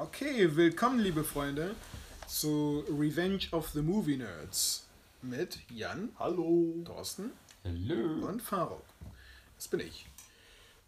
Okay, 0.00 0.54
willkommen, 0.54 1.00
liebe 1.00 1.24
Freunde, 1.24 1.74
zu 2.28 2.84
Revenge 2.88 3.48
of 3.50 3.70
the 3.70 3.82
Movie 3.82 4.16
Nerds 4.16 4.86
mit 5.22 5.58
Jan, 5.70 6.10
Hallo. 6.20 6.72
Thorsten 6.84 7.32
Hallo. 7.64 8.28
und 8.28 8.40
Farok. 8.40 8.84
Das 9.56 9.66
bin 9.66 9.80
ich. 9.80 10.06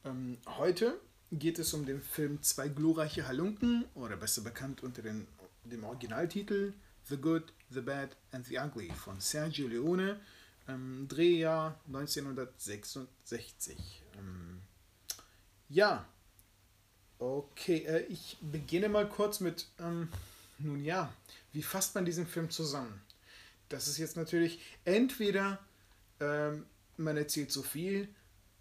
Ähm, 0.05 0.39
heute 0.47 1.01
geht 1.33 1.59
es 1.59 1.75
um 1.75 1.85
den 1.85 2.01
Film 2.01 2.41
Zwei 2.45 2.69
glorreiche 2.69 3.27
Halunken 3.27 3.85
oder 3.97 4.17
besser 4.17 4.43
bekannt 4.43 4.85
unter 4.85 5.03
den, 5.03 5.27
dem 5.65 5.83
Originaltitel 5.83 6.73
The 7.09 7.17
Good, 7.17 7.53
The 7.71 7.81
Bad 7.81 8.17
and 8.31 8.47
The 8.47 8.61
Ugly 8.61 8.93
von 8.93 9.19
Sergio 9.19 9.67
Leone, 9.67 10.21
ähm, 10.69 11.09
Drehjahr 11.09 11.81
1966. 11.89 14.05
Ähm, 14.17 14.61
ja, 15.69 16.07
okay, 17.21 17.85
äh, 17.87 18.01
ich 18.07 18.39
beginne 18.41 18.89
mal 18.89 19.09
kurz 19.09 19.41
mit, 19.41 19.67
ähm, 19.79 20.09
nun 20.59 20.83
ja, 20.85 21.13
wie 21.53 21.63
fasst 21.63 21.95
man 21.95 22.05
diesen 22.05 22.27
Film 22.27 22.51
zusammen? 22.51 23.01
Das 23.69 23.87
ist 23.87 23.99
jetzt 23.99 24.17
natürlich 24.17 24.61
entweder 24.85 25.59
ähm, 26.19 26.67
man 26.97 27.17
erzählt 27.17 27.53
zu 27.53 27.63
viel 27.63 28.09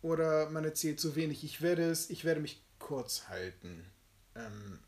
oder 0.01 0.49
man 0.49 0.63
erzählt 0.63 0.99
zu 0.99 1.15
wenig. 1.15 1.43
Ich 1.43 1.61
werde 1.61 1.89
es, 1.89 2.09
ich 2.09 2.25
werde 2.25 2.41
mich 2.41 2.61
kurz 2.77 3.27
halten. 3.27 3.85
Ähm, 4.35 4.79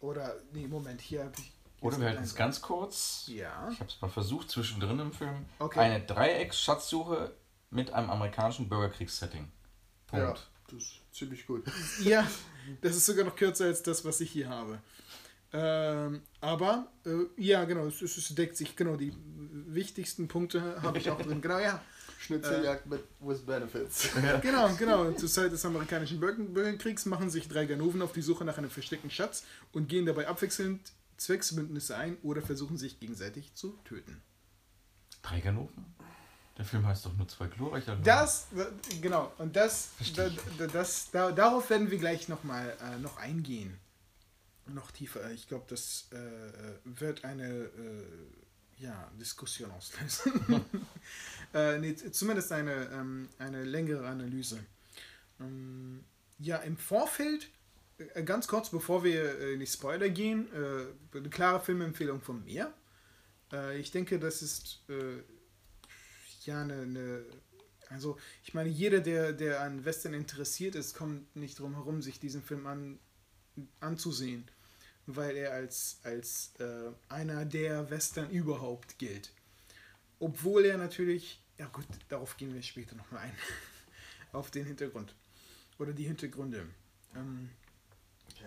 oder, 0.00 0.36
nee, 0.52 0.66
Moment, 0.66 1.00
hier 1.00 1.24
habe 1.24 1.34
ich. 1.38 1.52
Oder 1.80 2.00
wir 2.00 2.08
halten 2.08 2.24
es 2.24 2.34
ganz 2.34 2.60
kurz. 2.60 3.24
Ja. 3.28 3.68
Ich 3.70 3.78
habe 3.80 3.90
es 3.90 4.00
mal 4.00 4.08
versucht 4.08 4.50
zwischendrin 4.50 4.98
im 4.98 5.12
Film. 5.12 5.44
Okay. 5.58 5.78
Eine 5.78 6.04
Dreiecksschatzsuche 6.04 7.32
mit 7.70 7.92
einem 7.92 8.10
amerikanischen 8.10 8.68
Bürgerkriegssetting. 8.68 9.48
Punkt. 10.08 10.38
Ja, 10.38 10.57
das 10.68 10.82
ist 10.82 11.00
ziemlich 11.12 11.46
gut. 11.46 11.64
Ja, 12.04 12.26
das 12.80 12.96
ist 12.96 13.06
sogar 13.06 13.24
noch 13.24 13.36
kürzer 13.36 13.66
als 13.66 13.82
das, 13.82 14.04
was 14.04 14.20
ich 14.20 14.30
hier 14.30 14.48
habe. 14.48 14.78
Ähm, 15.52 16.20
aber, 16.40 16.88
äh, 17.06 17.24
ja, 17.36 17.64
genau, 17.64 17.86
es, 17.86 18.02
es 18.02 18.34
deckt 18.34 18.56
sich, 18.56 18.76
genau, 18.76 18.96
die 18.96 19.14
wichtigsten 19.66 20.28
Punkte 20.28 20.80
habe 20.82 20.98
ich 20.98 21.10
auch 21.10 21.20
drin. 21.20 21.40
Genau, 21.40 21.58
ja. 21.58 21.82
Schnitzeljagd 22.18 22.86
mit 22.86 23.04
with 23.20 23.40
Benefits. 23.46 24.08
Genau, 24.42 24.68
genau. 24.76 25.12
Zur 25.12 25.28
Zeit 25.28 25.52
des 25.52 25.64
amerikanischen 25.64 26.20
Bürger- 26.20 26.42
Bürgerkriegs 26.42 27.06
machen 27.06 27.30
sich 27.30 27.48
drei 27.48 27.64
Ganoven 27.64 28.02
auf 28.02 28.12
die 28.12 28.22
Suche 28.22 28.44
nach 28.44 28.58
einem 28.58 28.70
versteckten 28.70 29.10
Schatz 29.10 29.44
und 29.72 29.88
gehen 29.88 30.04
dabei 30.04 30.26
abwechselnd 30.28 30.80
Zwecksbündnisse 31.16 31.96
ein 31.96 32.16
oder 32.22 32.42
versuchen 32.42 32.76
sich 32.76 33.00
gegenseitig 33.00 33.54
zu 33.54 33.78
töten. 33.84 34.20
Drei 35.22 35.40
Ganoven? 35.40 35.84
Der 36.58 36.64
Film 36.64 36.84
heißt 36.84 37.06
doch 37.06 37.16
nur 37.16 37.28
zwei 37.28 37.46
glorreiche 37.46 37.86
Ganoven. 37.86 38.04
Das, 38.04 38.48
genau, 39.00 39.32
und 39.38 39.54
das, 39.54 39.90
da, 40.16 40.28
da, 40.58 40.66
das 40.66 41.10
da, 41.12 41.30
darauf 41.30 41.70
werden 41.70 41.88
wir 41.88 41.98
gleich 41.98 42.28
nochmal 42.28 42.76
äh, 42.82 42.98
noch 42.98 43.16
eingehen. 43.16 43.78
Noch 44.66 44.90
tiefer. 44.90 45.30
Ich 45.30 45.46
glaube, 45.46 45.64
das 45.68 46.08
äh, 46.10 46.18
wird 46.84 47.24
eine 47.24 47.46
äh, 47.46 48.04
ja, 48.78 49.10
Diskussion 49.18 49.70
auslösen. 49.70 50.32
äh, 51.54 51.78
nee, 51.78 51.94
zumindest 51.94 52.50
eine, 52.52 52.90
ähm, 52.92 53.28
eine 53.38 53.62
längere 53.64 54.06
Analyse. 54.06 54.58
Ähm, 55.40 56.04
ja, 56.40 56.56
im 56.58 56.76
Vorfeld, 56.76 57.48
äh, 58.14 58.22
ganz 58.24 58.48
kurz, 58.48 58.68
bevor 58.70 59.04
wir 59.04 59.38
äh, 59.38 59.54
in 59.54 59.60
die 59.60 59.66
Spoiler 59.66 60.08
gehen, 60.08 60.48
äh, 60.52 61.16
eine 61.16 61.30
klare 61.30 61.60
Filmempfehlung 61.60 62.20
von 62.20 62.44
mir. 62.44 62.72
Äh, 63.52 63.78
ich 63.78 63.90
denke, 63.90 64.18
das 64.18 64.42
ist 64.42 64.82
äh, 64.88 65.22
ja 66.48 66.62
eine, 66.62 66.82
eine 66.82 67.24
also 67.90 68.18
ich 68.44 68.54
meine, 68.54 68.68
jeder, 68.68 69.00
der, 69.00 69.32
der 69.32 69.60
an 69.60 69.84
Western 69.84 70.14
interessiert 70.14 70.74
ist, 70.74 70.94
kommt 70.94 71.34
nicht 71.36 71.58
drum 71.58 71.74
herum, 71.74 72.02
sich 72.02 72.20
diesen 72.20 72.42
Film 72.42 72.66
an, 72.66 72.98
anzusehen, 73.80 74.50
weil 75.06 75.36
er 75.36 75.52
als, 75.52 76.00
als 76.02 76.52
äh, 76.58 76.90
einer 77.08 77.44
der 77.44 77.90
Western 77.90 78.30
überhaupt 78.30 78.98
gilt. 78.98 79.32
Obwohl 80.18 80.64
er 80.64 80.76
natürlich, 80.76 81.42
ja 81.58 81.66
gut, 81.66 81.86
darauf 82.08 82.36
gehen 82.36 82.52
wir 82.52 82.62
später 82.62 82.94
nochmal 82.96 83.22
ein, 83.22 83.36
auf 84.32 84.50
den 84.50 84.66
Hintergrund 84.66 85.14
oder 85.78 85.92
die 85.92 86.04
Hintergründe. 86.04 86.66
Ähm, 87.14 87.50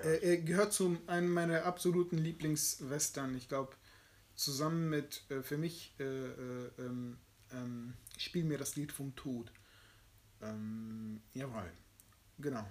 er, 0.03 0.21
er 0.21 0.37
gehört 0.37 0.73
zu 0.73 0.97
einem 1.07 1.33
meiner 1.33 1.65
absoluten 1.65 2.17
Lieblingswestern. 2.17 3.35
Ich 3.35 3.47
glaube, 3.47 3.75
zusammen 4.35 4.89
mit 4.89 5.23
äh, 5.29 5.41
für 5.41 5.57
mich 5.57 5.93
äh, 5.99 6.03
äh, 6.03 6.69
ähm, 6.79 7.17
ähm, 7.53 7.93
Spiel 8.17 8.43
mir 8.43 8.57
das 8.57 8.75
Lied 8.75 8.91
vom 8.91 9.15
Tod. 9.15 9.51
Ähm, 10.41 11.21
jawohl. 11.33 11.71
Genau. 12.39 12.65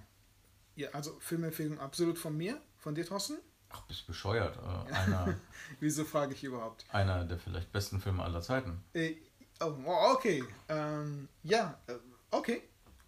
Ja, 0.75 0.89
also 0.91 1.17
Filmempfehlung 1.19 1.79
absolut 1.79 2.17
von 2.17 2.35
mir, 2.35 2.61
von 2.77 2.95
dir, 2.95 3.05
Thorsten. 3.05 3.37
Ach, 3.69 3.81
bist 3.83 4.07
bescheuert. 4.07 4.57
Äh, 4.57 4.93
einer, 4.93 5.37
Wieso 5.79 6.03
frage 6.05 6.33
ich 6.33 6.43
überhaupt? 6.43 6.85
einer 6.91 7.25
der 7.25 7.37
vielleicht 7.37 7.71
besten 7.71 7.99
Filme 8.01 8.23
aller 8.23 8.41
Zeiten. 8.41 8.83
Äh, 8.93 9.15
oh, 9.61 9.73
oh, 9.85 10.13
okay. 10.13 10.43
Ähm, 10.69 11.27
ja, 11.43 11.79
äh, 11.87 11.93
okay. 12.31 12.61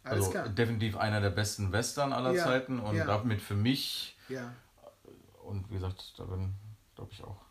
Alles 0.04 0.26
also 0.26 0.32
klar. 0.32 0.50
definitiv 0.50 0.98
einer 0.98 1.22
der 1.22 1.30
besten 1.30 1.72
Western 1.72 2.12
aller 2.12 2.34
Ja, 2.34 2.44
Zeiten 2.44 2.80
und 2.80 2.96
ja. 2.96 3.06
damit 3.06 3.42
für 3.42 3.56
mich 3.56 4.18
Ja, 4.28 4.54
und 5.44 5.70
wie 5.70 5.76
gesagt, 5.76 6.14
da 6.18 6.26
bin 6.26 6.54
glaube 6.96 7.12
ich 7.14 7.24
auch. 7.24 7.42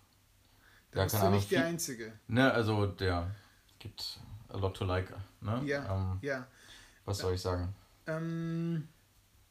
da 0.90 1.04
bist 1.04 1.16
du 1.22 1.30
nicht 1.30 1.50
der 1.50 1.64
Einzige. 1.66 2.12
Ne, 2.28 2.52
also 2.52 2.86
der 2.86 3.34
gibt 3.82 4.20
a 4.48 4.56
lot 4.56 4.74
to 4.76 4.84
like. 4.84 5.10
Ne? 5.40 5.62
Ja, 5.66 5.94
Ähm, 5.94 6.18
ja. 6.22 6.46
was 7.04 7.18
soll 7.18 7.34
ich 7.34 7.40
sagen? 7.40 7.74
Ähm, 8.06 8.88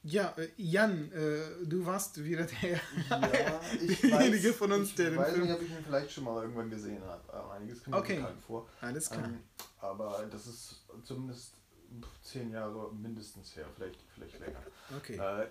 ja, 0.03 0.33
äh, 0.37 0.49
Jan, 0.57 1.11
äh, 1.11 1.65
du 1.65 1.85
warst 1.85 2.23
wieder 2.23 2.45
der. 2.45 2.79
Ja, 3.09 3.61
ich 3.81 4.01
Derjenige 4.01 4.49
weiß, 4.49 4.55
von 4.55 4.71
uns, 4.71 4.89
ich 4.89 4.95
der 4.95 5.09
den 5.11 5.19
weiß 5.19 5.33
Film- 5.33 5.43
nicht, 5.45 5.53
ob 5.55 5.61
ich 5.61 5.69
ihn 5.69 5.83
vielleicht 5.85 6.11
schon 6.11 6.23
mal 6.23 6.41
irgendwann 6.41 6.69
gesehen 6.69 7.03
habe. 7.03 7.51
Einiges 7.51 7.83
kommt 7.83 7.95
Okay. 7.97 8.15
mir 8.15 8.21
bekannt 8.21 8.41
vor. 8.41 8.67
Alles 8.81 9.09
klar. 9.09 9.25
Ähm, 9.25 9.39
aber 9.79 10.25
das 10.31 10.47
ist 10.47 10.85
zumindest 11.03 11.55
zehn 12.23 12.51
Jahre 12.51 12.93
mindestens 12.93 13.55
her, 13.55 13.65
vielleicht, 13.75 13.99
vielleicht 14.15 14.39
länger. 14.39 14.61
Okay. 14.97 15.17
Äh, 15.17 15.47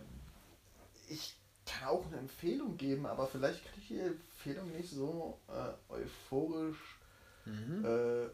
ich 1.09 1.37
kann 1.67 1.89
auch 1.89 2.07
eine 2.07 2.17
Empfehlung 2.19 2.77
geben, 2.77 3.07
aber 3.07 3.27
vielleicht 3.27 3.65
kann 3.65 3.75
ich 3.79 3.89
die 3.89 4.01
Empfehlung 4.01 4.73
nicht 4.73 4.91
so 4.91 5.39
äh, 5.49 5.93
euphorisch 5.93 6.97
Mhm. 7.47 7.85
äh, 7.87 8.29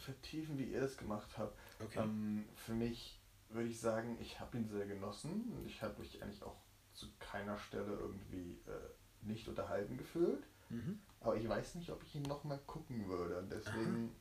vertiefen, 0.00 0.58
wie 0.58 0.64
ihr 0.64 0.82
es 0.82 0.96
gemacht 0.96 1.28
habt. 1.38 1.56
Okay. 1.80 2.00
Ähm, 2.00 2.44
für 2.54 2.72
mich 2.74 3.20
würde 3.48 3.68
ich 3.68 3.80
sagen, 3.80 4.16
ich 4.20 4.40
habe 4.40 4.56
ihn 4.58 4.68
sehr 4.68 4.86
genossen 4.86 5.52
und 5.56 5.66
ich 5.66 5.82
habe 5.82 5.98
mich 6.00 6.22
eigentlich 6.22 6.42
auch 6.42 6.56
zu 6.92 7.06
keiner 7.18 7.58
Stelle 7.58 7.92
irgendwie 7.92 8.58
äh, 8.66 9.26
nicht 9.26 9.46
unterhalten 9.48 9.96
gefühlt. 9.96 10.44
Mhm. 10.70 11.00
Aber 11.20 11.36
ich 11.36 11.48
weiß 11.48 11.76
nicht, 11.76 11.90
ob 11.90 12.02
ich 12.02 12.14
ihn 12.16 12.22
nochmal 12.22 12.58
gucken 12.66 13.06
würde. 13.08 13.46
Deswegen, 13.50 14.14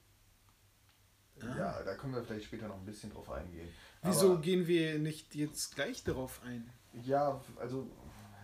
Aha. 1.41 1.57
ja, 1.57 1.83
da 1.83 1.95
können 1.95 2.13
wir 2.13 2.23
vielleicht 2.23 2.45
später 2.45 2.67
noch 2.67 2.77
ein 2.77 2.85
bisschen 2.85 3.11
drauf 3.11 3.29
eingehen. 3.31 3.67
Wieso 4.03 4.33
Aber, 4.33 4.41
gehen 4.41 4.67
wir 4.67 4.99
nicht 4.99 5.35
jetzt 5.35 5.75
gleich 5.75 6.03
darauf 6.03 6.41
ein? 6.43 6.69
Ja, 7.03 7.41
also, 7.57 7.89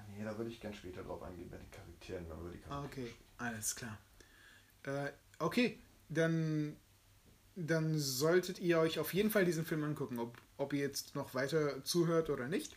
nee, 0.09 0.24
da 0.24 0.38
würde 0.38 0.50
ich 0.50 0.59
gern 0.59 0.74
später 0.74 1.03
drauf 1.03 1.22
eingehen 1.24 1.50
bei 1.50 1.58
den 1.58 1.72
Charakteren, 1.72 2.30
wenn 2.30 2.44
wir 2.44 2.52
die 2.52 2.64
Ah, 2.66 2.70
Charaktere 2.70 3.06
okay, 3.06 3.16
alles 3.38 3.75
klar. 3.75 3.97
Äh, 4.84 5.12
okay, 5.40 5.80
dann, 6.09 6.75
dann 7.56 7.98
solltet 8.00 8.60
ihr 8.60 8.80
euch 8.80 9.00
auf 9.00 9.14
jeden 9.14 9.30
Fall 9.30 9.46
diesen 9.46 9.66
Film 9.66 9.84
angucken, 9.84 10.20
ob, 10.20 10.38
ob 10.58 10.74
ihr 10.74 10.80
jetzt 10.80 11.16
noch 11.16 11.34
weiter 11.34 11.84
zuhört 11.84 12.30
oder 12.30 12.48
nicht. 12.48 12.76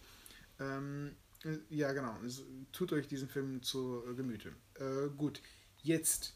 Ähm, 0.61 1.15
äh, 1.45 1.59
ja, 1.71 1.93
genau. 1.93 2.17
Es- 2.25 2.43
Tut 2.73 2.93
euch 2.93 3.07
diesen 3.09 3.29
Film 3.29 3.63
zu 3.63 4.03
Gemüte. 4.17 4.53
Äh, 4.75 5.09
gut, 5.17 5.41
jetzt 5.83 6.35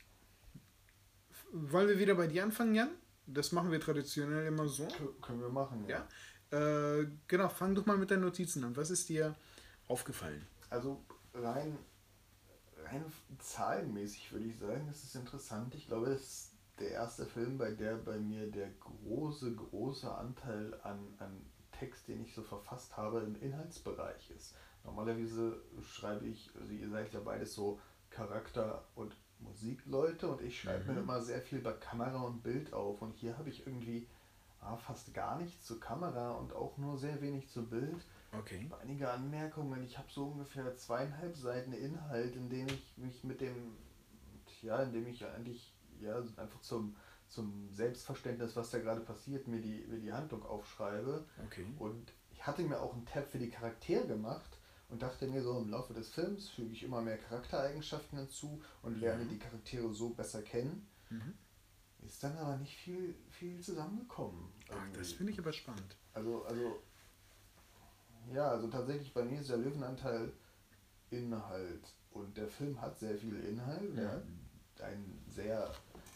wollen 1.53 1.89
wir 1.89 1.99
wieder 1.99 2.15
bei 2.15 2.27
dir 2.27 2.43
anfangen, 2.45 2.75
Jan? 2.75 2.91
Das 3.27 3.53
machen 3.53 3.71
wir 3.71 3.81
traditionell 3.81 4.47
immer 4.47 4.69
so. 4.69 4.87
Können 5.21 5.41
wir 5.41 5.49
machen, 5.51 5.85
ja. 5.89 6.07
Ja. 6.53 6.99
Äh, 7.01 7.07
genau, 7.27 7.49
fang 7.49 7.75
doch 7.75 7.85
mal 7.87 7.99
mit 7.99 8.11
deinen 8.11 8.23
Notizen 8.23 8.65
an. 8.65 8.77
Was 8.77 8.91
ist 8.91 9.09
dir 9.09 9.35
aufgefallen? 9.87 10.47
Also 10.71 11.05
rein, 11.35 11.77
rein 12.85 13.05
zahlenmäßig 13.39 14.33
würde 14.33 14.47
ich 14.47 14.59
sagen, 14.59 14.89
es 14.91 15.05
ist 15.05 15.15
interessant. 15.15 15.75
Ich 15.75 15.87
glaube, 15.89 16.07
es 16.11 16.23
ist 16.23 16.48
der 16.81 16.91
erste 16.91 17.27
Film, 17.27 17.59
bei 17.59 17.71
der 17.73 17.97
bei 17.97 18.19
mir 18.19 18.51
der 18.51 18.71
große, 18.71 19.55
große 19.55 20.13
Anteil 20.13 20.79
an, 20.83 21.15
an 21.19 21.41
Text, 21.73 22.09
den 22.09 22.23
ich 22.23 22.35
so 22.35 22.43
verfasst 22.43 22.97
habe, 22.97 23.21
im 23.21 23.37
Inhaltsbereich 23.41 24.31
ist. 24.31 24.55
Normalerweise 24.85 25.61
schreibe 25.83 26.27
ich, 26.27 26.51
also 26.59 26.73
ihr 26.73 26.89
seid 26.89 27.13
ja 27.13 27.21
beides 27.21 27.55
so 27.55 27.81
Charakter- 28.11 28.85
und 28.95 29.17
Musikleute 29.41 30.29
und 30.29 30.41
ich 30.41 30.61
schreibe 30.61 30.85
Mhm. 30.89 30.95
mir 30.95 31.01
immer 31.03 31.21
sehr 31.21 31.41
viel 31.41 31.61
bei 31.61 31.73
Kamera 31.73 32.23
und 32.23 32.43
Bild 32.43 32.73
auf 32.73 33.03
und 33.03 33.15
hier 33.17 33.37
habe 33.39 33.49
ich 33.51 33.67
irgendwie 33.67 34.09
ah, 34.61 34.77
fast 34.77 35.15
gar 35.15 35.39
nichts 35.39 35.65
zur 35.65 35.79
Kamera 35.79 36.33
und 36.33 36.53
auch 36.53 36.77
nur 36.79 36.97
sehr 36.99 37.21
wenig 37.21 37.49
zu 37.49 37.69
Bild. 37.69 38.05
Okay. 38.37 38.69
Einige 38.83 39.11
Anmerkungen. 39.11 39.85
Ich 39.85 39.97
habe 39.97 40.09
so 40.11 40.27
ungefähr 40.27 40.77
zweieinhalb 40.77 41.37
Seiten 41.37 41.73
Inhalt, 41.73 42.35
in 42.35 42.49
dem 42.51 42.67
ich 42.67 42.97
mich 42.97 43.23
mit 43.25 43.41
dem, 43.41 43.77
ja, 44.63 44.83
in 44.83 44.93
dem 44.93 45.07
ich 45.07 45.25
eigentlich 45.25 45.73
ja 46.03 46.19
einfach 46.37 46.61
zum, 46.61 46.97
zum 47.29 47.69
Selbstverständnis, 47.73 48.57
was 48.57 48.71
da 48.71 48.79
gerade 48.79 49.01
passiert, 49.01 49.47
mir 49.49 49.61
die, 49.61 49.85
mir 49.89 50.01
die 50.01 50.13
Handlung 50.13 50.45
aufschreibe. 50.45 51.25
Okay. 51.47 51.67
Und 51.79 52.13
ich 52.31 52.47
hatte 52.47 52.63
mir 52.63 52.81
auch 52.81 52.95
einen 52.95 53.07
Tab 53.07 53.29
für 53.29 53.39
die 53.39 53.51
Charaktere 53.51 54.07
gemacht 54.07 54.59
und 54.89 55.03
dachte 55.03 55.27
mir 55.27 55.43
so, 55.43 55.59
im 55.59 55.71
Laufe 55.71 55.93
des 55.93 56.09
Films 56.09 56.49
füge 56.49 56.73
ich 56.73 56.83
immer 56.83 57.03
mehr 57.03 57.19
Charaktereigenschaften 57.19 58.19
hinzu 58.19 58.63
und 58.83 58.99
lerne 59.01 59.27
die 59.27 59.39
Charaktere 59.39 59.93
so 59.93 60.11
besser 60.11 60.43
kennen. 60.43 60.89
Mhm. 61.11 61.35
Ist 62.07 62.23
dann 62.23 62.37
aber 62.39 62.57
nicht 62.57 62.77
viel, 62.77 63.15
viel 63.29 63.61
zusammengekommen. 63.61 64.49
Ach, 64.71 64.97
das 64.97 65.13
finde 65.13 65.33
ich 65.33 65.39
aber 65.39 65.53
spannend. 65.53 65.97
Also, 66.15 66.45
also, 66.45 66.81
ja, 68.33 68.49
also 68.49 68.69
tatsächlich 68.69 69.13
bei 69.13 69.25
mir 69.25 69.41
ist 69.41 69.51
der 69.51 69.59
Löwenanteil 69.59 70.33
Inhalt. 71.11 71.95
Und 72.11 72.37
der 72.37 72.49
Film 72.49 72.81
hat 72.81 72.99
sehr 72.99 73.17
viel 73.17 73.37
Inhalt. 73.45 73.95
Ja. 73.95 74.03
Er 74.03 74.13
hat 74.13 74.81
einen 74.83 75.25
sehr, 75.29 75.71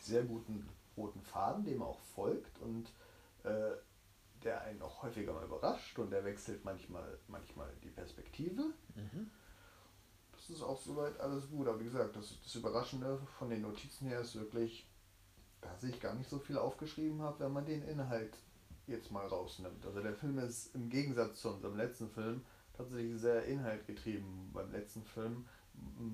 sehr 0.05 0.25
guten 0.25 0.69
roten 0.97 1.23
Faden, 1.23 1.65
dem 1.65 1.81
er 1.81 1.87
auch 1.87 2.01
folgt 2.01 2.59
und 2.61 2.89
äh, 3.45 3.73
der 4.45 4.63
einen 4.63 4.83
auch 4.83 5.03
häufiger 5.03 5.33
mal 5.33 5.45
überrascht 5.45 5.99
und 5.99 6.11
der 6.11 6.25
wechselt 6.25 6.65
manchmal, 6.65 7.19
manchmal 7.29 7.69
die 7.83 7.91
Perspektive. 7.91 8.63
Mhm. 8.95 9.31
Das 10.33 10.51
ist 10.51 10.63
auch 10.63 10.81
soweit 10.81 11.19
alles 11.21 11.49
gut. 11.49 11.69
Aber 11.69 11.79
wie 11.79 11.85
gesagt, 11.85 12.17
das, 12.17 12.41
das 12.43 12.55
Überraschende 12.57 13.19
von 13.39 13.49
den 13.49 13.63
Notizen 13.63 14.09
her 14.09 14.21
ist 14.21 14.35
wirklich, 14.35 14.89
dass 15.61 15.85
ich 15.85 16.01
gar 16.01 16.15
nicht 16.15 16.29
so 16.29 16.39
viel 16.39 16.59
aufgeschrieben 16.59 17.23
habe, 17.23 17.45
wenn 17.45 17.53
man 17.53 17.65
den 17.65 17.83
Inhalt 17.83 18.37
jetzt 18.89 19.13
mal 19.13 19.27
rausnimmt. 19.27 19.87
Also 19.87 20.03
der 20.03 20.15
Film 20.15 20.39
ist 20.39 20.75
im 20.75 20.89
Gegensatz 20.89 21.41
zu 21.41 21.51
unserem 21.51 21.77
letzten 21.77 22.11
Film 22.11 22.43
tatsächlich 22.77 23.21
sehr 23.21 23.45
inhaltgetrieben. 23.45 24.51
Beim 24.53 24.73
letzten 24.73 25.05
Film, 25.05 25.47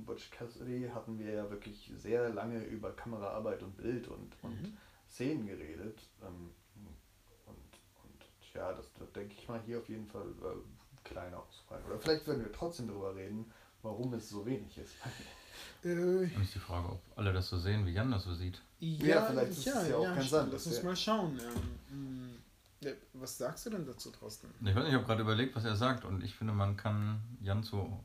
Butch 0.06 0.30
Cassidy, 0.30 0.88
hatten 0.94 1.18
wir 1.18 1.32
ja 1.32 1.50
wirklich 1.50 1.92
sehr 1.98 2.28
lange 2.30 2.62
über 2.64 2.92
Kameraarbeit 2.92 3.62
und 3.62 3.76
Bild 3.76 4.08
und, 4.08 4.32
und 4.42 4.62
Mhm. 4.62 4.76
Szenen 5.10 5.46
geredet. 5.46 5.98
Ähm, 6.22 6.50
und, 7.46 7.56
und 7.56 8.54
ja, 8.54 8.72
das, 8.72 8.92
das 8.98 9.10
denke 9.12 9.34
ich 9.38 9.48
mal 9.48 9.60
hier 9.64 9.78
auf 9.78 9.88
jeden 9.88 10.06
Fall 10.06 10.26
äh, 10.42 11.08
kleiner 11.08 11.38
ausfallen. 11.42 11.84
Oder 11.86 11.98
vielleicht 11.98 12.26
würden 12.26 12.44
wir 12.44 12.52
trotzdem 12.52 12.88
darüber 12.88 13.14
reden, 13.14 13.50
warum 13.82 14.12
es 14.14 14.28
so 14.28 14.44
wenig 14.46 14.76
ist. 14.78 14.94
Äh, 15.84 16.24
ist 16.40 16.54
die 16.54 16.58
Frage, 16.60 16.88
ob 16.88 17.00
alle 17.16 17.32
das 17.32 17.48
so 17.48 17.58
sehen, 17.58 17.84
wie 17.84 17.90
Jan 17.90 18.12
das 18.12 18.22
so 18.24 18.32
sieht. 18.34 18.60
ja, 18.78 19.24
vielleicht 19.26 19.50
ist 19.50 19.66
es 19.66 19.88
ja 19.88 19.96
auch 19.96 20.04
ganz 20.04 20.26
stimmt. 20.26 20.42
anders, 20.42 20.52
Lass 20.52 20.66
uns 20.66 20.76
ja. 20.78 20.84
mal 20.84 20.96
schauen. 20.96 21.40
Ähm, 21.90 22.36
ja, 22.80 22.90
was 23.14 23.38
sagst 23.38 23.66
du 23.66 23.70
denn 23.70 23.84
dazu, 23.84 24.10
Thorsten? 24.10 24.48
Ich 24.60 24.66
weiß 24.68 24.74
nicht, 24.76 24.88
ich 24.88 24.94
habe 24.94 25.04
gerade 25.04 25.22
überlegt, 25.22 25.56
was 25.56 25.64
er 25.64 25.74
sagt 25.74 26.04
und 26.04 26.22
ich 26.22 26.34
finde, 26.34 26.52
man 26.52 26.76
kann 26.76 27.20
Jan 27.40 27.64
zu 27.64 27.98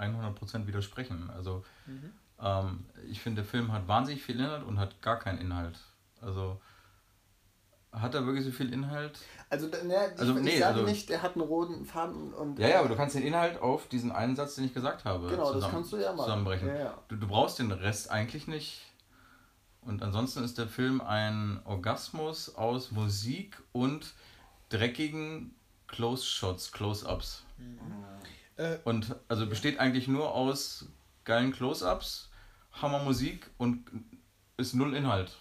100% 0.00 0.66
widersprechen. 0.66 1.30
Also 1.30 1.64
Mhm. 1.86 2.12
ähm, 2.40 2.86
ich 3.08 3.20
finde, 3.20 3.42
der 3.42 3.50
Film 3.50 3.72
hat 3.72 3.86
wahnsinnig 3.88 4.22
viel 4.22 4.38
Inhalt 4.40 4.64
und 4.64 4.78
hat 4.78 5.00
gar 5.02 5.18
keinen 5.18 5.38
Inhalt. 5.38 5.78
Also 6.20 6.60
hat 7.92 8.14
er 8.14 8.24
wirklich 8.24 8.44
so 8.44 8.52
viel 8.52 8.72
Inhalt? 8.72 9.18
Also, 9.48 9.66
ne, 9.66 9.78
ich, 10.14 10.20
Also, 10.20 10.36
ich 10.36 10.42
nee, 10.44 10.58
sage 10.60 10.74
also- 10.74 10.86
nicht, 10.86 11.08
der 11.08 11.22
hat 11.22 11.32
einen 11.34 11.40
roten 11.44 11.84
Faden 11.84 12.32
und. 12.32 12.58
Ja, 12.60 12.68
ja, 12.68 12.78
aber 12.80 12.88
du 12.88 12.94
kannst 12.94 13.16
den 13.16 13.22
Inhalt 13.24 13.60
auf 13.60 13.88
diesen 13.88 14.12
einen 14.12 14.36
Satz, 14.36 14.54
den 14.54 14.64
ich 14.64 14.72
gesagt 14.74 15.04
habe, 15.04 15.28
Genau, 15.28 15.52
das 15.52 15.68
kannst 15.70 15.92
du 15.92 15.96
ja 15.96 16.12
machen. 16.12 16.24
zusammenbrechen. 16.26 16.68
Ja, 16.68 16.74
ja. 16.78 16.98
Du, 17.08 17.16
du 17.16 17.26
brauchst 17.26 17.58
den 17.58 17.72
Rest 17.72 18.10
eigentlich 18.10 18.46
nicht. 18.46 18.82
Und 19.82 20.02
ansonsten 20.02 20.44
ist 20.44 20.56
der 20.58 20.68
Film 20.68 21.00
ein 21.00 21.60
Orgasmus 21.64 22.54
aus 22.54 22.92
Musik 22.92 23.60
und 23.72 24.12
dreckigen 24.68 25.54
Close-Shots, 25.88 26.70
Close-Ups. 26.70 27.44
Äh, 28.60 28.78
Und 28.84 29.14
also 29.28 29.46
besteht 29.46 29.78
eigentlich 29.80 30.06
nur 30.08 30.34
aus 30.34 30.86
geilen 31.24 31.52
Close-Ups, 31.52 32.30
Hammermusik 32.72 33.48
und 33.58 33.84
ist 34.56 34.74
null 34.74 34.94
Inhalt. 34.94 35.36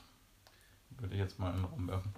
Würde 0.98 1.13
ich 1.16 1.19
jetzt 1.19 1.38
mal 1.39 1.50
in 1.51 1.57
den 1.57 1.66
Raum 1.66 1.88
werfen. 1.88 2.13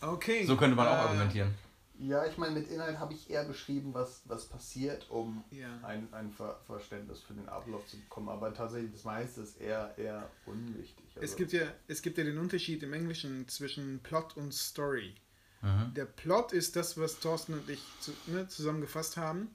okay. 0.00 0.44
So 0.46 0.56
könnte 0.56 0.76
man 0.76 0.86
auch 0.86 0.92
äh, 0.92 1.06
argumentieren. 1.08 1.54
Ja, 2.00 2.24
ich 2.24 2.38
meine, 2.38 2.54
mit 2.54 2.68
Inhalt 2.70 3.00
habe 3.00 3.12
ich 3.12 3.28
eher 3.28 3.44
beschrieben, 3.44 3.92
was, 3.92 4.22
was 4.26 4.46
passiert, 4.46 5.10
um 5.10 5.42
Ja. 5.50 5.66
ein, 5.82 6.06
ein 6.12 6.30
Ver 6.30 6.60
Verständnis 6.66 7.20
für 7.20 7.34
den 7.34 7.48
Ablauf 7.48 7.84
zu 7.88 7.96
bekommen. 7.98 8.28
Aber 8.28 8.54
tatsächlich, 8.54 8.92
das 8.92 9.02
meiste 9.02 9.40
ist 9.40 9.60
eher, 9.60 9.92
eher 9.98 10.30
unwichtig. 10.46 11.04
Also, 11.16 11.20
Es 11.20 11.34
gibt, 11.34 11.52
ja, 11.52 11.62
es 11.88 12.00
gibt 12.00 12.16
ja 12.18 12.22
den 12.22 12.38
Unterschied 12.38 12.84
im 12.84 12.92
Englischen 12.92 13.48
zwischen 13.48 13.98
Plot 14.04 14.36
und 14.36 14.54
Story. 14.54 15.16
Mhm. 15.60 15.92
Der 15.94 16.04
Plot 16.04 16.52
ist 16.52 16.76
das, 16.76 16.96
was 16.98 17.18
Thorsten 17.18 17.54
und 17.54 17.68
ich 17.68 17.82
zu, 17.98 18.12
ne, 18.28 18.46
zusammengefasst 18.46 19.16
haben. 19.16 19.48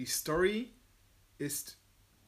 Die 0.00 0.06
Story 0.06 0.70
ist 1.36 1.76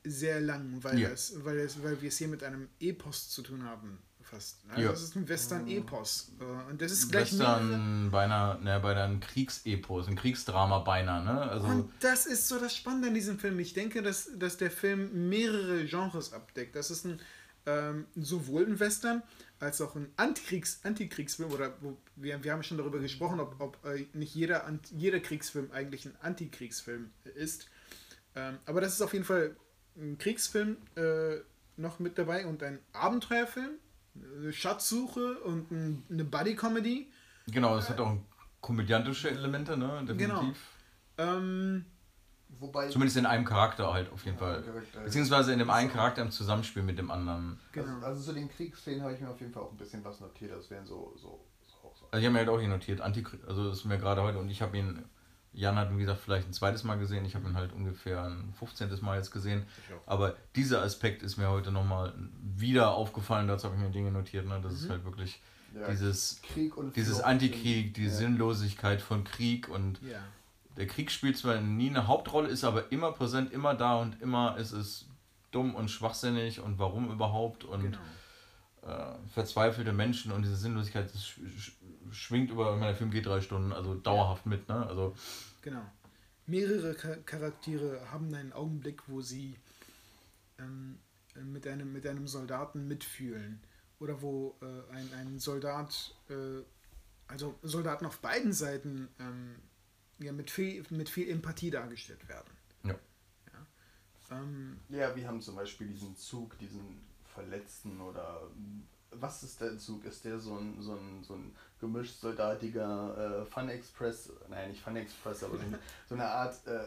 sehr 0.05 0.43
lang, 0.43 0.77
weil, 0.85 0.99
Ja. 0.99 1.09
es, 1.09 1.43
weil, 1.43 1.57
es, 1.59 1.83
weil 1.83 2.03
wir 2.03 2.09
es 2.09 2.19
hier 2.19 2.29
mit 2.29 2.45
einem 2.45 2.69
Epos 2.79 3.31
zu 3.31 3.41
tun 3.41 3.65
haben. 3.65 3.99
Fast. 4.21 4.59
Also 4.69 4.83
Ja. 4.83 4.91
es 4.93 5.03
ist 5.03 5.17
ein 5.17 5.27
Western-Epos. 5.27 6.33
Äh, 6.39 6.71
Und 6.71 6.83
das 6.83 6.93
ist 6.93 7.11
gleich 7.11 7.33
Western 7.33 8.11
beinahe, 8.11 8.63
ne, 8.63 8.79
bei 8.79 8.95
einem 8.95 9.21
Kriegsepos, 9.21 10.07
ein 10.09 10.17
Kriegsdrama 10.17 10.81
beinahe, 10.81 11.25
ne? 11.25 11.41
Also, 11.51 11.67
Und 11.67 11.91
das 12.01 12.27
ist 12.27 12.47
so 12.47 12.59
das 12.59 12.77
Spannende 12.77 13.09
an 13.09 13.15
diesem 13.15 13.39
Film. 13.39 13.59
Ich 13.59 13.73
denke, 13.73 14.03
dass, 14.03 14.29
dass 14.37 14.59
der 14.59 14.71
Film 14.71 15.31
mehrere 15.31 15.87
Genres 15.87 16.35
abdeckt. 16.35 16.77
Das 16.77 16.91
ist 16.91 17.07
ein 17.07 17.21
ähm, 17.65 18.07
sowohl 18.17 18.67
ein 18.67 18.81
Western 18.81 19.23
als 19.63 19.81
auch 19.81 19.95
ein 19.95 20.13
Antikriegs 20.17 20.81
Antikriegsfilm. 20.83 21.51
Oder 21.53 21.73
wo, 21.81 21.97
wir, 22.17 22.43
wir 22.43 22.53
haben 22.53 22.63
schon 22.63 22.79
darüber 22.79 22.99
gesprochen, 22.99 23.41
ob, 23.41 23.61
ob 23.61 23.85
äh, 23.85 24.07
nicht 24.13 24.35
jeder, 24.35 24.67
Ant- 24.67 24.91
jeder 24.91 25.21
Kriegsfilm 25.21 25.71
eigentlich 25.73 26.05
ein 26.05 26.17
Antikriegsfilm 26.21 27.11
ist. 27.37 27.69
Ähm, 28.35 28.59
aber 28.67 28.81
das 28.81 28.95
ist 28.95 29.03
auf 29.03 29.13
jeden 29.13 29.25
Fall 29.25 29.57
ein 29.97 30.19
Kriegsfilm 30.19 30.77
äh, 30.97 31.37
noch 31.77 31.99
mit 31.99 32.19
dabei 32.19 32.47
und 32.47 32.63
ein 32.63 32.79
Abenteuerfilm, 32.93 33.73
eine 34.15 34.53
Schatzsuche 34.53 35.39
und 35.41 35.71
ein, 35.71 36.03
eine 36.11 36.25
Buddy-Comedy. 36.25 37.11
genau, 37.47 37.77
es 37.79 37.89
hat 37.89 38.01
auch 38.01 38.17
komödiantische 38.61 39.31
Elemente, 39.31 39.77
ne? 39.77 40.05
Definitiv. 40.07 40.59
Genau. 41.17 41.37
Ähm, 41.37 41.85
Wobei. 42.61 42.89
Zumindest 42.89 43.17
in 43.17 43.27
einem 43.27 43.45
Charakter 43.45 43.93
halt 43.93 44.11
auf 44.13 44.25
jeden 44.25 44.37
Ja, 44.39 44.45
Fall. 44.45 44.63
Charakter. 44.63 45.01
Beziehungsweise 45.01 45.53
in 45.53 45.59
dem 45.59 45.71
einen 45.71 45.91
Charakter 45.91 46.23
im 46.23 46.31
Zusammenspiel 46.31 46.83
mit 46.83 46.99
dem 46.99 47.11
anderen. 47.11 47.59
genau. 47.73 47.95
Also, 47.95 48.07
also 48.07 48.23
zu 48.23 48.33
den 48.35 48.49
Kriegsszenen 48.49 49.03
habe 49.03 49.15
ich 49.15 49.21
mir 49.21 49.29
auf 49.31 49.41
jeden 49.41 49.53
Fall 49.53 49.63
auch 49.63 49.73
ein 49.73 49.77
bisschen 49.79 50.05
was 50.05 50.21
notiert. 50.21 50.53
Das 50.53 50.71
wären 50.71 50.87
so, 50.87 51.13
so, 51.17 51.41
so 51.63 51.89
auch 51.89 51.97
so. 51.97 52.07
Also 52.11 52.21
ich 52.21 52.25
habe 52.25 52.33
mir 52.33 52.39
halt 52.41 52.49
auch 52.49 52.59
hier 52.61 52.69
notiert, 52.69 53.01
Antikrieg, 53.01 53.41
also 53.49 53.69
das 53.69 53.79
ist 53.79 53.85
mir 53.85 53.99
gerade 53.99 54.23
heute 54.23 54.39
und 54.39 54.49
ich 54.51 54.63
habe 54.63 54.77
ihn, 54.79 55.05
Jan 55.55 55.77
hat 55.77 55.91
ihn 55.91 55.99
wie 55.99 56.03
gesagt 56.03 56.21
vielleicht 56.21 56.49
ein 56.49 56.53
zweites 56.53 56.85
Mal 56.85 56.99
gesehen, 56.99 57.25
ich 57.25 57.35
habe 57.35 57.47
ihn 57.49 57.57
halt 57.57 57.73
ungefähr 57.73 58.23
ein 58.25 58.55
15. 58.59 58.91
Mal 59.03 59.17
jetzt 59.19 59.31
gesehen. 59.33 59.67
Aber 60.07 60.37
dieser 60.57 60.83
Aspekt 60.83 61.23
ist 61.23 61.37
mir 61.37 61.49
heute 61.51 61.71
nochmal 61.73 62.15
wieder 62.43 62.93
aufgefallen, 62.95 63.49
dazu 63.49 63.67
habe 63.67 63.77
ich 63.77 63.83
mir 63.83 63.91
Dinge 63.91 64.11
notiert, 64.13 64.47
ne? 64.47 64.61
Das 64.63 64.75
ist 64.75 64.89
halt 64.89 65.05
wirklich 65.05 65.43
Ja, 65.75 65.89
dieses, 65.91 66.41
Krieg 66.43 66.77
und 66.77 66.95
dieses 66.97 67.21
Antikrieg, 67.21 67.95
die 67.95 68.05
ja. 68.05 68.11
Sinnlosigkeit 68.11 69.03
von 69.03 69.25
Krieg 69.25 69.69
und 69.69 70.01
ja. 70.03 70.19
Der 70.77 70.87
Krieg 70.87 71.11
spielt 71.11 71.37
zwar 71.37 71.61
nie 71.61 71.91
eine 71.91 72.07
Hauptrolle, 72.07 72.49
ist 72.49 72.65
aber 72.65 72.91
immer 72.93 73.13
präsent, 73.13 73.53
immer 73.53 73.75
da 73.75 73.97
und 74.01 74.21
immer 74.23 74.57
ist 74.57 74.73
es 74.73 75.07
dumm 75.51 75.75
und 75.75 75.91
schwachsinnig 75.91 76.61
und 76.61 76.79
warum 76.79 77.11
überhaupt 77.13 77.65
und 77.65 77.83
Genau. 77.83 77.99
äh, 78.83 79.15
verzweifelte 79.29 79.93
Menschen 79.93 80.33
und 80.33 80.43
diese 80.43 80.57
Sinnlosigkeit, 80.57 81.13
das 81.13 81.27
sch 81.27 81.39
sch 81.59 81.73
schwingt 82.11 82.51
über, 82.51 82.67
ich 82.73 82.81
meine, 82.81 82.87
der 82.93 82.97
Film 82.97 83.11
geht 83.11 83.27
drei 83.27 83.41
Stunden, 83.41 83.73
also 83.73 83.95
dauerhaft 83.95 84.47
mit, 84.47 84.69
ne? 84.69 84.87
Also 84.87 85.15
Genau. 85.63 85.83
Mehrere 86.47 86.95
Cha- 86.97 87.17
Charaktere 87.25 88.01
haben 88.11 88.35
einen 88.35 88.53
Augenblick, 88.53 89.03
wo 89.09 89.21
sie 89.21 89.57
ähm, 90.59 90.99
mit, 91.37 91.67
einem, 91.67 91.93
mit 91.93 92.07
einem 92.07 92.27
Soldaten 92.27 92.89
mitfühlen. 92.89 93.61
Oder 94.01 94.21
wo 94.21 94.57
äh, 94.61 94.93
ein, 94.95 95.09
ein 95.15 95.39
Soldat, 95.39 96.15
äh, 96.29 96.63
also 97.29 97.55
Soldaten 97.63 98.05
auf 98.07 98.19
beiden 98.19 98.53
Seiten 98.53 99.09
ähm, 99.21 99.55
ja, 100.23 100.33
mit, 100.33 100.51
viel, 100.51 100.85
mit 100.91 101.09
viel 101.09 101.29
Empathie 101.29 101.71
dargestellt 101.71 102.29
werden. 102.29 102.51
Ja. 102.85 102.95
Ja. 103.53 104.37
Ähm, 104.39 104.81
Ja, 104.89 105.15
wir 105.15 105.27
haben 105.27 105.41
zum 105.41 105.57
Beispiel 105.57 105.89
diesen 105.89 106.17
Zug, 106.17 106.59
diesen 106.59 107.03
Verletzten 107.25 108.01
oder 108.01 108.51
was 109.11 109.43
ist 109.43 109.61
der 109.61 109.79
Zug? 109.79 110.05
Ist 110.05 110.25
der 110.25 110.39
so 110.39 110.57
ein, 110.57 110.81
so 110.81 110.95
ein, 110.95 111.23
so 111.23 111.35
ein 111.35 111.55
gemischt 111.79 112.21
soldatiger 112.21 113.43
äh, 113.43 113.45
Fun 113.47 113.69
Express? 113.69 114.33
Nein, 114.49 114.71
nicht 114.71 114.83
Fun 114.83 114.97
Express, 114.97 115.45
aber 115.45 115.59
so 115.59 115.65
eine, 115.65 115.79
so 116.09 116.15
eine 116.15 116.27
Art 116.27 116.67
äh, 116.67 116.87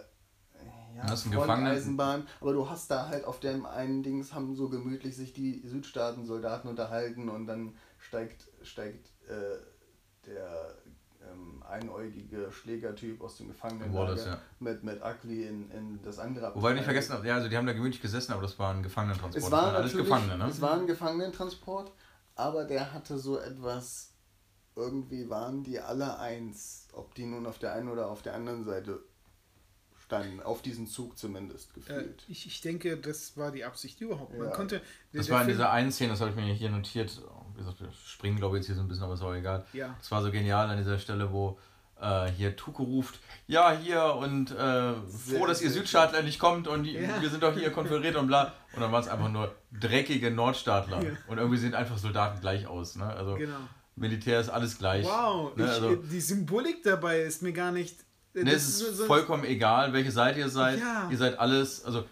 ja, 0.95 1.05
Das 1.05 1.25
ein 1.25 1.67
Eisenbahn. 1.67 2.27
Aber 2.39 2.53
du 2.53 2.69
hast 2.69 2.89
da 2.89 3.07
halt 3.07 3.25
auf 3.25 3.39
dem 3.39 3.65
einen 3.65 4.03
Dings 4.03 4.33
haben 4.33 4.55
so 4.55 4.69
gemütlich 4.69 5.15
sich 5.15 5.33
die 5.33 5.61
Südstaaten-Soldaten 5.67 6.67
unterhalten 6.67 7.29
und 7.29 7.47
dann 7.47 7.75
steigt, 7.99 8.47
steigt 8.63 9.09
äh, 9.27 9.57
der 10.25 10.75
einäugige 11.69 12.51
Schlägertyp 12.51 13.21
aus 13.21 13.37
dem 13.37 13.47
Gefangenenlager 13.49 14.25
ja. 14.25 14.39
mit, 14.59 14.83
mit 14.83 15.01
Ugly 15.03 15.47
in, 15.47 15.71
in 15.71 16.01
das 16.01 16.19
andere 16.19 16.53
Wobei 16.55 16.69
ich 16.69 16.75
nicht 16.75 16.85
vergessen 16.85 17.13
habe, 17.13 17.27
ja, 17.27 17.35
also 17.35 17.49
die 17.49 17.57
haben 17.57 17.67
da 17.67 17.73
gemütlich 17.73 18.01
gesessen, 18.01 18.33
aber 18.33 18.41
das 18.41 18.57
war 18.59 18.73
ein 18.73 18.83
Gefangenentransport. 18.83 19.45
Es 19.45 19.51
war 19.51 19.63
waren 19.63 19.75
alles 19.75 19.95
Gefangene, 19.95 20.37
ne? 20.37 20.47
Es 20.47 20.61
war 20.61 20.73
ein 20.73 20.87
Gefangenentransport, 20.87 21.91
aber 22.35 22.65
der 22.65 22.93
hatte 22.93 23.17
so 23.17 23.39
etwas, 23.39 24.13
irgendwie 24.75 25.29
waren 25.29 25.63
die 25.63 25.79
alle 25.79 26.19
eins, 26.19 26.87
ob 26.93 27.15
die 27.15 27.25
nun 27.25 27.45
auf 27.45 27.59
der 27.59 27.73
einen 27.73 27.89
oder 27.89 28.09
auf 28.09 28.21
der 28.21 28.35
anderen 28.35 28.63
Seite 28.63 28.99
standen, 30.05 30.41
auf 30.41 30.61
diesen 30.61 30.87
Zug 30.87 31.17
zumindest 31.17 31.69
äh, 31.71 31.79
gefühlt. 31.79 32.23
ich, 32.27 32.45
ich 32.45 32.61
denke, 32.61 32.97
das 32.97 33.35
war 33.37 33.51
die 33.51 33.63
Absicht 33.65 33.99
überhaupt. 34.01 34.37
Man 34.37 34.47
Ja. 34.47 34.53
konnte. 34.55 34.75
der- 35.13 35.19
Das 35.19 35.25
der 35.27 35.35
war 35.35 35.41
in 35.41 35.47
Film- 35.47 35.57
dieser 35.57 35.71
einen 35.71 35.91
Szene, 35.91 36.11
das 36.11 36.21
habe 36.21 36.29
ich 36.31 36.35
mir 36.35 36.53
hier 36.53 36.69
notiert. 36.69 37.21
Wie 37.53 37.59
gesagt, 37.59 37.79
wir 37.81 37.89
springen, 38.05 38.37
glaube 38.37 38.57
ich, 38.57 38.61
jetzt 38.61 38.67
hier 38.67 38.75
so 38.75 38.81
ein 38.81 38.87
bisschen, 38.87 39.03
aber 39.03 39.13
ist 39.15 39.21
auch 39.21 39.33
egal. 39.33 39.65
Ja. 39.73 39.95
Das 39.97 40.11
war 40.11 40.21
so 40.21 40.31
genial 40.31 40.69
an 40.69 40.77
dieser 40.77 40.99
Stelle, 40.99 41.31
wo 41.31 41.57
äh, 42.01 42.29
hier 42.31 42.55
Tuko 42.57 42.83
ruft, 42.83 43.19
ja, 43.47 43.71
hier 43.71 44.15
und 44.15 44.51
äh, 44.51 44.93
froh, 44.95 45.45
dass 45.47 45.61
ihr 45.61 45.71
Südstaatler 45.71 46.23
nicht 46.23 46.39
kommt 46.39 46.67
und 46.67 46.83
Ja. 46.85 47.21
wir 47.21 47.29
sind 47.29 47.41
doch 47.41 47.53
hier 47.57 47.71
konferiert 47.71 48.17
und 48.17 48.27
bla. 48.27 48.53
Und 48.73 48.81
dann 48.81 48.91
waren 48.91 49.01
es 49.01 49.07
einfach 49.07 49.29
nur 49.29 49.55
dreckige 49.71 50.29
Nordstaatler. 50.29 51.01
Ja. 51.01 51.11
Und 51.27 51.37
irgendwie 51.37 51.57
sehen 51.57 51.73
einfach 51.73 51.97
Soldaten 51.97 52.41
gleich 52.41 52.67
aus. 52.67 52.95
Ne? 52.97 53.05
Also 53.05 53.35
Genau. 53.35 53.55
Militär 53.95 54.41
ist 54.41 54.49
alles 54.49 54.77
gleich. 54.77 55.05
Wow, 55.05 55.55
Ne? 55.55 55.63
ich, 55.63 55.69
Also, 55.69 55.95
die 55.95 56.19
Symbolik 56.19 56.83
dabei 56.83 57.21
ist 57.21 57.41
mir 57.41 57.53
gar 57.53 57.71
nicht. 57.71 57.95
Ne, 58.43 58.51
das 58.51 58.63
es 58.63 58.67
ist 58.67 58.79
so- 58.79 58.91
so- 58.93 59.05
vollkommen 59.05 59.43
egal, 59.45 59.93
welche 59.93 60.11
Seite 60.11 60.39
ihr 60.39 60.49
seid. 60.49 60.79
Ja. 60.79 61.07
Ihr 61.09 61.17
seid 61.17 61.39
alles, 61.39 61.83
also 61.85 62.03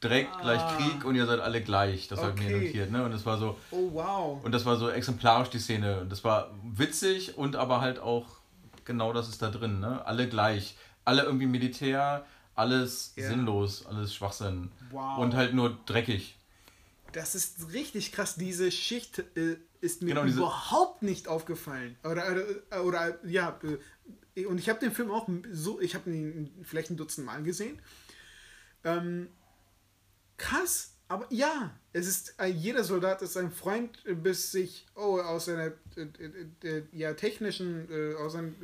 Dreck 0.00 0.28
gleich 0.40 0.60
Ah. 0.60 0.76
Krieg 0.76 1.04
und 1.04 1.14
ihr 1.14 1.26
seid 1.26 1.38
alle 1.40 1.62
gleich. 1.62 2.08
Das 2.08 2.20
habe 2.20 2.32
ich 2.36 2.44
mir 2.44 2.56
Okay. 2.56 2.66
notiert. 2.66 2.90
Ne? 2.90 3.04
Und 3.04 3.12
das 3.12 3.24
war 3.24 3.38
so, 3.38 3.56
Oh 3.70 3.90
wow. 3.92 4.44
und 4.44 4.50
das 4.52 4.64
war 4.64 4.76
so 4.76 4.88
exemplarisch 4.90 5.50
die 5.50 5.60
Szene. 5.60 6.00
Und 6.00 6.10
das 6.10 6.24
war 6.24 6.50
witzig 6.64 7.38
und 7.38 7.54
aber 7.56 7.80
halt 7.80 8.00
auch 8.00 8.26
genau 8.84 9.12
das 9.12 9.28
ist 9.28 9.40
da 9.42 9.50
drin. 9.50 9.78
Ne? 9.80 10.04
Alle 10.04 10.28
gleich. 10.28 10.76
Alle 11.04 11.22
irgendwie 11.22 11.46
Militär, 11.46 12.24
alles 12.56 13.12
Ja. 13.16 13.28
sinnlos, 13.28 13.86
alles 13.86 14.12
Schwachsinn. 14.14 14.72
Wow. 14.90 15.18
Und 15.18 15.34
halt 15.34 15.54
nur 15.54 15.78
dreckig. 15.86 16.36
Das 17.12 17.34
ist 17.34 17.72
richtig 17.72 18.10
krass. 18.12 18.34
Diese 18.36 18.70
Schicht 18.72 19.18
äh, 19.36 19.56
ist 19.80 20.02
mir 20.02 20.14
Genau, 20.14 20.26
überhaupt 20.26 21.02
nicht 21.02 21.28
aufgefallen. 21.28 21.96
Oder, 22.04 22.24
oder, 22.32 22.84
oder 22.84 23.18
ja, 23.28 23.50
äh, 23.62 23.78
und 24.48 24.58
ich 24.58 24.68
habe 24.68 24.80
den 24.80 24.92
Film 24.92 25.10
auch 25.10 25.28
so, 25.50 25.80
ich 25.80 25.94
habe 25.94 26.10
ihn 26.10 26.50
vielleicht 26.62 26.90
ein 26.90 26.96
Dutzend 26.96 27.26
Mal 27.26 27.42
gesehen. 27.42 27.78
Ähm, 28.84 29.28
krass, 30.36 30.94
aber 31.08 31.26
ja, 31.30 31.78
es 31.92 32.06
ist, 32.06 32.40
äh, 32.40 32.46
jeder 32.46 32.84
Soldat 32.84 33.22
ist 33.22 33.36
ein 33.36 33.50
Freund, 33.50 34.04
äh, 34.06 34.14
bis 34.14 34.50
sich 34.50 34.86
oh, 34.94 35.20
aus 35.20 35.44
seiner 35.44 35.72
äh, 35.96 36.00
äh, 36.00 36.46
äh, 36.64 36.82
ja, 36.92 37.12
technischen, 37.12 37.88
äh, 37.90 38.14
aus 38.14 38.32
seinem 38.32 38.54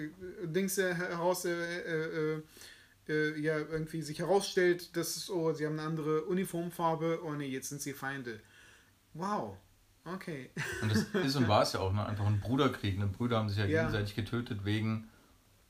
Dings 0.45 0.79
heraus 0.79 1.45
ja, 1.45 3.59
irgendwie 3.59 4.03
sich 4.03 4.19
herausstellt, 4.19 4.95
dass 4.97 5.17
es, 5.17 5.31
oh, 5.31 5.53
sie 5.55 5.65
haben 5.65 5.79
eine 5.79 5.89
andere 5.89 6.25
Uniformfarbe, 6.25 7.21
oh 7.25 7.33
nee, 7.33 7.49
jetzt 7.49 7.71
sind 7.71 7.81
sie 7.81 7.95
Feinde. 7.95 8.41
Wow. 9.15 9.57
Okay. 10.05 10.51
Und 10.83 10.93
das 10.93 11.05
ist 11.25 11.37
und 11.37 11.49
war 11.49 11.63
es 11.63 11.73
ja 11.73 11.81
auch, 11.81 11.93
ne? 11.93 12.05
Einfach 12.05 12.27
ein 12.27 12.41
Bruderkrieg. 12.41 12.99
Ne? 12.99 13.07
Brüder 13.07 13.39
haben 13.39 13.49
sich 13.49 13.59
ja, 13.59 13.67
Ja. 13.67 13.83
gegenseitig 13.83 14.15
getötet 14.15 14.65
wegen 14.65 15.09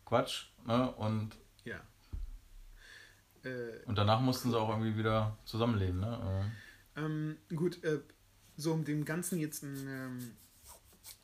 Quatsch. 0.09 0.47
Ne? 0.67 0.91
Und, 0.93 1.37
ja. 1.65 1.81
Äh, 3.45 3.85
und 3.85 3.99
danach 3.99 4.21
mussten 4.21 4.51
sie 4.51 4.59
auch 4.59 4.71
irgendwie 4.71 4.97
wieder 4.97 5.37
zusammenleben. 5.45 6.01
Ne? 6.01 6.51
ähm, 6.97 7.37
gut, 7.55 7.85
äh, 7.85 8.01
so 8.57 8.73
um 8.73 8.85
dem 8.85 9.05
Ganzen 9.05 9.39
jetzt 9.39 9.63
ein, 9.63 9.87
ähm, 9.87 10.37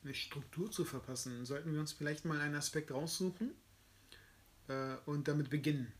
eine 0.03 0.13
Struktur 0.13 0.69
zu 0.69 0.85
verpassen, 0.85 1.45
sollten 1.45 1.73
wir 1.73 1.79
uns 1.79 1.93
vielleicht 1.93 2.25
mal 2.25 2.39
einen 2.39 2.55
Aspekt 2.55 2.91
raussuchen 2.91 3.51
äh, 4.67 4.95
und 5.05 5.27
damit 5.27 5.49
beginnen. 5.49 5.91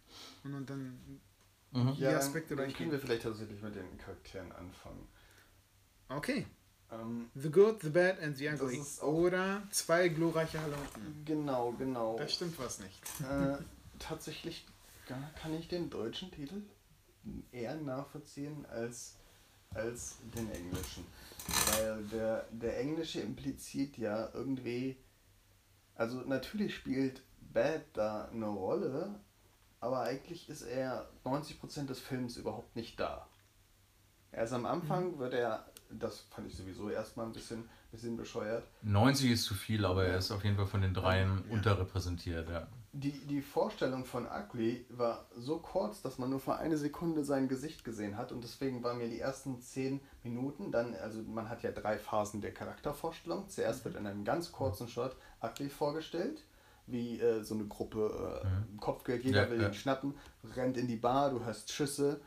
Und, 0.44 0.54
und 0.54 0.70
dann 0.70 1.00
mhm. 1.72 1.96
die 1.96 2.02
Ja, 2.02 2.18
Aspekte 2.18 2.56
dann, 2.56 2.68
dann 2.68 2.76
können 2.76 2.92
wir 2.92 3.00
vielleicht 3.00 3.24
tatsächlich 3.24 3.62
mit 3.64 3.76
den 3.76 3.98
Charakteren 3.98 4.52
anfangen. 4.52 5.08
Okay. 6.08 6.46
Ähm, 6.92 7.30
The 7.36 7.50
Good, 7.50 7.82
The 7.82 7.90
Bad 7.90 8.22
and 8.22 8.38
The 8.38 8.50
Ugly. 8.50 8.82
Oder 9.02 9.64
zwei 9.72 10.10
glorreiche 10.10 10.62
Halunken. 10.62 11.24
genau, 11.26 11.72
genau. 11.74 12.18
Da 12.18 12.28
stimmt 12.28 12.58
was 12.60 12.80
nicht. 12.80 13.02
Äh, 13.22 13.58
tatsächlich 14.00 14.66
kann 15.08 15.54
ich 15.54 15.68
den 15.68 15.90
deutschen 15.90 16.32
Titel 16.32 16.62
eher 17.52 17.76
nachvollziehen 17.76 18.66
als, 18.68 19.16
als 19.74 20.18
den 20.36 20.52
englischen. 20.52 21.06
Weil 21.72 22.04
der, 22.06 22.48
der 22.52 22.80
englische 22.80 23.22
impliziert 23.22 23.98
ja 23.98 24.30
irgendwie, 24.34 24.98
also 25.96 26.22
natürlich 26.22 26.76
spielt 26.76 27.22
Bad 27.54 27.84
da 27.94 28.26
eine 28.26 28.48
Rolle, 28.48 29.20
aber 29.80 30.02
eigentlich 30.02 30.50
ist 30.50 30.64
er 30.64 31.08
90% 31.24 31.86
des 31.86 32.00
Films 32.00 32.38
überhaupt 32.38 32.76
nicht 32.76 33.00
da. 33.00 33.28
Erst 34.32 34.54
am 34.54 34.66
Anfang 34.66 35.20
wird 35.20 35.34
er, 35.34 35.66
das 35.90 36.22
fand 36.32 36.48
ich 36.48 36.56
sowieso 36.56 36.90
erstmal 36.90 37.26
ein 37.26 37.32
bisschen, 37.34 37.68
bisschen 37.92 38.18
bescheuert, 38.18 38.64
90 38.82 39.32
ist 39.32 39.44
zu 39.44 39.54
viel, 39.54 39.86
aber 39.86 40.06
er 40.06 40.18
ist 40.18 40.32
auf 40.32 40.44
jeden 40.44 40.56
Fall 40.58 40.68
von 40.68 40.82
den 40.82 40.94
dreien 40.94 41.44
Ja. 41.48 41.54
unterrepräsentiert. 41.54 42.50
Ja. 42.50 42.68
Die, 42.94 43.12
die 43.28 43.42
Vorstellung 43.42 44.06
von 44.06 44.26
Ugly 44.26 44.86
war 44.90 45.26
so 45.36 45.58
kurz, 45.60 46.02
dass 46.02 46.18
man 46.18 46.30
nur 46.30 46.40
für 46.40 46.56
eine 46.56 46.78
Sekunde 46.78 47.26
sein 47.26 47.48
Gesicht 47.50 47.84
gesehen 47.84 48.16
hat 48.18 48.32
und 48.32 48.44
deswegen 48.44 48.84
waren 48.84 48.98
mir 48.98 49.10
die 49.10 49.20
ersten 49.20 49.60
zehn 49.60 50.00
Minuten 50.24 50.72
dann, 50.72 50.96
also 50.96 51.22
man 51.24 51.50
hat 51.50 51.62
ja 51.64 51.72
drei 51.72 51.98
Phasen 51.98 52.40
der 52.42 52.54
Charaktervorstellung. 52.54 53.50
Zuerst 53.50 53.84
wird 53.84 53.96
in 53.96 54.08
einem 54.08 54.24
ganz 54.24 54.52
kurzen 54.54 54.88
Shot 54.88 55.16
Ugly 55.42 55.70
vorgestellt, 55.70 56.44
wie 56.88 57.20
äh, 57.20 57.44
so 57.44 57.56
eine 57.56 57.66
Gruppe 57.66 58.44
äh, 58.46 58.78
Kopfgeldjäger 58.80 59.44
Ja, 59.46 59.50
will 59.50 59.62
ja. 59.62 59.68
ihn 59.68 59.74
schnappen, 59.74 60.16
rennt 60.56 60.78
in 60.78 60.88
die 60.88 60.96
Bar, 60.98 61.32
du 61.32 61.44
hörst 61.44 61.72
Schüsse. 61.74 62.22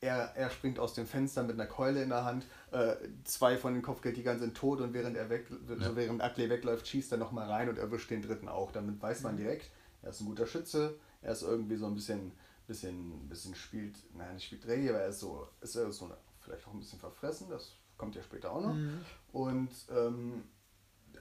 Er, 0.00 0.32
er 0.36 0.50
springt 0.50 0.78
aus 0.78 0.94
dem 0.94 1.06
Fenster 1.06 1.42
mit 1.42 1.54
einer 1.58 1.66
Keule 1.66 2.02
in 2.02 2.10
der 2.10 2.24
Hand. 2.24 2.46
Äh, 2.70 2.96
zwei 3.24 3.56
von 3.56 3.72
den 3.72 3.82
Kopfgeldjägern 3.82 4.38
sind 4.38 4.56
tot 4.56 4.80
und 4.80 4.92
während 4.92 5.16
er 5.16 5.30
weg, 5.30 5.46
Ja. 5.50 5.96
während 5.96 6.22
Ugly 6.22 6.50
wegläuft, 6.50 6.86
schießt 6.86 7.12
er 7.12 7.18
nochmal 7.18 7.48
rein 7.50 7.68
und 7.68 7.78
erwischt 7.78 8.10
den 8.10 8.22
dritten 8.22 8.48
auch. 8.48 8.72
Damit 8.72 9.00
weiß 9.00 9.22
man 9.22 9.36
direkt, 9.36 9.70
er 10.02 10.10
ist 10.10 10.20
ein 10.20 10.26
guter 10.26 10.46
Schütze, 10.46 10.98
er 11.22 11.32
ist 11.32 11.42
irgendwie 11.42 11.76
so 11.76 11.86
ein 11.86 11.94
bisschen, 11.94 12.32
bisschen, 12.66 13.28
bisschen 13.28 13.54
spielt, 13.54 13.96
nein, 14.14 14.34
nicht 14.34 14.46
spielt 14.46 14.66
Reggae, 14.66 14.90
aber 14.90 15.00
er 15.00 15.08
ist 15.08 15.20
so, 15.20 15.48
ist 15.60 15.76
er 15.76 15.90
so 15.90 16.04
eine, 16.04 16.16
vielleicht 16.40 16.66
auch 16.68 16.74
ein 16.74 16.78
bisschen 16.80 16.98
verfressen, 17.00 17.48
das 17.48 17.72
kommt 17.96 18.14
ja 18.14 18.22
später 18.22 18.52
auch 18.52 18.60
noch. 18.60 18.74
Mhm. 18.74 19.00
Und 19.32 19.70
ähm, 19.90 20.44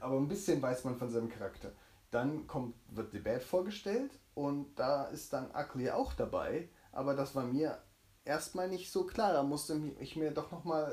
aber 0.01 0.17
ein 0.17 0.27
bisschen 0.27 0.61
weiß 0.61 0.83
man 0.83 0.97
von 0.97 1.09
seinem 1.09 1.29
Charakter. 1.29 1.71
Dann 2.11 2.45
kommt, 2.47 2.75
wird 2.89 3.11
The 3.11 3.19
Bad 3.19 3.41
vorgestellt 3.41 4.11
und 4.33 4.75
da 4.75 5.05
ist 5.05 5.31
dann 5.33 5.49
Ugly 5.55 5.91
auch 5.91 6.13
dabei, 6.13 6.67
aber 6.91 7.13
das 7.15 7.35
war 7.35 7.45
mir 7.45 7.77
erstmal 8.25 8.67
nicht 8.67 8.91
so 8.91 9.05
klar. 9.05 9.33
Da 9.33 9.43
musste 9.43 9.79
ich 9.99 10.15
mir 10.15 10.31
doch 10.31 10.51
nochmal 10.51 10.91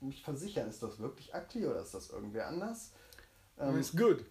äh, 0.00 0.04
mich 0.04 0.22
versichern, 0.22 0.68
ist 0.68 0.82
das 0.82 0.98
wirklich 0.98 1.32
Ugly 1.34 1.66
oder 1.66 1.82
ist 1.82 1.94
das 1.94 2.10
irgendwer 2.10 2.46
anders? 2.48 2.92
Ähm, 3.58 3.78
ist 3.78 3.96
good. 3.96 4.24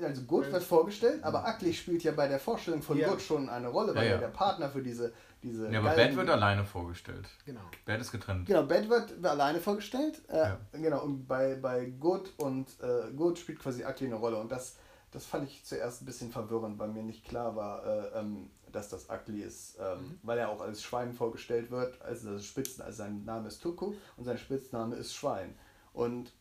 also 0.00 0.22
Good 0.22 0.50
wird 0.50 0.62
vorgestellt, 0.64 1.22
aber 1.22 1.46
Ugly 1.48 1.72
spielt 1.72 2.02
ja 2.02 2.12
bei 2.12 2.26
der 2.26 2.40
Vorstellung 2.40 2.82
von 2.82 2.98
Ja. 2.98 3.08
Good 3.08 3.22
schon 3.22 3.48
eine 3.48 3.68
Rolle, 3.68 3.94
weil 3.94 4.04
Ja, 4.04 4.10
er 4.10 4.14
ja. 4.16 4.18
der 4.18 4.28
Partner 4.28 4.68
für 4.68 4.82
diese 4.82 5.12
diese 5.44 5.70
ja, 5.70 5.78
aber 5.80 5.90
Bad 5.94 6.16
wird 6.16 6.30
alleine 6.30 6.64
vorgestellt. 6.64 7.28
Genau. 7.44 7.60
Bad 7.84 8.00
ist 8.00 8.10
getrennt. 8.10 8.46
Genau, 8.46 8.62
Bad 8.64 8.88
wird 8.88 9.24
alleine 9.24 9.60
vorgestellt. 9.60 10.22
Äh, 10.28 10.36
Ja. 10.38 10.60
Genau, 10.72 11.04
und 11.04 11.26
bei, 11.26 11.54
bei 11.56 11.84
Good 11.84 12.32
und 12.38 12.68
äh, 12.80 13.12
Good 13.14 13.38
spielt 13.38 13.58
quasi 13.58 13.84
Ugly 13.84 14.06
eine 14.06 14.14
Rolle. 14.14 14.38
Und 14.38 14.50
das, 14.50 14.76
das 15.10 15.26
fand 15.26 15.46
ich 15.46 15.62
zuerst 15.64 16.00
ein 16.00 16.06
bisschen 16.06 16.32
verwirrend, 16.32 16.78
weil 16.78 16.88
mir 16.88 17.02
nicht 17.02 17.26
klar 17.26 17.54
war, 17.54 17.84
äh, 17.86 18.20
ähm, 18.20 18.50
dass 18.74 18.88
das 18.88 19.08
Ugly 19.10 19.42
ist, 19.42 19.76
ähm, 19.80 19.98
Mhm. 20.00 20.18
weil 20.22 20.38
er 20.38 20.48
auch 20.50 20.60
als 20.60 20.82
Schwein 20.82 21.12
vorgestellt 21.14 21.70
wird. 21.70 22.00
Also, 22.02 22.32
das 22.32 22.44
Spitzen, 22.44 22.82
also 22.82 22.98
sein 22.98 23.24
Name 23.24 23.48
ist 23.48 23.60
Tuku 23.62 23.94
und 24.16 24.24
sein 24.24 24.38
Spitzname 24.38 24.96
ist 24.96 25.14
Schwein. 25.14 25.54
Und 25.92 26.32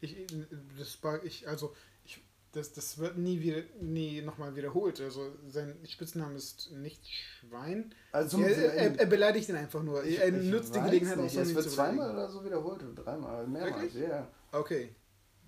Ich, 0.00 0.26
das 0.78 1.02
war 1.02 1.24
ich, 1.24 1.48
also 1.48 1.74
ich, 2.04 2.22
das, 2.52 2.72
das 2.74 2.98
wird 2.98 3.16
nie 3.16 3.40
wieder, 3.40 3.62
nie 3.80 4.20
nochmal 4.20 4.54
wiederholt. 4.54 5.00
Also 5.00 5.32
sein 5.48 5.74
Spitzname 5.88 6.34
ist 6.36 6.70
nicht 6.72 7.02
Schwein. 7.08 7.94
also 8.12 8.40
er, 8.42 8.74
er, 8.74 8.98
er 9.00 9.06
beleidigt 9.06 9.48
ihn 9.48 9.56
einfach 9.56 9.82
nur. 9.82 10.04
er 10.04 10.30
nutzt 10.32 10.74
die 10.76 10.80
Gelegenheit 10.80 11.16
nicht. 11.18 11.34
Es 11.36 11.54
wird 11.54 11.70
zweimal 11.70 12.10
oder 12.12 12.28
so 12.28 12.44
wiederholt, 12.44 12.82
dreimal, 12.94 13.46
mehrmals, 13.46 13.94
ja. 13.94 14.28
Okay. 14.52 14.94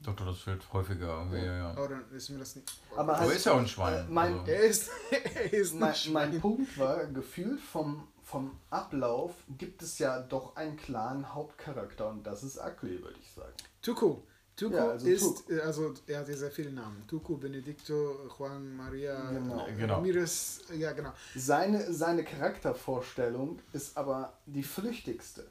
Doch, 0.02 0.14
doch, 0.14 0.26
das 0.26 0.46
wird 0.46 0.72
häufiger 0.72 1.18
irgendwie, 1.18 1.38
ja. 1.44 1.72
ja. 1.72 1.76
Oh, 1.76 1.86
dann 1.88 2.04
ist 2.12 2.28
mir 2.30 2.38
das 2.38 2.54
nicht. 2.56 2.70
Aber 2.96 3.18
halt- 3.18 3.32
ist 3.34 3.44
ja 3.46 3.52
auch 3.52 3.58
ein 3.58 3.68
Schwein. 3.68 4.06
Äh, 4.06 4.10
mein- 4.10 4.38
also. 4.38 4.50
Er 4.52 4.60
ist, 4.62 4.90
er 5.10 5.52
ist 5.52 5.72
ein 5.74 5.78
mein, 5.80 5.94
Schwein. 5.94 6.30
mein 6.30 6.40
Punkt 6.40 6.78
war, 6.78 7.04
gefühlt 7.06 7.60
vom, 7.60 8.06
vom 8.22 8.58
Ablauf 8.70 9.34
gibt 9.56 9.82
es 9.82 9.98
ja 9.98 10.20
doch 10.20 10.54
einen 10.56 10.76
klaren 10.76 11.34
Hauptcharakter 11.34 12.08
und 12.10 12.24
das 12.26 12.42
ist 12.44 12.58
Ugly, 12.58 13.02
würde 13.02 13.18
ich 13.20 13.30
sagen. 13.32 13.52
Tuco. 13.82 14.24
Tuco 14.54 14.74
Ja, 14.74 14.90
also 14.90 15.06
ist, 15.06 15.22
Tuco. 15.46 15.52
äh, 15.52 15.60
also 15.60 15.94
er 16.08 16.18
hat 16.20 16.28
ja 16.28 16.36
sehr 16.36 16.50
viele 16.50 16.72
Namen. 16.72 17.04
Tuco, 17.06 17.36
Benedicto, 17.36 18.28
Juan 18.38 18.76
Maria, 18.76 19.30
Genau. 19.30 19.66
äh, 19.66 19.72
Genau. 19.74 19.94
Ramirez, 19.94 20.62
ja 20.76 20.92
genau. 20.92 21.12
Seine, 21.36 21.92
seine 21.92 22.24
Charaktervorstellung 22.24 23.60
ist 23.72 23.96
aber 23.96 24.38
die 24.46 24.62
flüchtigste. 24.64 25.48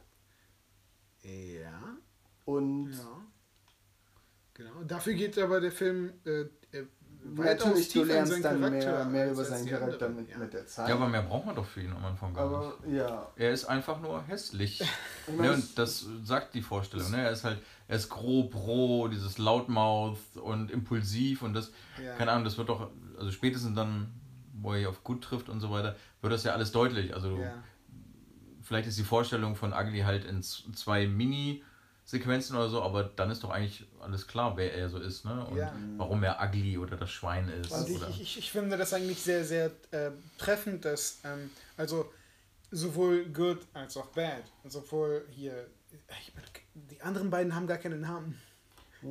Ja, 1.24 1.98
Und 2.46 2.92
ja. 2.94 3.22
Genau. 4.58 4.72
Dafür 4.88 5.14
geht 5.14 5.38
aber 5.38 5.62
der 5.62 5.72
Film 5.72 6.12
äh, 6.26 6.46
natürlich, 7.36 7.90
du 7.94 8.04
lernst 8.04 8.32
seinen 8.42 8.62
dann 8.62 8.72
mehr, 8.72 9.06
mehr 9.06 9.32
über 9.32 9.44
seinen 9.44 9.68
Charakter 9.68 10.10
mit, 10.10 10.30
ja. 10.30 10.38
mit 10.38 10.54
der 10.54 10.66
Zeit. 10.66 10.90
ja, 10.90 10.96
aber 10.96 11.08
mehr 11.08 11.22
braucht 11.22 11.46
man 11.46 11.56
doch 11.56 11.66
für 11.66 11.82
ihn 11.82 11.92
am 11.92 12.04
Anfang 12.06 12.34
gar 12.34 12.48
nicht. 12.48 12.56
aber 12.58 12.88
ja. 12.88 13.32
Er 13.36 13.52
ist 13.52 13.66
einfach 13.66 14.00
nur 14.02 14.24
hässlich. 14.24 14.82
Ich 14.82 14.88
Ja, 15.28 15.34
meine, 15.38 15.54
und 15.54 15.78
das 15.78 16.06
sagt 16.24 16.56
die 16.56 16.62
Vorstellung. 16.62 17.12
Ne? 17.12 17.22
Er 17.22 17.32
ist 17.32 17.44
halt, 17.44 17.62
er 17.88 17.98
ist 17.98 18.10
grob, 18.10 18.56
roh, 18.56 19.08
dieses 19.08 19.38
Loudmouth 19.38 20.18
und 20.42 20.72
impulsiv 20.72 21.42
und 21.42 21.54
das, 21.54 21.72
Ja. 22.04 22.16
keine 22.16 22.32
Ahnung, 22.32 22.46
das 22.46 22.58
wird 22.58 22.70
doch, 22.70 22.90
also 23.18 23.32
spätestens 23.32 23.76
dann, 23.76 24.12
wo 24.54 24.74
er 24.74 24.90
auf 24.90 25.04
gut 25.04 25.24
trifft 25.24 25.50
und 25.50 25.60
so 25.60 25.70
weiter, 25.70 25.96
wird 26.22 26.34
das 26.34 26.44
ja 26.44 26.54
alles 26.54 26.72
deutlich. 26.72 27.14
Also 27.14 27.38
Ja. 27.38 27.54
vielleicht 28.64 28.88
ist 28.88 28.98
die 28.98 29.04
Vorstellung 29.04 29.56
von 29.56 29.74
Ugly 29.74 30.00
halt 30.02 30.26
in 30.26 30.42
zwei 30.42 31.08
Mini 31.08 31.64
Sequenzen 32.08 32.56
oder 32.56 32.70
so, 32.70 32.82
aber 32.82 33.04
dann 33.04 33.30
ist 33.30 33.44
doch 33.44 33.50
eigentlich 33.50 33.86
alles 34.00 34.28
klar, 34.28 34.56
wer 34.56 34.74
er 34.74 34.88
so 34.88 34.98
ist, 34.98 35.26
ne? 35.26 35.46
Und 35.46 35.58
Ja. 35.58 35.74
warum 35.98 36.24
er 36.24 36.42
ugly 36.42 36.78
oder 36.78 36.96
das 36.96 37.12
Schwein 37.12 37.50
ist. 37.50 37.66
Ich, 37.90 37.96
oder 37.98 38.08
ich, 38.08 38.22
ich, 38.22 38.38
ich 38.38 38.52
finde 38.52 38.78
das 38.78 38.94
eigentlich 38.94 39.22
sehr, 39.22 39.44
sehr 39.44 39.72
äh, 39.92 40.12
treffend, 40.38 40.86
dass 40.86 41.20
ähm, 41.26 41.50
also 41.76 42.10
sowohl 42.72 43.26
good 43.26 43.60
als 43.74 43.98
auch 43.98 44.08
bad, 44.08 44.44
sowohl 44.70 45.28
hier, 45.32 45.68
ich, 46.22 46.32
die 46.74 47.02
anderen 47.02 47.30
beiden 47.30 47.54
haben 47.54 47.68
gar 47.68 47.78
keinen 47.78 48.00
Namen. 48.00 48.40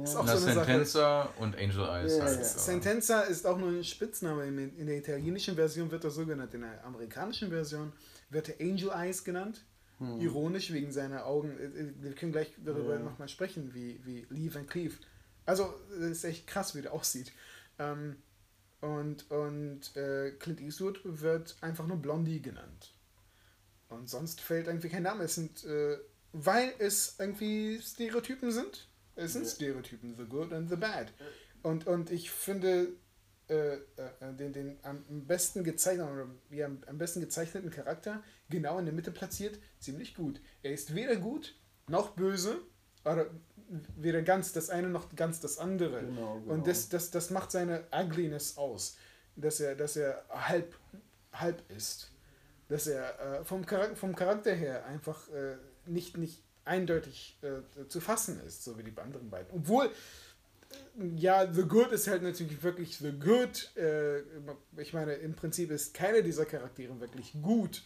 Ist 0.02 0.16
auch 0.16 0.24
Na, 0.24 0.34
so 0.36 0.46
eine 0.46 0.54
Sache. 0.54 0.66
Sentenza 0.66 1.22
und 1.38 1.54
Angel 1.56 1.84
Eyes. 1.88 2.16
Ja, 2.16 2.24
halt, 2.24 2.38
ja. 2.38 2.44
Sentenza 2.44 3.20
ist 3.22 3.46
auch 3.46 3.58
nur 3.58 3.68
ein 3.68 3.84
Spitzname. 3.84 4.46
In, 4.46 4.76
in 4.78 4.86
der 4.86 4.96
italienischen 4.96 5.54
Version 5.54 5.90
wird 5.90 6.02
er 6.02 6.10
so 6.10 6.24
genannt. 6.24 6.52
In 6.54 6.62
der 6.62 6.82
amerikanischen 6.84 7.50
Version 7.50 7.92
wird 8.30 8.48
er 8.48 8.60
Angel 8.66 8.90
Eyes 8.90 9.22
genannt. 9.22 9.60
Ironisch 9.98 10.72
wegen 10.72 10.92
seiner 10.92 11.24
Augen. 11.26 11.56
Äh, 11.58 11.64
äh, 11.64 11.92
Wir 12.00 12.12
können 12.14 12.32
gleich 12.32 12.52
darüber 12.64 12.94
Ja. 12.96 13.02
nochmal 13.02 13.28
sprechen, 13.28 13.72
wie, 13.74 13.98
wie 14.04 14.26
Lee 14.30 14.52
Van 14.52 14.66
Cleef. 14.66 14.98
Also, 15.46 15.72
das 15.90 16.10
ist 16.10 16.24
echt 16.24 16.46
krass, 16.46 16.74
wie 16.74 16.82
der 16.82 16.92
aussieht. 16.98 17.32
Ähm, 17.78 18.16
und 18.80 19.30
und 19.30 19.96
äh, 19.96 20.32
Clint 20.32 20.60
Eastwood 20.60 21.00
wird 21.04 21.56
einfach 21.62 21.86
nur 21.86 21.96
Blondie 21.96 22.42
genannt. 22.42 22.92
Und 23.88 24.10
sonst 24.10 24.40
fällt 24.40 24.66
irgendwie 24.66 24.88
kein 24.90 25.04
Name. 25.04 25.24
Es 25.24 25.34
sind, 25.36 25.64
äh, 25.64 25.96
weil 26.32 26.74
es 26.78 27.16
irgendwie 27.18 27.80
Stereotypen 27.80 28.50
sind. 28.50 28.88
Es 29.14 29.32
sind 29.32 29.44
Ja. 29.44 29.50
Stereotypen, 29.50 30.14
the 30.16 30.24
good 30.24 30.52
and 30.52 30.68
the 30.68 30.76
bad. 30.76 31.12
Und, 31.62 31.86
und 31.86 32.10
ich 32.10 32.30
finde 32.30 32.88
äh, 33.48 33.74
äh, 33.74 33.78
den, 34.38 34.52
den 34.52 34.78
am 34.82 35.26
besten 35.26 35.64
gezeichneten 35.64 36.12
oder 36.12 36.26
ja, 36.50 36.66
am 36.66 36.98
besten 36.98 37.20
gezeichneten 37.20 37.70
Charakter 37.70 38.22
genau 38.50 38.78
in 38.78 38.86
der 38.86 38.94
Mitte 38.94 39.10
platziert, 39.10 39.58
ziemlich 39.78 40.14
gut. 40.14 40.40
Er 40.62 40.72
ist 40.72 40.94
weder 40.94 41.16
gut 41.16 41.54
noch 41.88 42.10
böse, 42.10 42.60
oder 43.06 43.26
weder 43.96 44.22
ganz 44.22 44.52
das 44.52 44.70
eine 44.70 44.88
noch 44.88 45.14
ganz 45.14 45.40
das 45.40 45.58
andere. 45.58 46.00
Genau, 46.00 46.40
genau. 46.40 46.52
Und 46.52 46.66
das, 46.66 46.88
das, 46.88 47.10
das 47.10 47.30
macht 47.30 47.50
seine 47.50 47.84
Ugliness 47.92 48.56
aus, 48.58 48.96
dass 49.36 49.60
er, 49.60 49.74
dass 49.74 49.96
er 49.96 50.24
halb, 50.28 50.74
halb 51.32 51.62
ist. 51.70 52.10
Dass 52.68 52.86
er 52.88 53.40
äh, 53.40 53.44
vom, 53.44 53.64
Charakter, 53.64 53.96
vom 53.96 54.16
Charakter 54.16 54.52
her 54.52 54.84
einfach 54.86 55.28
äh, 55.28 55.56
nicht, 55.86 56.16
nicht 56.16 56.42
eindeutig 56.64 57.38
äh, 57.42 57.86
zu 57.88 58.00
fassen 58.00 58.40
ist, 58.44 58.64
so 58.64 58.76
wie 58.76 58.82
die 58.82 58.96
anderen 58.98 59.30
beiden. 59.30 59.52
Obwohl, 59.52 59.88
ja, 61.16 61.50
The 61.52 61.62
Good 61.62 61.92
ist 61.92 62.08
halt 62.08 62.22
natürlich 62.22 62.62
wirklich 62.62 62.96
The 62.98 63.12
Good. 63.12 63.76
Äh, 63.76 64.20
ich 64.80 64.92
meine, 64.92 65.14
im 65.14 65.34
Prinzip 65.34 65.70
ist 65.70 65.94
keiner 65.94 66.22
dieser 66.22 66.44
Charaktere 66.46 66.98
wirklich 67.00 67.32
gut 67.42 67.82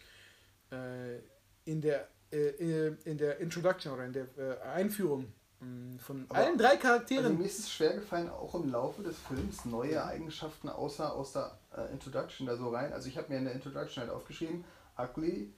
äh, 0.70 1.18
in, 1.64 1.80
der, 1.80 2.08
äh, 2.32 2.88
in 3.04 3.18
der 3.18 3.38
Introduction 3.38 3.92
oder 3.92 4.04
in 4.04 4.12
der 4.12 4.26
äh, 4.38 4.60
Einführung 4.62 5.32
mh, 5.60 5.98
von 5.98 6.26
Aber- 6.28 6.38
allen 6.38 6.56
drei 6.58 6.70
Also 6.70 6.82
Charakteren. 6.82 7.38
mir 7.38 7.44
ist 7.46 7.58
es 7.60 7.70
schwer 7.72 7.94
gefallen, 7.94 8.28
auch 8.28 8.54
im 8.54 8.70
Laufe 8.70 9.02
des 9.02 9.16
Films 9.18 9.64
neue 9.64 10.04
Eigenschaften 10.04 10.68
außer 10.68 11.12
aus 11.14 11.32
der 11.32 11.58
äh, 11.76 11.92
Introduction 11.92 12.46
da 12.46 12.56
so 12.56 12.68
rein. 12.70 12.92
Also 12.92 13.08
ich 13.08 13.16
habe 13.18 13.28
mir 13.32 13.38
in 13.38 13.44
der 13.44 13.54
Introduction 13.54 14.02
halt 14.02 14.12
aufgeschrieben, 14.12 14.64
Ugly, 14.98 15.52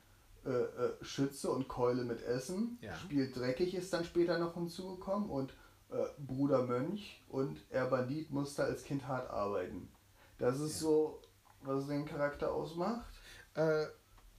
äh, 0.45 0.51
äh, 0.51 0.93
Schütze 1.03 1.51
und 1.51 1.69
Keule 1.69 2.05
mit 2.05 2.23
Essen, 2.23 2.79
Ja. 2.81 2.95
spielt 2.97 3.37
dreckig 3.37 3.75
ist 3.75 3.93
dann 3.93 4.05
später 4.05 4.39
noch 4.39 4.55
hinzugekommen 4.55 5.29
und 5.31 5.51
äh, 5.51 5.55
Bruder 6.18 6.62
Mönch 6.62 7.22
und 7.28 7.61
er 7.70 7.87
Bandit 7.87 8.30
musste 8.30 8.64
als 8.64 8.84
Kind 8.84 9.06
hart 9.06 9.30
arbeiten. 9.30 9.88
Das 10.38 10.58
ist 10.61 10.78
so, 10.78 11.20
was 11.62 11.87
den 11.87 12.04
Charakter 12.06 12.52
ausmacht. 12.52 13.06
Äh, 13.54 13.87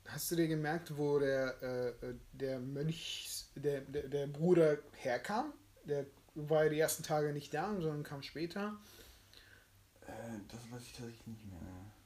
hast 0.07 0.31
du 0.31 0.35
dir 0.35 0.47
gemerkt, 0.47 0.97
wo 0.97 1.19
der, 1.19 1.55
äh, 1.61 1.87
äh, 1.89 2.15
der 2.33 2.59
Mönch, 2.59 3.45
der, 3.55 3.81
der, 3.81 4.07
der 4.07 4.27
Bruder 4.27 4.77
herkam? 4.93 5.53
Der 5.85 6.05
war 6.35 6.63
ja 6.63 6.69
die 6.69 6.79
ersten 6.79 7.03
Tage 7.03 7.31
nicht 7.31 7.53
da, 7.53 7.69
sondern 7.73 8.03
kam 8.03 8.21
später. 8.23 8.73
Äh, 10.01 10.11
das 10.49 10.59
weiß 10.71 10.81
ich 10.81 10.93
tatsächlich 10.93 11.27
nicht 11.27 11.45
mehr. 11.45 11.59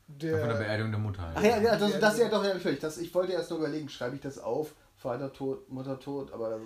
Von 0.07 0.19
der 0.19 0.47
Der, 0.47 0.53
Beerdigung 0.55 0.91
der 0.91 0.99
Mutter. 1.01 1.21
halt. 1.21 1.37
Ach 1.37 1.43
ja, 1.43 1.57
ja 1.61 1.77
das, 1.77 1.91
Ja, 1.93 1.99
das 1.99 2.17
ja. 2.17 2.23
ja 2.25 2.29
doch, 2.29 2.43
ja, 2.43 2.53
natürlich. 2.53 2.79
Das, 2.79 2.97
ich 2.97 3.13
wollte 3.13 3.33
erst 3.33 3.49
nur 3.49 3.59
überlegen, 3.59 3.89
schreibe 3.89 4.15
ich 4.15 4.21
das 4.21 4.39
auf, 4.39 4.73
Vater 4.95 5.33
tot, 5.33 5.69
Mutter 5.69 5.99
tot, 5.99 6.31
aber 6.31 6.59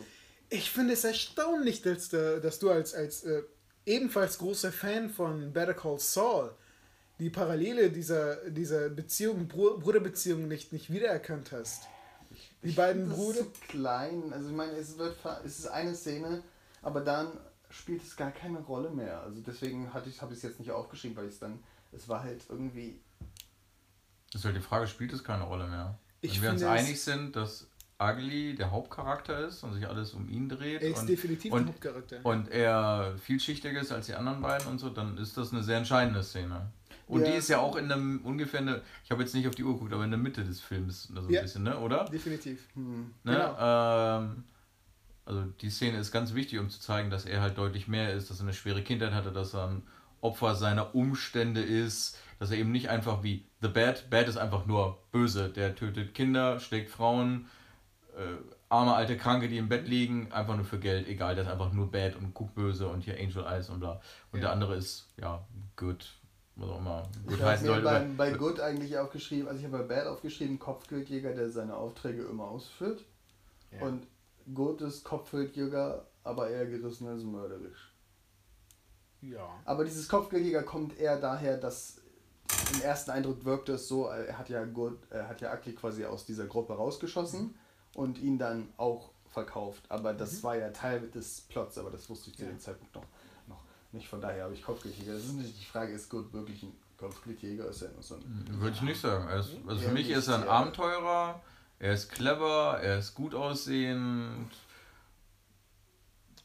ich 0.52 0.70
finde 0.70 0.94
es 0.94 1.04
erstaunlich, 1.04 1.82
dass, 1.82 2.10
du- 2.10 2.40
dass 2.40 2.60
du 2.60 2.70
als, 2.70 2.94
als 2.94 3.24
äh, 3.24 3.42
ebenfalls 3.86 4.38
großer 4.38 4.72
Fan 4.72 5.10
von 5.10 5.52
Better 5.54 5.74
Call 5.74 5.98
Saul 6.00 6.54
die 7.20 7.30
Parallele 7.30 7.90
dieser, 7.92 8.50
dieser 8.50 8.90
Beziehung, 8.90 9.48
Bru 9.48 9.80
Bruderbeziehung 9.80 10.48
nicht, 10.48 10.72
nicht 10.74 10.92
wiedererkannt 10.92 11.52
hast. 11.52 11.84
Die 12.64 12.70
Ich 12.70 12.76
beiden 12.76 13.10
das 13.10 13.18
Brüder. 13.18 13.40
zu 13.40 13.52
klein. 13.68 14.32
Also 14.34 14.50
ich 14.50 14.56
meine, 14.56 14.74
es 14.74 14.98
wird 14.98 15.18
es 15.46 15.60
ist 15.60 15.68
eine 15.68 15.96
Szene, 15.96 16.44
aber 16.82 17.02
dann 17.02 17.28
spielt 17.70 18.04
es 18.04 18.16
gar 18.16 18.32
keine 18.32 18.60
Rolle 18.60 18.90
mehr. 18.90 19.22
Also 19.22 19.42
deswegen 19.42 19.94
hatte 19.94 20.10
ich 20.10 20.22
habe 20.22 20.34
ich 20.34 20.38
es 20.40 20.44
jetzt 20.44 20.60
nicht 20.60 20.72
aufgeschrieben, 20.72 21.16
weil 21.18 21.28
ich 21.28 21.34
es 21.34 21.40
dann 21.40 21.60
es 21.94 22.08
war 22.10 22.24
halt 22.24 22.42
irgendwie 22.50 23.00
Das 24.32 24.42
ist 24.42 24.46
halt 24.46 24.56
die 24.56 24.62
Frage, 24.62 24.88
spielt 24.88 25.14
es 25.14 25.24
keine 25.24 25.44
Rolle 25.44 25.68
mehr? 25.68 25.98
Ich 26.22 26.36
Wenn 26.36 26.44
wir 26.44 26.52
uns 26.52 26.64
einig 26.64 27.02
sind, 27.02 27.36
dass 27.36 27.68
Ugly 28.02 28.56
der 28.56 28.72
Hauptcharakter 28.72 29.48
ist 29.48 29.64
und 29.64 29.74
sich 29.74 29.88
alles 29.88 30.14
um 30.14 30.28
ihn 30.30 30.50
dreht 30.50 30.82
Er 30.82 30.90
ist 30.90 31.00
und, 31.00 31.10
definitiv 31.10 31.54
und, 31.54 31.62
ein 31.64 31.68
Hauptcharakter. 31.68 32.20
und 32.24 32.50
er 32.50 33.14
vielschichtiger 33.22 33.80
ist 33.82 33.92
als 33.92 34.08
die 34.08 34.16
anderen 34.16 34.42
beiden 34.42 34.68
und 34.68 34.80
so, 34.80 34.90
dann 34.90 35.18
ist 35.18 35.38
das 35.38 35.52
eine 35.54 35.64
sehr 35.64 35.78
entscheidende 35.78 36.24
Szene. 36.24 36.72
Und 37.08 37.22
Ja. 37.22 37.32
die 37.32 37.38
ist 37.38 37.50
ja 37.50 37.60
auch 37.60 37.76
in 37.76 37.92
einem 37.92 38.22
ungefähr 38.24 38.62
eine, 38.62 38.82
ich 39.04 39.12
habe 39.12 39.22
jetzt 39.22 39.36
nicht 39.36 39.48
auf 39.48 39.56
die 39.56 39.64
Uhr 39.64 39.74
geguckt, 39.74 39.94
aber 39.94 40.04
in 40.06 40.12
der 40.12 40.20
Mitte 40.20 40.44
des 40.44 40.62
Films, 40.62 41.12
also 41.16 41.28
ein 41.28 41.34
Ja. 41.34 41.42
bisschen, 41.42 41.64
ne, 41.64 41.78
oder? 41.78 42.06
definitiv. 42.06 42.68
hm, 42.74 43.14
Ne? 43.24 43.34
Genau. 43.34 43.58
Ähm, 43.60 44.44
also 45.26 45.44
die 45.62 45.70
Szene 45.70 45.98
ist 46.00 46.12
ganz 46.12 46.34
wichtig, 46.34 46.60
um 46.60 46.70
zu 46.70 46.80
zeigen, 46.80 47.10
dass 47.10 47.26
er 47.26 47.42
halt 47.42 47.58
deutlich 47.58 47.88
mehr 47.88 48.14
ist, 48.14 48.30
dass 48.30 48.40
er 48.40 48.44
eine 48.44 48.54
schwere 48.54 48.82
Kindheit 48.82 49.14
hatte, 49.14 49.32
dass 49.32 49.54
er 49.54 49.68
ein 49.68 49.84
Opfer 50.22 50.56
seiner 50.56 50.96
Umstände 50.96 51.62
ist, 51.62 52.18
dass 52.40 52.52
er 52.52 52.58
eben 52.58 52.72
nicht 52.72 52.90
einfach 52.90 53.24
wie 53.24 53.46
The 53.62 53.68
Bad, 53.68 54.10
Bad 54.10 54.28
ist 54.28 54.38
einfach 54.38 54.66
nur 54.66 54.98
böse, 55.12 55.50
der 55.50 55.76
tötet 55.76 56.14
Kinder, 56.14 56.60
schlägt 56.60 56.90
Frauen, 56.90 57.48
äh, 58.18 58.38
arme 58.70 58.94
alte 58.94 59.18
Kranke, 59.18 59.48
die 59.48 59.58
im 59.58 59.70
Bett 59.70 59.88
liegen, 59.88 60.32
einfach 60.32 60.56
nur 60.56 60.66
für 60.66 60.80
Geld, 60.80 61.08
egal, 61.08 61.36
der 61.36 61.44
ist 61.46 61.50
einfach 61.50 61.72
nur 61.74 61.92
bad 61.92 62.16
und 62.16 62.34
guckt 62.34 62.56
böse 62.56 62.88
und 62.88 63.04
hier 63.04 63.18
Angel 63.20 63.46
Eyes 63.46 63.70
und 63.70 63.80
bla. 63.80 64.02
Und 64.32 64.40
Ja. 64.40 64.46
der 64.48 64.52
andere 64.52 64.76
ist, 64.76 65.08
ja, 65.18 65.46
good, 65.76 66.14
was 66.56 66.70
auch 66.70 66.80
immer 66.80 67.04
gut 67.26 67.34
ich 67.36 67.42
habe 67.42 67.52
heißen 67.52 67.68
mir 67.68 67.74
soll. 67.74 67.82
bei, 67.84 68.00
bei 68.18 68.32
Good 68.32 68.60
eigentlich 68.60 68.98
aufgeschrieben, 68.98 69.48
also 69.48 69.60
ich 69.60 69.66
habe 69.66 69.80
bei 69.80 69.96
Bad 69.96 70.08
aufgeschrieben, 70.08 70.60
Kopfgeldjäger, 70.60 71.34
der 71.34 71.50
seine 71.50 71.76
Aufträge 71.76 72.24
immer 72.24 72.46
ausführt. 72.46 73.04
Ja. 73.72 73.88
Und 73.88 74.08
Good 74.54 74.82
ist 74.82 75.04
Kopfgeldjäger, 75.04 76.06
aber 76.24 76.50
eher 76.50 76.66
gerissen 76.66 77.08
als 77.08 77.24
mörderisch. 77.24 77.94
Ja. 79.22 79.48
Aber 79.66 79.84
dieses 79.86 80.08
Kopfgeldjäger 80.10 80.64
kommt 80.64 80.98
eher 80.98 81.20
daher, 81.20 81.58
dass 81.58 82.02
im 82.74 82.82
ersten 82.82 83.12
Eindruck 83.12 83.46
wirkte 83.46 83.74
es 83.74 83.88
so, 83.88 84.08
er 84.08 84.38
hat 84.38 84.50
ja 84.50 84.64
Good, 84.66 84.98
er 85.10 85.28
hat 85.28 85.42
ja 85.42 85.52
Akli 85.52 85.74
quasi 85.74 86.06
aus 86.06 86.26
dieser 86.26 86.48
Gruppe 86.48 86.74
rausgeschossen 86.74 87.56
und 87.96 88.18
ihn 88.18 88.38
dann 88.38 88.70
auch 88.78 89.12
verkauft. 89.30 89.84
Aber 89.90 90.14
das 90.14 90.44
war 90.44 90.56
ja 90.58 90.70
Teil 90.70 91.10
des 91.10 91.42
Plots, 91.42 91.78
aber 91.78 91.90
das 91.92 92.10
wusste 92.10 92.30
ich 92.30 92.36
zu 92.38 92.44
Ja. 92.44 92.50
dem 92.50 92.60
Zeitpunkt 92.60 92.94
noch, 92.96 93.06
noch 93.48 93.64
nicht. 93.92 94.08
Von 94.08 94.22
daher 94.22 94.44
habe 94.46 94.54
ich 94.54 94.64
Kopfgeldjäger. 94.64 95.14
Das 95.14 95.24
ist 95.24 95.34
natürlich 95.34 95.60
die 95.60 95.66
Frage, 95.66 95.94
ist 95.94 96.10
Good 96.10 96.34
wirklich 96.34 96.64
ein 96.64 96.74
Kopfgeldjäger? 96.98 97.66
Ist 97.68 97.82
er 97.82 97.92
nur 97.92 98.04
so 98.04 98.16
ein. 98.16 98.46
Würde 98.60 98.76
ich 98.76 98.82
nicht 98.82 99.00
sagen. 99.02 99.28
Ist, 99.40 99.52
also 99.68 99.82
für 99.82 99.92
mich 99.92 100.10
ist 100.10 100.28
er 100.28 100.36
ein. 100.36 100.48
Abenteurer, 100.48 101.42
er 101.80 101.94
ist 101.94 102.12
clever, 102.12 102.80
er 102.82 103.00
ist 103.00 103.16
gut 103.16 103.34
aussehend. 103.34 104.52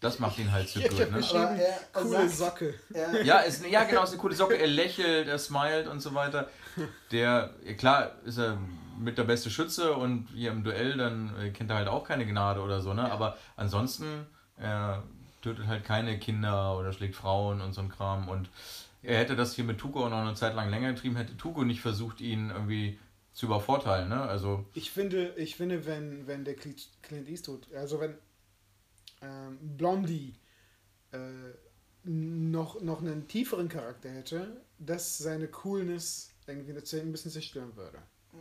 Das 0.00 0.18
macht 0.18 0.38
ihn 0.38 0.52
halt 0.52 0.68
so 0.68 0.78
Ich 0.78 0.88
gut. 0.90 0.98
Ne? 1.10 1.18
er- 1.58 1.80
coole 2.02 2.28
sagt- 2.28 2.30
Socke. 2.58 2.74
Er, 2.92 3.24
Ja, 3.24 3.38
ist, 3.40 3.64
ja, 3.66 3.84
genau, 3.84 4.04
ist 4.04 4.10
eine 4.10 4.18
coole 4.18 4.34
Socke. 4.34 4.54
Er 4.56 4.66
lächelt, 4.66 5.26
er 5.26 5.38
smilet 5.38 5.88
und 5.88 6.00
so 6.00 6.14
weiter. 6.14 6.48
Der, 7.10 7.54
ja, 7.64 7.72
klar, 7.74 8.12
ist 8.24 8.38
er 8.38 8.58
mit 8.98 9.18
der 9.18 9.24
beste 9.24 9.50
Schütze 9.50 9.94
und 9.94 10.28
hier 10.34 10.50
im 10.50 10.64
Duell, 10.64 10.96
dann 10.96 11.34
äh, 11.38 11.50
kennt 11.50 11.70
er 11.70 11.76
halt 11.76 11.88
auch 11.88 12.04
keine 12.04 12.26
Gnade 12.26 12.60
oder 12.60 12.80
so, 12.80 12.94
ne? 12.94 13.10
Aber 13.10 13.36
ansonsten, 13.56 14.26
er 14.56 15.02
tötet 15.42 15.66
halt 15.66 15.84
keine 15.84 16.18
Kinder 16.18 16.76
oder 16.78 16.92
schlägt 16.92 17.14
Frauen 17.14 17.60
und 17.60 17.72
so 17.72 17.80
ein 17.80 17.88
Kram. 17.88 18.28
Und 18.28 18.48
er 19.02 19.18
hätte 19.18 19.36
das 19.36 19.54
hier 19.54 19.64
mit 19.64 19.78
Tuko 19.78 20.04
auch 20.04 20.10
noch 20.10 20.18
eine 20.18 20.34
Zeit 20.34 20.54
lang 20.54 20.70
länger 20.70 20.92
getrieben, 20.92 21.16
hätte 21.16 21.36
Tuko 21.36 21.64
nicht 21.64 21.80
versucht, 21.80 22.20
ihn 22.20 22.50
irgendwie 22.50 22.98
zu 23.32 23.46
übervorteilen, 23.46 24.08
ne? 24.08 24.22
Also, 24.22 24.64
Ich 24.74 24.90
finde, 24.90 25.34
ich 25.36 25.56
finde, 25.56 25.86
wenn, 25.86 26.26
wenn 26.26 26.44
der 26.44 26.54
Clint 26.54 27.28
Eastwood, 27.28 27.72
also 27.74 28.00
wenn 28.00 28.14
ähm, 29.22 29.58
Blondie 29.76 30.34
äh, 31.12 31.18
noch, 32.04 32.80
noch 32.80 33.00
einen 33.00 33.28
tieferen 33.28 33.68
Charakter 33.68 34.08
hätte, 34.08 34.62
dass 34.78 35.18
seine 35.18 35.48
Coolness 35.48 36.32
irgendwie 36.46 36.72
ein 36.72 37.12
bisschen 37.12 37.30
zerstören 37.30 37.76
würde. 37.76 37.98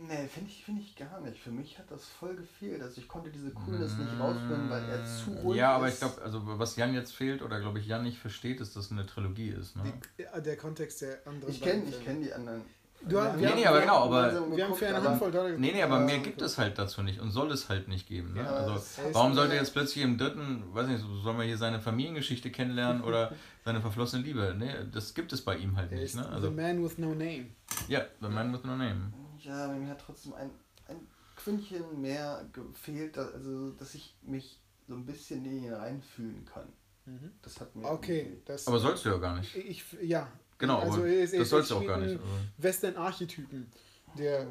Nee, 0.08 0.26
finde 0.28 0.50
ich, 0.50 0.64
find 0.64 0.80
ich 0.80 0.96
gar 0.96 1.20
nicht. 1.20 1.38
Für 1.38 1.50
mich 1.50 1.78
hat 1.78 1.90
das 1.90 2.04
voll 2.06 2.34
gefehlt. 2.36 2.82
Also 2.82 3.00
ich 3.00 3.08
konnte 3.08 3.30
diese 3.30 3.50
Coolness 3.50 3.96
nicht 3.96 4.18
rausfinden, 4.20 4.68
weil 4.70 4.82
er 4.88 5.04
zu 5.04 5.30
ruhig 5.42 5.58
Ja, 5.58 5.76
aber 5.76 5.88
ist. 5.88 5.94
ich 5.94 6.00
glaube, 6.00 6.22
also 6.22 6.42
was 6.44 6.76
Jan 6.76 6.94
jetzt 6.94 7.12
fehlt, 7.14 7.42
oder 7.42 7.60
glaube 7.60 7.78
ich 7.78 7.86
Jan 7.86 8.02
nicht 8.02 8.18
versteht, 8.18 8.60
ist, 8.60 8.76
dass 8.76 8.86
es 8.86 8.92
eine 8.92 9.06
Trilogie 9.06 9.48
ist, 9.50 9.76
ne? 9.76 9.92
Die, 10.18 10.42
der 10.42 10.56
Kontext 10.56 11.02
der 11.02 11.18
anderen 11.26 11.52
Ich 11.52 11.60
kenne 11.60 11.82
kenn 12.04 12.22
die 12.22 12.32
anderen 12.32 12.62
Du, 13.02 13.20
nee, 13.36 13.54
nee, 13.54 13.66
aber 13.66 13.80
genau, 13.82 14.04
aber. 14.04 14.56
Wir 14.56 14.64
haben 14.64 14.74
für 14.74 14.86
eine 14.88 15.02
Handvoll 15.02 15.30
Dollar 15.30 15.50
Nee, 15.50 15.70
nee, 15.72 15.82
aber 15.82 16.00
mehr 16.00 16.18
gibt 16.18 16.40
es 16.40 16.56
halt 16.56 16.78
dazu 16.78 17.02
nicht 17.02 17.20
und 17.20 17.30
soll 17.30 17.52
es 17.52 17.68
halt 17.68 17.88
nicht 17.88 18.08
geben. 18.08 18.32
Ne? 18.32 18.40
Ja, 18.40 18.46
also, 18.50 18.82
warum 19.12 19.34
sollte 19.34 19.54
jetzt 19.54 19.74
plötzlich 19.74 20.02
im 20.02 20.16
dritten, 20.16 20.64
weiß 20.72 20.86
nicht, 20.88 21.04
soll 21.22 21.34
man 21.34 21.46
hier 21.46 21.58
seine 21.58 21.78
Familiengeschichte 21.78 22.50
kennenlernen 22.50 23.02
oder 23.02 23.32
seine 23.64 23.80
verflossene 23.82 24.22
Liebe? 24.22 24.54
Nee, 24.58 24.72
das 24.92 25.12
gibt 25.14 25.32
es 25.34 25.42
bei 25.42 25.56
ihm 25.56 25.76
halt 25.76 25.92
Er 25.92 25.98
nicht. 25.98 26.06
ist 26.06 26.16
Ne? 26.16 26.22
The 26.26 26.34
Also, 26.34 26.50
Man 26.50 26.82
with 26.82 26.98
No 26.98 27.08
Name. 27.10 27.46
ja, 27.86 28.00
The 28.22 28.28
Man 28.28 28.52
with 28.52 28.64
No 28.64 28.74
Name. 28.76 29.12
Ja, 29.46 29.68
mir 29.68 29.88
hat 29.88 30.00
trotzdem 30.00 30.34
ein, 30.34 30.50
ein 30.88 31.06
Quüntchen 31.36 32.00
mehr 32.00 32.48
gefehlt, 32.52 33.16
also 33.18 33.70
dass 33.72 33.94
ich 33.94 34.14
mich 34.22 34.60
so 34.88 34.94
ein 34.94 35.04
bisschen 35.06 35.44
in 35.44 35.64
ihn 35.64 35.72
reinfühlen 35.72 36.44
kann. 36.44 36.68
Mhm. 37.04 37.32
Das 37.42 37.60
hat 37.60 37.74
mir. 37.76 37.88
Okay, 37.90 38.40
das. 38.44 38.66
Aber 38.66 38.78
sollst 38.78 39.04
du 39.04 39.10
ja 39.10 39.18
gar 39.18 39.38
nicht. 39.38 39.54
Ich, 39.56 39.84
ja. 40.02 40.30
Genau, 40.58 40.78
also 40.80 41.04
er 41.04 41.30
er 41.32 41.38
das 41.38 41.50
sollst 41.50 41.70
du 41.70 41.76
auch 41.76 41.86
gar 41.86 41.98
nicht. 41.98 42.18
Western-Archetypen, 42.58 43.70
der, 44.18 44.46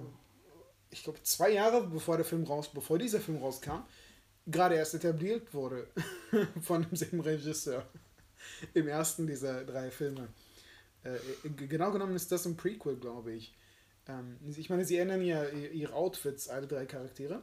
ich 0.92 1.04
glaube, 1.04 1.22
zwei 1.24 1.50
Jahre 1.52 1.88
bevor 1.88 2.18
der 2.18 2.26
Film 2.26 2.44
raus, 2.44 2.70
bevor 2.72 2.98
dieser 3.00 3.20
Film 3.20 3.40
rauskam, 3.40 3.80
gerade 4.46 4.76
erst 4.76 4.94
etabliert 4.94 5.54
wurde 5.54 5.88
von 6.62 6.84
demselben 6.84 7.22
Regisseur 7.22 7.86
im 8.74 8.88
ersten 8.88 9.26
dieser 9.28 9.64
drei 9.66 9.90
Filme. 9.90 10.28
Äh, 11.04 11.18
g- 11.50 11.68
genau 11.68 11.92
genommen 11.92 12.16
ist 12.16 12.32
das 12.32 12.46
ein 12.46 12.56
Prequel, 12.56 12.98
glaube 12.98 13.32
ich. 13.34 13.56
Ähm, 14.08 14.38
ich 14.56 14.70
meine, 14.70 14.86
sie 14.86 14.98
ändern 14.98 15.22
ja 15.22 15.48
ihre 15.50 15.94
Outfits, 15.94 16.50
alle 16.50 16.68
drei 16.68 16.86
Charaktere. 16.86 17.42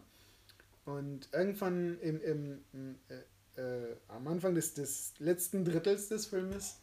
Und 0.84 1.28
irgendwann 1.32 1.98
im, 2.00 2.20
im, 2.22 2.64
im 2.72 2.98
äh, 3.08 3.60
äh, 3.60 3.96
am 4.08 4.26
Anfang 4.28 4.54
des, 4.54 4.74
des 4.74 5.14
letzten 5.18 5.64
Drittels 5.64 6.08
des 6.08 6.26
Filmes 6.26 6.80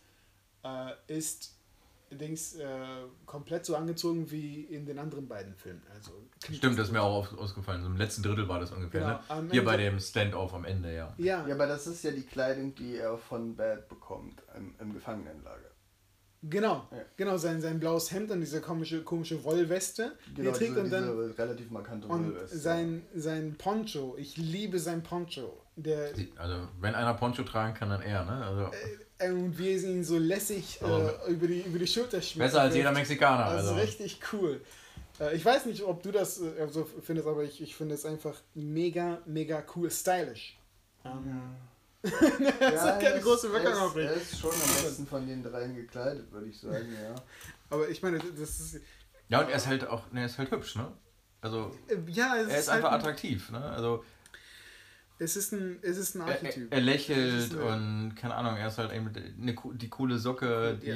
äh, 0.63 0.91
ist 1.07 1.55
Dings 2.11 2.55
äh, 2.55 2.67
komplett 3.25 3.65
so 3.65 3.75
angezogen 3.75 4.31
wie 4.31 4.61
in 4.61 4.85
den 4.85 4.97
anderen 4.97 5.27
beiden 5.27 5.53
Filmen. 5.55 5.81
Also 5.93 6.11
Stimmt, 6.51 6.79
das 6.79 6.87
ist 6.87 6.91
mir 6.91 7.01
auch 7.01 7.37
ausgefallen. 7.37 7.81
So 7.81 7.87
im 7.87 7.97
letzten 7.97 8.23
Drittel 8.23 8.47
war 8.47 8.59
das 8.59 8.71
ungefähr. 8.71 9.21
Genau, 9.27 9.41
ne? 9.41 9.51
Hier 9.51 9.63
bei 9.63 9.77
dem 9.77 9.99
Stand-off 9.99 10.53
am 10.53 10.65
Ende, 10.65 10.93
ja. 10.93 11.13
Ja, 11.17 11.47
Ja, 11.47 11.53
aber 11.53 11.67
das 11.67 11.85
ist 11.85 12.03
ja 12.03 12.11
die 12.11 12.23
Kleidung, 12.23 12.73
die 12.75 12.95
er 12.95 13.17
von 13.17 13.55
Bad 13.55 13.87
bekommt 13.89 14.41
im, 14.55 14.73
im 14.79 14.93
Gefangenenlager. 14.93 15.68
Genau. 16.43 16.87
Ja. 16.91 16.97
Genau, 17.17 17.37
sein, 17.37 17.61
sein 17.61 17.79
blaues 17.79 18.11
Hemd 18.11 18.31
und 18.31 18.39
diese 18.41 18.61
komische, 18.61 19.01
komische 19.03 19.43
Wollweste, 19.43 20.17
die 20.37 20.45
er 20.45 20.53
trägt 20.53 20.71
diese, 20.71 20.81
und 20.81 20.89
dann 20.91 21.03
diese 21.03 21.37
relativ 21.37 21.69
markante 21.71 22.07
und 22.07 22.33
Wollweste. 22.35 22.57
sein, 22.57 23.01
sein 23.15 23.55
Poncho. 23.57 24.15
Ich 24.17 24.37
liebe 24.37 24.79
sein 24.79 25.03
Poncho. 25.03 25.61
Der, 25.75 26.11
Also, 26.37 26.67
wenn 26.81 26.93
einer 26.95 27.13
Poncho 27.13 27.43
tragen 27.43 27.73
kann, 27.73 27.89
dann 27.89 28.01
er, 28.01 28.25
ne? 28.25 28.45
Also, 28.45 28.71
äh, 29.19 29.31
und 29.31 29.57
wie 29.57 29.69
er 29.73 29.81
ihn 29.83 30.03
so 30.03 30.17
lässig 30.17 30.79
äh, 30.81 31.31
über, 31.31 31.47
die, 31.47 31.61
über 31.61 31.79
die 31.79 31.87
Schulter 31.87 32.21
schmiert. 32.21 32.47
besser 32.49 32.61
als 32.61 32.75
jeder 32.75 32.91
Mexikaner. 32.91 33.45
Das 33.53 33.65
Also. 33.67 33.75
ist 33.75 33.81
richtig 33.83 34.19
cool. 34.33 34.61
Äh, 35.19 35.35
Ich 35.35 35.43
weiß 35.45 35.65
nicht, 35.65 35.83
ob 35.83 36.03
du 36.03 36.11
das 36.11 36.39
äh, 36.41 36.67
so 36.69 36.85
findest, 37.01 37.27
aber 37.27 37.43
ich, 37.43 37.61
ich 37.61 37.75
finde 37.75 37.95
es 37.95 38.05
einfach 38.05 38.35
mega, 38.55 39.19
mega 39.25 39.63
cool, 39.75 39.89
stylish. 39.91 40.57
Ähm, 41.05 41.11
Ja, 41.27 41.41
das 42.01 42.81
hat 42.81 42.99
keine 42.99 43.09
er 43.13 43.15
ist- 43.17 43.23
große 43.25 43.51
Wirkung 43.51 43.71
ist- 43.73 43.77
auf 43.79 43.95
mich. 43.95 44.05
Er 44.05 44.13
ist 44.13 44.39
schon 44.39 44.51
am 44.51 44.59
besten 44.83 45.05
von 45.07 45.27
den 45.27 45.43
dreien 45.43 45.75
gekleidet, 45.75 46.31
würde 46.31 46.47
ich 46.47 46.59
sagen, 46.59 46.87
ja. 46.93 47.15
Aber 47.69 47.89
ich 47.89 48.01
meine, 48.01 48.19
das 48.19 48.59
ist. 48.59 48.79
Ja, 49.27 49.41
und 49.41 49.49
er 49.49 49.57
ist 49.57 49.67
halt 49.67 49.87
auch, 49.87 50.09
ne, 50.11 50.21
er 50.21 50.25
ist 50.25 50.37
halt 50.37 50.49
hübsch, 50.51 50.75
ne? 50.75 50.87
Also, 51.41 51.75
äh, 51.87 51.97
Ja, 52.11 52.35
es 52.37 52.47
er 52.47 52.59
ist 52.59 52.67
halt 52.67 52.77
einfach 52.77 52.91
ein, 52.93 52.99
attraktiv, 52.99 53.51
ne? 53.51 53.61
Also, 53.63 54.03
es 55.19 55.35
ist 55.35 55.51
ein, 55.53 55.79
es 55.81 55.97
ist 55.97 56.15
ein 56.15 56.21
er, 56.21 56.27
Archetyp. 56.27 56.71
er, 56.71 56.77
er 56.77 56.83
lächelt 56.83 57.33
ist 57.33 57.53
eine- 57.53 57.63
und, 57.65 58.15
keine 58.15 58.35
Ahnung, 58.35 58.55
er 58.55 58.67
ist 58.67 58.77
halt 58.77 58.91
eben 58.93 59.07
eine, 59.09 59.55
die 59.77 59.89
coole 59.89 60.17
Socke, 60.17 60.77
die 60.81 60.87
Ja. 60.87 60.95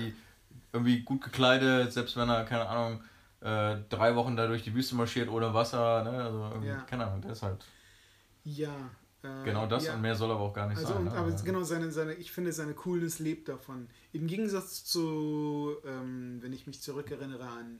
irgendwie 0.71 1.01
gut 1.01 1.21
gekleidet, 1.23 1.91
selbst 1.93 2.15
wenn 2.17 2.29
er, 2.29 2.45
keine 2.45 2.67
Ahnung, 2.67 3.03
äh, 3.41 3.75
drei 3.89 4.15
Wochen 4.15 4.35
da 4.37 4.47
durch 4.47 4.63
die 4.63 4.73
Wüste 4.73 4.95
marschiert 4.95 5.27
ohne 5.29 5.53
Wasser, 5.53 6.03
ne? 6.03 6.23
Also, 6.23 6.39
irgendwie, 6.51 6.69
Ja. 6.69 6.81
keine 6.89 7.05
Ahnung, 7.07 7.21
der 7.21 7.31
ist 7.33 7.41
halt 7.43 7.63
Ja. 8.45 8.73
Äh, 9.23 9.45
genau 9.45 9.65
das 9.65 9.85
ja. 9.85 9.95
und 9.95 10.01
mehr 10.01 10.15
soll 10.15 10.31
aber 10.31 10.41
auch 10.41 10.53
gar 10.53 10.67
nicht 10.67 10.77
Also, 10.77 10.89
sein. 10.93 10.97
und, 10.99 11.05
ne? 11.05 11.11
aber 11.11 11.31
Also, 11.31 11.45
genau, 11.45 11.63
seine, 11.63 11.91
seine, 11.91 12.13
ich 12.15 12.31
finde, 12.31 12.51
seine 12.51 12.73
Coolness 12.73 13.19
lebt 13.19 13.47
davon. 13.47 13.87
Im 14.11 14.27
Gegensatz 14.27 14.83
zu, 14.83 15.77
ähm, 15.85 16.39
wenn 16.41 16.53
ich 16.53 16.67
mich 16.67 16.81
zurückerinnere 16.81 17.47
an 17.47 17.79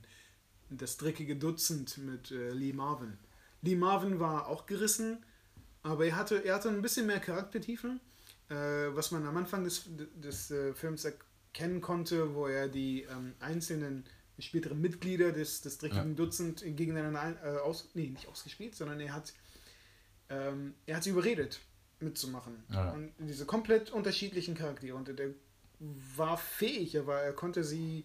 das 0.70 0.96
dreckige 0.96 1.36
Dutzend 1.36 1.98
mit 1.98 2.30
äh, 2.30 2.50
Lee 2.50 2.72
Marvin. 2.72 3.18
Lee 3.62 3.76
Marvin 3.76 4.18
war 4.20 4.48
auch 4.48 4.66
gerissen, 4.66 5.24
aber 5.82 6.06
er 6.06 6.16
hatte, 6.16 6.44
er 6.44 6.54
hatte 6.54 6.70
ein 6.70 6.82
bisschen 6.82 7.06
mehr 7.06 7.20
Charaktertiefe, 7.20 7.98
äh, 8.48 8.54
was 8.54 9.10
man 9.10 9.26
am 9.26 9.36
Anfang 9.36 9.64
des, 9.64 9.84
des 10.14 10.50
äh, 10.50 10.74
Films 10.74 11.04
erkennen 11.04 11.80
konnte, 11.80 12.34
wo 12.34 12.46
er 12.46 12.68
die 12.68 13.02
ähm, 13.02 13.34
einzelnen 13.40 14.04
späteren 14.38 14.80
Mitglieder 14.80 15.30
des, 15.30 15.60
des 15.60 15.78
dreckigen 15.78 16.16
Dutzend 16.16 16.64
gegeneinander 16.64 17.20
ein, 17.20 17.36
äh, 17.44 17.58
aus, 17.58 17.90
nee, 17.94 18.08
nicht 18.08 18.26
ausgespielt, 18.28 18.74
sondern 18.74 18.98
er 19.00 19.12
hat 19.12 19.32
ähm, 20.28 20.74
er 20.86 20.96
hat 20.96 21.04
sie 21.04 21.10
überredet, 21.10 21.60
mitzumachen. 22.00 22.64
Ja. 22.70 22.92
Und 22.92 23.12
diese 23.18 23.46
komplett 23.46 23.90
unterschiedlichen 23.90 24.54
Charaktere. 24.54 24.96
Und 24.96 25.08
der 25.08 25.30
war 26.16 26.36
fähig, 26.38 26.98
aber 26.98 27.20
er 27.20 27.32
konnte 27.32 27.62
sie, 27.64 28.04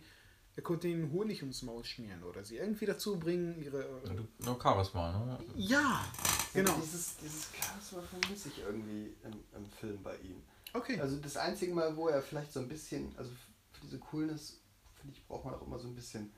er 0.55 0.63
konnte 0.63 0.87
ihnen 0.87 1.11
Honig 1.11 1.41
ums 1.41 1.61
Maul 1.61 1.83
schmieren 1.85 2.23
oder 2.23 2.43
sie 2.43 2.57
irgendwie 2.57 2.85
dazu 2.85 3.17
bringen, 3.19 3.61
ihre. 3.61 3.83
du- 4.05 4.45
Nur 4.45 4.61
Charisma, 4.61 5.11
ne? 5.11 5.39
Ja, 5.55 6.05
genau. 6.53 6.75
Dieses, 6.81 7.15
dieses 7.17 7.47
Charisma 7.53 8.01
vermisse 8.01 8.49
ich 8.49 8.59
irgendwie 8.59 9.13
im, 9.23 9.33
im 9.55 9.65
Film 9.79 10.01
bei 10.03 10.15
ihm. 10.17 10.41
Okay. 10.73 10.99
Also 10.99 11.17
das 11.17 11.37
einzige 11.37 11.73
Mal, 11.73 11.95
wo 11.95 12.09
er 12.09 12.21
vielleicht 12.21 12.51
so 12.51 12.59
ein 12.59 12.67
bisschen, 12.67 13.13
also 13.17 13.31
für 13.71 13.81
diese 13.81 13.99
Coolness, 13.99 14.59
finde 14.95 15.15
ich, 15.15 15.25
braucht 15.27 15.45
man 15.45 15.53
auch 15.53 15.65
immer 15.65 15.79
so 15.79 15.87
ein 15.87 15.95
bisschen 15.95 16.31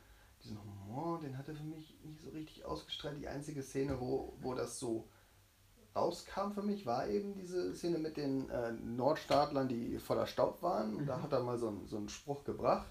diesen 0.44 0.58
Humor, 0.62 1.20
den 1.20 1.38
hat 1.38 1.48
er 1.48 1.56
für 1.56 1.64
mich 1.64 1.96
nicht 2.04 2.22
so 2.22 2.30
richtig 2.30 2.66
ausgestrahlt. 2.66 3.20
Die 3.20 3.28
einzige 3.28 3.62
Szene, 3.64 4.00
wo, 4.00 4.36
wo 4.42 4.54
das 4.56 4.80
so 4.80 5.08
rauskam 5.96 6.52
für 6.54 6.62
mich, 6.64 6.86
war 6.86 7.08
eben 7.08 7.34
diese 7.34 7.74
Szene 7.76 7.98
mit 7.98 8.18
den 8.18 8.50
äh, 8.50 8.72
Nordstaatlern, 8.72 9.68
die 9.68 10.00
voller 10.00 10.28
Staub 10.28 10.62
waren. 10.62 10.96
Und 10.96 11.06
da 11.08 11.22
hat 11.22 11.32
er 11.34 11.42
mal 11.42 11.58
so, 11.58 11.68
einen- 11.70 11.88
so 11.88 11.98
einen 11.98 12.10
Spruch 12.10 12.44
gebracht, 12.44 12.88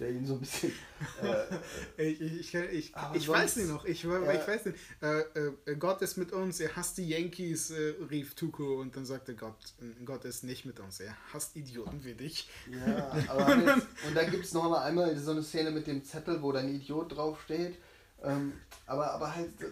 der 0.00 0.10
ihn 0.10 0.26
so 0.26 0.34
ein 0.34 0.40
bisschen... 0.40 0.72
Äh, 1.22 1.44
Ich, 1.96 2.20
ich, 2.20 2.54
ich, 2.54 2.92
ich, 3.14 3.28
weiß 3.28 3.56
nicht 3.56 3.68
noch, 3.68 3.84
ich, 3.84 4.04
ich 4.04 4.10
weiß 4.10 4.66
nicht. 4.66 4.76
Äh, 5.00 5.20
äh, 5.70 5.76
Gott 5.76 6.02
ist 6.02 6.16
mit 6.16 6.32
uns, 6.32 6.58
er 6.60 6.74
hasst 6.76 6.98
die 6.98 7.08
Yankees, 7.08 7.70
äh, 7.70 7.94
rief 8.10 8.34
Tuko 8.34 8.80
und 8.80 8.96
dann 8.96 9.04
sagte 9.06 9.34
Gott, 9.36 9.54
äh, 9.80 10.04
Gott 10.04 10.24
ist 10.24 10.42
nicht 10.44 10.64
mit 10.64 10.80
uns, 10.80 10.98
er 11.00 11.14
hasst 11.32 11.54
Idioten 11.56 12.02
wie 12.04 12.14
dich. 12.14 12.48
Ja, 12.70 13.12
aber 13.28 13.46
halt, 13.46 13.66
und 14.08 14.14
dann 14.14 14.30
gibt 14.30 14.44
es 14.44 14.52
noch 14.52 14.68
mal 14.68 14.82
einmal 14.82 15.16
so 15.16 15.30
eine 15.30 15.42
Szene 15.42 15.70
mit 15.70 15.86
dem 15.86 16.04
Zettel, 16.04 16.42
wo 16.42 16.50
da 16.52 16.58
ein 16.60 16.74
Idiot 16.74 17.16
draufsteht. 17.16 17.76
Ähm, 18.22 18.52
aber, 18.86 19.12
aber 19.12 19.34
halt 19.34 19.60
äh, 19.60 19.66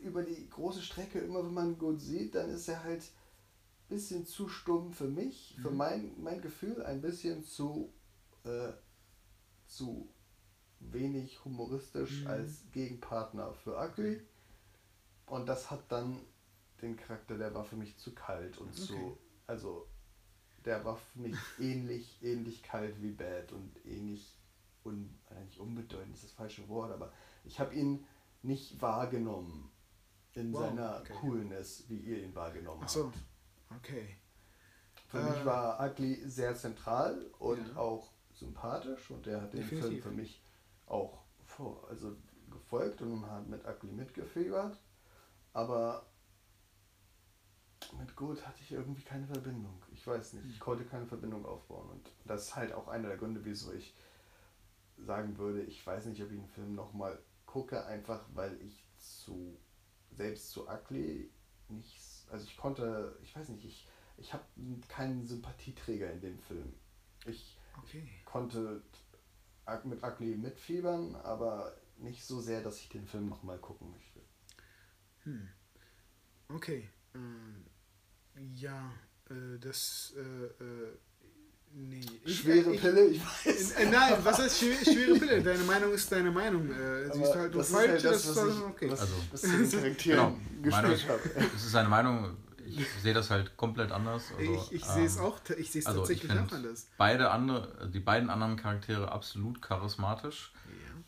über 0.00 0.22
die 0.22 0.48
große 0.48 0.82
Strecke, 0.82 1.18
immer 1.20 1.44
wenn 1.44 1.54
man 1.54 1.78
gut 1.78 2.00
sieht, 2.00 2.34
dann 2.34 2.50
ist 2.50 2.68
er 2.68 2.82
halt 2.84 3.02
ein 3.02 3.88
bisschen 3.88 4.26
zu 4.26 4.48
stumm 4.48 4.92
für 4.92 5.08
mich, 5.08 5.56
für 5.60 5.70
mein, 5.70 6.12
mein 6.22 6.40
Gefühl, 6.40 6.82
ein 6.84 7.00
bisschen 7.00 7.42
zu, 7.44 7.92
äh, 8.44 8.72
zu 9.66 10.08
wenig 10.80 11.44
humoristisch 11.44 12.22
Mhm. 12.22 12.28
als 12.28 12.70
Gegenpartner 12.72 13.52
für 13.54 13.76
Ugly. 13.78 14.22
Und 15.26 15.46
das 15.46 15.70
hat 15.70 15.90
dann 15.90 16.20
den 16.80 16.96
Charakter, 16.96 17.36
der 17.36 17.54
war 17.54 17.64
für 17.64 17.76
mich 17.76 17.98
zu 17.98 18.14
kalt 18.14 18.58
und 18.58 18.70
Okay. 18.70 18.86
zu, 18.86 19.18
also 19.46 19.86
der 20.64 20.84
war 20.84 20.96
für 20.96 21.18
mich 21.20 21.36
ähnlich, 21.58 22.18
ähnlich 22.22 22.62
kalt 22.62 23.02
wie 23.02 23.10
Bad 23.12 23.52
und 23.52 23.84
ähnlich, 23.84 24.36
un, 24.84 25.18
nicht 25.44 25.58
unbedeutend 25.58 26.14
ist 26.14 26.24
das 26.24 26.32
falsche 26.32 26.68
Wort, 26.68 26.92
aber 26.92 27.12
ich 27.44 27.58
habe 27.58 27.74
ihn 27.74 28.06
nicht 28.42 28.80
wahrgenommen 28.80 29.70
in 30.38 30.52
Wow, 30.52 30.60
seiner 30.60 31.00
okay. 31.00 31.12
Coolness, 31.20 31.84
wie 31.88 31.98
ihr 31.98 32.22
ihn 32.22 32.34
wahrgenommen 32.34 32.82
Ach 32.84 32.88
so, 32.88 33.06
habt. 33.06 33.18
okay. 33.76 34.16
Für 35.08 35.18
Äh, 35.18 35.22
mich 35.22 35.44
war 35.44 35.80
Ugly 35.80 36.28
sehr 36.28 36.54
zentral 36.54 37.30
und 37.38 37.66
Ja. 37.68 37.76
auch 37.76 38.12
sympathisch 38.32 39.10
und 39.10 39.26
der 39.26 39.42
hat 39.42 39.52
den 39.52 39.62
Film 39.62 39.80
Definitiv. 39.80 40.04
für 40.04 40.10
mich 40.10 40.42
auch 40.86 41.24
vor, 41.44 41.86
also 41.88 42.16
gefolgt 42.50 43.02
und 43.02 43.26
hat 43.30 43.48
mit 43.48 43.64
Ugly 43.66 43.92
mitgefiebert, 43.92 44.78
aber 45.52 46.06
mit 47.98 48.14
Good 48.16 48.46
hatte 48.46 48.60
ich 48.62 48.72
irgendwie 48.72 49.02
keine 49.02 49.26
Verbindung. 49.26 49.82
Ich 49.92 50.06
weiß 50.06 50.34
nicht, 50.34 50.46
ich 50.50 50.60
konnte 50.60 50.84
keine 50.84 51.06
Verbindung 51.06 51.46
aufbauen 51.46 51.88
und 51.90 52.12
das 52.26 52.48
ist 52.48 52.56
halt 52.56 52.72
auch 52.72 52.88
einer 52.88 53.08
der 53.08 53.16
Gründe, 53.16 53.44
wieso 53.44 53.72
ich 53.72 53.94
sagen 54.98 55.38
würde, 55.38 55.62
ich 55.62 55.84
weiß 55.86 56.06
nicht, 56.06 56.22
ob 56.22 56.30
ich 56.30 56.38
den 56.38 56.48
Film 56.48 56.74
nochmal 56.74 57.18
gucke, 57.46 57.84
einfach 57.86 58.26
weil 58.34 58.60
ich 58.62 58.84
zu 58.98 59.58
selbst 60.18 60.50
zu 60.50 60.68
Ugly 60.68 61.30
nicht, 61.68 62.26
also 62.30 62.44
ich 62.44 62.56
konnte, 62.56 63.16
ich 63.22 63.34
weiß 63.34 63.48
nicht, 63.50 63.64
ich, 63.64 63.88
ich 64.18 64.32
habe 64.32 64.44
keinen 64.88 65.26
Sympathieträger 65.26 66.12
in 66.12 66.20
dem 66.20 66.38
Film. 66.40 66.74
Ich 67.26 67.56
Okay. 67.82 68.08
konnte 68.24 68.82
mit 69.84 70.02
Ugly 70.02 70.36
mitfiebern, 70.36 71.14
aber 71.16 71.76
nicht 71.98 72.24
so 72.24 72.40
sehr, 72.40 72.62
dass 72.62 72.80
ich 72.80 72.88
den 72.88 73.06
Film 73.06 73.28
nochmal 73.28 73.58
gucken 73.58 73.90
möchte. 73.90 74.20
Hm. 75.24 75.48
Okay. 76.48 76.88
Ähm, 77.14 77.66
ja, 78.54 78.92
äh, 79.30 79.58
das. 79.58 80.14
Äh, 80.16 80.64
äh, 80.64 80.98
Nee. 81.72 82.00
Schwere 82.26 82.72
ich, 82.72 82.80
Pille, 82.80 83.06
ich 83.06 83.22
weiß. 83.24 83.72
Äh, 83.72 83.90
Nein, 83.90 84.14
was 84.22 84.38
heißt 84.38 84.58
schwere, 84.58 84.84
schwere 84.84 85.18
Pille? 85.18 85.42
Deine 85.42 85.64
Meinung 85.64 85.92
ist 85.92 86.10
deine 86.10 86.30
Meinung. 86.30 86.70
Äh, 86.70 87.10
siehst 87.12 87.34
du 87.34 87.38
halt 87.38 87.52
nur 87.52 87.60
das 87.62 87.68
ist 87.68 87.76
falsch, 87.76 87.90
halt 87.90 88.04
das 88.04 88.34
das, 88.34 88.36
ist 88.36 88.56
ich, 88.58 88.62
okay. 88.64 88.90
was, 88.90 89.00
Also, 89.00 89.14
was 89.30 89.40
zu 89.40 89.48
den 89.48 89.70
Charakteren 89.70 90.34
Meinung, 90.62 90.90
das 90.90 91.54
ist 91.54 91.70
seine 91.70 91.88
Meinung. 91.88 92.36
Ich 92.66 92.86
sehe 93.02 93.14
das 93.14 93.30
halt 93.30 93.56
komplett 93.56 93.92
anders. 93.92 94.24
Also, 94.38 94.54
ich 94.54 94.72
ich 94.72 94.84
sehe 94.84 95.06
es 95.06 95.16
ähm, 95.16 95.22
auch, 95.22 95.38
ich 95.56 95.70
sehe 95.70 95.80
es 95.80 95.86
also 95.86 96.02
ich 96.02 96.20
tatsächlich 96.20 96.32
auch 96.32 96.52
anders. 96.52 96.88
Beide 96.98 97.30
andere, 97.30 97.90
die 97.92 98.00
beiden 98.00 98.28
anderen 98.28 98.56
Charaktere 98.56 99.10
absolut 99.10 99.62
charismatisch. 99.62 100.52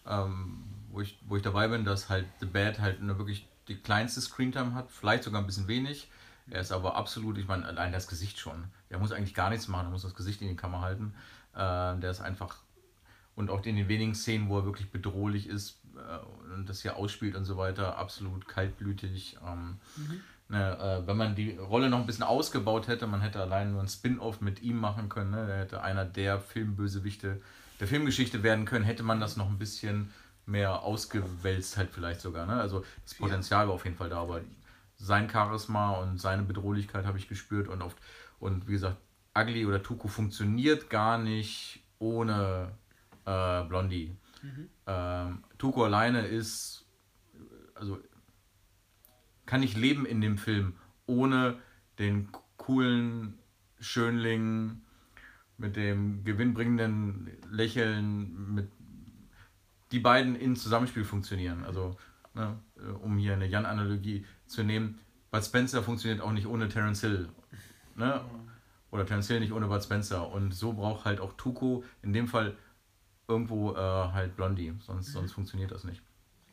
Ähm, 0.06 0.64
wo, 0.90 1.00
ich, 1.00 1.20
wo 1.26 1.36
ich 1.36 1.42
dabei 1.42 1.68
bin, 1.68 1.84
dass 1.84 2.08
halt 2.08 2.26
The 2.40 2.46
Bad 2.46 2.80
halt 2.80 3.00
eine 3.00 3.18
wirklich 3.18 3.48
die 3.68 3.76
kleinste 3.76 4.20
Screentime 4.20 4.74
hat, 4.74 4.90
vielleicht 4.90 5.24
sogar 5.24 5.40
ein 5.40 5.46
bisschen 5.46 5.68
wenig. 5.68 6.10
Er 6.48 6.60
ist 6.60 6.72
aber 6.72 6.96
absolut, 6.96 7.38
ich 7.38 7.46
meine, 7.46 7.66
allein 7.66 7.92
das 7.92 8.08
Gesicht 8.08 8.38
schon. 8.38 8.64
Der 8.90 8.98
muss 8.98 9.12
eigentlich 9.12 9.34
gar 9.34 9.50
nichts 9.50 9.68
machen, 9.68 9.86
er 9.86 9.90
muss 9.90 10.02
das 10.02 10.14
Gesicht 10.14 10.40
in 10.42 10.48
die 10.48 10.56
Kamera 10.56 10.82
halten. 10.82 11.14
Äh, 11.54 12.00
der 12.00 12.10
ist 12.10 12.20
einfach, 12.20 12.56
und 13.34 13.50
auch 13.50 13.64
in 13.64 13.76
den 13.76 13.88
wenigen 13.88 14.14
Szenen, 14.14 14.48
wo 14.48 14.58
er 14.58 14.64
wirklich 14.64 14.90
bedrohlich 14.90 15.48
ist 15.48 15.80
äh, 15.96 16.54
und 16.54 16.68
das 16.68 16.82
hier 16.82 16.96
ausspielt 16.96 17.36
und 17.36 17.44
so 17.44 17.56
weiter, 17.56 17.98
absolut 17.98 18.48
kaltblütig. 18.48 19.38
Ähm, 19.46 19.78
ne, 20.48 20.78
äh, 20.78 21.06
wenn 21.06 21.16
man 21.16 21.34
die 21.34 21.56
Rolle 21.56 21.88
noch 21.88 21.98
ein 21.98 22.06
bisschen 22.06 22.24
ausgebaut 22.24 22.88
hätte, 22.88 23.06
man 23.06 23.20
hätte 23.20 23.40
allein 23.40 23.72
nur 23.72 23.80
ein 23.80 23.88
Spin-off 23.88 24.40
mit 24.40 24.62
ihm 24.62 24.78
machen 24.78 25.08
können, 25.08 25.30
ne? 25.30 25.46
der 25.46 25.58
hätte 25.58 25.82
einer 25.82 26.04
der 26.04 26.40
Filmbösewichte 26.40 27.40
der 27.80 27.88
Filmgeschichte 27.88 28.42
werden 28.42 28.66
können, 28.66 28.84
hätte 28.84 29.02
man 29.02 29.20
das 29.20 29.36
noch 29.36 29.48
ein 29.48 29.58
bisschen 29.58 30.12
mehr 30.46 30.82
ausgewälzt 30.82 31.76
halt 31.76 31.90
vielleicht 31.90 32.20
sogar. 32.20 32.46
Ne? 32.46 32.60
Also 32.60 32.84
das 33.04 33.14
Potenzial 33.14 33.68
war 33.68 33.74
auf 33.74 33.84
jeden 33.84 33.96
Fall 33.96 34.10
da, 34.10 34.20
aber 34.20 34.42
sein 35.00 35.28
Charisma 35.30 35.92
und 35.92 36.20
seine 36.20 36.42
Bedrohlichkeit 36.42 37.06
habe 37.06 37.18
ich 37.18 37.28
gespürt 37.28 37.68
und 37.68 37.82
oft 37.82 37.96
und 38.38 38.68
wie 38.68 38.72
gesagt, 38.72 38.98
Ugly 39.36 39.66
oder 39.66 39.82
Tuko 39.82 40.08
funktioniert 40.08 40.90
gar 40.90 41.18
nicht 41.18 41.82
ohne 41.98 42.72
äh, 43.24 43.64
Blondie. 43.64 44.16
Ähm, 44.86 45.44
Tuko 45.58 45.84
alleine 45.84 46.26
ist, 46.26 46.86
also 47.74 47.98
kann 49.46 49.62
ich 49.62 49.76
leben 49.76 50.06
in 50.06 50.20
dem 50.20 50.38
Film 50.38 50.74
ohne 51.06 51.58
den 51.98 52.28
coolen 52.56 53.38
Schönling 53.78 54.80
mit 55.58 55.76
dem 55.76 56.24
gewinnbringenden 56.24 57.30
Lächeln, 57.50 58.54
mit 58.54 58.70
die 59.92 59.98
beiden 59.98 60.36
in 60.36 60.56
Zusammenspiel 60.56 61.04
funktionieren. 61.04 61.64
Also, 61.64 61.96
ne, 62.34 62.58
um 63.02 63.18
hier 63.18 63.34
eine 63.34 63.46
Jan-Analogie 63.46 64.24
zu 64.50 64.62
nehmen, 64.62 65.00
Bud 65.30 65.44
Spencer 65.44 65.82
funktioniert 65.82 66.20
auch 66.20 66.32
nicht 66.32 66.46
ohne 66.46 66.68
Terence 66.68 67.00
Hill. 67.00 67.28
Ne? 67.96 68.20
Oder 68.90 69.06
Terence 69.06 69.28
Hill 69.28 69.40
nicht 69.40 69.52
ohne 69.52 69.66
Bud 69.66 69.82
Spencer. 69.82 70.28
Und 70.30 70.52
so 70.52 70.72
braucht 70.72 71.04
halt 71.04 71.20
auch 71.20 71.32
Tuko 71.34 71.84
in 72.02 72.12
dem 72.12 72.26
Fall 72.26 72.56
irgendwo 73.28 73.72
äh, 73.72 73.76
halt 73.76 74.34
Blondie, 74.36 74.74
sonst, 74.80 75.12
sonst 75.12 75.32
funktioniert 75.32 75.70
das 75.70 75.84
nicht. 75.84 76.02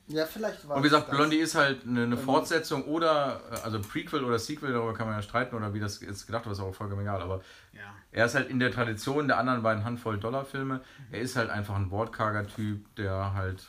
Ja, 0.09 0.25
vielleicht 0.25 0.65
war 0.69 0.77
Und 0.77 0.83
wie 0.83 0.89
gesagt. 0.89 1.09
Blondie 1.09 1.37
ist 1.37 1.55
halt 1.55 1.85
eine, 1.85 2.03
eine 2.03 2.15
Fortsetzung 2.17 2.85
oder, 2.85 3.41
äh, 3.51 3.55
also 3.63 3.81
Prequel 3.81 4.23
oder 4.23 4.39
Sequel, 4.39 4.71
darüber 4.71 4.93
kann 4.93 5.07
man 5.07 5.15
ja 5.15 5.21
streiten 5.21 5.55
oder 5.55 5.73
wie 5.73 5.79
das 5.79 5.99
jetzt 5.99 6.27
gedacht 6.27 6.45
wird, 6.45 6.53
ist 6.55 6.61
auch 6.61 6.73
vollkommen 6.73 7.01
egal. 7.01 7.21
Aber 7.21 7.41
Ja. 7.73 7.93
er 8.11 8.25
ist 8.27 8.35
halt 8.35 8.49
in 8.49 8.59
der 8.59 8.71
Tradition 8.71 9.27
der 9.27 9.37
anderen 9.37 9.63
beiden 9.63 9.83
Handvoll 9.83 10.17
Dollar-Filme. 10.19 10.81
Er 11.11 11.19
ist 11.19 11.35
halt 11.35 11.49
einfach 11.49 11.75
ein 11.75 11.91
wortkarger 11.91 12.47
Typ, 12.47 12.95
der 12.95 13.33
halt 13.33 13.67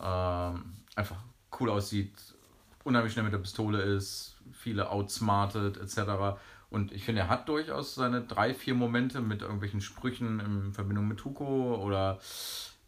ähm, 0.00 0.76
einfach 0.94 1.16
cool 1.58 1.68
aussieht, 1.68 2.12
unheimlich 2.84 3.12
schnell 3.12 3.24
mit 3.24 3.32
der 3.32 3.38
Pistole 3.38 3.82
ist, 3.82 4.38
viele 4.52 4.90
outsmartet 4.90 5.76
etc. 5.76 6.38
Und 6.70 6.92
ich 6.92 7.04
finde, 7.04 7.22
er 7.22 7.28
hat 7.28 7.48
durchaus 7.48 7.94
seine 7.94 8.22
drei, 8.22 8.54
vier 8.54 8.74
Momente 8.74 9.20
mit 9.20 9.42
irgendwelchen 9.42 9.80
Sprüchen 9.80 10.40
in 10.40 10.72
Verbindung 10.72 11.08
mit 11.08 11.18
Tuko 11.18 11.76
oder 11.76 12.18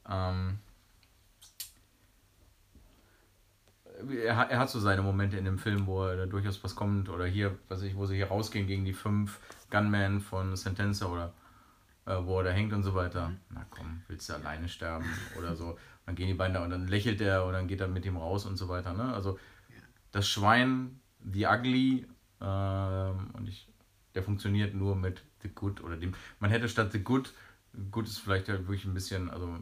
ähm, 0.08 0.58
er, 4.24 4.36
hat- 4.36 4.50
er 4.50 4.58
hat 4.58 4.70
so 4.70 4.80
seine 4.80 5.02
Momente 5.02 5.36
in 5.36 5.44
dem 5.44 5.58
Film, 5.58 5.86
wo 5.86 6.04
er 6.06 6.16
da 6.16 6.26
durchaus 6.26 6.62
was 6.64 6.74
kommt. 6.74 7.08
Oder 7.08 7.26
hier, 7.26 7.58
was 7.68 7.82
ich, 7.82 7.96
wo 7.96 8.06
sie 8.06 8.16
hier 8.16 8.28
rausgehen 8.28 8.66
gegen 8.66 8.84
die 8.84 8.92
fünf 8.92 9.38
Gunmen 9.70 10.20
von 10.20 10.56
Sentenza 10.56 11.06
oder 11.06 11.32
äh, 12.06 12.16
wo 12.24 12.38
er 12.38 12.44
da 12.44 12.50
hängt 12.50 12.72
und 12.72 12.82
so 12.82 12.94
weiter. 12.94 13.32
Na 13.50 13.64
komm, 13.70 14.02
willst 14.08 14.28
du 14.28 14.34
alleine 14.34 14.68
sterben 14.68 15.06
oder 15.38 15.54
so. 15.54 15.78
Dann 16.06 16.14
gehen 16.16 16.26
die 16.26 16.34
beiden 16.34 16.54
da 16.54 16.64
und 16.64 16.70
dann 16.70 16.88
lächelt 16.88 17.20
er 17.20 17.44
und 17.44 17.52
dann 17.52 17.68
geht 17.68 17.80
er 17.80 17.88
mit 17.88 18.04
ihm 18.04 18.16
raus 18.16 18.44
und 18.46 18.56
so 18.56 18.68
weiter. 18.68 18.92
Ne? 18.92 19.12
Also 19.14 19.38
das 20.12 20.28
Schwein, 20.28 21.00
The 21.32 21.46
Ugly, 21.46 22.06
ähm, 22.40 23.30
und 23.34 23.48
ich, 23.48 23.68
der 24.14 24.22
funktioniert 24.22 24.74
nur 24.74 24.96
mit 24.96 25.22
The 25.42 25.48
Good 25.48 25.82
oder 25.82 25.96
dem. 25.96 26.14
Man 26.40 26.50
hätte 26.50 26.68
statt 26.68 26.92
The 26.92 27.00
Good, 27.02 27.32
Good 27.90 28.06
ist 28.06 28.18
vielleicht 28.18 28.48
halt 28.50 28.60
wirklich 28.68 28.84
ein 28.84 28.92
bisschen, 28.92 29.30
also 29.30 29.56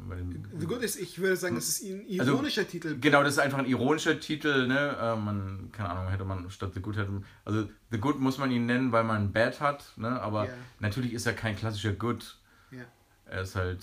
The 0.58 0.66
Good 0.66 0.82
ist, 0.82 0.96
ich 0.96 1.20
würde 1.20 1.36
sagen, 1.36 1.56
es 1.56 1.68
ist 1.68 1.84
ein 1.84 2.04
Also, 2.20 2.32
ironischer 2.32 2.66
Titel. 2.66 2.98
Genau, 3.00 3.22
das 3.22 3.34
ist 3.34 3.38
einfach 3.38 3.58
ein 3.58 3.66
ironischer 3.66 4.18
Titel, 4.18 4.66
ne? 4.66 4.96
Äh, 5.00 5.16
man, 5.16 5.70
keine 5.70 5.90
Ahnung, 5.90 6.08
hätte 6.10 6.24
man 6.24 6.50
statt 6.50 6.72
The 6.74 6.80
Good 6.80 6.96
hätte 6.96 7.10
man- 7.12 7.24
Also 7.44 7.68
The 7.92 7.98
Good 7.98 8.18
muss 8.18 8.38
man 8.38 8.50
ihn 8.50 8.66
nennen, 8.66 8.90
weil 8.90 9.04
man 9.04 9.32
Bad 9.32 9.60
hat, 9.60 9.92
ne? 9.96 10.20
Aber 10.20 10.46
Ja. 10.46 10.52
natürlich 10.80 11.12
ist 11.12 11.26
er 11.26 11.34
kein 11.34 11.54
klassischer 11.54 11.92
Good. 11.92 12.36
Ja. 12.72 12.82
Er 13.26 13.42
ist 13.42 13.54
halt. 13.54 13.80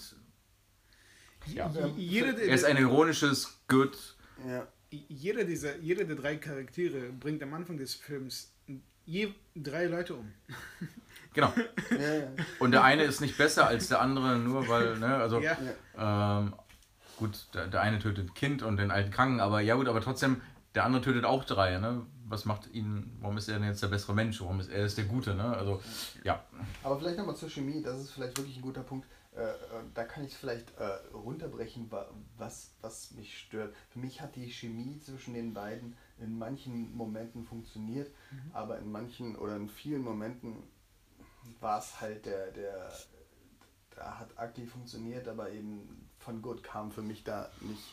Ja. 1.46 1.70
J- 1.72 1.96
Jeder, 1.98 2.34
der- 2.34 2.48
Er 2.50 2.56
ist 2.56 2.66
ein 2.66 2.76
ironisches 2.78 3.62
Good. 3.70 3.98
Ja. 4.46 4.68
Jeder, 4.90 5.44
dieser, 5.44 5.78
jeder 5.78 6.04
der 6.06 6.16
drei 6.16 6.38
Charaktere 6.38 7.12
bringt 7.12 7.42
am 7.44 7.54
Anfang 7.54 7.78
des 7.78 7.96
Films 7.96 8.54
je 9.06 9.30
drei 9.56 9.86
Leute 9.86 10.16
um. 10.16 10.32
Genau. 11.34 11.54
Ja, 11.92 12.14
ja. 12.16 12.28
Und 12.58 12.72
der 12.72 12.84
eine 12.84 13.04
ist 13.04 13.22
nicht 13.22 13.38
besser 13.38 13.68
als 13.68 13.90
der 13.90 14.02
andere, 14.02 14.40
nur 14.40 14.68
weil, 14.70 14.98
ne? 14.98 15.18
Also 15.18 15.40
Ja. 15.40 15.56
ähm, 15.96 16.54
gut, 17.18 17.46
der, 17.54 17.68
der 17.68 17.82
eine 17.82 18.00
tötet 18.00 18.30
ein 18.30 18.34
Kind 18.34 18.64
und 18.64 18.78
den 18.78 18.90
alten 18.90 19.12
Kranken, 19.12 19.40
aber 19.40 19.62
ja 19.62 19.76
gut, 19.76 19.88
aber 19.88 20.02
trotzdem, 20.02 20.42
der 20.74 20.84
andere 20.86 21.04
tötet 21.04 21.26
auch 21.26 21.44
drei, 21.44 21.78
ne? 21.78 22.08
Was 22.28 22.46
macht 22.46 22.74
ihn, 22.74 23.16
warum 23.22 23.38
ist 23.38 23.50
er 23.50 23.60
denn 23.60 23.68
jetzt 23.68 23.84
der 23.84 23.88
bessere 23.90 24.16
Mensch? 24.16 24.42
Warum 24.42 24.60
ist 24.60 24.70
er 24.72 24.84
ist 24.84 24.98
der 24.98 25.06
Gute, 25.06 25.36
ne? 25.36 25.44
Also, 25.56 25.80
ja. 26.24 26.44
Aber 26.82 26.98
vielleicht 26.98 27.20
nochmal 27.20 27.36
zur 27.36 27.50
Chemie, 27.52 27.84
das 27.84 28.00
ist 28.02 28.12
vielleicht 28.14 28.36
wirklich 28.36 28.56
ein 28.58 28.64
guter 28.64 28.82
Punkt. 28.82 29.06
Äh, 29.38 29.42
äh, 29.52 29.56
da 29.94 30.04
kann 30.04 30.24
ich 30.26 30.32
es 30.34 30.38
vielleicht 30.38 30.76
äh, 30.80 30.86
runterbrechen, 31.14 31.92
wa- 31.92 32.10
was, 32.38 32.72
was 32.82 33.12
mich 33.12 33.38
stört. 33.38 33.76
Für 33.92 34.00
mich 34.00 34.20
hat 34.22 34.36
die 34.36 34.50
Chemie 34.50 35.00
zwischen 35.00 35.34
den 35.36 35.54
beiden 35.54 35.96
in 36.20 36.38
manchen 36.38 36.96
Momenten 36.96 37.44
funktioniert, 37.46 38.10
aber 38.54 38.80
in 38.80 38.92
manchen 38.92 39.36
oder 39.36 39.56
in 39.56 39.70
vielen 39.70 40.02
Momenten 40.04 40.64
war 41.60 41.80
es 41.80 42.02
halt 42.02 42.26
der, 42.26 42.52
der, 42.52 42.92
da 43.96 44.20
hat 44.20 44.30
Ugly 44.40 44.66
funktioniert, 44.66 45.28
aber 45.28 45.52
eben 45.52 46.10
von 46.20 46.42
Good 46.42 46.64
kam 46.64 46.92
für 46.92 47.04
mich 47.04 47.24
da 47.24 47.50
nicht, 47.62 47.84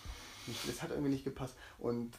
nicht 0.46 0.68
es 0.68 0.82
hat 0.82 0.90
irgendwie 0.90 1.10
nicht 1.10 1.24
gepasst. 1.24 1.54
Und 1.78 2.16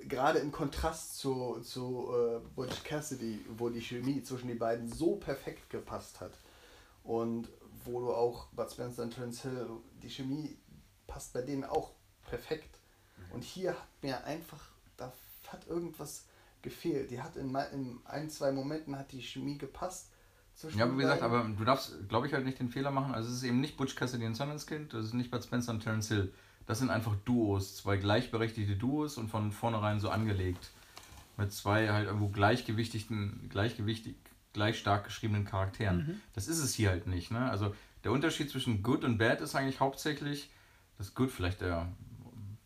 gerade 0.00 0.40
im 0.40 0.50
Kontrast 0.50 1.18
zu, 1.18 1.60
zu 1.60 2.10
äh, 2.12 2.40
Butch 2.56 2.82
Cassidy, 2.82 3.44
wo 3.56 3.68
die 3.70 3.80
Chemie 3.80 4.22
zwischen 4.24 4.48
die 4.48 4.54
beiden 4.54 4.92
so 4.92 5.16
perfekt 5.16 5.70
gepasst 5.70 6.20
hat 6.20 6.32
und 7.04 7.48
wo 7.84 8.00
du 8.00 8.12
auch 8.12 8.46
Bud 8.48 8.70
Spencer 8.70 9.02
und 9.02 9.14
Terence 9.14 9.42
Hill, 9.42 9.68
die 10.02 10.10
Chemie 10.10 10.56
passt 11.06 11.32
bei 11.32 11.42
denen 11.42 11.64
auch 11.64 11.92
perfekt. 12.28 12.78
Und 13.32 13.44
hier 13.44 13.70
hat 13.70 14.02
mir 14.02 14.24
einfach, 14.24 14.60
da 14.96 15.12
hat 15.48 15.66
irgendwas 15.66 16.26
gefehlt. 16.62 17.10
Die 17.10 17.20
hat 17.20 17.36
in, 17.36 17.54
in 17.72 17.98
ein, 18.04 18.30
zwei 18.30 18.52
Momenten 18.52 18.98
hat 18.98 19.12
die 19.12 19.22
Chemie 19.22 19.58
gepasst. 19.58 20.10
Zwischen 20.54 20.78
Ja, 20.78 20.84
aber 20.84 20.94
wie 20.94 21.02
gesagt, 21.02 21.22
aber 21.22 21.44
du 21.44 21.64
darfst, 21.64 22.08
glaube 22.08 22.26
ich, 22.26 22.34
halt 22.34 22.44
nicht 22.44 22.58
den 22.58 22.68
Fehler 22.68 22.90
machen. 22.90 23.14
Also 23.14 23.30
es 23.30 23.36
ist 23.36 23.42
eben 23.44 23.60
nicht 23.60 23.76
Butch 23.76 23.94
Cassidy 23.94 24.26
und 24.26 24.34
Sundance 24.34 24.66
Kid, 24.66 24.92
das 24.92 25.06
ist 25.06 25.14
nicht 25.14 25.30
Bud 25.30 25.42
Spencer 25.42 25.72
und 25.72 25.80
Terence 25.80 26.08
Hill. 26.08 26.32
Das 26.66 26.78
sind 26.78 26.90
einfach 26.90 27.16
Duos, 27.24 27.76
zwei 27.76 27.96
gleichberechtigte 27.96 28.76
Duos 28.76 29.16
und 29.16 29.28
von 29.28 29.50
vornherein 29.50 29.98
so 29.98 30.10
angelegt. 30.10 30.70
Mit 31.36 31.52
zwei 31.52 31.90
halt 31.90 32.06
irgendwo 32.06 32.28
gleichgewichtigen, 32.28 33.48
gleichgewichtig, 33.48 34.14
gleich 34.52 34.78
stark 34.78 35.04
geschriebenen 35.04 35.44
Charakteren. 35.44 36.20
Das 36.34 36.48
ist 36.48 36.58
es 36.58 36.74
hier 36.74 36.90
halt 36.90 37.06
nicht. 37.06 37.30
Ne? 37.30 37.50
Also 37.50 37.74
der 38.04 38.12
Unterschied 38.12 38.50
zwischen 38.50 38.82
Good 38.82 39.04
und 39.04 39.18
Bad 39.18 39.40
ist 39.40 39.54
eigentlich 39.54 39.80
hauptsächlich, 39.80 40.50
dass 40.98 41.14
Good 41.14 41.30
vielleicht 41.30 41.60
der 41.60 41.88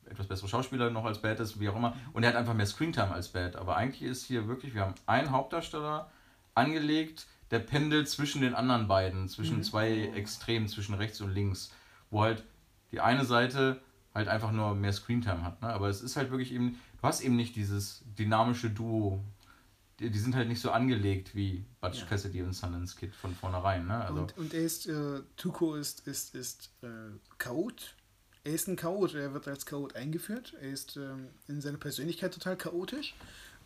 etwas 0.08 0.26
bessere 0.26 0.48
Schauspieler 0.48 0.90
noch 0.90 1.04
als 1.04 1.20
Bad 1.20 1.40
ist, 1.40 1.60
wie 1.60 1.68
auch 1.68 1.76
immer. 1.76 1.94
Und 2.12 2.22
er 2.22 2.30
hat 2.30 2.36
einfach 2.36 2.54
mehr 2.54 2.66
Screentime 2.66 3.12
als 3.12 3.28
Bad. 3.28 3.56
Aber 3.56 3.76
eigentlich 3.76 4.02
ist 4.02 4.24
hier 4.24 4.46
wirklich, 4.48 4.74
wir 4.74 4.82
haben 4.82 4.94
einen 5.06 5.30
Hauptdarsteller 5.30 6.10
angelegt, 6.54 7.26
der 7.50 7.58
pendelt 7.60 8.08
zwischen 8.08 8.40
den 8.40 8.54
anderen 8.54 8.88
beiden, 8.88 9.28
zwischen 9.28 9.62
zwei 9.62 10.10
Extremen, 10.14 10.68
zwischen 10.68 10.94
rechts 10.94 11.20
und 11.20 11.32
links, 11.32 11.72
wo 12.10 12.22
halt 12.22 12.44
die 12.92 13.00
eine 13.00 13.24
Seite 13.24 13.80
halt 14.14 14.28
einfach 14.28 14.50
nur 14.50 14.74
mehr 14.74 14.92
Screentime 14.92 15.44
hat. 15.44 15.60
Ne? 15.62 15.68
Aber 15.68 15.88
es 15.88 16.00
ist 16.00 16.16
halt 16.16 16.30
wirklich 16.30 16.52
eben, 16.52 16.78
du 17.00 17.02
hast 17.02 17.20
eben 17.20 17.36
nicht 17.36 17.54
dieses 17.54 18.02
dynamische 18.18 18.70
Duo. 18.70 19.22
Die, 19.98 20.10
die 20.10 20.18
sind 20.18 20.34
halt 20.34 20.48
nicht 20.48 20.60
so 20.60 20.70
angelegt 20.70 21.34
wie 21.34 21.64
Butch 21.80 22.00
Ja. 22.00 22.06
Cassidy 22.06 22.42
und 22.42 22.52
Sundance 22.52 22.96
Kid 22.96 23.14
von 23.14 23.34
vornherein. 23.34 23.86
Ne? 23.86 24.04
Also, 24.04 24.20
Und, 24.20 24.36
und 24.38 24.54
er 24.54 24.60
ist, 24.62 24.86
äh, 24.86 25.22
Tuko 25.36 25.74
ist, 25.74 26.06
ist, 26.06 26.34
ist 26.34 26.70
äh, 26.82 26.86
Chaot. 27.38 27.94
Er 28.44 28.52
ist 28.52 28.68
ein 28.68 28.76
Chaot, 28.76 29.14
er 29.14 29.32
wird 29.32 29.48
als 29.48 29.64
Chaot 29.66 29.96
eingeführt. 29.96 30.54
Er 30.60 30.70
ist 30.70 30.96
ähm, 30.96 31.28
in 31.48 31.60
seiner 31.60 31.78
Persönlichkeit 31.78 32.32
total 32.34 32.56
chaotisch. 32.56 33.14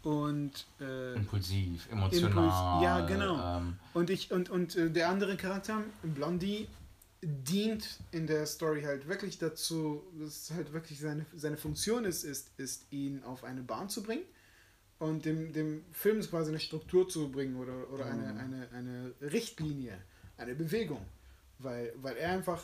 und 0.03 0.67
äh, 0.81 1.15
impulsiv, 1.15 1.87
emotional. 1.91 2.31
Impuls, 2.31 2.83
ja, 2.83 3.01
genau. 3.07 3.59
Ähm, 3.59 3.77
und 3.93 4.09
ich 4.09 4.31
und 4.33 4.49
und 4.49 4.77
äh, 4.77 4.91
der 4.91 5.11
andere 5.11 5.37
Charakter, 5.37 5.83
Blondie, 6.03 6.69
dient 7.23 7.99
in 8.13 8.27
der 8.27 8.47
Story 8.47 8.83
halt 8.83 9.07
wirklich 9.07 9.39
dazu, 9.39 10.03
dass 10.19 10.51
halt 10.53 10.73
wirklich 10.73 11.01
seine, 11.01 11.27
seine 11.37 11.59
Funktion 11.59 12.05
ist, 12.07 12.25
ist, 12.25 12.51
ist, 12.57 12.91
ihn 12.91 13.23
auf 13.25 13.45
eine 13.45 13.61
Bahn 13.63 13.91
zu 13.91 14.03
bringen 14.03 14.25
und 15.01 15.25
dem, 15.25 15.53
dem 15.53 15.85
Film 15.93 16.21
quasi 16.21 16.51
eine 16.51 16.61
Struktur 16.61 17.09
zu 17.09 17.31
bringen 17.31 17.57
oder, 17.57 17.91
oder 17.91 18.07
eine, 18.07 18.33
mhm. 18.33 18.39
eine, 18.39 18.69
eine 18.73 19.33
Richtlinie, 19.33 19.99
eine 20.37 20.55
Bewegung. 20.55 21.05
Weil, 21.59 21.93
weil 21.97 22.17
er 22.17 22.33
einfach 22.33 22.63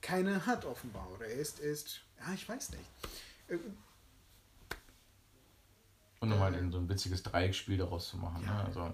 keine 0.00 0.46
hat 0.46 0.64
offenbar. 0.64 1.08
Oder 1.14 1.26
er 1.26 1.38
ist, 1.38 1.60
er 1.60 1.70
ist 1.70 2.00
ja, 2.20 2.32
ich 2.32 2.48
weiß 2.48 2.70
nicht. 2.70 2.84
Äh, 3.48 3.58
und 6.20 6.38
halt 6.38 6.56
eben 6.56 6.72
so 6.72 6.78
ein 6.78 6.88
witziges 6.88 7.22
Dreieckspiel 7.22 7.76
daraus 7.76 8.08
zu 8.08 8.16
machen. 8.16 8.42
Ja. 8.44 8.54
Ne? 8.54 8.64
Also, 8.64 8.90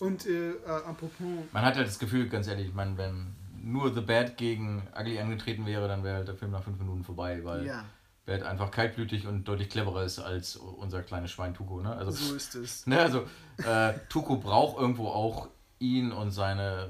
und 0.00 0.26
äh, 0.26 0.52
äh, 0.52 0.66
apropos. 0.66 1.44
Man 1.52 1.64
hat 1.64 1.76
halt 1.76 1.86
das 1.86 1.98
Gefühl, 1.98 2.28
ganz 2.28 2.46
ehrlich, 2.46 2.68
ich 2.68 2.74
meine, 2.74 2.96
wenn 2.96 3.34
nur 3.60 3.92
The 3.92 4.00
Bad 4.00 4.36
gegen 4.36 4.86
Ugly 4.96 5.18
angetreten 5.18 5.66
wäre, 5.66 5.88
dann 5.88 6.04
wäre 6.04 6.16
halt 6.16 6.28
der 6.28 6.36
Film 6.36 6.52
nach 6.52 6.62
fünf 6.62 6.78
Minuten 6.78 7.04
vorbei, 7.04 7.44
weil 7.44 7.66
ja. 7.66 7.84
Bad 8.28 8.42
einfach 8.42 8.70
kaltblütig 8.70 9.26
und 9.26 9.48
deutlich 9.48 9.70
cleverer 9.70 10.04
ist 10.04 10.18
als 10.18 10.56
unser 10.56 11.02
kleines 11.02 11.30
Schwein 11.30 11.54
Tuko. 11.54 11.80
Ne? 11.80 11.94
Also, 11.94 12.10
so 12.10 12.34
ist 12.34 12.54
es. 12.54 12.86
Ne, 12.86 13.00
also 13.00 13.24
äh, 13.64 13.94
Tuko 14.08 14.36
braucht 14.36 14.78
irgendwo 14.78 15.08
auch 15.08 15.48
ihn 15.78 16.12
und 16.12 16.30
seine, 16.30 16.88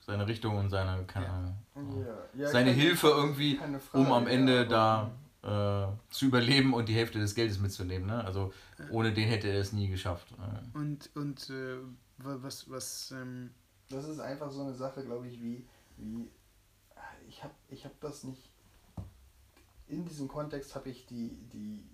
seine 0.00 0.26
Richtung 0.26 0.58
und 0.58 0.68
seine, 0.70 1.04
keine 1.06 1.54
ja. 1.74 2.18
Ja, 2.34 2.48
seine 2.48 2.70
Hilfe 2.70 3.08
irgendwie, 3.08 3.58
um 3.92 4.12
am 4.12 4.26
Ende 4.26 4.66
da 4.66 5.10
äh, 5.42 5.86
zu 6.12 6.26
überleben 6.26 6.74
und 6.74 6.88
die 6.88 6.94
Hälfte 6.94 7.18
des 7.18 7.34
Geldes 7.34 7.58
mitzunehmen. 7.58 8.06
Ne? 8.06 8.22
Also 8.22 8.52
ohne 8.90 9.12
den 9.12 9.28
hätte 9.28 9.48
er 9.48 9.60
es 9.60 9.72
nie 9.72 9.88
geschafft. 9.88 10.28
Und, 10.74 11.10
und 11.14 11.48
äh, 11.50 11.78
was, 12.18 12.70
was 12.70 13.12
ähm 13.12 13.50
das 13.90 14.06
ist 14.06 14.20
einfach 14.20 14.50
so 14.50 14.62
eine 14.62 14.74
Sache, 14.74 15.02
glaube 15.02 15.28
ich, 15.28 15.42
wie, 15.42 15.66
wie 15.96 16.30
ich 17.26 17.42
habe 17.42 17.54
ich 17.68 17.84
hab 17.84 17.98
das 18.00 18.24
nicht, 18.24 18.47
in 19.88 20.04
diesem 20.04 20.28
Kontext 20.28 20.74
habe 20.74 20.90
ich 20.90 21.06
die, 21.06 21.36
die 21.52 21.84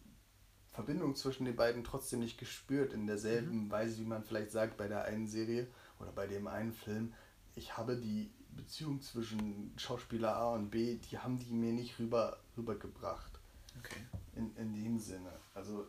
Verbindung 0.70 1.14
zwischen 1.14 1.44
den 1.44 1.57
beiden 1.57 1.85
trotzdem 1.85 2.20
nicht 2.20 2.38
gespürt, 2.38 2.92
in 2.92 3.07
derselben 3.07 3.66
mhm. 3.66 3.70
Weise, 3.70 3.98
wie 3.98 4.07
man 4.07 4.24
vielleicht 4.24 4.50
sagt 4.50 4.76
bei 4.76 4.88
der 4.88 5.04
einen 5.04 5.28
Serie 5.28 5.68
oder 6.00 6.11
bei 6.12 6.26
dem 6.26 6.46
einen 6.48 6.72
Film. 6.72 7.14
Ich 7.54 7.76
habe 7.76 7.96
die 7.96 8.33
Beziehung 8.50 9.00
zwischen 9.00 9.72
Schauspieler 9.76 10.37
A 10.37 10.54
und 10.54 10.70
B, 10.70 10.96
die 10.96 11.18
haben 11.18 11.38
die 11.38 11.52
mir 11.52 11.72
nicht 11.72 11.98
rüber, 11.98 12.40
rübergebracht. 12.57 13.38
Okay. 13.78 14.00
In, 14.35 14.54
in 14.57 14.74
dem 14.74 14.98
Sinne. 14.98 15.33
Also 15.54 15.87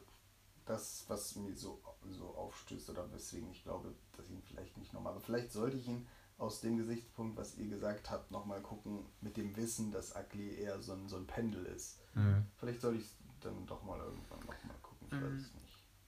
das, 0.66 1.06
was 1.08 1.36
mir 1.36 1.56
so, 1.56 1.82
so 2.10 2.36
aufstößt 2.36 2.90
oder 2.90 3.12
weswegen 3.12 3.52
ich 3.52 3.64
glaube, 3.64 3.94
dass 4.16 4.26
ich 4.28 4.34
ihn 4.34 4.44
vielleicht 4.44 4.78
nicht 4.78 4.94
nochmal, 4.94 5.14
aber 5.14 5.22
vielleicht 5.22 5.52
sollte 5.52 5.78
ich 5.78 5.88
ihn 5.88 6.08
aus 6.38 6.62
dem 6.62 6.78
Gesichtspunkt, 6.78 7.38
was 7.38 7.58
ihr 7.58 7.68
gesagt 7.68 8.10
habt, 8.10 8.32
nochmal 8.32 8.62
gucken, 8.62 9.06
mit 9.22 9.38
dem 9.38 9.56
Wissen, 9.56 9.92
dass 9.92 10.16
Ugly 10.16 10.56
eher 10.56 10.82
so 10.82 10.94
ein, 10.94 11.08
so 11.08 11.16
ein 11.16 11.28
Pendel 11.28 11.66
ist. 11.66 12.00
Mhm. 12.14 12.46
Vielleicht 12.58 12.82
sollte 12.82 13.00
ich 13.00 13.06
es 13.06 13.16
dann 13.40 13.66
doch 13.66 13.84
mal 13.84 14.00
irgendwann 14.00 14.40
nochmal 14.40 14.78
gucken, 14.82 15.08
ich 15.08 15.14
mhm. 15.14 15.24
weiß 15.24 15.42
es 15.42 15.54
nicht. 15.54 15.66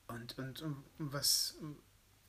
Und, 0.07 0.37
und, 0.37 0.61
und 0.61 0.83
was, 0.97 1.57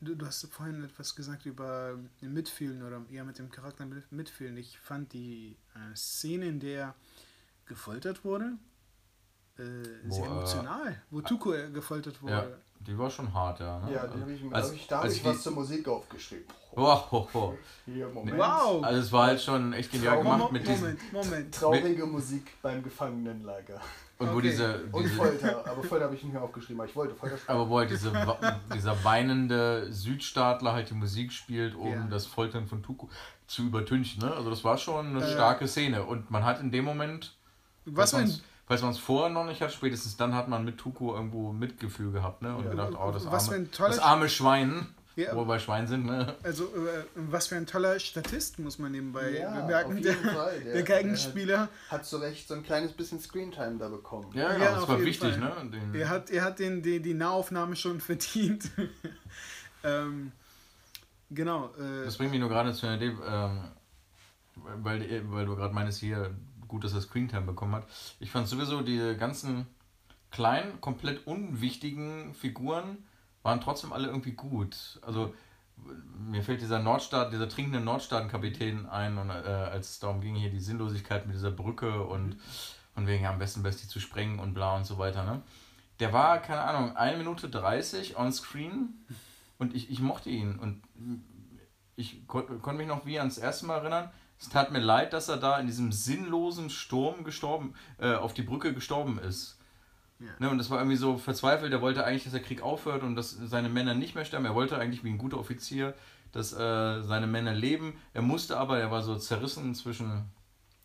du, 0.01 0.15
du 0.15 0.27
hast 0.27 0.47
vorhin 0.47 0.83
etwas 0.85 1.15
gesagt 1.15 1.47
über 1.47 1.99
Mitfühlen 2.21 2.83
oder 2.83 3.05
eher 3.11 3.25
mit 3.25 3.39
dem 3.39 3.51
Charakter 3.51 3.87
mitfühlen. 4.11 4.57
Ich 4.57 4.79
fand 4.79 5.13
die 5.13 5.57
äh, 5.75 5.95
Szene, 5.97 6.47
in 6.47 6.61
der 6.61 6.95
gefoltert 7.67 8.25
wurde, 8.25 8.59
äh, 9.59 10.11
sehr 10.11 10.25
äh, 10.25 10.27
emotional, 10.27 11.03
wo 11.11 11.21
Tuko 11.21 11.53
gefoltert 11.73 12.23
wurde. 12.23 12.33
Ja, 12.33 12.47
die 12.81 12.97
war 12.97 13.11
schon 13.11 13.33
hart, 13.33 13.61
ja. 13.61 13.79
Ne? 13.81 13.93
Ja, 13.93 14.07
die 14.07 14.21
habe 14.21 14.33
ich 14.33 14.43
mir, 14.43 14.55
also, 14.55 14.73
ich, 14.73 14.87
da 14.87 14.99
habe 14.99 15.13
ich 15.13 15.25
was 15.25 15.43
zur 15.43 15.53
Musik 15.53 15.87
aufgeschrieben. 15.89 16.47
Wow. 16.75 17.29
Hier, 17.87 18.09
Moment. 18.09 18.39
wow. 18.39 18.83
Also 18.83 19.01
es 19.01 19.13
war 19.13 19.27
halt 19.27 19.41
schon 19.41 19.73
echt 19.73 19.91
genial 19.91 20.19
gemacht 20.19 20.39
Moment, 20.39 20.53
mit 20.53 20.69
diesem... 20.69 20.97
Moment, 21.13 21.13
Moment. 21.13 21.55
Traurige 21.55 22.07
Musik 22.07 22.53
beim 22.63 22.83
Gefangenenlager. 22.83 23.81
Und 24.19 24.29
okay. 24.29 24.37
wo 24.37 24.41
diese, 24.41 24.79
diese... 24.79 24.97
Und 24.97 25.07
Folter, 25.09 25.67
aber 25.67 25.83
Folter 25.83 26.05
habe 26.05 26.15
ich 26.15 26.23
nicht 26.23 26.33
mehr 26.33 26.43
aufgeschrieben, 26.43 26.81
aber 26.81 26.89
ich 26.89 26.95
wollte 26.95 27.15
Folter 27.15 27.37
spielen. 27.37 27.59
Aber 27.59 27.69
wo 27.69 27.79
halt 27.79 27.91
diese, 27.91 28.13
dieser 28.75 29.05
weinende 29.05 29.93
Südstaatler 29.93 30.73
halt 30.73 30.91
die 30.91 30.95
Musik 30.95 31.33
spielt, 31.33 31.75
um 31.75 31.93
ja. 31.93 32.07
das 32.09 32.27
Foltern 32.27 32.69
von 32.69 32.83
Tuko 32.83 33.09
zu 33.47 33.63
übertünchen. 33.63 34.23
Ne? 34.23 34.33
Also 34.33 34.51
das 34.51 34.63
war 34.63 34.79
schon 34.79 35.17
eine 35.17 35.25
äh, 35.25 35.33
starke 35.33 35.67
Szene. 35.67 36.05
Und 36.05 36.31
man 36.31 36.45
hat 36.45 36.61
in 36.61 36.71
dem 36.71 36.85
Moment... 36.85 37.35
Was, 37.87 38.13
was 38.13 38.43
falls 38.69 38.83
man 38.83 38.91
es 38.91 38.99
vorher 38.99 39.31
noch 39.31 39.47
nicht 39.47 39.63
hat, 39.63 39.73
spätestens 39.73 40.17
dann 40.17 40.35
hat 40.35 40.49
man 40.49 40.65
mit 40.65 40.79
Tuko 40.79 41.15
irgendwo 41.15 41.53
Mitgefühl 41.53 42.13
gehabt, 42.13 42.43
ne? 42.43 42.55
Und 42.55 42.65
ja. 42.65 42.71
gedacht, 42.71 42.93
oh, 42.95 43.11
das 43.11 43.27
arme, 43.27 43.67
das 43.67 43.99
arme 43.99 44.29
Schwein. 44.29 44.87
Ja. 45.17 45.35
Wo 45.35 45.41
wir 45.41 45.47
bei 45.47 45.59
Schwein 45.59 45.89
sind, 45.89 46.07
ne? 46.07 46.37
Also, 46.45 46.67
äh, 46.67 47.03
was 47.17 47.49
für 47.49 47.57
ein 47.57 47.67
toller 47.67 47.99
Statist, 47.99 48.61
muss 48.61 48.79
man 48.79 48.93
nebenbei 48.93 49.41
ja, 49.41 49.51
bemerken. 49.51 50.01
Der, 50.01 50.15
Fall. 50.15 50.61
der, 50.61 50.75
der 50.75 50.83
Geigenspieler. 50.85 51.55
Der 51.55 51.61
hat, 51.63 51.91
hat 51.91 52.07
zu 52.07 52.19
Recht 52.19 52.47
so 52.47 52.55
ein 52.55 52.63
kleines 52.63 52.93
bisschen 52.93 53.19
Screentime 53.19 53.79
da 53.79 53.89
bekommen. 53.89 54.31
Ja, 54.33 54.57
ja, 54.57 54.77
das 54.77 54.87
war 54.87 55.01
wichtig, 55.01 55.35
Fall. 55.35 55.41
ne? 55.41 55.71
Den, 55.73 55.93
er 55.93 56.09
hat, 56.09 56.31
er 56.31 56.45
hat 56.45 56.61
den, 56.61 56.83
die, 56.83 57.01
die 57.03 57.15
Nahaufnahme 57.15 57.75
schon 57.75 57.99
verdient. 58.01 58.71
ähm, 59.83 60.31
genau. 61.31 61.73
Äh, 61.77 62.05
das 62.05 62.17
bringt 62.17 62.31
mich 62.31 62.39
nur 62.39 62.49
gerade 62.49 62.73
zu 62.73 62.87
einer 62.87 63.03
Idee, 63.03 63.17
ähm, 63.27 63.65
weil, 64.55 65.25
weil 65.33 65.47
du 65.47 65.57
gerade 65.57 65.75
meinst, 65.75 65.99
hier 65.99 66.31
gut, 66.69 66.85
dass 66.85 66.95
er 66.95 67.01
Screentime 67.01 67.43
bekommen 67.43 67.75
hat. 67.75 67.87
Ich 68.21 68.31
fand 68.31 68.49
sowieso 68.49 68.83
die 68.83 69.17
ganzen 69.19 69.67
kleinen, 70.31 70.81
komplett 70.81 71.27
unwichtigen 71.27 72.35
Figuren 72.35 72.99
waren 73.43 73.61
trotzdem 73.61 73.93
alle 73.93 74.09
irgendwie 74.09 74.33
gut. 74.33 75.01
Also 75.03 75.35
mir 76.19 76.43
fällt 76.43 76.61
dieser 76.61 76.81
Nordstaat, 76.81 77.33
dieser 77.33 77.49
trinkende 77.49 77.81
Nordstaatenkapitän 77.81 78.87
ein 78.87 79.17
und 79.19 79.31
äh, 79.31 79.33
als 79.33 79.91
es 79.91 79.99
darum 80.01 80.21
ging, 80.21 80.35
hier 80.35 80.51
die 80.51 80.61
Sinnlosigkeit 80.61 81.27
mit 81.27 81.37
dieser 81.37 81.51
Brücke 81.51 82.05
und 82.05 82.37
von 82.95 83.07
wegen 83.07 83.25
ja, 83.25 83.31
am 83.31 83.39
besten 83.39 83.63
best 83.63 83.83
die 83.83 83.89
zu 83.89 84.01
sprengen 84.01 84.41
und 84.41 84.55
bla 84.55 84.77
und 84.77 84.85
so 84.85 84.99
weiter, 84.99 85.25
ne? 85.25 85.43
Der 86.01 86.13
war, 86.13 86.41
keine 86.41 86.63
Ahnung, 86.63 86.97
1 86.97 87.19
Minute 87.19 87.49
30 87.49 88.17
on 88.17 88.33
screen 88.33 89.05
und 89.59 89.75
ich, 89.75 89.91
ich 89.91 90.01
mochte 90.01 90.31
ihn 90.31 90.59
und 90.59 90.83
ich 91.97 92.27
konnte 92.29 92.59
kon 92.59 92.77
mich 92.77 92.87
noch 92.87 93.05
wie 93.05 93.19
ans 93.19 93.39
erste 93.39 93.67
Mal 93.67 93.79
erinnern, 93.79 94.11
es 94.41 94.49
tat 94.49 94.71
mir 94.71 94.79
leid, 94.79 95.13
dass 95.13 95.29
er 95.29 95.37
da 95.37 95.59
in 95.59 95.67
diesem 95.67 95.91
sinnlosen 95.91 96.71
Sturm 96.71 97.25
gestorben, 97.25 97.75
äh, 97.99 98.15
auf 98.15 98.35
die 98.35 98.43
Brücke 98.43 98.73
gestorben 98.73 99.19
ist. 99.19 99.59
Ja. 100.21 100.27
Ne, 100.39 100.51
und 100.51 100.59
das 100.59 100.71
war 100.71 100.79
irgendwie 100.79 100.97
so 100.97 101.17
verzweifelt. 101.17 101.73
Er 101.73 101.81
wollte 101.81 102.05
eigentlich, 102.05 102.25
dass 102.25 102.33
der 102.33 102.43
Krieg 102.43 102.63
aufhört 102.63 103.03
und 103.03 103.15
dass 103.15 103.31
seine 103.31 103.69
Männer 103.69 103.95
nicht 103.95 104.15
mehr 104.15 104.25
sterben. 104.25 104.45
Er 104.45 104.55
wollte 104.55 104.79
eigentlich 104.79 105.05
wie 105.05 105.11
ein 105.11 105.19
guter 105.19 105.39
Offizier, 105.39 105.95
dass 106.33 106.53
äh, 106.53 107.03
seine 107.03 107.27
Männer 107.27 107.53
leben. 107.53 107.97
Er 108.15 108.23
musste 108.23 108.59
aber, 108.59 108.79
er 108.79 108.91
war 108.91 109.03
so 109.03 109.17
zerrissen 109.17 109.75
zwischen 109.75 110.25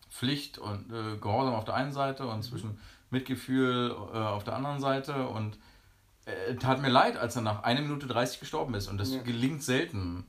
Pflicht 0.09 0.59
und 0.59 0.91
äh, 0.91 1.17
Gehorsam 1.17 1.55
auf 1.55 1.65
der 1.65 1.73
einen 1.75 1.91
Seite 1.91 2.27
und 2.27 2.37
mhm. 2.37 2.41
zwischen 2.43 2.79
Mitgefühl 3.09 3.91
äh, 3.91 4.17
auf 4.17 4.43
der 4.43 4.55
anderen 4.55 4.79
Seite. 4.79 5.27
Und 5.27 5.57
äh, 6.25 6.55
tat 6.55 6.81
mir 6.81 6.89
leid, 6.89 7.17
als 7.17 7.35
er 7.35 7.41
nach 7.41 7.63
1 7.63 7.81
Minute 7.81 8.07
30 8.07 8.39
gestorben 8.39 8.75
ist. 8.75 8.87
Und 8.87 8.99
das 8.99 9.13
ja. 9.13 9.21
gelingt 9.23 9.63
selten. 9.63 10.25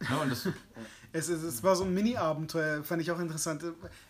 Ne, 0.00 0.18
und 0.22 0.30
das, 0.30 0.46
Es, 1.12 1.28
es, 1.28 1.42
es 1.42 1.62
war 1.62 1.76
so 1.76 1.84
ein 1.84 1.92
Mini-Abenteuer, 1.92 2.84
fand 2.84 3.02
ich 3.02 3.10
auch 3.10 3.18
interessant. 3.18 3.62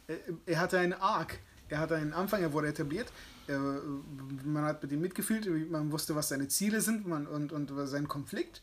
Er, 0.06 0.16
er 0.46 0.60
hatte 0.60 0.78
einen 0.78 0.92
Arc, 0.92 1.38
er 1.68 1.78
hatte 1.78 1.96
einen 1.96 2.12
Anfang, 2.12 2.42
er 2.42 2.52
wurde 2.52 2.68
etabliert. 2.68 3.12
Er, 3.48 3.58
man 4.44 4.64
hat 4.64 4.82
mit 4.82 4.92
ihm 4.92 5.00
mitgefühlt, 5.00 5.70
man 5.70 5.90
wusste, 5.90 6.14
was 6.14 6.28
seine 6.28 6.48
Ziele 6.48 6.80
sind 6.80 7.06
man, 7.06 7.26
und, 7.26 7.52
und 7.52 7.72
sein 7.86 8.06
Konflikt. 8.06 8.62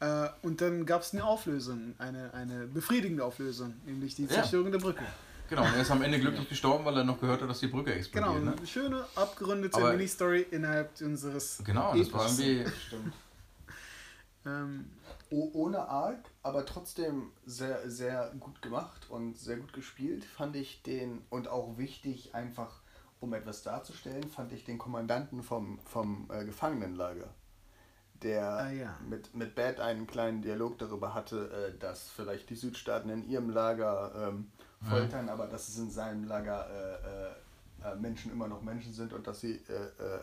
Äh, 0.00 0.28
und 0.42 0.60
dann 0.60 0.86
gab 0.86 1.02
es 1.02 1.12
eine 1.12 1.24
Auflösung, 1.24 1.94
eine, 1.98 2.32
eine 2.32 2.66
befriedigende 2.66 3.24
Auflösung, 3.24 3.74
nämlich 3.84 4.14
die 4.14 4.28
Zerstörung 4.28 4.66
ja. 4.66 4.72
der 4.72 4.78
Brücke. 4.78 5.04
Genau, 5.48 5.62
und 5.62 5.74
er 5.74 5.80
ist 5.80 5.90
am 5.90 6.02
Ende 6.02 6.20
glücklich 6.20 6.48
gestorben, 6.48 6.84
weil 6.84 6.98
er 6.98 7.04
noch 7.04 7.18
gehört 7.18 7.40
hat, 7.40 7.48
dass 7.48 7.60
die 7.60 7.68
Brücke 7.68 7.94
explodiert. 7.94 8.34
Genau, 8.34 8.50
eine 8.52 8.60
ne? 8.60 8.66
schöne, 8.66 9.04
abgerundete 9.14 9.80
Mini-Story 9.80 10.46
innerhalb 10.50 11.00
unseres. 11.00 11.62
Genau, 11.64 11.96
das 11.96 12.12
war 12.12 12.26
irgendwie. 12.26 12.70
Stimmt. 12.86 13.14
ähm, 14.46 14.90
ohne 15.30 15.88
Arc, 15.88 16.20
aber 16.48 16.64
trotzdem 16.64 17.30
sehr, 17.44 17.90
sehr 17.90 18.32
gut 18.40 18.62
gemacht 18.62 19.10
und 19.10 19.36
sehr 19.36 19.58
gut 19.58 19.72
gespielt, 19.72 20.24
fand 20.24 20.56
ich 20.56 20.82
den, 20.82 21.22
und 21.30 21.48
auch 21.48 21.76
wichtig, 21.76 22.34
einfach 22.34 22.80
um 23.20 23.34
etwas 23.34 23.62
darzustellen, 23.62 24.28
fand 24.28 24.52
ich 24.52 24.64
den 24.64 24.78
Kommandanten 24.78 25.42
vom, 25.42 25.78
vom 25.80 26.28
äh, 26.32 26.44
Gefangenenlager, 26.44 27.28
der 28.22 28.48
ah, 28.50 28.70
ja. 28.70 28.98
mit, 29.06 29.34
mit 29.34 29.54
Bad 29.54 29.80
einen 29.80 30.06
kleinen 30.06 30.40
Dialog 30.40 30.78
darüber 30.78 31.14
hatte, 31.14 31.50
äh, 31.50 31.78
dass 31.78 32.08
vielleicht 32.08 32.48
die 32.50 32.56
Südstaaten 32.56 33.10
in 33.10 33.28
ihrem 33.28 33.50
Lager 33.50 34.28
ähm, 34.28 34.50
foltern, 34.88 35.24
mhm. 35.24 35.30
aber 35.30 35.46
dass 35.48 35.68
es 35.68 35.78
in 35.78 35.90
seinem 35.90 36.24
Lager 36.24 36.68
äh, 36.70 37.88
äh, 37.88 37.92
äh 37.92 37.96
Menschen 37.96 38.32
immer 38.32 38.48
noch 38.48 38.62
Menschen 38.62 38.92
sind 38.92 39.12
und 39.12 39.26
dass 39.26 39.40
sie 39.40 39.56
äh, 39.56 40.20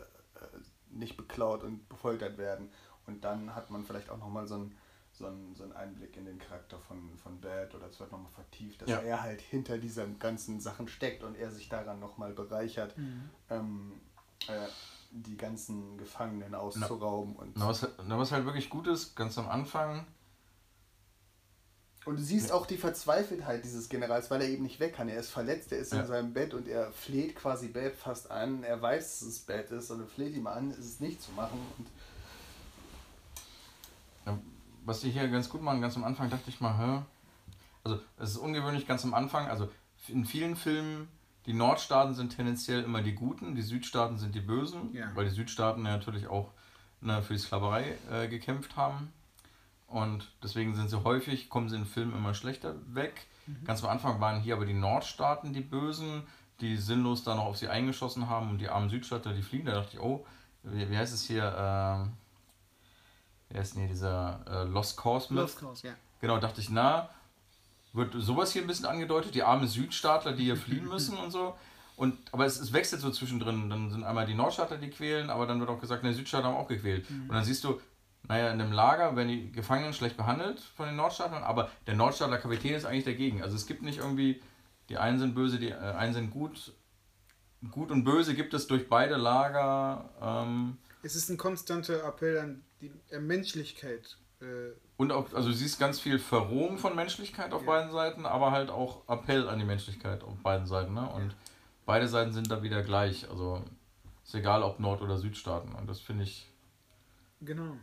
nicht 0.90 1.16
beklaut 1.16 1.62
und 1.62 1.88
befoltert 1.88 2.38
werden. 2.38 2.70
Und 3.06 3.24
dann 3.24 3.54
hat 3.54 3.70
man 3.70 3.84
vielleicht 3.84 4.10
auch 4.10 4.18
nochmal 4.18 4.46
so 4.46 4.56
ein 4.56 4.74
so 5.16 5.26
ein, 5.26 5.54
so 5.54 5.64
ein 5.64 5.72
Einblick 5.72 6.16
in 6.16 6.26
den 6.26 6.38
Charakter 6.38 6.78
von, 6.78 7.16
von 7.16 7.40
Bad 7.40 7.74
oder 7.74 7.86
es 7.86 7.98
wird 7.98 8.12
nochmal 8.12 8.30
vertieft, 8.32 8.82
dass 8.82 8.88
ja. 8.88 8.98
er 8.98 9.22
halt 9.22 9.40
hinter 9.40 9.78
diesen 9.78 10.18
ganzen 10.18 10.60
Sachen 10.60 10.88
steckt 10.88 11.22
und 11.22 11.36
er 11.36 11.50
sich 11.50 11.68
daran 11.68 11.98
nochmal 11.98 12.32
bereichert. 12.32 12.96
Mhm. 12.98 13.30
Ähm, 13.48 13.92
äh, 14.48 14.66
die 15.10 15.36
ganzen 15.36 15.96
Gefangenen 15.96 16.54
auszurauben. 16.54 17.36
Und, 17.36 17.56
Na, 17.56 17.68
was, 17.68 17.88
na, 18.06 18.18
was 18.18 18.32
halt 18.32 18.44
wirklich 18.44 18.68
gut 18.68 18.86
ist, 18.86 19.14
ganz 19.16 19.38
am 19.38 19.48
Anfang, 19.48 20.06
und 22.06 22.20
du 22.20 22.22
siehst 22.22 22.52
auch 22.52 22.66
die 22.66 22.76
Verzweifeltheit 22.76 23.64
dieses 23.64 23.88
Generals, 23.88 24.30
weil 24.30 24.40
er 24.40 24.48
eben 24.48 24.62
nicht 24.62 24.78
weg 24.78 24.94
kann. 24.94 25.08
Er 25.08 25.18
ist 25.18 25.30
verletzt, 25.30 25.72
er 25.72 25.78
ist 25.78 25.92
Ja. 25.92 26.02
in 26.02 26.06
seinem 26.06 26.32
Bett 26.32 26.54
und 26.54 26.68
er 26.68 26.92
fleht 26.92 27.34
quasi 27.34 27.66
Bad 27.66 27.96
fast 27.96 28.30
an. 28.30 28.62
Er 28.62 28.80
weiß, 28.80 29.18
dass 29.18 29.28
es 29.28 29.40
Bad 29.40 29.72
ist 29.72 29.90
und 29.90 30.02
er 30.02 30.06
fleht 30.06 30.36
ihm 30.36 30.46
an, 30.46 30.70
es 30.70 30.86
ist 30.86 31.00
nicht 31.00 31.20
zu 31.20 31.32
machen. 31.32 31.58
Und 31.78 31.88
was 34.86 35.00
die 35.00 35.10
hier 35.10 35.28
ganz 35.28 35.48
gut 35.50 35.62
machen, 35.62 35.80
ganz 35.80 35.96
am 35.96 36.04
Anfang 36.04 36.30
dachte 36.30 36.48
ich 36.48 36.60
mal, 36.60 36.78
hä? 36.78 37.02
Also, 37.84 38.00
es 38.18 38.30
ist 38.30 38.36
ungewöhnlich 38.38 38.86
ganz 38.86 39.04
am 39.04 39.14
Anfang. 39.14 39.48
Also, 39.48 39.68
in 40.08 40.24
vielen 40.24 40.56
Filmen, 40.56 41.08
die 41.46 41.52
Nordstaaten 41.52 42.14
sind 42.14 42.34
tendenziell 42.34 42.82
immer 42.82 43.02
die 43.02 43.14
Guten, 43.14 43.54
die 43.54 43.62
Südstaaten 43.62 44.16
sind 44.18 44.34
die 44.34 44.40
Bösen, 44.40 44.92
Ja. 44.94 45.10
weil 45.14 45.24
die 45.24 45.30
Südstaaten 45.34 45.84
ja 45.84 45.92
natürlich 45.92 46.26
auch 46.28 46.50
ne, 47.00 47.22
für 47.22 47.34
die 47.34 47.38
Sklaverei 47.38 47.96
äh, 48.10 48.28
gekämpft 48.28 48.76
haben. 48.76 49.12
Und 49.86 50.32
deswegen 50.42 50.74
sind 50.74 50.88
sie 50.90 51.04
häufig, 51.04 51.48
kommen 51.48 51.68
sie 51.68 51.76
in 51.76 51.84
Filmen 51.86 52.16
immer 52.16 52.34
schlechter 52.34 52.74
weg. 52.92 53.26
Ganz 53.64 53.84
am 53.84 53.90
Anfang 53.90 54.20
waren 54.20 54.40
hier 54.40 54.56
aber 54.56 54.66
die 54.66 54.74
Nordstaaten 54.74 55.52
die 55.52 55.60
Bösen, 55.60 56.24
die 56.60 56.76
sinnlos 56.76 57.22
da 57.22 57.36
noch 57.36 57.44
auf 57.44 57.56
sie 57.56 57.68
eingeschossen 57.68 58.28
haben 58.28 58.50
und 58.50 58.58
die 58.58 58.68
armen 58.68 58.88
Südstaater, 58.90 59.32
die 59.32 59.42
fliehen. 59.42 59.66
Da 59.66 59.74
dachte 59.74 59.90
ich, 59.96 60.00
oh, 60.02 60.26
wie, 60.64 60.90
wie 60.90 60.96
heißt 60.96 61.14
es 61.14 61.22
hier? 61.22 61.54
Ähm, 61.56 62.12
wer 63.50 63.62
ist 63.62 63.74
hier 63.74 63.86
dieser 63.86 64.40
äh, 64.48 64.64
Lost 64.64 64.96
Cause 64.96 65.32
Myth? 65.32 65.42
Lost 65.42 65.60
Cause, 65.60 65.86
ja. 65.88 65.94
Genau, 66.20 66.38
dachte 66.38 66.60
ich, 66.60 66.70
na, 66.70 67.10
wird 67.92 68.14
sowas 68.16 68.52
hier 68.52 68.62
ein 68.62 68.68
bisschen 68.68 68.86
angedeutet, 68.86 69.34
die 69.34 69.42
armen 69.42 69.66
Südstaatler, 69.66 70.32
die 70.32 70.44
hier 70.44 70.56
fliehen 70.56 70.86
müssen 70.86 71.16
und 71.16 71.30
so. 71.30 71.54
Und, 71.96 72.18
aber 72.32 72.44
es, 72.44 72.60
es 72.60 72.72
wechselt 72.72 73.00
so 73.00 73.10
zwischendrin. 73.10 73.70
Dann 73.70 73.90
sind 73.90 74.04
einmal 74.04 74.26
die 74.26 74.34
Nordstaatler, 74.34 74.76
die 74.76 74.90
quälen, 74.90 75.30
aber 75.30 75.46
dann 75.46 75.60
wird 75.60 75.70
auch 75.70 75.80
gesagt, 75.80 76.02
ne, 76.02 76.10
die 76.10 76.16
Südstaatler 76.16 76.48
haben 76.48 76.56
auch 76.56 76.68
gequält. 76.68 77.08
Und 77.10 77.32
dann 77.32 77.44
siehst 77.44 77.64
du, 77.64 77.80
naja, 78.28 78.50
in 78.50 78.58
dem 78.58 78.72
Lager 78.72 79.16
werden 79.16 79.28
die 79.28 79.52
Gefangenen 79.52 79.94
schlecht 79.94 80.16
behandelt 80.16 80.60
von 80.60 80.86
den 80.86 80.96
Nordstaatlern, 80.96 81.42
aber 81.42 81.70
der 81.86 81.94
Nordstaatler 81.94 82.38
Kapitän 82.38 82.74
ist 82.74 82.84
eigentlich 82.84 83.04
dagegen. 83.04 83.42
Also 83.42 83.56
es 83.56 83.66
gibt 83.66 83.82
nicht 83.82 83.98
irgendwie, 83.98 84.42
die 84.88 84.98
einen 84.98 85.18
sind 85.18 85.34
böse, 85.34 85.58
die 85.58 85.70
äh, 85.70 85.76
einen 85.76 86.12
sind 86.12 86.30
gut. 86.30 86.72
Gut 87.70 87.90
und 87.90 88.04
böse 88.04 88.34
gibt 88.34 88.52
es 88.52 88.66
durch 88.66 88.88
beide 88.88 89.16
Lager. 89.16 90.10
Ähm, 90.20 90.76
Es 91.06 91.14
ist 91.14 91.30
ein 91.30 91.36
konstanter 91.36 92.02
Appell 92.04 92.36
an 92.40 92.62
die 92.80 92.90
äh, 93.10 93.20
Menschlichkeit. 93.20 94.18
Äh, 94.40 94.72
Und 94.96 95.12
auch, 95.12 95.32
also 95.32 95.50
du 95.50 95.54
siehst 95.54 95.78
ganz 95.78 96.00
viel 96.00 96.18
Verrohung 96.18 96.78
von 96.78 96.96
Menschlichkeit 96.96 97.52
auf 97.52 97.62
Ja. 97.62 97.66
beiden 97.66 97.92
Seiten, 97.92 98.26
aber 98.26 98.50
halt 98.50 98.70
auch 98.70 99.08
Appell 99.08 99.48
an 99.48 99.60
die 99.60 99.64
Menschlichkeit 99.64 100.24
auf 100.24 100.36
beiden 100.42 100.66
Seiten. 100.66 100.94
Ne? 100.94 101.08
Und 101.08 101.36
beide 101.84 102.08
Seiten 102.08 102.32
sind 102.32 102.50
da 102.50 102.64
wieder 102.64 102.82
gleich. 102.82 103.30
Also 103.30 103.62
ist 104.24 104.34
egal, 104.34 104.64
ob 104.64 104.80
Nord- 104.80 105.00
oder 105.00 105.16
Südstaaten. 105.16 105.72
Und 105.76 105.88
das 105.88 106.00
finde 106.00 106.24
ich 106.24 106.50
genau. 107.40 107.76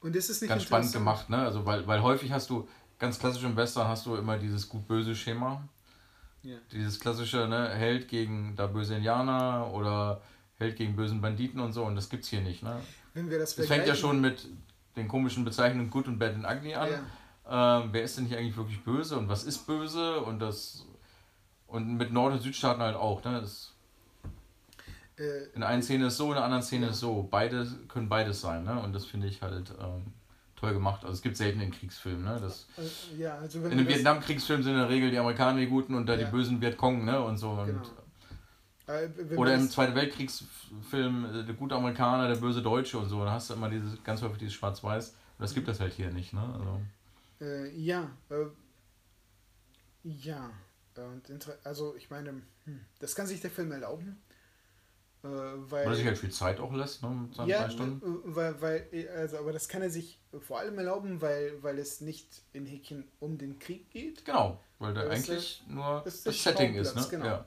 Und 0.00 0.16
das 0.16 0.28
ist 0.28 0.42
nicht 0.42 0.50
ganz 0.50 0.64
spannend 0.64 0.92
gemacht. 0.92 1.30
Ne? 1.30 1.38
Also 1.38 1.64
weil, 1.66 1.86
weil 1.86 2.02
häufig 2.02 2.32
hast 2.32 2.50
du, 2.50 2.68
ganz 2.98 3.20
klassisch 3.20 3.44
im 3.44 3.54
Western 3.54 3.86
hast 3.86 4.06
du 4.06 4.16
immer 4.16 4.38
dieses 4.38 4.68
gut-böse 4.68 5.14
Schema. 5.14 5.68
Ja. 6.42 6.56
Dieses 6.72 6.98
klassische, 6.98 7.46
ne, 7.46 7.68
Held 7.70 8.08
gegen 8.08 8.56
da 8.56 8.66
böse 8.66 8.96
Indianer 8.96 9.70
oder 9.72 10.20
Held 10.58 10.76
gegen 10.76 10.96
bösen 10.96 11.20
Banditen 11.20 11.60
und 11.60 11.72
so. 11.72 11.84
Und 11.84 11.96
das 11.96 12.08
gibt's 12.08 12.28
hier 12.28 12.40
nicht. 12.40 12.62
Ne? 12.62 12.80
Wenn 13.14 13.28
wir 13.30 13.38
das 13.38 13.56
Es 13.58 13.66
fängt 13.66 13.86
ja 13.86 13.94
schon 13.94 14.20
mit 14.20 14.46
den 14.96 15.08
komischen 15.08 15.44
Bezeichnungen 15.44 15.90
Good 15.90 16.08
und 16.08 16.18
Bad 16.18 16.34
and 16.34 16.46
Ugly 16.46 16.74
an. 16.74 16.88
Ja. 17.48 17.80
Ähm, 17.82 17.88
wer 17.92 18.02
ist 18.02 18.16
denn 18.18 18.24
hier 18.26 18.38
eigentlich 18.38 18.56
wirklich 18.56 18.82
böse 18.82 19.16
und 19.18 19.28
was 19.28 19.44
ist 19.44 19.66
böse 19.66 20.20
und 20.20 20.40
das 20.40 20.84
und 21.68 21.96
mit 21.96 22.12
Nord- 22.12 22.32
und 22.32 22.40
Südstaaten 22.42 22.80
halt 22.80 22.96
auch, 22.96 23.22
ne? 23.24 23.40
Das, 23.40 23.72
Äh, 25.18 25.44
in 25.54 25.60
der 25.60 25.68
einen 25.70 25.82
Szene 25.82 26.06
ist 26.08 26.16
so, 26.18 26.26
in 26.28 26.34
der 26.34 26.44
anderen 26.44 26.62
Szene 26.62 26.86
Ja. 26.86 26.92
ist 26.92 27.00
so. 27.00 27.26
Beide 27.30 27.66
können 27.88 28.08
beides 28.08 28.40
sein, 28.42 28.64
ne? 28.64 28.78
Und 28.80 28.92
das 28.94 29.06
finde 29.06 29.26
ich 29.28 29.40
halt 29.42 29.72
ähm, 29.80 30.12
toll 30.56 30.74
gemacht. 30.74 31.04
Also 31.04 31.14
es 31.14 31.22
gibt 31.22 31.36
selten 31.38 31.60
in 31.60 31.70
Kriegsfilmen, 31.70 32.22
ne? 32.24 32.38
Das, 32.40 32.66
äh, 32.76 33.18
ja, 33.22 33.36
also 33.38 33.60
in 33.66 33.78
das- 33.78 33.86
Vietnamkriegsfilmen 33.88 34.62
sind 34.64 34.74
in 34.74 34.78
der 34.80 34.88
Regel 34.90 35.10
die 35.10 35.18
Amerikaner 35.18 35.58
die 35.60 35.68
Guten 35.68 35.94
und 35.94 36.06
da 36.06 36.14
Ja. 36.14 36.24
die 36.24 36.30
bösen 36.30 36.60
Vietcong, 36.60 37.04
ne? 37.06 37.20
Und 37.22 37.38
so. 37.38 37.50
Und, 37.50 37.66
Genau. 37.66 37.80
Äh, 37.80 37.84
wenn 38.86 39.38
Oder 39.38 39.54
im 39.54 39.68
Zweiten 39.68 39.94
Weltkriegsfilm 39.94 41.24
äh, 41.24 41.44
der 41.44 41.54
gute 41.54 41.74
Amerikaner, 41.74 42.28
der 42.28 42.36
böse 42.36 42.62
Deutsche 42.62 42.98
und 42.98 43.08
so. 43.08 43.24
Da 43.24 43.32
hast 43.32 43.50
du 43.50 43.54
immer 43.54 43.68
dieses, 43.68 44.02
ganz 44.04 44.22
häufig 44.22 44.38
dieses 44.38 44.54
Schwarz-Weiß. 44.54 45.14
Das 45.38 45.54
gibt 45.54 45.68
es 45.68 45.80
halt 45.80 45.92
hier 45.92 46.10
nicht, 46.10 46.32
ne? 46.32 46.40
Also, 46.40 46.80
Äh, 47.40 47.70
ja, 47.76 48.10
äh, 48.30 48.46
ja. 50.04 50.50
Und 50.96 51.28
also 51.64 51.94
ich 51.96 52.08
meine, 52.10 52.42
hm, 52.64 52.80
das 53.00 53.14
kann 53.14 53.26
sich 53.26 53.40
der 53.40 53.50
Film 53.50 53.70
erlauben. 53.72 54.22
Äh, 55.22 55.28
weil, 55.28 55.70
weil 55.70 55.86
er 55.86 55.94
sich 55.94 56.06
halt 56.06 56.18
viel 56.18 56.30
Zeit 56.30 56.60
auch 56.60 56.72
lässt, 56.72 57.02
ne? 57.02 57.10
Mit 57.10 57.34
seinen 57.34 57.48
ja, 57.48 57.62
drei 57.62 57.70
Stunden. 57.70 58.02
äh, 58.02 58.34
weil, 58.34 58.60
weil, 58.62 58.88
äh, 58.92 59.08
also, 59.08 59.38
aber 59.38 59.52
das 59.52 59.68
kann 59.68 59.82
er 59.82 59.90
sich 59.90 60.18
vor 60.40 60.58
allem 60.60 60.78
erlauben, 60.78 61.20
weil, 61.20 61.62
weil 61.62 61.78
es 61.78 62.00
nicht 62.00 62.42
in 62.52 62.66
Häkchen 62.66 63.04
um 63.20 63.36
den 63.38 63.58
Krieg 63.58 63.90
geht. 63.90 64.24
Genau, 64.24 64.60
weil 64.78 64.94
da 64.94 65.02
Ja, 65.02 65.08
das 65.08 65.28
eigentlich 65.28 65.62
nur 65.68 66.02
das 66.04 66.22
das, 66.22 66.42
Setting 66.42 66.74
ist, 66.74 66.94
ne? 66.94 67.06
Genau. 67.10 67.26
Ja. 67.26 67.44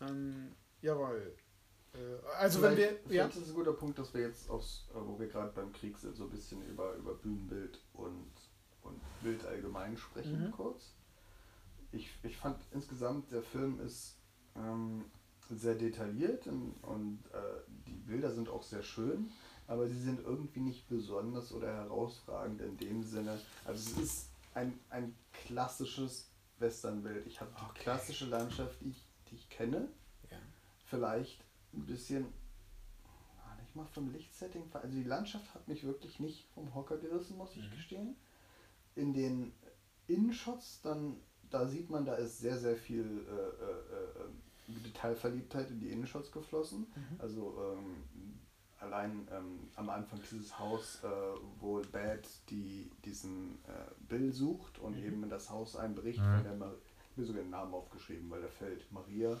Ähm, 0.00 0.54
jawohl. 0.82 1.34
Äh, 1.94 2.26
also 2.38 2.62
wenn 2.62 2.76
wir, 2.76 2.88
Vielleicht- 2.88 3.02
ja, 3.04 3.08
vielleicht 3.24 3.36
ist 3.36 3.42
es 3.44 3.48
ein 3.50 3.54
guter 3.54 3.72
Punkt, 3.72 3.98
dass 3.98 4.12
wir 4.14 4.20
jetzt, 4.22 4.50
aufs, 4.50 4.88
äh, 4.90 4.94
wo 4.98 5.18
wir 5.18 5.28
gerade 5.28 5.52
beim 5.52 5.72
Krieg 5.72 5.96
sind, 5.98 6.16
so 6.16 6.24
ein 6.24 6.30
bisschen 6.30 6.62
über, 6.68 6.94
über 6.94 7.14
Bühnenbild 7.14 7.80
und, 7.94 8.30
und 8.82 9.00
Bild 9.22 9.44
allgemein 9.46 9.96
sprechen 9.96 10.46
Mhm. 10.46 10.50
kurz. 10.52 10.94
Ich, 11.92 12.10
ich 12.22 12.36
fand 12.36 12.60
insgesamt, 12.72 13.30
der 13.32 13.42
Film 13.42 13.80
ist 13.80 14.18
ähm, 14.56 15.04
sehr 15.50 15.74
detailliert 15.76 16.46
und, 16.46 16.72
und 16.82 17.22
äh, 17.32 17.38
die 17.86 17.92
Bilder 17.94 18.32
sind 18.32 18.48
auch 18.48 18.62
sehr 18.62 18.82
schön, 18.82 19.30
aber 19.68 19.86
sie 19.88 19.98
sind 20.00 20.20
irgendwie 20.20 20.60
nicht 20.60 20.88
besonders 20.88 21.52
oder 21.52 21.68
herausragend 21.72 22.60
in 22.60 22.76
dem 22.76 23.02
Sinne. 23.02 23.38
Also 23.64 23.90
es 23.92 23.98
ist 24.04 24.30
ein, 24.54 24.78
ein 24.90 25.16
klassisches 25.32 26.30
Westernbild. 26.58 27.26
Ich 27.26 27.40
habe 27.40 27.50
die 27.58 27.64
Okay. 27.70 27.82
klassische 27.84 28.26
Landschaft, 28.26 28.80
die 28.80 28.90
ich, 28.90 29.05
die 29.30 29.36
ich 29.36 29.48
kenne 29.48 29.88
ja. 30.30 30.38
vielleicht 30.86 31.44
ein 31.74 31.84
bisschen, 31.86 32.26
ah, 33.44 33.54
nicht 33.60 33.74
mal 33.76 33.86
vom 33.86 34.10
Lichtsetting, 34.10 34.64
also 34.72 34.88
die 34.96 35.02
Landschaft 35.04 35.54
hat 35.54 35.66
mich 35.68 35.84
wirklich 35.84 36.20
nicht 36.20 36.44
vom 36.54 36.74
Hocker 36.74 36.96
gerissen, 36.98 37.36
muss 37.36 37.56
ich 37.56 37.66
Mhm. 37.70 37.74
gestehen. 37.74 38.16
In 38.94 39.12
den 39.12 39.52
Innenshots, 40.06 40.80
dann, 40.82 41.20
da 41.50 41.66
sieht 41.66 41.90
man, 41.90 42.04
da 42.04 42.14
ist 42.14 42.38
sehr, 42.38 42.56
sehr 42.58 42.76
viel 42.76 43.26
äh, 43.28 43.64
äh, 43.64 44.24
äh, 44.24 44.80
Detailverliebtheit 44.84 45.70
in 45.70 45.80
die 45.80 45.90
Innenshots 45.90 46.32
geflossen. 46.32 46.86
Mhm. 46.94 47.20
Also 47.20 47.74
ähm, 47.76 48.38
allein 48.78 49.28
ähm, 49.32 49.68
am 49.76 49.90
Anfang 49.90 50.20
dieses 50.30 50.58
Haus, 50.58 51.02
äh, 51.02 51.08
wo 51.60 51.80
Bad 51.92 52.26
die, 52.50 52.90
diesen 53.04 53.58
äh, 53.66 53.90
Bill 54.08 54.32
sucht 54.32 54.78
und 54.78 54.96
Mhm. 54.96 55.04
eben 55.04 55.22
in 55.24 55.28
das 55.30 55.50
Haus 55.50 55.76
einbricht, 55.76 56.20
Mhm. 56.20 56.34
von 56.34 56.44
der 56.44 56.54
Mar 56.54 56.74
mir 57.16 57.24
sogar 57.24 57.42
den 57.42 57.50
Namen 57.50 57.74
aufgeschrieben, 57.74 58.30
weil 58.30 58.42
da 58.42 58.48
fällt 58.48 58.90
Maria 58.92 59.38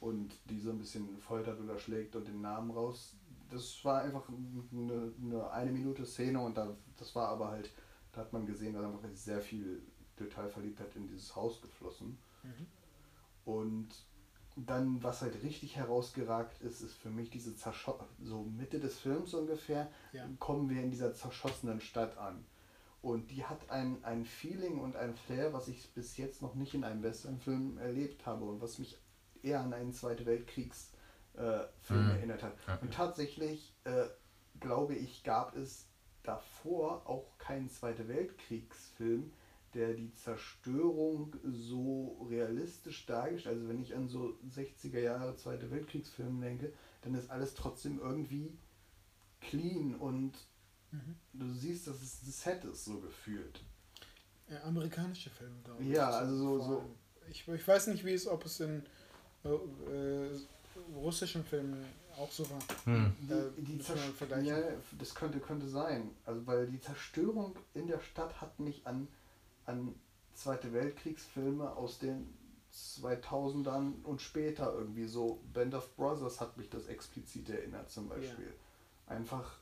und 0.00 0.34
die 0.50 0.58
so 0.58 0.70
ein 0.70 0.78
bisschen 0.78 1.16
foltert 1.18 1.60
oder 1.60 1.78
schlägt 1.78 2.16
und 2.16 2.26
den 2.28 2.40
Namen 2.40 2.70
raus. 2.70 3.14
Das 3.50 3.84
war 3.84 4.02
einfach 4.02 4.28
eine, 4.72 5.12
eine 5.22 5.50
eine 5.50 5.72
Minute 5.72 6.04
Szene 6.04 6.40
und 6.40 6.56
da, 6.56 6.76
das 6.98 7.14
war 7.14 7.28
aber 7.28 7.50
halt, 7.50 7.70
da 8.12 8.20
hat 8.22 8.32
man 8.32 8.44
gesehen, 8.46 8.74
da 8.74 8.80
ist 8.80 8.86
einfach 8.86 9.08
sehr 9.14 9.40
viel 9.40 9.82
Detailverliebtheit 10.18 10.96
in 10.96 11.06
dieses 11.06 11.34
Haus 11.36 11.60
geflossen. 11.62 12.18
Mhm. 12.42 12.66
Und 13.44 13.88
dann, 14.56 15.02
was 15.02 15.20
halt 15.22 15.42
richtig 15.42 15.76
herausgeragt 15.76 16.62
ist, 16.62 16.80
ist 16.80 16.94
für 16.94 17.10
mich 17.10 17.28
diese 17.30 17.54
zerscho 17.54 18.00
so 18.22 18.42
Mitte 18.42 18.80
des 18.80 18.98
Films 18.98 19.34
ungefähr, 19.34 19.90
Ja. 20.12 20.26
kommen 20.38 20.70
wir 20.70 20.82
in 20.82 20.90
dieser 20.90 21.12
zerschossenen 21.14 21.80
Stadt 21.80 22.16
an. 22.16 22.44
Und 23.02 23.30
die 23.30 23.44
hat 23.44 23.70
ein, 23.70 24.02
ein 24.04 24.24
Feeling 24.24 24.80
und 24.80 24.96
ein 24.96 25.14
Flair, 25.14 25.52
was 25.52 25.68
ich 25.68 25.92
bis 25.94 26.16
jetzt 26.16 26.42
noch 26.42 26.54
nicht 26.54 26.74
in 26.74 26.84
einem 26.84 27.02
Westernfilm 27.02 27.78
erlebt 27.78 28.26
habe 28.26 28.44
und 28.44 28.60
was 28.60 28.78
mich 28.78 28.98
eher 29.42 29.60
an 29.60 29.72
einen 29.72 29.92
Zweite 29.92 30.26
Weltkriegsfilm 30.26 30.90
äh, 31.36 31.92
Mhm. 31.92 32.10
erinnert 32.10 32.42
hat. 32.42 32.56
Ja. 32.66 32.78
Und 32.80 32.92
tatsächlich, 32.92 33.74
äh, 33.84 34.06
glaube 34.58 34.94
ich, 34.94 35.22
gab 35.22 35.56
es 35.56 35.88
davor 36.22 37.06
auch 37.06 37.38
keinen 37.38 37.68
Zweite 37.68 38.08
Weltkriegsfilm, 38.08 39.32
der 39.74 39.92
die 39.94 40.12
Zerstörung 40.14 41.36
so 41.44 42.26
realistisch 42.30 43.06
dargestellt. 43.06 43.56
Also 43.56 43.68
wenn 43.68 43.80
ich 43.80 43.94
an 43.94 44.08
so 44.08 44.38
60er 44.48 45.00
Jahre 45.00 45.36
Zweite 45.36 45.70
Weltkriegsfilme 45.70 46.40
denke, 46.44 46.72
dann 47.02 47.14
ist 47.14 47.30
alles 47.30 47.54
trotzdem 47.54 48.00
irgendwie 48.00 48.58
clean 49.40 49.94
und 49.94 50.32
Mhm. 50.92 51.16
du 51.32 51.52
siehst, 51.52 51.86
dass 51.86 52.00
es 52.02 52.22
ein 52.22 52.30
Set 52.32 52.64
ist, 52.64 52.84
so 52.84 52.98
gefühlt. 53.00 53.60
Äh, 54.48 54.56
amerikanische 54.58 55.30
Filme, 55.30 55.56
glaube 55.64 55.82
ich. 55.82 55.88
Ja, 55.90 56.10
also 56.10 56.36
so- 56.36 56.60
so-. 56.60 56.84
Ich, 57.28 57.46
ich 57.48 57.66
weiß 57.66 57.88
nicht, 57.88 58.04
wie 58.04 58.12
es, 58.14 58.26
ob 58.26 58.44
es 58.44 58.60
in 58.60 58.84
äh, 59.44 59.48
äh, 59.48 60.38
russischen 60.94 61.44
Filmen 61.44 61.84
auch 62.16 62.30
so 62.30 62.48
war. 62.50 62.60
Hm. 62.84 63.12
Die, 63.20 63.62
die 63.78 64.46
ja, 64.46 64.58
das 64.98 65.14
könnte, 65.14 65.38
könnte 65.40 65.68
sein. 65.68 66.10
Also 66.24 66.46
weil 66.46 66.66
die 66.66 66.80
Zerstörung 66.80 67.56
in 67.74 67.88
der 67.88 68.00
Stadt 68.00 68.40
hat 68.40 68.58
mich 68.58 68.86
an, 68.86 69.08
an 69.66 69.94
Zweite 70.34 70.72
Weltkriegsfilme 70.72 71.70
aus 71.76 71.98
den 71.98 72.32
2000ern 72.72 74.02
und 74.04 74.20
später 74.20 74.72
irgendwie 74.74 75.06
so. 75.06 75.40
Band 75.52 75.74
of 75.74 75.96
Brothers 75.96 76.40
hat 76.40 76.56
mich 76.58 76.68
das 76.68 76.86
explizit 76.88 77.48
erinnert 77.48 77.90
zum 77.90 78.08
Beispiel. 78.08 78.52
Einfach 79.06 79.56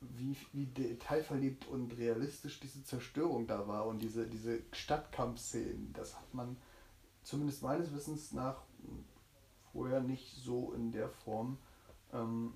wie, 0.00 0.36
wie 0.52 0.66
detailverliebt 0.66 1.66
und 1.66 1.96
realistisch 1.96 2.58
diese 2.60 2.82
Zerstörung 2.84 3.46
da 3.46 3.68
war 3.68 3.86
und 3.86 4.00
diese, 4.00 4.26
diese 4.26 4.62
Stadtkampfszenen, 4.72 5.92
das 5.92 6.16
hat 6.16 6.34
man 6.34 6.56
zumindest 7.22 7.62
meines 7.62 7.92
Wissens 7.92 8.32
nach 8.32 8.62
vorher 9.72 10.00
nicht 10.00 10.36
so 10.36 10.72
in 10.72 10.90
der 10.90 11.08
Form 11.10 11.58
ähm, 12.12 12.54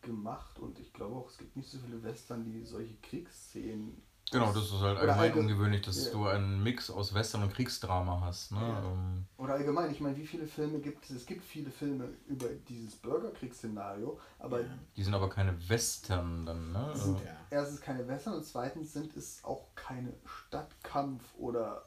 gemacht. 0.00 0.58
Und 0.58 0.78
ich 0.80 0.92
glaube 0.92 1.16
auch, 1.16 1.30
es 1.30 1.38
gibt 1.38 1.56
nicht 1.56 1.70
so 1.70 1.78
viele 1.78 2.02
Western, 2.02 2.44
die 2.44 2.64
solche 2.64 2.96
Kriegsszenen 2.96 4.02
Genau, 4.32 4.52
das 4.52 4.64
ist 4.64 4.80
halt 4.80 4.98
allgemein 4.98 5.34
ungewöhnlich, 5.34 5.82
dass 5.82 6.06
ja. 6.06 6.12
du 6.12 6.26
einen 6.26 6.62
Mix 6.62 6.90
aus 6.90 7.12
Western 7.12 7.42
und 7.42 7.52
Kriegsdrama 7.52 8.22
hast. 8.24 8.52
Ne? 8.52 8.60
Ja. 8.60 8.82
Ähm, 8.90 9.26
Oder 9.36 9.54
allgemein, 9.54 9.90
ich 9.90 10.00
meine, 10.00 10.16
wie 10.16 10.26
viele 10.26 10.46
Filme 10.46 10.80
gibt 10.80 11.04
es? 11.04 11.10
Es 11.10 11.26
gibt 11.26 11.44
viele 11.44 11.70
Filme 11.70 12.08
über 12.26 12.48
dieses 12.68 12.96
Bürgerkriegsszenario, 12.96 14.18
aber. 14.38 14.62
Ja. 14.62 14.66
Die 14.96 15.02
sind 15.04 15.14
aber 15.14 15.28
keine 15.28 15.56
Western 15.68 16.46
dann, 16.46 16.72
ne? 16.72 16.90
Sind 16.94 17.20
ja. 17.20 17.36
erstens 17.50 17.80
keine 17.82 18.08
Western 18.08 18.34
und 18.34 18.44
zweitens 18.44 18.94
sind 18.94 19.14
es 19.16 19.44
auch 19.44 19.66
keine 19.74 20.14
Stadtkampf 20.24 21.22
oder. 21.38 21.84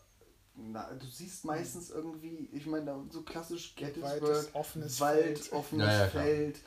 Na, 0.57 0.89
du 0.93 1.05
siehst 1.05 1.43
meistens 1.43 1.89
irgendwie, 1.89 2.47
ich 2.53 2.65
meine, 2.65 2.95
so 3.09 3.23
klassisch 3.23 3.75
Gettysburg, 3.75 4.47
offenes 4.53 5.01
Wald, 5.01 5.39
Feld. 5.39 5.51
offenes 5.51 6.11
Feld, 6.11 6.59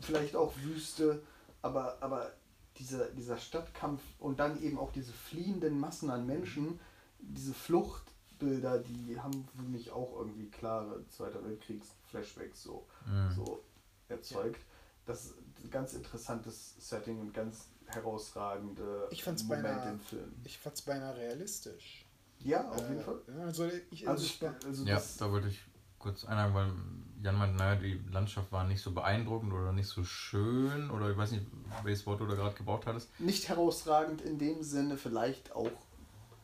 vielleicht 0.00 0.34
auch 0.34 0.52
Wüste, 0.64 1.22
aber, 1.62 1.98
aber 2.00 2.32
dieser, 2.78 3.10
dieser 3.10 3.38
Stadtkampf 3.38 4.02
und 4.18 4.40
dann 4.40 4.62
eben 4.62 4.78
auch 4.78 4.92
diese 4.92 5.12
fliehenden 5.12 5.78
Massen 5.78 6.10
an 6.10 6.26
Menschen, 6.26 6.78
diese 7.18 7.54
Fluchtbilder, 7.54 8.78
die 8.78 9.18
haben 9.18 9.48
für 9.56 9.62
mich 9.62 9.90
auch 9.90 10.18
irgendwie 10.18 10.48
klare 10.50 11.06
Zweiter 11.08 11.44
Weltkriegs-Flashbacks 11.44 12.62
so, 12.62 12.86
mhm. 13.06 13.32
so 13.34 13.62
erzeugt. 14.08 14.60
Das 15.06 15.26
ist 15.26 15.34
ein 15.64 15.70
ganz 15.70 15.94
interessantes 15.94 16.74
Setting 16.78 17.20
und 17.20 17.32
ganz 17.32 17.68
herausragende 17.86 19.08
ich 19.10 19.22
fand's 19.22 19.44
Momente 19.44 19.68
beinahe, 19.68 19.92
im 19.92 20.00
Film. 20.00 20.34
Ich 20.44 20.58
fand 20.58 20.76
es 20.76 20.82
beinahe 20.82 21.16
realistisch. 21.16 22.04
Ja, 22.40 22.68
auf 22.68 22.82
äh, 22.82 22.88
jeden 22.88 23.02
Fall. 23.02 23.20
Also, 23.40 23.70
ich, 23.90 24.08
also, 24.08 24.26
also, 24.44 24.56
also 24.66 24.84
ja, 24.84 25.02
da 25.18 25.30
wollte 25.30 25.48
ich 25.48 25.60
kurz 25.98 26.24
einhaken, 26.24 26.54
weil 26.54 26.72
Jan 27.22 27.36
meinte, 27.36 27.56
naja, 27.56 27.76
die 27.76 28.00
Landschaft 28.10 28.52
war 28.52 28.64
nicht 28.64 28.80
so 28.80 28.92
beeindruckend 28.92 29.52
oder 29.52 29.72
nicht 29.72 29.88
so 29.88 30.04
schön 30.04 30.90
oder 30.90 31.10
ich 31.10 31.16
weiß 31.16 31.32
nicht, 31.32 31.46
welches 31.82 32.06
Wort 32.06 32.20
du 32.20 32.26
da 32.26 32.34
gerade 32.34 32.54
gebraucht 32.54 32.86
hattest. 32.86 33.08
Nicht 33.20 33.48
herausragend 33.48 34.22
in 34.22 34.38
dem 34.38 34.62
Sinne, 34.62 34.96
vielleicht 34.96 35.52
auch 35.52 35.70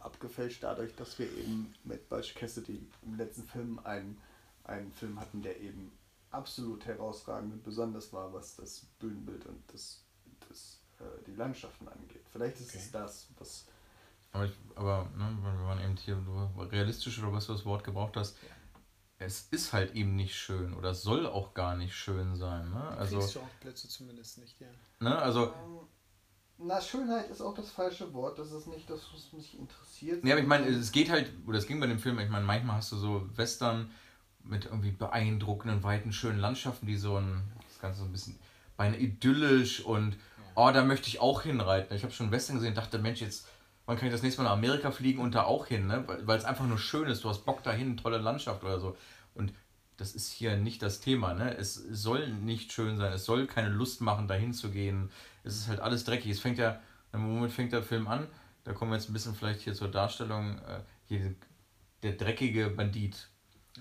abgefälscht 0.00 0.62
dadurch, 0.62 0.94
dass 0.96 1.18
wir 1.18 1.26
eben 1.26 1.74
mit 1.84 2.08
Butch 2.08 2.34
Cassidy 2.34 2.86
im 3.02 3.16
letzten 3.16 3.44
Film 3.44 3.78
einen, 3.84 4.18
einen 4.64 4.92
Film 4.92 5.20
hatten, 5.20 5.42
der 5.42 5.60
eben 5.60 5.92
absolut 6.30 6.86
herausragend 6.86 7.52
und 7.52 7.62
besonders 7.62 8.12
war, 8.12 8.32
was 8.32 8.56
das 8.56 8.86
Bühnenbild 8.98 9.44
und 9.46 9.62
das, 9.72 10.02
das, 10.48 10.80
äh, 10.98 11.24
die 11.26 11.34
Landschaften 11.34 11.86
angeht. 11.88 12.24
Vielleicht 12.32 12.58
ist 12.60 12.70
okay. 12.70 12.78
es 12.78 12.90
das, 12.90 13.28
was. 13.38 13.66
Aber, 14.32 14.46
ich, 14.46 14.52
aber 14.74 15.10
ne, 15.14 15.36
wir 15.42 15.66
waren 15.66 15.80
eben 15.80 15.96
hier 15.96 16.16
realistisch 16.70 17.18
oder 17.18 17.32
was 17.32 17.46
du 17.46 17.52
das 17.52 17.66
Wort 17.66 17.84
gebraucht 17.84 18.16
hast. 18.16 18.36
Ja 18.42 18.61
es 19.24 19.48
ist 19.50 19.72
halt 19.72 19.94
eben 19.94 20.16
nicht 20.16 20.34
schön 20.34 20.74
oder 20.74 20.94
soll 20.94 21.26
auch 21.26 21.54
gar 21.54 21.76
nicht 21.76 21.94
schön 21.94 22.36
sein. 22.36 22.70
Ne? 22.70 22.88
Also, 22.98 23.18
Kriegst 23.18 23.36
du 23.36 23.40
auch 23.40 23.60
Plätze 23.60 23.88
zumindest 23.88 24.38
nicht, 24.38 24.60
ja. 24.60 24.66
Ne? 25.00 25.16
Also, 25.16 25.46
ähm, 25.46 25.80
na, 26.58 26.80
Schönheit 26.80 27.28
ist 27.30 27.40
auch 27.40 27.54
das 27.54 27.70
falsche 27.70 28.12
Wort. 28.14 28.38
Das 28.38 28.52
ist 28.52 28.66
nicht 28.68 28.88
das, 28.88 29.00
was 29.12 29.32
mich 29.32 29.58
interessiert. 29.58 30.24
Ja, 30.24 30.34
aber 30.34 30.42
ich 30.42 30.46
meine, 30.46 30.66
es 30.68 30.92
geht 30.92 31.10
halt, 31.10 31.30
oder 31.46 31.58
es 31.58 31.66
ging 31.66 31.80
bei 31.80 31.86
dem 31.86 31.98
Film, 31.98 32.18
ich 32.18 32.28
meine, 32.28 32.44
manchmal 32.44 32.76
hast 32.76 32.92
du 32.92 32.96
so 32.96 33.28
Western 33.36 33.90
mit 34.44 34.66
irgendwie 34.66 34.90
beeindruckenden, 34.90 35.82
weiten, 35.82 36.12
schönen 36.12 36.38
Landschaften, 36.38 36.86
die 36.86 36.96
so 36.96 37.16
ein, 37.16 37.42
das 37.68 37.80
Ganze 37.80 38.00
so 38.00 38.04
ein 38.04 38.12
bisschen 38.12 38.38
beinahe 38.76 38.98
idyllisch 38.98 39.84
und, 39.84 40.16
oh, 40.54 40.70
da 40.72 40.84
möchte 40.84 41.08
ich 41.08 41.20
auch 41.20 41.42
hinreiten. 41.42 41.96
Ich 41.96 42.02
habe 42.02 42.12
schon 42.12 42.30
Western 42.30 42.56
gesehen 42.56 42.70
und 42.70 42.78
dachte, 42.78 42.98
Mensch, 42.98 43.20
jetzt 43.20 43.46
wann 43.86 43.96
kann 43.96 44.10
das 44.10 44.22
nächste 44.22 44.42
Mal 44.42 44.48
nach 44.48 44.56
Amerika 44.56 44.90
fliegen 44.90 45.20
und 45.20 45.34
da 45.34 45.44
auch 45.44 45.66
hin, 45.66 45.86
ne? 45.86 46.04
weil 46.06 46.38
es 46.38 46.44
einfach 46.44 46.66
nur 46.66 46.78
schön 46.78 47.08
ist, 47.08 47.24
du 47.24 47.28
hast 47.28 47.44
Bock 47.44 47.62
dahin, 47.62 47.96
tolle 47.96 48.18
Landschaft 48.18 48.62
oder 48.62 48.78
so. 48.78 48.96
Und 49.34 49.52
das 49.96 50.14
ist 50.14 50.32
hier 50.32 50.56
nicht 50.56 50.82
das 50.82 51.00
Thema. 51.00 51.34
Ne? 51.34 51.56
Es 51.56 51.74
soll 51.74 52.28
nicht 52.28 52.72
schön 52.72 52.96
sein, 52.96 53.12
es 53.12 53.24
soll 53.24 53.46
keine 53.46 53.68
Lust 53.68 54.00
machen, 54.00 54.28
dahin 54.28 54.52
zu 54.52 54.70
gehen. 54.70 55.10
Es 55.44 55.56
ist 55.56 55.68
halt 55.68 55.80
alles 55.80 56.04
dreckig. 56.04 56.30
Es 56.30 56.40
fängt 56.40 56.58
ja, 56.58 56.80
im 57.12 57.20
Moment 57.20 57.52
fängt 57.52 57.72
der 57.72 57.82
Film 57.82 58.08
an, 58.08 58.26
da 58.64 58.72
kommen 58.72 58.90
wir 58.90 58.96
jetzt 58.96 59.08
ein 59.08 59.12
bisschen 59.12 59.34
vielleicht 59.34 59.60
hier 59.60 59.74
zur 59.74 59.88
Darstellung, 59.88 60.58
äh, 60.58 60.80
hier 61.06 61.34
der 62.02 62.12
dreckige 62.12 62.68
Bandit. 62.68 63.28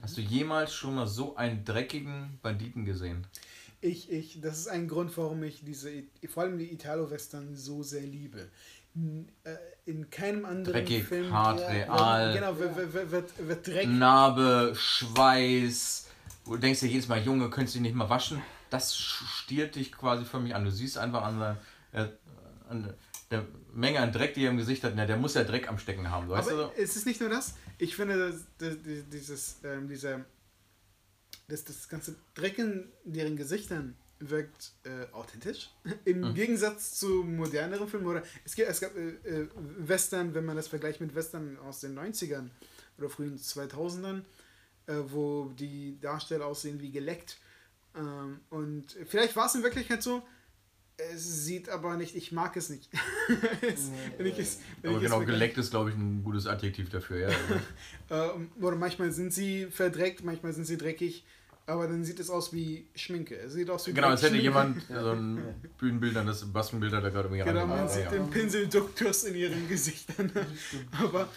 Hast 0.01 0.17
du 0.17 0.21
jemals 0.21 0.73
schon 0.73 0.95
mal 0.95 1.07
so 1.07 1.35
einen 1.35 1.65
dreckigen 1.65 2.39
Banditen 2.41 2.85
gesehen? 2.85 3.27
Ich, 3.81 4.11
ich, 4.11 4.39
das 4.41 4.59
ist 4.59 4.67
ein 4.67 4.87
Grund, 4.87 5.15
warum 5.17 5.41
ich 5.43 5.65
diese, 5.65 6.03
vor 6.29 6.43
allem 6.43 6.59
die 6.59 6.71
Italo-Western 6.71 7.55
so 7.55 7.81
sehr 7.81 8.05
liebe. 8.05 8.49
Äh, 8.93 9.55
in 9.85 10.09
keinem 10.09 10.45
anderen 10.45 10.73
Dreckig, 10.73 11.05
Film 11.05 11.31
hart, 11.31 11.61
real. 11.61 12.33
Genau, 12.33 12.57
wird, 12.59 13.11
wird, 13.11 13.47
wird, 13.47 13.67
Dreck. 13.67 13.87
Narbe, 13.87 14.73
Schweiß. 14.75 16.09
Du 16.45 16.57
denkst 16.57 16.81
dir 16.81 16.87
jedes 16.87 17.07
Mal, 17.07 17.21
Junge, 17.21 17.49
könntest 17.49 17.75
du 17.75 17.79
dich 17.79 17.87
nicht 17.87 17.95
mal 17.95 18.09
waschen? 18.09 18.41
Das 18.69 18.95
stiert 18.95 19.75
dich 19.75 19.91
quasi 19.91 20.25
für 20.25 20.39
mich 20.39 20.53
an. 20.53 20.65
Du 20.65 20.71
siehst 20.71 20.97
einfach 20.97 21.23
an 21.23 21.39
der, 21.39 21.57
äh, 21.93 22.07
an 22.69 22.93
der 23.31 23.45
Menge 23.73 23.99
an 23.99 24.11
Dreck, 24.11 24.33
die 24.33 24.43
er 24.43 24.51
im 24.51 24.57
Gesicht 24.57 24.83
hat, 24.83 24.93
na, 24.95 25.05
der 25.05 25.17
muss 25.17 25.33
ja 25.33 25.43
Dreck 25.43 25.69
am 25.69 25.79
Stecken 25.79 26.09
haben. 26.09 26.27
Weißt 26.27 26.51
Aber 26.51 26.71
du? 26.75 26.81
es 26.81 26.95
ist 26.95 27.05
nicht 27.05 27.21
nur 27.21 27.29
das. 27.29 27.55
Ich 27.77 27.95
finde, 27.95 28.17
dass, 28.17 28.43
dass, 28.57 28.77
dieses, 28.83 29.61
ähm, 29.63 29.87
dieser, 29.87 30.25
das, 31.47 31.63
das 31.63 31.87
ganze 31.87 32.15
Dreck 32.33 32.57
in 32.59 32.91
deren 33.05 33.37
Gesichtern 33.37 33.95
wirkt 34.29 34.73
äh, 34.83 35.11
authentisch. 35.13 35.69
Im 36.05 36.21
mhm. 36.21 36.33
Gegensatz 36.33 36.99
zu 36.99 37.23
moderneren 37.23 37.87
Filmen. 37.87 38.05
Oder 38.05 38.23
es, 38.45 38.55
gibt, 38.55 38.69
es 38.69 38.79
gab 38.79 38.95
äh, 38.95 39.09
äh, 39.09 39.47
Western, 39.77 40.33
wenn 40.33 40.45
man 40.45 40.55
das 40.55 40.67
vergleicht 40.67 41.01
mit 41.01 41.15
Western 41.15 41.57
aus 41.59 41.79
den 41.81 41.97
90ern 41.97 42.49
oder 42.97 43.09
frühen 43.09 43.37
2000ern, 43.37 44.21
äh, 44.87 44.93
wo 45.07 45.51
die 45.57 45.99
Darsteller 45.99 46.45
aussehen 46.45 46.79
wie 46.81 46.91
geleckt. 46.91 47.37
Ähm, 47.95 48.39
und 48.49 48.95
vielleicht 49.07 49.35
war 49.35 49.47
es 49.47 49.55
in 49.55 49.63
Wirklichkeit 49.63 50.03
so. 50.03 50.23
Es 50.97 51.45
sieht 51.45 51.67
aber 51.69 51.97
nicht, 51.97 52.15
ich 52.15 52.31
mag 52.31 52.55
es 52.57 52.69
nicht. 52.69 52.89
es, 53.61 53.89
wenn 54.17 54.27
ich 54.27 54.37
es, 54.37 54.59
wenn 54.81 54.91
aber 54.91 54.99
ich 54.99 55.05
genau, 55.05 55.19
geleckt 55.21 55.57
ist, 55.57 55.71
glaube 55.71 55.89
ich, 55.89 55.95
ein 55.95 56.23
gutes 56.23 56.45
Adjektiv 56.45 56.89
dafür. 56.89 57.29
Ja, 57.29 57.35
ähm, 58.35 58.51
oder 58.61 58.75
manchmal 58.75 59.11
sind 59.11 59.33
sie 59.33 59.65
verdreckt, 59.65 60.23
manchmal 60.23 60.53
sind 60.53 60.65
sie 60.65 60.77
dreckig. 60.77 61.25
Aber 61.71 61.87
dann 61.87 62.03
sieht 62.03 62.19
es 62.19 62.29
aus 62.29 62.51
wie 62.51 62.89
Schminke. 62.95 63.35
Es 63.37 63.53
sieht 63.53 63.69
aus 63.69 63.87
wie 63.87 63.93
Genau, 63.93 64.09
als 64.09 64.21
hätte 64.21 64.31
Schminke. 64.31 64.43
jemand 64.43 64.81
so 64.89 65.11
ein 65.11 65.55
Bühnenbild, 65.77 66.15
das 66.15 66.51
Baskenbild 66.51 66.91
da 66.91 66.99
gerade 66.99 67.29
irgendwie 67.29 67.43
Genau, 67.43 67.65
man 67.65 67.87
sieht 67.87 68.03
ja. 68.03 68.11
den 68.11 68.29
Pinselduktus 68.29 69.23
in 69.23 69.35
ihren 69.35 69.69
Gesichtern. 69.69 70.31
Aber. 71.01 71.29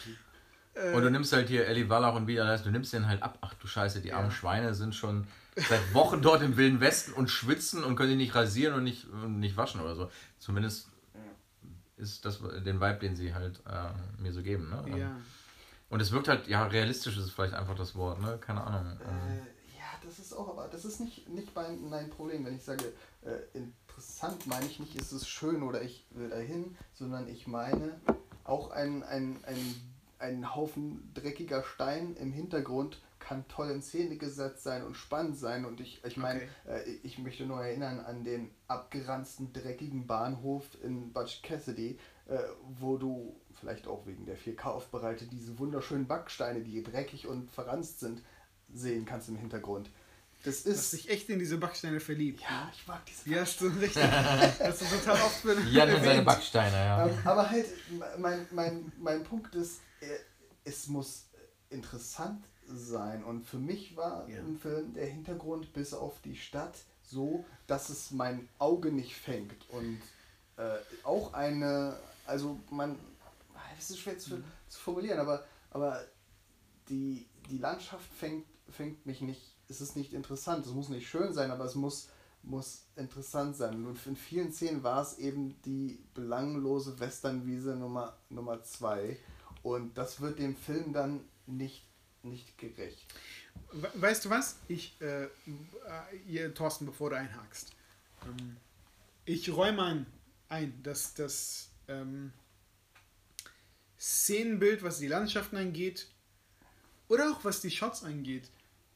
Äh, 0.74 0.92
und 0.92 1.02
du 1.02 1.10
nimmst 1.10 1.32
halt 1.32 1.48
hier 1.48 1.66
Ellie 1.68 1.88
Wallach 1.88 2.16
und 2.16 2.26
wieder, 2.26 2.58
du 2.58 2.70
nimmst 2.70 2.92
den 2.92 3.06
halt 3.06 3.22
ab. 3.22 3.38
Ach 3.42 3.54
du 3.54 3.68
Scheiße, 3.68 4.00
die 4.00 4.12
armen 4.12 4.30
ja. 4.30 4.34
Schweine 4.34 4.74
sind 4.74 4.94
schon 4.94 5.28
seit 5.54 5.94
Wochen 5.94 6.20
dort 6.20 6.42
im 6.42 6.56
Wilden 6.56 6.80
Westen 6.80 7.12
und 7.12 7.30
schwitzen 7.30 7.84
und 7.84 7.94
können 7.94 8.08
sich 8.08 8.18
nicht 8.18 8.34
rasieren 8.34 8.74
und 8.74 8.82
nicht, 8.82 9.06
und 9.06 9.38
nicht 9.38 9.56
waschen 9.56 9.80
oder 9.80 9.94
so. 9.94 10.10
Zumindest 10.40 10.88
ist 11.96 12.24
das 12.24 12.40
den 12.40 12.80
Vibe, 12.80 12.98
den 12.98 13.14
sie 13.14 13.34
halt 13.34 13.62
äh, 13.66 14.20
mir 14.20 14.32
so 14.32 14.42
geben. 14.42 14.70
Ne? 14.70 14.98
Ja. 14.98 15.16
Und 15.90 16.00
es 16.00 16.10
wirkt 16.10 16.26
halt, 16.26 16.48
ja, 16.48 16.66
realistisch 16.66 17.16
ist 17.16 17.30
vielleicht 17.30 17.54
einfach 17.54 17.76
das 17.76 17.94
Wort, 17.94 18.20
ne? 18.20 18.36
Keine 18.40 18.64
Ahnung. 18.64 18.98
Äh, 19.00 19.53
das 20.04 20.18
ist 20.18 20.32
auch, 20.32 20.48
aber 20.48 20.68
das 20.68 20.84
ist 20.84 21.00
nicht, 21.00 21.28
nicht 21.28 21.54
mein, 21.54 21.88
mein 21.88 22.10
Problem. 22.10 22.44
Wenn 22.44 22.56
ich 22.56 22.62
sage, 22.62 22.92
äh, 23.22 23.58
interessant, 23.58 24.46
meine 24.46 24.66
ich 24.66 24.80
nicht, 24.80 24.96
ist 24.96 25.12
es 25.12 25.26
schön 25.26 25.62
oder 25.62 25.82
ich 25.82 26.06
will 26.10 26.28
dahin, 26.28 26.76
sondern 26.92 27.28
ich 27.28 27.46
meine 27.46 28.00
auch 28.44 28.70
ein, 28.70 29.02
ein, 29.02 29.38
ein, 29.44 29.74
ein 30.18 30.54
Haufen 30.54 31.10
dreckiger 31.14 31.64
Stein 31.64 32.16
im 32.16 32.32
Hintergrund 32.32 33.00
kann 33.24 33.48
toll 33.48 33.70
in 33.70 33.82
Szene 33.82 34.16
gesetzt 34.16 34.62
sein 34.62 34.84
und 34.84 34.96
spannend 34.96 35.38
sein. 35.38 35.64
Und 35.64 35.80
ich, 35.80 36.04
ich 36.04 36.16
meine, 36.16 36.42
okay. 36.66 36.90
äh, 36.90 36.98
ich 37.02 37.18
möchte 37.18 37.46
nur 37.46 37.64
erinnern 37.64 38.00
an 38.00 38.22
den 38.22 38.50
abgeranzten, 38.68 39.52
dreckigen 39.52 40.06
Bahnhof 40.06 40.64
in 40.82 41.12
Butch 41.12 41.40
Cassidy, 41.42 41.98
äh, 42.26 42.38
wo 42.78 42.98
du 42.98 43.34
vielleicht 43.52 43.86
auch 43.86 44.06
wegen 44.06 44.26
der 44.26 44.36
4K 44.36 44.64
aufbereitet 44.64 45.32
diese 45.32 45.58
wunderschönen 45.58 46.06
Backsteine, 46.06 46.60
die 46.60 46.82
dreckig 46.82 47.26
und 47.26 47.50
verranzt 47.50 48.00
sind, 48.00 48.22
sehen 48.74 49.04
kannst 49.04 49.28
im 49.28 49.36
Hintergrund. 49.36 49.90
Das 50.44 50.56
ist. 50.56 50.66
Du 50.66 50.72
hast 50.72 50.92
dich 50.92 51.10
echt 51.10 51.28
in 51.30 51.38
diese 51.38 51.56
Backsteine 51.56 52.00
verliebt. 52.00 52.42
Ja, 52.42 52.70
ich 52.72 52.86
mag 52.86 53.04
diese 53.06 53.30
Backsteine. 53.30 53.36
Ja, 53.36 53.42
hast 53.42 53.60
du 53.60 53.66
richtig. 53.68 54.02
hast 54.66 54.80
du 54.80 54.96
total 54.98 55.22
oft 55.22 55.44
Ja, 55.72 55.86
nur 55.86 56.00
seine 56.00 56.22
Backsteine, 56.22 56.76
ja. 56.76 57.10
Aber 57.24 57.50
halt, 57.50 57.66
mein, 58.18 58.46
mein, 58.50 58.92
mein 58.98 59.24
Punkt 59.24 59.54
ist, 59.54 59.80
äh, 60.00 60.06
es 60.64 60.86
muss 60.88 61.26
interessant 61.70 62.44
sein. 62.66 63.24
Und 63.24 63.46
für 63.46 63.58
mich 63.58 63.96
war 63.96 64.28
ja. 64.28 64.38
im 64.38 64.58
Film 64.58 64.92
der 64.94 65.06
Hintergrund 65.06 65.72
bis 65.72 65.94
auf 65.94 66.20
die 66.22 66.36
Stadt 66.36 66.76
so, 67.02 67.44
dass 67.66 67.88
es 67.88 68.10
mein 68.10 68.48
Auge 68.58 68.92
nicht 68.92 69.16
fängt. 69.16 69.68
Und 69.70 70.00
äh, 70.56 70.76
auch 71.04 71.32
eine, 71.32 71.96
also 72.26 72.58
man, 72.70 72.98
es 73.78 73.90
ist 73.90 74.00
schwer 74.00 74.18
zu, 74.18 74.36
mhm. 74.36 74.44
zu 74.68 74.78
formulieren, 74.80 75.18
aber, 75.18 75.44
aber 75.70 76.04
die, 76.88 77.26
die 77.50 77.58
Landschaft 77.58 78.06
fängt, 78.18 78.44
fängt 78.70 79.06
mich 79.06 79.20
nicht, 79.20 79.54
es 79.68 79.80
ist 79.80 79.96
nicht 79.96 80.12
interessant, 80.12 80.66
es 80.66 80.72
muss 80.72 80.88
nicht 80.88 81.08
schön 81.08 81.32
sein, 81.32 81.50
aber 81.50 81.64
es 81.64 81.74
muss, 81.74 82.08
muss 82.42 82.86
interessant 82.96 83.56
sein. 83.56 83.84
Und 83.86 84.06
in 84.06 84.16
vielen 84.16 84.52
Szenen 84.52 84.82
war 84.82 85.02
es 85.02 85.18
eben 85.18 85.60
die 85.62 85.98
belanglose 86.14 86.98
Westernwiese 87.00 87.76
Nummer, 87.76 88.16
Nummer 88.28 88.62
zwei. 88.62 89.18
Und 89.62 89.96
das 89.96 90.20
wird 90.20 90.38
dem 90.38 90.56
Film 90.56 90.92
dann 90.92 91.20
nicht, 91.46 91.84
nicht 92.22 92.58
gerecht. 92.58 93.06
Weißt 93.94 94.24
du 94.24 94.30
was? 94.30 94.56
Ich, 94.68 95.00
äh, 95.00 95.28
äh, 96.28 96.50
Thorsten, 96.50 96.86
bevor 96.86 97.10
du 97.10 97.16
einhakst. 97.16 97.72
Ähm, 98.24 98.56
ich 99.24 99.50
räume 99.54 100.06
ein, 100.48 100.82
dass 100.82 101.14
das 101.14 101.70
ähm, 101.88 102.32
Szenenbild, 103.98 104.82
was 104.82 104.98
die 104.98 105.06
Landschaften 105.06 105.56
angeht, 105.56 106.08
oder 107.08 107.30
auch 107.30 107.44
was 107.44 107.60
die 107.60 107.70
Shots 107.70 108.04
angeht, 108.04 108.50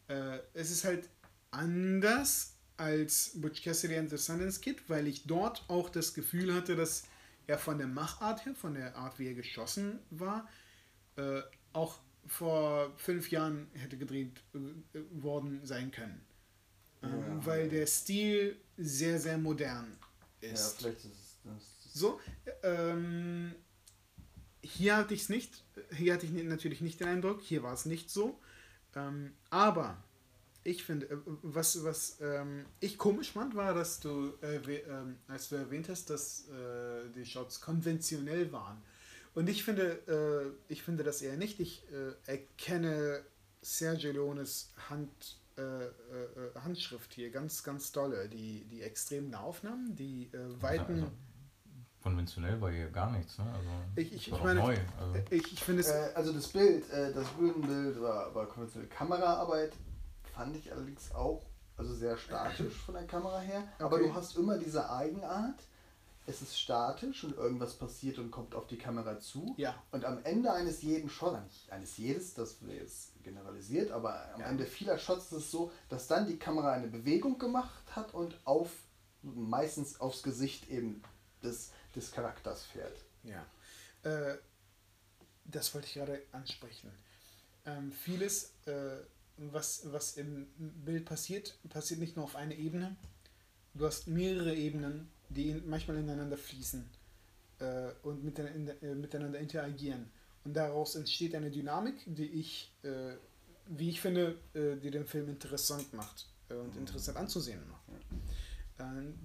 äh, 0.08 0.38
es 0.54 0.70
ist 0.70 0.84
halt 0.84 1.08
anders 1.50 2.54
als 2.76 3.32
Butch 3.34 3.62
Cassidy 3.62 3.96
and 3.96 4.10
the 4.10 4.16
Sundance 4.16 4.60
Kid, 4.60 4.88
weil 4.88 5.06
ich 5.06 5.26
dort 5.26 5.64
auch 5.68 5.90
das 5.90 6.14
Gefühl 6.14 6.54
hatte, 6.54 6.76
dass 6.76 7.04
er 7.46 7.58
von 7.58 7.78
der 7.78 7.86
Machart 7.88 8.44
her, 8.44 8.54
von 8.54 8.74
der 8.74 8.96
Art, 8.96 9.18
wie 9.18 9.26
er 9.26 9.34
geschossen 9.34 9.98
war, 10.10 10.48
äh, 11.16 11.40
auch 11.72 12.00
vor 12.26 12.92
fünf 12.96 13.30
Jahren 13.30 13.68
hätte 13.72 13.96
gedreht 13.96 14.42
äh, 14.54 15.00
worden 15.10 15.64
sein 15.64 15.90
können. 15.90 16.20
Ähm, 17.02 17.10
ja, 17.10 17.46
weil 17.46 17.68
der 17.68 17.86
Stil 17.86 18.60
sehr, 18.76 19.18
sehr 19.18 19.38
modern 19.38 19.96
ist. 20.40 20.82
Ja, 20.82 20.90
vielleicht 20.90 21.04
ist 21.04 21.12
es 21.12 21.38
das. 21.44 21.92
So, 21.94 22.20
ähm, 22.62 23.54
hier 24.62 24.96
hatte 24.96 25.14
ich 25.14 25.22
es 25.22 25.28
nicht, 25.28 25.64
hier 25.96 26.14
hatte 26.14 26.26
ich 26.26 26.32
natürlich 26.32 26.80
nicht 26.80 27.00
den 27.00 27.08
Eindruck, 27.08 27.40
hier 27.40 27.62
war 27.62 27.72
es 27.72 27.86
nicht 27.86 28.10
so. 28.10 28.40
Ähm, 28.94 29.32
aber 29.50 29.96
ich 30.64 30.84
finde, 30.84 31.06
äh, 31.06 31.16
was, 31.42 31.82
was 31.84 32.18
ähm, 32.20 32.66
ich 32.80 32.98
komisch 32.98 33.32
fand, 33.32 33.54
war, 33.54 33.74
dass 33.74 34.00
du, 34.00 34.34
äh, 34.42 34.56
äh, 34.56 34.82
als 35.26 35.48
du 35.48 35.56
erwähnt 35.56 35.88
hast, 35.88 36.10
dass 36.10 36.48
äh, 36.48 37.08
die 37.14 37.24
Shots 37.24 37.60
konventionell 37.60 38.52
waren. 38.52 38.82
Und 39.34 39.48
ich 39.48 39.64
finde, 39.64 40.54
äh, 40.68 40.72
ich 40.72 40.82
finde 40.82 41.04
das 41.04 41.22
eher 41.22 41.36
nicht. 41.36 41.60
Ich 41.60 41.84
äh, 41.92 42.30
erkenne 42.30 43.22
Sergio 43.62 44.12
Leones 44.12 44.72
Hand, 44.88 45.36
Handschrift 46.54 47.12
hier 47.14 47.30
ganz, 47.30 47.64
ganz 47.64 47.90
dolle. 47.90 48.28
Die, 48.28 48.64
die 48.70 48.80
extremen 48.82 49.34
Aufnahmen, 49.34 49.96
die 49.96 50.30
weiten. 50.60 51.02
Also 51.02 51.10
konventionell 52.02 52.60
war 52.60 52.70
hier 52.70 52.88
gar 52.90 53.10
nichts, 53.10 53.38
ne? 53.38 53.44
Also, 53.46 53.68
ich, 53.96 54.12
ich, 54.12 54.32
ich 54.32 54.42
meine, 54.42 54.60
neu. 54.60 54.76
Also. 55.00 55.14
Ich, 55.30 55.52
ich 55.52 55.62
finde 55.62 55.80
es. 55.80 55.88
Äh, 55.88 56.10
also 56.14 56.32
das 56.32 56.48
Bild, 56.48 56.90
äh, 56.90 57.12
das 57.12 57.28
Bühnenbild 57.28 58.00
war, 58.00 58.34
war 58.34 58.46
konventionell. 58.46 58.88
Kameraarbeit 58.88 59.72
fand 60.34 60.56
ich 60.56 60.72
allerdings 60.72 61.12
auch 61.14 61.42
also 61.78 61.94
sehr 61.94 62.16
statisch 62.16 62.74
von 62.74 62.94
der 62.94 63.06
Kamera 63.06 63.38
her. 63.38 63.62
Okay. 63.76 63.84
Aber 63.84 63.98
du 63.98 64.14
hast 64.14 64.36
immer 64.36 64.58
diese 64.58 64.90
Eigenart. 64.90 65.60
Es 66.26 66.42
ist 66.42 66.60
statisch 66.60 67.24
und 67.24 67.36
irgendwas 67.36 67.74
passiert 67.74 68.18
und 68.18 68.30
kommt 68.30 68.54
auf 68.54 68.66
die 68.66 68.76
Kamera 68.76 69.18
zu. 69.18 69.54
Ja. 69.56 69.74
Und 69.92 70.04
am 70.04 70.22
Ende 70.24 70.52
eines 70.52 70.82
jeden 70.82 71.08
Shots, 71.08 71.40
nicht 71.42 71.72
eines 71.72 71.96
jedes, 71.96 72.34
das 72.34 72.60
wird 72.60 72.80
jetzt 72.80 73.22
generalisiert, 73.24 73.90
aber 73.92 74.34
am 74.34 74.40
ja. 74.42 74.46
Ende 74.48 74.66
vieler 74.66 74.98
Shots 74.98 75.32
ist 75.32 75.38
es 75.38 75.50
so, 75.50 75.70
dass 75.88 76.06
dann 76.06 76.26
die 76.26 76.36
Kamera 76.36 76.72
eine 76.72 76.88
Bewegung 76.88 77.38
gemacht 77.38 77.96
hat 77.96 78.12
und 78.12 78.38
auf 78.44 78.68
meistens 79.22 80.00
aufs 80.02 80.22
Gesicht 80.22 80.68
eben 80.68 81.02
des 81.42 81.72
des 81.94 82.10
Charakters 82.12 82.64
fährt. 82.64 83.04
Ja. 83.22 83.44
Äh, 84.02 84.38
das 85.44 85.74
wollte 85.74 85.86
ich 85.86 85.94
gerade 85.94 86.22
ansprechen. 86.32 86.90
Ähm, 87.64 87.92
vieles, 87.92 88.54
äh, 88.66 88.98
was, 89.36 89.92
was 89.92 90.16
im 90.16 90.48
Bild 90.56 91.04
passiert, 91.04 91.58
passiert 91.68 92.00
nicht 92.00 92.16
nur 92.16 92.24
auf 92.24 92.36
einer 92.36 92.54
Ebene. 92.54 92.96
Du 93.74 93.86
hast 93.86 94.08
mehrere 94.08 94.54
Ebenen, 94.54 95.10
die 95.28 95.60
manchmal 95.66 95.98
ineinander 95.98 96.36
fließen 96.36 96.88
äh, 97.60 97.90
und 98.02 98.24
miteinander, 98.24 98.82
äh, 98.82 98.94
miteinander 98.94 99.38
interagieren. 99.38 100.10
Und 100.44 100.54
daraus 100.54 100.94
entsteht 100.94 101.34
eine 101.34 101.50
Dynamik, 101.50 101.96
die 102.06 102.26
ich, 102.26 102.72
äh, 102.82 103.14
wie 103.66 103.90
ich 103.90 104.00
finde, 104.00 104.38
äh, 104.54 104.76
die 104.76 104.90
den 104.90 105.06
Film 105.06 105.28
interessant 105.28 105.92
macht 105.92 106.26
und 106.48 106.74
interessant 106.76 107.18
anzusehen 107.18 107.60
macht. 107.68 107.82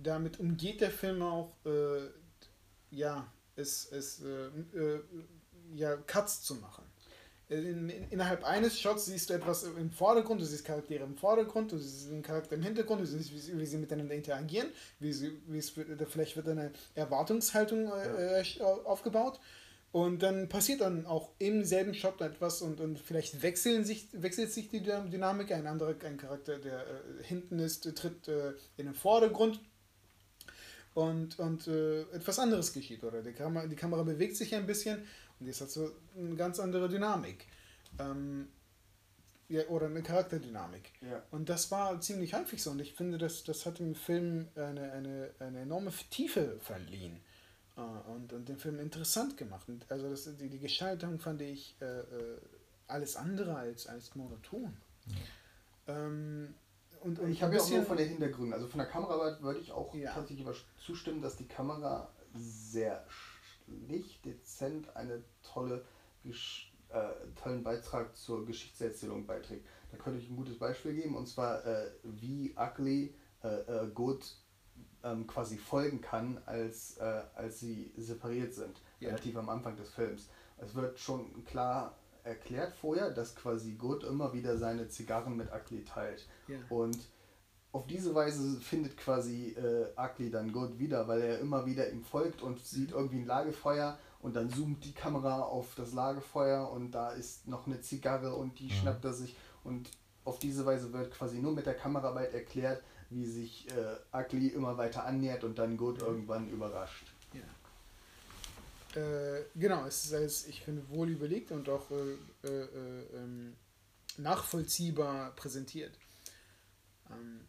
damit 0.03 0.41
umgeht 0.41 0.81
der 0.81 0.91
Film 0.91 1.21
auch 1.21 1.55
ja, 2.93 3.31
es, 3.55 3.91
es 3.91 4.21
äh, 4.21 4.77
äh, 4.77 5.01
ja, 5.75 5.95
Cuts 5.95 6.43
zu 6.43 6.55
machen. 6.55 6.83
In, 7.49 7.89
in, 7.89 8.07
innerhalb 8.09 8.43
eines 8.45 8.79
Shots 8.79 9.05
siehst 9.05 9.29
du 9.29 9.33
etwas 9.33 9.63
im 9.63 9.91
Vordergrund, 9.91 10.41
du 10.41 10.45
siehst 10.45 10.65
Charaktere 10.65 11.03
im 11.03 11.15
Vordergrund, 11.15 11.71
du 11.71 11.77
siehst 11.77 12.09
einen 12.09 12.23
Charakter 12.23 12.55
im 12.55 12.63
Hintergrund, 12.63 13.01
du 13.01 13.05
siehst, 13.05 13.33
wie, 13.33 13.39
sie, 13.39 13.59
wie 13.59 13.65
sie 13.65 13.77
miteinander 13.77 14.15
interagieren, 14.15 14.67
wie 14.99 15.11
sie, 15.11 15.41
wie 15.47 15.57
es 15.57 15.75
wird, 15.75 15.89
vielleicht 16.09 16.35
wird 16.35 16.47
eine 16.47 16.71
Erwartungshaltung 16.95 17.91
äh, 17.91 18.41
äh 18.41 18.61
aufgebaut. 18.61 19.39
Und 19.91 20.23
dann 20.23 20.49
passiert 20.49 20.81
dann 20.81 21.05
auch 21.05 21.29
im 21.37 21.63
selben 21.63 21.93
Shot 21.93 22.19
etwas 22.21 22.63
und, 22.63 22.81
und 22.81 22.97
vielleicht 22.97 23.43
wechseln 23.43 23.85
sich, 23.85 24.07
wechselt 24.11 24.51
sich 24.51 24.69
die 24.69 24.81
Dynamik, 24.81 25.51
ein 25.51 25.67
anderer, 25.67 25.93
ein 26.03 26.17
Charakter, 26.17 26.57
der 26.57 26.79
äh, 26.79 27.23
hinten 27.23 27.59
ist, 27.59 27.83
tritt 27.95 28.27
äh, 28.27 28.53
in 28.77 28.87
den 28.87 28.95
Vordergrund 28.95 29.59
und, 30.93 31.39
und 31.39 31.67
äh, 31.67 32.01
etwas 32.11 32.39
anderes 32.39 32.73
geschieht. 32.73 33.03
Oder 33.03 33.21
die 33.21 33.33
Kamera, 33.33 33.67
die 33.67 33.75
Kamera 33.75 34.03
bewegt 34.03 34.37
sich 34.37 34.53
ein 34.55 34.65
bisschen 34.65 35.03
und 35.39 35.47
jetzt 35.47 35.61
hat 35.61 35.71
so 35.71 35.91
eine 36.17 36.35
ganz 36.35 36.59
andere 36.59 36.89
Dynamik. 36.89 37.45
Ähm, 37.99 38.47
ja, 39.49 39.65
oder 39.67 39.87
eine 39.87 40.01
Charakterdynamik. 40.01 40.91
Ja. 41.01 41.21
Und 41.31 41.49
das 41.49 41.69
war 41.69 41.99
ziemlich 42.01 42.33
häufig 42.33 42.63
so. 42.63 42.71
Und 42.71 42.79
ich 42.79 42.93
finde, 42.93 43.17
das, 43.17 43.43
das 43.43 43.65
hat 43.65 43.79
dem 43.79 43.93
Film 43.93 44.47
eine, 44.55 44.91
eine, 44.91 45.31
eine 45.39 45.59
enorme 45.61 45.91
Tiefe 46.09 46.57
verliehen. 46.61 47.19
Äh, 47.75 47.81
und, 47.81 48.33
und 48.33 48.49
den 48.49 48.57
Film 48.57 48.79
interessant 48.79 49.37
gemacht. 49.37 49.67
Und 49.67 49.85
also 49.91 50.09
das, 50.09 50.29
die, 50.37 50.49
die 50.49 50.59
Gestaltung 50.59 51.19
fand 51.19 51.41
ich 51.41 51.75
äh, 51.81 51.99
äh 51.99 52.37
alles 52.87 53.15
andere 53.15 53.55
als, 53.55 53.87
als 53.87 54.13
monoton. 54.13 54.73
Ja. 55.07 55.95
Ähm, 55.95 56.53
und, 57.03 57.19
und 57.19 57.31
ich 57.31 57.43
habe 57.43 57.55
ja 57.55 57.61
auch 57.61 57.69
nur 57.69 57.83
von 57.83 57.97
den 57.97 58.09
Hintergründen, 58.09 58.53
also 58.53 58.67
von 58.67 58.79
der 58.79 58.87
Kameraarbeit 58.87 59.41
würde 59.41 59.59
ich 59.59 59.71
auch 59.71 59.93
ja. 59.93 60.11
tatsächlich 60.13 60.47
zustimmen, 60.77 61.21
dass 61.21 61.35
die 61.35 61.47
Kamera 61.47 62.09
sehr 62.33 63.05
schlicht, 63.09 64.25
dezent 64.25 64.95
eine 64.95 65.23
tolle 65.41 65.85
äh, 66.23 67.09
tollen 67.41 67.63
Beitrag 67.63 68.15
zur 68.15 68.45
Geschichtserzählung 68.45 69.25
beiträgt. 69.25 69.65
Da 69.91 69.97
könnte 69.97 70.19
ich 70.19 70.29
ein 70.29 70.35
gutes 70.35 70.57
Beispiel 70.57 70.93
geben, 70.93 71.15
und 71.15 71.27
zwar 71.27 71.65
äh, 71.65 71.91
wie 72.03 72.55
Ugly 72.57 73.13
äh, 73.43 73.47
äh, 73.47 73.87
Good 73.93 74.25
ähm, 75.03 75.27
quasi 75.27 75.57
folgen 75.57 76.01
kann, 76.01 76.41
als, 76.45 76.97
äh, 76.97 77.23
als 77.35 77.59
sie 77.59 77.91
separiert 77.97 78.53
sind, 78.53 78.81
ja. 78.99 79.09
relativ 79.09 79.35
am 79.35 79.49
Anfang 79.49 79.75
des 79.75 79.89
Films. 79.89 80.29
Es 80.57 80.73
wird 80.75 80.97
schon 80.97 81.43
klar 81.43 81.97
erklärt 82.23 82.73
vorher, 82.73 83.11
dass 83.11 83.35
quasi 83.35 83.73
Good 83.73 84.03
immer 84.03 84.33
wieder 84.33 84.57
seine 84.57 84.87
Zigarren 84.87 85.35
mit 85.35 85.49
Ugly 85.51 85.83
teilt. 85.83 86.27
Ja. 86.47 86.57
Und 86.69 86.97
auf 87.71 87.87
diese 87.87 88.13
Weise 88.13 88.59
findet 88.61 88.97
quasi 88.97 89.55
äh, 89.57 89.87
Ugly 89.97 90.29
dann 90.29 90.53
Good 90.53 90.79
wieder, 90.79 91.07
weil 91.07 91.21
er 91.21 91.39
immer 91.39 91.65
wieder 91.65 91.89
ihm 91.91 92.03
folgt 92.03 92.41
und 92.41 92.59
sieht 92.59 92.91
irgendwie 92.91 93.17
ein 93.17 93.25
Lagefeuer 93.25 93.97
und 94.21 94.35
dann 94.35 94.49
zoomt 94.49 94.85
die 94.85 94.93
Kamera 94.93 95.41
auf 95.41 95.75
das 95.75 95.93
Lagefeuer 95.93 96.71
und 96.71 96.91
da 96.91 97.11
ist 97.11 97.47
noch 97.47 97.67
eine 97.67 97.81
Zigarre 97.81 98.35
und 98.35 98.59
die 98.59 98.65
mhm. 98.65 98.71
schnappt 98.71 99.05
er 99.05 99.13
sich 99.13 99.35
und 99.63 99.89
auf 100.23 100.39
diese 100.39 100.65
Weise 100.65 100.93
wird 100.93 101.11
quasi 101.11 101.39
nur 101.39 101.51
mit 101.51 101.65
der 101.65 101.73
Kameraarbeit 101.73 102.33
erklärt, 102.33 102.81
wie 103.09 103.25
sich 103.25 103.67
äh, 103.71 104.17
Ugly 104.17 104.47
immer 104.47 104.77
weiter 104.77 105.05
annähert 105.05 105.43
und 105.43 105.57
dann 105.59 105.75
Good 105.75 106.01
irgendwann 106.01 106.47
überrascht. 106.49 107.13
Äh, 108.95 109.45
genau, 109.55 109.85
es 109.85 110.05
ist 110.05 110.13
alles, 110.13 110.47
ich 110.47 110.61
finde, 110.61 110.87
wohl 110.89 111.09
überlegt 111.09 111.51
und 111.51 111.67
auch 111.69 111.89
äh, 111.91 112.47
äh, 112.47 112.63
äh 112.63 113.17
ähm, 113.17 113.55
nachvollziehbar 114.17 115.31
präsentiert. 115.31 115.97
Ähm, 117.09 117.41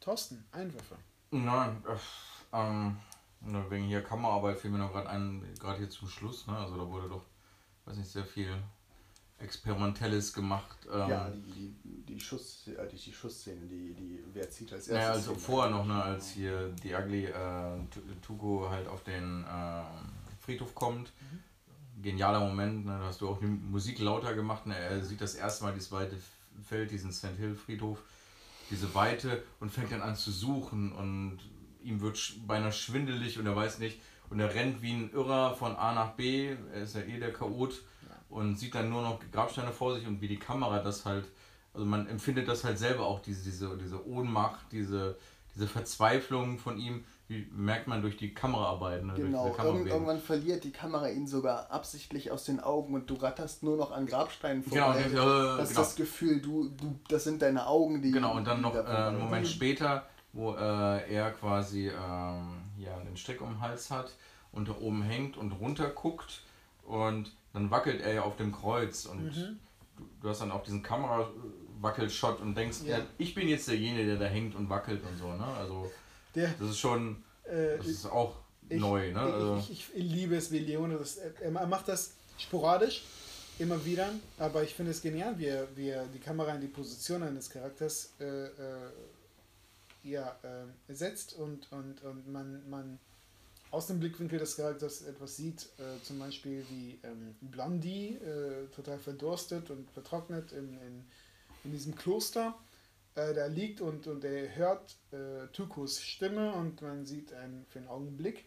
Thorsten, 0.00 0.44
Einwürfe. 0.52 0.96
Nein, 1.30 1.82
ähm, 2.52 2.96
wegen 3.40 3.84
hier 3.86 4.02
Kameraarbeit 4.02 4.58
fiel 4.58 4.70
mir 4.70 4.78
noch 4.78 4.92
gerade 4.92 5.08
ein, 5.08 5.42
gerade 5.58 5.78
hier 5.78 5.90
zum 5.90 6.08
Schluss, 6.08 6.46
ne? 6.46 6.56
Also 6.56 6.76
da 6.76 6.88
wurde 6.88 7.08
doch, 7.08 7.24
weiß 7.86 7.96
nicht, 7.96 8.10
sehr 8.10 8.24
viel 8.24 8.54
Experimentelles 9.38 10.32
gemacht. 10.32 10.78
Ähm, 10.92 11.10
ja, 11.10 11.30
die, 11.30 11.74
die, 11.82 12.02
die, 12.06 12.20
Schuss, 12.20 12.68
äh, 12.68 12.86
die, 12.88 12.96
die 12.96 13.12
Schussszene, 13.12 13.66
die, 13.66 13.94
die 13.94 14.24
wer 14.32 14.48
zieht 14.50 14.72
als 14.72 14.88
erstes. 14.88 15.06
Ja, 15.06 15.12
also 15.12 15.34
vorher 15.34 15.70
noch, 15.70 15.84
ne, 15.84 16.02
als 16.02 16.30
hier 16.30 16.68
die 16.82 16.94
Ugly 16.94 17.26
äh, 17.26 17.78
Tugo 18.22 18.68
halt 18.70 18.86
auf 18.86 19.02
den 19.02 19.44
äh, 19.44 19.82
Friedhof 20.44 20.74
kommt. 20.74 21.12
Mhm. 21.20 22.02
Genialer 22.02 22.40
Moment, 22.40 22.84
ne? 22.86 22.98
da 22.98 23.06
hast 23.06 23.20
du 23.20 23.28
auch 23.28 23.38
die 23.38 23.46
Musik 23.46 23.98
lauter 23.98 24.34
gemacht. 24.34 24.66
Ne? 24.66 24.76
Er 24.76 25.02
sieht 25.04 25.20
das 25.20 25.34
erste 25.34 25.64
Mal 25.64 25.72
dieses 25.72 25.92
weite 25.92 26.16
Feld, 26.62 26.90
diesen 26.90 27.12
St. 27.12 27.36
Hill 27.38 27.54
Friedhof, 27.54 28.02
diese 28.70 28.94
Weite 28.94 29.42
und 29.60 29.70
fängt 29.70 29.92
dann 29.92 30.02
an 30.02 30.16
zu 30.16 30.30
suchen 30.30 30.92
und 30.92 31.38
ihm 31.82 32.00
wird 32.00 32.18
beinahe 32.46 32.72
schwindelig 32.72 33.38
und 33.38 33.46
er 33.46 33.56
weiß 33.56 33.78
nicht 33.78 34.00
und 34.30 34.40
er 34.40 34.54
rennt 34.54 34.82
wie 34.82 34.92
ein 34.92 35.12
Irrer 35.12 35.54
von 35.54 35.76
A 35.76 35.92
nach 35.94 36.12
B. 36.12 36.56
Er 36.72 36.82
ist 36.82 36.94
ja 36.94 37.02
eh 37.02 37.18
der 37.18 37.32
Chaot 37.32 37.82
und 38.28 38.58
sieht 38.58 38.74
dann 38.74 38.90
nur 38.90 39.02
noch 39.02 39.20
Grabsteine 39.30 39.72
vor 39.72 39.94
sich 39.94 40.06
und 40.06 40.20
wie 40.20 40.28
die 40.28 40.38
Kamera 40.38 40.80
das 40.80 41.04
halt, 41.04 41.26
also 41.72 41.86
man 41.86 42.08
empfindet 42.08 42.48
das 42.48 42.64
halt 42.64 42.78
selber 42.78 43.06
auch, 43.06 43.20
diese, 43.20 43.44
diese, 43.44 43.76
diese 43.78 44.06
Ohnmacht, 44.06 44.66
diese, 44.72 45.16
diese 45.54 45.68
Verzweiflung 45.68 46.58
von 46.58 46.78
ihm, 46.78 47.04
wie 47.26 47.46
merkt 47.52 47.86
man 47.86 48.02
durch 48.02 48.16
die 48.16 48.34
Kameraarbeiten. 48.34 49.06
Ne? 49.06 49.14
Genau, 49.14 49.46
Irgend, 49.46 49.88
irgendwann 49.88 50.20
verliert 50.20 50.62
die 50.64 50.72
Kamera 50.72 51.08
ihn 51.08 51.26
sogar 51.26 51.70
absichtlich 51.70 52.30
aus 52.30 52.44
den 52.44 52.60
Augen 52.60 52.94
und 52.94 53.08
du 53.08 53.14
ratterst 53.14 53.62
nur 53.62 53.78
noch 53.78 53.92
an 53.92 54.06
Grabsteinen 54.06 54.62
genau, 54.62 54.92
vorbei. 54.92 55.08
Genau, 55.08 55.54
äh, 55.54 55.56
das 55.58 55.70
ist 55.70 55.78
das 55.78 55.96
Gefühl, 55.96 56.42
du, 56.42 56.68
du, 56.68 56.98
das 57.08 57.24
sind 57.24 57.40
deine 57.40 57.66
Augen, 57.66 58.02
die. 58.02 58.10
Genau, 58.10 58.36
und 58.36 58.46
dann 58.46 58.60
noch 58.60 58.74
äh, 58.74 58.80
einen 58.80 59.18
Moment 59.18 59.46
später, 59.46 60.06
wo 60.34 60.54
äh, 60.54 61.14
er 61.14 61.30
quasi 61.30 61.88
ähm, 61.88 62.62
ja, 62.76 62.98
den 63.00 63.16
Strick 63.16 63.40
um 63.40 63.54
den 63.54 63.60
Hals 63.60 63.90
hat 63.90 64.12
und 64.52 64.68
da 64.68 64.74
oben 64.78 65.02
hängt 65.02 65.38
und 65.38 65.52
runter 65.52 65.88
guckt 65.88 66.42
und 66.84 67.32
dann 67.54 67.70
wackelt 67.70 68.02
er 68.02 68.12
ja 68.12 68.22
auf 68.22 68.36
dem 68.36 68.52
Kreuz 68.52 69.06
und 69.06 69.24
mhm. 69.24 69.58
du, 69.96 70.04
du, 70.20 70.28
hast 70.28 70.42
dann 70.42 70.50
auch 70.50 70.62
diesen 70.62 70.82
Kamera-Wackelshot 70.82 72.40
und 72.40 72.54
denkst, 72.54 72.78
ja. 72.84 72.98
ja. 72.98 73.04
ich 73.16 73.34
bin 73.34 73.48
jetzt 73.48 73.68
derjenige, 73.68 74.04
der 74.06 74.16
da 74.16 74.26
hängt 74.26 74.54
und 74.54 74.68
wackelt 74.68 75.02
und 75.04 75.16
so, 75.16 75.28
ne? 75.28 75.46
Also 75.58 75.90
der, 76.34 76.54
das 76.58 76.70
ist 76.70 76.78
schon, 76.78 77.24
äh, 77.44 77.76
das 77.78 77.86
ist 77.86 78.06
auch 78.06 78.36
ich, 78.68 78.80
neu, 78.80 79.12
ne? 79.12 79.20
Also 79.20 79.56
ich, 79.58 79.70
ich, 79.70 79.94
ich, 79.94 80.12
liebe 80.12 80.36
es, 80.36 80.50
wie 80.50 80.58
Leone 80.58 80.98
das, 80.98 81.16
er 81.16 81.50
macht 81.50 81.88
das 81.88 82.12
sporadisch, 82.38 83.04
immer 83.58 83.84
wieder, 83.84 84.10
aber 84.38 84.62
ich 84.62 84.74
finde 84.74 84.90
es 84.90 85.00
genial, 85.00 85.38
wie 85.38 85.46
er, 85.46 85.68
wie 85.76 85.88
er 85.88 86.06
die 86.06 86.18
Kamera 86.18 86.54
in 86.54 86.60
die 86.60 86.68
Position 86.68 87.22
eines 87.22 87.48
Charakters 87.50 88.12
äh, 88.20 88.46
äh, 88.46 88.50
ja, 90.02 90.36
äh, 90.42 90.94
setzt 90.94 91.34
und, 91.34 91.70
und, 91.72 92.02
und 92.02 92.30
man, 92.30 92.68
man 92.68 92.98
aus 93.70 93.88
dem 93.88 93.98
Blickwinkel 93.98 94.38
des 94.38 94.56
Charakters 94.56 95.02
etwas 95.02 95.36
sieht, 95.36 95.68
äh, 95.78 96.02
zum 96.04 96.18
Beispiel 96.18 96.64
wie 96.70 96.98
ähm, 97.02 97.34
Blondie 97.40 98.16
äh, 98.16 98.66
total 98.74 98.98
verdurstet 98.98 99.70
und 99.70 99.90
vertrocknet 99.90 100.52
in, 100.52 100.78
in, 100.78 101.04
in 101.64 101.72
diesem 101.72 101.94
Kloster 101.96 102.54
äh, 103.14 103.34
da 103.34 103.46
liegt 103.46 103.80
und, 103.80 104.06
und 104.06 104.24
er 104.24 104.54
hört 104.56 104.96
äh, 105.12 105.46
Tukos 105.52 106.00
Stimme 106.00 106.52
und 106.52 106.82
man 106.82 107.04
sieht 107.04 107.32
einen, 107.32 107.64
für 107.66 107.78
einen 107.78 107.88
Augenblick 107.88 108.44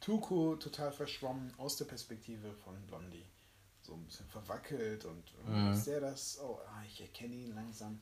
Tuko 0.00 0.56
total 0.56 0.92
verschwommen 0.92 1.52
aus 1.56 1.76
der 1.76 1.86
Perspektive 1.86 2.52
von 2.52 2.74
Blondie. 2.86 3.24
So 3.82 3.94
ein 3.94 4.04
bisschen 4.04 4.26
verwackelt 4.26 5.04
und, 5.04 5.34
und 5.44 5.66
mhm. 5.66 5.72
ist 5.72 5.86
der 5.86 6.00
das? 6.00 6.38
Oh, 6.42 6.58
ah, 6.66 6.82
ich 6.86 7.00
erkenne 7.00 7.34
ihn 7.34 7.54
langsam. 7.54 8.00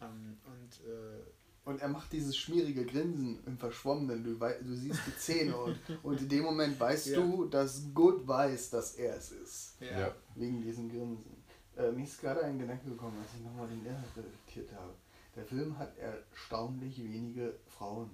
Ähm, 0.00 0.38
und 0.44 0.86
äh, 0.86 1.22
und 1.64 1.80
er 1.80 1.88
macht 1.88 2.12
dieses 2.12 2.36
schmierige 2.36 2.84
Grinsen 2.84 3.38
im 3.46 3.56
Verschwommenen. 3.56 4.24
Du, 4.24 4.34
du 4.34 4.74
siehst 4.74 5.00
die 5.06 5.16
Zähne 5.16 5.56
und, 5.56 5.78
und 6.02 6.20
in 6.20 6.28
dem 6.28 6.42
Moment 6.42 6.78
weißt 6.78 7.06
ja. 7.08 7.20
du, 7.20 7.44
dass 7.46 7.82
Good 7.94 8.26
weiß, 8.26 8.70
dass 8.70 8.96
er 8.96 9.16
es 9.16 9.30
ist. 9.30 9.76
Ja. 9.80 10.12
Wegen 10.34 10.60
diesem 10.60 10.88
Grinsen. 10.88 11.41
Äh, 11.76 11.90
mir 11.92 12.04
ist 12.04 12.20
gerade 12.20 12.44
ein 12.44 12.58
Gedanke 12.58 12.90
gekommen, 12.90 13.18
als 13.22 13.34
ich 13.34 13.44
nochmal 13.44 13.68
den 13.68 13.84
Inhalt 13.84 14.16
reflektiert 14.16 14.72
habe. 14.74 14.94
Der 15.34 15.44
Film 15.44 15.78
hat 15.78 15.96
erstaunlich 15.96 17.02
wenige 17.02 17.54
Frauen. 17.66 18.10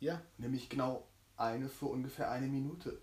Ja. 0.00 0.20
Nämlich 0.38 0.68
genau 0.68 1.06
eine 1.36 1.68
für 1.68 1.86
ungefähr 1.86 2.30
eine 2.30 2.46
Minute. 2.46 3.00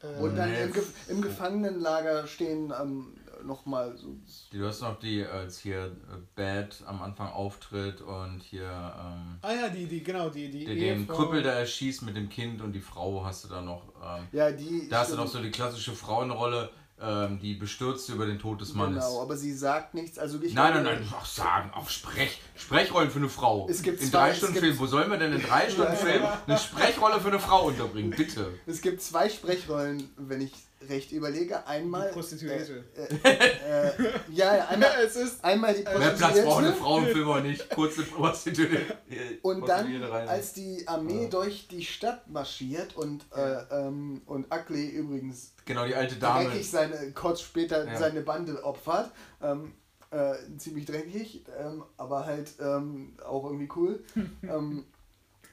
Äh, 0.00 0.20
und 0.20 0.36
dann 0.36 0.54
im, 0.54 0.72
Ge 0.72 0.82
im, 1.08 1.20
Gefangenenlager 1.20 2.26
stehen 2.26 2.72
ähm, 2.80 3.14
nochmal 3.42 3.96
so. 3.96 4.16
Du 4.52 4.64
hast 4.64 4.80
noch 4.80 4.98
die, 4.98 5.24
als 5.24 5.58
hier 5.58 5.86
äh, 5.86 5.90
Bad 6.36 6.82
am 6.86 7.02
Anfang 7.02 7.28
auftritt 7.28 8.00
und 8.00 8.40
hier. 8.40 8.62
Ähm, 8.62 9.38
ah 9.42 9.52
ja, 9.52 9.68
die, 9.68 9.86
die, 9.86 10.02
genau, 10.02 10.30
die, 10.30 10.50
die. 10.50 10.64
die 10.64 10.78
den 10.78 11.08
Krüppel 11.08 11.42
da 11.42 11.50
erschießt 11.54 12.02
mit 12.02 12.16
dem 12.16 12.28
Kind 12.28 12.62
und 12.62 12.72
die 12.72 12.80
Frau 12.80 13.24
hast 13.24 13.44
du 13.44 13.48
da 13.48 13.60
noch. 13.60 13.82
Ähm, 14.02 14.28
ja, 14.32 14.52
die. 14.52 14.88
Da 14.88 15.00
hast 15.00 15.12
du 15.12 15.16
noch 15.16 15.26
so 15.26 15.42
die 15.42 15.50
klassische 15.50 15.92
Frauenrolle 15.92 16.70
ähm, 17.00 17.38
die 17.40 17.54
bestürzt 17.54 18.08
über 18.08 18.26
den 18.26 18.38
Tod 18.38 18.60
des 18.60 18.74
Mannes. 18.74 19.04
Genau, 19.04 19.22
aber 19.22 19.36
sie 19.36 19.52
sagt 19.52 19.94
nichts. 19.94 20.18
Also 20.18 20.40
ich 20.42 20.54
nein, 20.54 20.74
nein, 20.74 20.84
nein, 20.84 21.12
auch 21.18 21.24
sagen, 21.24 21.70
auch 21.74 21.88
Sprech, 21.88 22.40
Sprechrollen 22.56 23.10
für 23.10 23.18
eine 23.18 23.28
Frau. 23.28 23.66
Es 23.68 23.82
gibt 23.82 24.00
in 24.00 24.08
zwei, 24.08 24.28
drei 24.28 24.34
Stunden 24.34 24.56
Film, 24.56 24.78
wo 24.78 24.86
sollen 24.86 25.10
wir 25.10 25.18
denn 25.18 25.32
in 25.32 25.42
drei 25.42 25.68
Stunden 25.70 25.96
Film 25.96 26.22
eine 26.46 26.58
Sprechrolle 26.58 27.20
für 27.20 27.28
eine 27.28 27.38
Frau 27.38 27.66
unterbringen? 27.66 28.10
Bitte. 28.10 28.52
Es 28.66 28.80
gibt 28.80 29.02
zwei 29.02 29.28
Sprechrollen, 29.28 30.10
wenn 30.16 30.40
ich 30.40 30.52
recht 30.88 31.12
überlege. 31.12 31.66
Einmal. 31.66 32.08
Die 32.08 32.14
Prostituierte. 32.14 32.84
Äh, 32.96 33.28
äh, 33.28 33.88
äh, 33.88 33.92
ja, 34.30 34.68
einmal, 34.68 34.90
es 35.04 35.16
ist 35.16 35.44
einmal 35.44 35.74
die 35.74 35.82
Prostituierte. 35.82 36.18
Mehr 36.18 36.30
Platz 36.32 36.44
braucht 36.44 36.64
eine 36.64 36.72
Frau 36.74 36.98
im 36.98 37.06
Film 37.06 37.28
auch 37.28 37.40
nicht. 37.40 37.70
Kurze 37.70 38.02
Prostituierte. 38.02 38.98
Und 39.42 39.68
dann, 39.68 40.02
als 40.02 40.52
die 40.52 40.86
Armee 40.86 41.24
ja. 41.24 41.28
durch 41.28 41.68
die 41.68 41.84
Stadt 41.84 42.28
marschiert 42.28 42.96
und, 42.96 43.26
äh, 43.34 43.56
ähm, 43.70 44.22
und 44.26 44.52
Ackley 44.52 44.88
übrigens. 44.88 45.54
Genau, 45.64 45.86
die 45.86 45.94
alte 45.94 46.16
Dame. 46.16 46.48
Dreckig 46.48 46.70
seine, 46.70 47.12
kurz 47.12 47.40
später 47.40 47.86
ja. 47.86 47.98
seine 47.98 48.22
Bande 48.22 48.62
opfert. 48.64 49.10
Ähm, 49.42 49.74
äh, 50.10 50.34
ziemlich 50.56 50.86
dreckig, 50.86 51.44
ähm, 51.60 51.84
aber 51.98 52.24
halt 52.24 52.52
ähm, 52.60 53.16
auch 53.26 53.44
irgendwie 53.44 53.68
cool. 53.76 54.02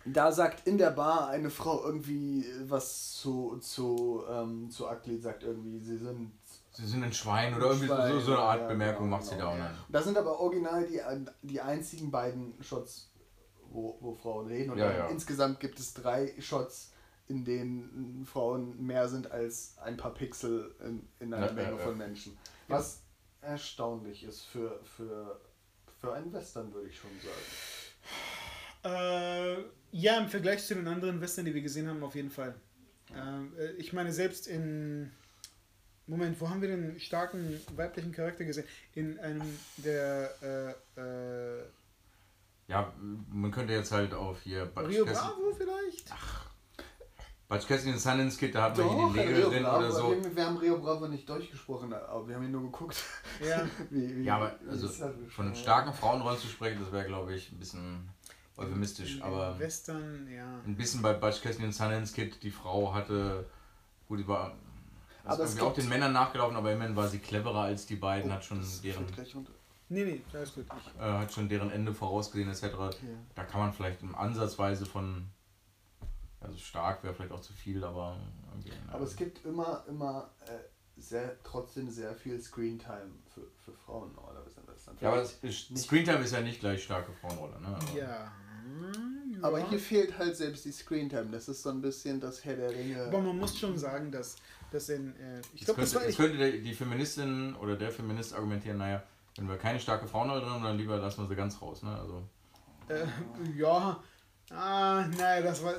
da 0.06 0.32
sagt 0.32 0.68
in 0.68 0.78
der 0.78 0.91
Bar 0.91 1.30
eine 1.30 1.49
Frau 1.49 1.84
irgendwie 1.84 2.45
was 2.64 3.14
zu, 3.16 3.58
zu, 3.58 4.24
ähm, 4.30 4.70
zu 4.70 4.88
Akli, 4.88 5.18
sagt 5.18 5.43
irgendwie, 5.43 5.80
sie 5.80 5.97
sind. 5.97 6.32
Sie 6.72 6.86
sind 6.86 7.03
ein 7.03 7.14
Schwein 7.14 7.56
oder 7.56 7.68
irgendwie 7.68 7.88
Schwein, 7.88 8.12
so, 8.12 8.20
so 8.20 8.32
eine 8.34 8.41
Art 8.41 8.62
ja, 8.62 8.68
Bemerkung 8.68 9.06
genau, 9.06 9.18
macht 9.18 9.26
sie 9.26 9.38
da 9.38 9.47
auch. 9.47 9.58
Ja. 9.58 9.72
Das 9.89 10.03
sind 10.03 10.18
aber 10.18 10.39
original 10.39 10.86
die, 10.86 11.01
die 11.41 11.62
einzigen 11.62 12.12
beiden 12.12 12.62
Shots, 12.62 13.12
wo, 13.72 13.97
wo 14.01 14.14
Frauen 14.14 14.47
reden. 14.47 14.72
Und 14.72 14.78
ja, 14.78 15.08
insgesamt 15.08 15.60
gibt 15.60 15.80
es 15.80 15.93
drei 15.93 16.34
Shots, 16.39 16.91
in 17.28 17.45
denen 17.45 18.26
Frauen 18.26 18.86
mehr 18.86 19.08
sind 19.08 19.32
als 19.32 19.78
ein 19.80 19.97
paar 19.97 20.14
Pixel 20.14 20.76
in, 20.86 21.08
in 21.20 21.34
einer 21.34 21.51
Menge 21.53 21.78
von 21.78 21.97
Menschen. 21.97 22.38
Was 22.68 23.01
erstaunlich 23.41 24.24
ist 24.24 24.41
für, 24.41 24.80
für, 24.84 25.39
für 25.99 26.14
einen 26.14 26.32
Western, 26.34 26.74
würde 26.74 26.89
ich 26.89 26.97
schon 26.97 27.12
sagen. 27.22 28.45
Äh 28.86 29.76
ja, 29.98 30.18
im 30.18 30.28
Vergleich 30.28 30.66
zu 30.66 30.76
den 30.76 30.90
anderen 30.90 31.22
Western, 31.22 31.46
die 31.46 31.54
wir 31.54 31.62
gesehen 31.62 31.88
haben, 31.88 32.04
auf 32.04 32.16
jeden 32.16 32.30
Fall. 32.30 32.54
Ähm, 33.16 33.54
äh, 33.58 33.72
ich 33.78 33.94
meine, 33.94 34.12
selbst 34.12 34.46
in. 34.46 35.10
Moment, 36.06 36.40
wo 36.40 36.50
haben 36.50 36.62
wir 36.62 36.68
den 36.68 37.00
starken 37.00 37.60
weiblichen 37.78 38.12
Charakter 38.12 38.44
gesehen? 38.44 38.66
In 38.94 39.18
einem 39.20 39.58
der. 39.78 40.76
Äh, 40.98 41.00
äh, 41.00 41.64
ja, 42.68 42.94
man 43.30 43.52
könnte 43.52 43.72
jetzt 43.72 43.94
halt 43.94 44.14
auf 44.14 44.42
hier. 44.42 44.70
Rio 44.76 45.06
Bravo 45.06 45.54
vielleicht? 45.56 46.12
Ach. 46.12 46.50
Butch 47.48 47.68
Cassidy 47.68 47.94
und 47.94 48.00
Silence 48.00 48.38
Kid, 48.38 48.54
da 48.54 48.64
hat 48.64 48.78
man 48.78 48.90
hier 48.90 49.24
die 49.24 49.30
Nägel 49.30 49.44
drin 49.44 49.66
oder 49.66 49.92
so. 49.92 50.10
Wir, 50.10 50.36
wir, 50.36 50.46
haben 50.46 50.58
Rio 50.58 50.80
Bravo 50.80 51.08
nicht 51.08 51.30
durchgesprochen, 51.30 51.94
aber 51.94 52.28
wir 52.28 52.36
haben 52.36 52.44
ihn 52.44 52.52
nur 52.52 52.64
geguckt. 52.64 53.02
Ja, 53.40 53.66
wie, 53.92 54.18
wie, 54.18 54.24
ja 54.24 54.36
aber 54.36 54.60
also 54.68 54.90
von 55.30 55.56
starken 55.56 55.94
Frauenrollen 55.94 56.40
zu 56.40 56.48
sprechen, 56.48 56.82
das 56.82 56.92
wäre, 56.92 57.06
glaube 57.06 57.34
ich, 57.36 57.52
ein 57.52 57.60
bisschen 57.60 58.10
euphemistisch, 58.58 59.22
aber 59.22 59.58
Western, 59.60 60.28
ja. 60.32 60.62
ein 60.66 60.76
bisschen 60.76 61.01
bei 61.01 61.14
Butch 61.14 61.41
Cassidy 61.41 61.66
und 61.66 61.74
Silence 61.74 62.14
Kid, 62.14 62.41
die 62.41 62.51
Frau 62.51 62.93
hatte, 62.93 63.45
gut, 64.08 64.20
die 64.20 64.28
war 64.28 64.56
aber 65.26 65.43
ist 65.43 65.60
auch 65.60 65.74
den 65.74 65.89
Männern 65.89 66.14
nachgelaufen, 66.14 66.56
aber 66.56 66.72
immerhin 66.72 66.95
war 66.95 67.08
sie 67.08 67.18
cleverer 67.18 67.62
als 67.62 67.86
die 67.88 67.95
beiden, 67.95 68.30
oh, 68.30 68.34
hat 68.36 68.45
schon 68.45 68.64
deren 68.84 69.06
Nee, 69.88 70.03
nee, 70.03 70.22
alles 70.34 70.53
gut. 70.53 70.66
Äh, 70.99 71.01
hat 71.01 71.32
schon 71.32 71.47
deren 71.47 71.72
Ende 71.72 71.93
vorausgesehen 71.93 72.49
etc. 72.49 72.64
Ja. 72.64 72.91
Da 73.36 73.43
kann 73.43 73.60
man 73.60 73.74
vielleicht 73.74 74.01
im 74.01 74.16
Ansatzweise 74.16 74.86
von 74.86 75.28
also 76.39 76.58
stark 76.58 77.03
wäre 77.03 77.14
vielleicht 77.14 77.32
auch 77.32 77.41
zu 77.41 77.53
viel, 77.53 77.84
aber 77.84 78.18
okay, 78.60 78.72
Aber 78.91 79.03
es 79.03 79.16
gibt 79.16 79.43
immer, 79.45 79.84
immer 79.88 80.30
äh, 80.45 80.99
sehr, 80.99 81.41
trotzdem 81.43 81.89
sehr 81.89 82.14
viel 82.14 82.39
Screentime 82.39 83.12
für, 83.34 83.47
für 83.64 83.74
Frauen 83.74 84.14
normalerweise. 84.14 84.62
Ja, 85.01 85.12
aber 85.12 85.26
Screentime 85.26 86.20
ist 86.20 86.34
ja 86.34 86.41
nicht 86.41 86.60
gleich 86.60 86.84
starke 86.84 87.12
Frauenrolle, 87.14 87.60
ne? 87.60 87.68
Aber 87.68 87.97
ja. 87.97 88.32
Aber 89.41 89.70
hier 89.70 89.80
fehlt 89.80 90.18
halt 90.18 90.36
selbst 90.36 90.66
die 90.66 90.72
Screentime. 90.72 91.28
Das 91.32 91.47
ist 91.47 91.61
so 91.61 91.70
ein 91.70 91.82
bisschen 91.82 92.20
das 92.20 92.43
Herr 92.43 92.55
der 92.55 92.72
Ringe. 92.72 93.03
Aber 93.03 93.20
man 93.20 93.38
muss 93.38 93.57
schon 93.57 93.78
sagen, 93.78 94.11
dass, 94.11 94.38
dass 94.72 94.89
in. 94.89 95.16
Äh, 95.18 95.41
ich 95.53 95.66
glaube, 95.66 95.82
das 95.82 95.93
könnte, 95.93 96.07
das 96.07 96.18
könnte 96.18 96.59
die 96.59 96.74
Feministin 96.74 97.55
oder 97.55 97.76
der 97.76 97.91
Feminist 97.91 98.34
argumentieren, 98.34 98.78
naja, 98.78 99.03
wenn 99.38 99.47
wir 99.47 99.57
keine 99.57 99.80
starke 99.80 100.07
Frauenrolle 100.07 100.41
drin 100.41 100.49
haben, 100.49 100.63
dann 100.63 100.78
lieber 100.78 100.97
lassen 100.97 101.24
wir 101.24 101.28
sie 101.28 101.36
ganz 101.36 101.61
raus, 101.61 101.84
ne? 101.84 101.95
Also. 101.95 102.24
Äh, 102.88 103.05
ja. 103.57 104.01
Ah, 104.51 105.05
nein, 105.18 105.43
das 105.43 105.63
war. 105.63 105.74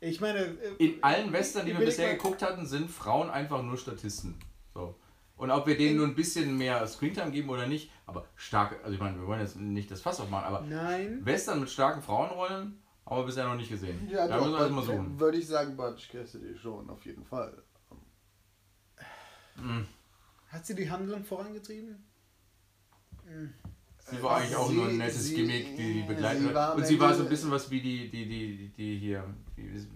Ich 0.00 0.20
meine. 0.20 0.38
Äh, 0.38 0.74
in 0.78 1.02
allen 1.02 1.32
Western, 1.32 1.66
die 1.66 1.76
wir 1.76 1.84
bisher 1.84 2.14
geguckt 2.14 2.42
hatten, 2.42 2.66
sind 2.66 2.90
Frauen 2.90 3.30
einfach 3.30 3.62
nur 3.62 3.76
Statisten. 3.76 4.38
So. 4.74 4.94
Und 5.38 5.52
ob 5.52 5.68
wir 5.68 5.78
denen 5.78 5.96
nur 5.96 6.06
ein 6.06 6.16
bisschen 6.16 6.58
mehr 6.58 6.84
Screentime 6.86 7.30
geben 7.30 7.48
oder 7.48 7.68
nicht, 7.68 7.90
aber 8.06 8.26
stark, 8.34 8.80
also 8.82 8.92
ich 8.92 9.00
meine, 9.00 9.18
wir 9.20 9.26
wollen 9.26 9.40
jetzt 9.40 9.56
nicht 9.56 9.88
das 9.90 10.00
Fass 10.00 10.20
aufmachen, 10.20 10.44
aber 10.44 10.60
Nein. 10.62 11.24
Western 11.24 11.60
mit 11.60 11.70
starken 11.70 12.02
Frauenrollen 12.02 12.82
haben 13.06 13.20
wir 13.20 13.24
bisher 13.24 13.46
noch 13.46 13.54
nicht 13.54 13.70
gesehen. 13.70 14.08
Ja, 14.10 14.26
da 14.26 14.36
doch, 14.36 14.46
müssen 14.46 14.58
wir 14.58 14.68
mal 14.70 14.84
suchen. 14.84 15.20
Würde 15.20 15.38
ich 15.38 15.46
sagen, 15.46 15.76
Butch 15.76 16.10
Cassidy 16.10 16.58
schon, 16.58 16.90
auf 16.90 17.06
jeden 17.06 17.24
Fall. 17.24 17.62
Mhm. 19.56 19.86
Hat 20.48 20.66
sie 20.66 20.74
die 20.74 20.90
Handlung 20.90 21.24
vorangetrieben? 21.24 22.04
Mhm. 23.24 23.54
Sie 24.10 24.22
war 24.22 24.38
eigentlich 24.38 24.56
auch 24.56 24.68
sie, 24.68 24.74
nur 24.74 24.88
ein 24.88 24.98
nettes 24.98 25.24
sie, 25.24 25.36
Gimmick, 25.36 25.76
die, 25.76 25.92
die 25.94 26.02
begleitet. 26.02 26.54
Und 26.76 26.86
sie 26.86 26.98
war 26.98 27.14
so 27.14 27.22
ein 27.22 27.28
bisschen 27.28 27.50
was 27.50 27.70
wie 27.70 27.80
die, 27.80 28.10
die, 28.10 28.26
die, 28.26 28.72
die 28.76 28.98
hier. 28.98 29.24
Wie, 29.54 29.86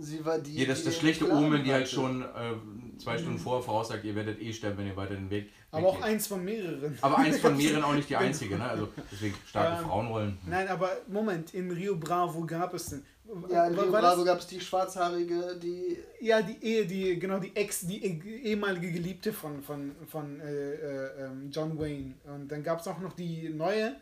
sie 0.00 0.24
war 0.24 0.38
die. 0.38 0.56
Ja, 0.56 0.66
das 0.66 0.78
ist 0.78 0.86
das 0.88 0.96
schlechte 0.96 1.24
Plan 1.26 1.44
Omen, 1.44 1.62
die 1.64 1.72
halt 1.72 1.84
hatte. 1.84 1.94
schon 1.94 2.22
äh, 2.22 2.98
zwei 2.98 3.18
Stunden 3.18 3.38
vorher 3.38 3.62
voraussagt, 3.62 4.04
ihr 4.04 4.14
werdet 4.14 4.40
eh 4.40 4.52
sterben, 4.52 4.78
wenn 4.78 4.86
ihr 4.88 4.96
weiter 4.96 5.14
den 5.14 5.30
Weg. 5.30 5.50
Aber 5.72 5.86
auch 5.88 6.02
eins 6.02 6.26
von 6.26 6.44
mehreren. 6.44 6.98
Aber 7.00 7.18
eins 7.18 7.38
von 7.38 7.56
mehreren 7.62 7.84
auch 7.84 7.94
nicht 7.94 8.08
die 8.08 8.16
einzige, 8.16 8.56
ne? 8.56 8.64
Also 8.68 8.88
deswegen 9.12 9.34
starke 9.46 9.82
Ähm, 9.82 9.88
Frauenrollen. 9.88 10.38
Nein, 10.46 10.66
aber 10.68 10.90
Moment, 11.08 11.54
in 11.54 11.70
Rio 11.70 11.94
Bravo 11.96 12.44
gab 12.44 12.74
es 12.74 12.86
denn. 12.86 13.02
Ja, 13.48 13.68
in 13.68 13.78
Rio 13.78 13.92
Bravo 13.92 14.24
gab 14.24 14.40
es 14.40 14.48
die 14.48 14.60
schwarzhaarige, 14.60 15.56
die. 15.62 15.96
Ja, 16.20 16.42
die 16.42 16.56
Ehe, 16.60 16.84
die, 16.86 17.16
genau, 17.20 17.38
die 17.38 17.54
Ex, 17.54 17.86
die 17.86 18.04
eh- 18.04 18.40
ehemalige 18.50 18.90
Geliebte 18.90 19.32
von, 19.32 19.62
von, 19.62 19.92
von 20.08 20.40
äh, 20.40 20.72
äh, 20.74 21.26
ähm, 21.26 21.48
John 21.52 21.78
Wayne. 21.78 22.14
Und 22.24 22.50
dann 22.50 22.64
gab 22.64 22.80
es 22.80 22.88
auch 22.88 22.98
noch 22.98 23.12
die 23.12 23.48
neue. 23.50 23.94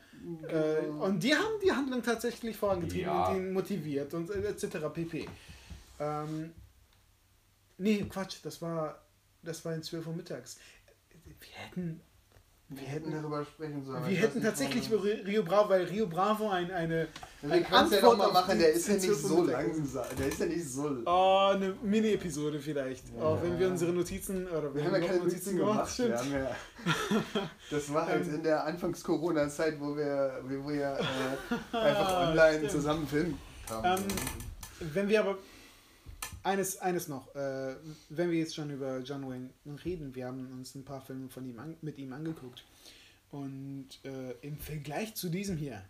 Äh, 0.48 0.82
Genau. 0.82 1.04
und 1.04 1.22
die 1.22 1.32
haben 1.32 1.60
die 1.64 1.70
Handlung 1.70 2.02
tatsächlich 2.02 2.56
vorangetrieben 2.56 3.06
Ja. 3.06 3.28
und 3.28 3.36
ihn 3.36 3.52
motiviert 3.52 4.12
und 4.14 4.28
äh, 4.30 4.48
etc. 4.48 4.78
pp. 4.92 5.28
Ähm, 6.00 6.52
nee, 7.78 8.04
Quatsch, 8.08 8.36
das 8.42 8.60
war, 8.62 9.02
das 9.42 9.64
war 9.64 9.74
in 9.74 9.82
12 9.82 10.06
Uhr 10.06 10.14
mittags. 10.14 10.58
Wir 11.24 11.46
hätten, 11.52 12.00
wir 12.70 12.86
hätten 12.86 13.12
darüber 13.12 13.44
sprechen 13.44 13.84
sollen. 13.84 14.06
wir 14.06 14.16
hätten 14.16 14.42
tatsächlich 14.42 14.90
über 14.90 15.02
Rio 15.02 15.42
Bravo, 15.42 15.68
weil 15.70 15.84
Rio 15.84 16.06
Bravo 16.06 16.48
ein, 16.50 16.70
eine, 16.70 17.08
Wir 17.42 17.52
eine 17.52 17.86
es 17.86 17.90
ja 17.92 18.02
nochmal 18.02 18.32
machen, 18.32 18.58
der 18.58 18.72
ist 18.72 18.88
ja 18.88 18.94
nicht 18.94 19.04
12 19.06 19.22
Uhr 19.24 19.28
so 19.28 19.42
lang. 19.44 19.70
ist. 19.70 19.94
Der 20.18 20.26
ist 20.26 20.38
ja 20.40 20.46
nicht 20.46 20.68
so. 20.70 20.96
Oh, 21.06 21.50
eine 21.52 21.74
Mini-Episode 21.82 22.58
vielleicht. 22.60 23.04
Auch 23.20 23.36
Ja. 23.36 23.42
wenn 23.42 23.58
wir 23.58 23.68
unsere 23.68 23.92
Notizen 23.92 24.46
oder 24.48 24.74
Wir 24.74 24.82
wir 24.82 24.84
haben 24.92 25.00
ja 25.02 25.06
keine 25.08 25.24
Notizen 25.24 25.56
gemacht. 25.56 25.90
stimmt. 25.92 26.08
Wir 26.10 26.18
haben 26.18 26.32
ja, 26.32 27.50
das 27.70 27.92
war 27.92 28.06
halt 28.06 28.26
Ähm. 28.26 28.34
in 28.34 28.42
der 28.42 28.64
Anfangs-Corona-Zeit, 28.64 29.80
wo 29.80 29.96
wir, 29.96 30.40
wo 30.44 30.68
wir 30.68 30.98
äh, 30.98 31.76
einfach 31.76 32.28
online 32.28 32.56
stimmt. 32.58 32.70
zusammen 32.72 33.06
filmen 33.06 33.38
haben. 33.70 33.98
Ähm, 34.02 34.06
Wenn 34.94 35.08
wir 35.08 35.20
aber 35.20 35.38
eines, 36.42 36.78
eines 36.78 37.08
noch, 37.08 37.34
äh, 37.34 37.76
wenn 38.08 38.30
wir 38.30 38.38
jetzt 38.38 38.54
schon 38.54 38.70
über 38.70 38.98
John 39.00 39.28
Wayne 39.28 39.50
reden, 39.84 40.14
wir 40.14 40.26
haben 40.26 40.50
uns 40.52 40.74
ein 40.74 40.84
paar 40.84 41.00
Filme 41.00 41.28
von 41.28 41.44
ihm 41.46 41.58
an, 41.58 41.76
mit 41.82 41.98
ihm 41.98 42.12
angeguckt. 42.12 42.64
Und 43.30 43.88
äh, 44.04 44.32
im 44.40 44.58
Vergleich 44.58 45.14
zu 45.14 45.28
diesem 45.28 45.56
hier, 45.56 45.84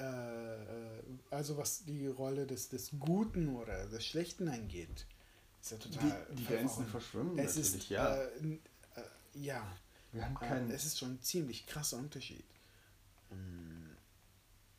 äh, 0.00 0.04
äh, 0.04 1.02
also 1.30 1.56
was 1.56 1.84
die 1.84 2.06
Rolle 2.06 2.46
des, 2.46 2.68
des 2.68 2.92
Guten 2.98 3.54
oder 3.54 3.86
des 3.86 4.06
Schlechten 4.06 4.48
angeht, 4.48 5.06
ist 5.60 5.72
er 5.72 5.78
total 5.78 6.26
die, 6.30 6.36
die 6.36 6.46
Grenzen 6.46 6.86
verschwimmen 6.86 7.38
Es 7.38 7.56
ist, 7.56 7.88
ja. 7.88 8.16
äh, 8.16 8.26
äh, 8.96 9.02
ja, 9.34 9.76
wir 10.12 10.24
haben 10.24 10.34
keinen 10.34 10.70
es 10.70 10.84
ist 10.84 10.98
schon 10.98 11.12
ein 11.12 11.22
ziemlich 11.22 11.66
krasser 11.66 11.98
Unterschied. 11.98 12.44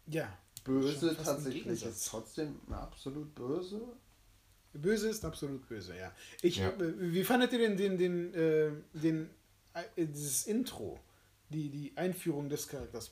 Ja, 0.08 0.38
Böse 0.66 1.16
tatsächlich. 1.16 1.86
Ist 1.86 2.08
trotzdem 2.10 2.60
absolut 2.70 3.34
böse. 3.34 3.82
Böse 4.74 5.08
ist 5.10 5.24
absolut 5.24 5.66
böse, 5.70 5.96
ja. 5.96 6.12
Ich, 6.42 6.58
Ja. 6.58 6.70
äh, 6.70 6.94
Wie 7.14 7.24
fandet 7.24 7.54
ihr 7.54 7.60
denn 7.60 7.78
den, 7.78 7.98
den, 7.98 8.34
äh, 8.34 8.72
den, 8.94 9.30
äh, 9.74 10.06
dieses 10.06 10.48
Intro, 10.48 11.00
die, 11.50 11.70
die 11.70 11.94
Einführung 11.96 12.50
des 12.50 12.68
Charakters 12.68 13.12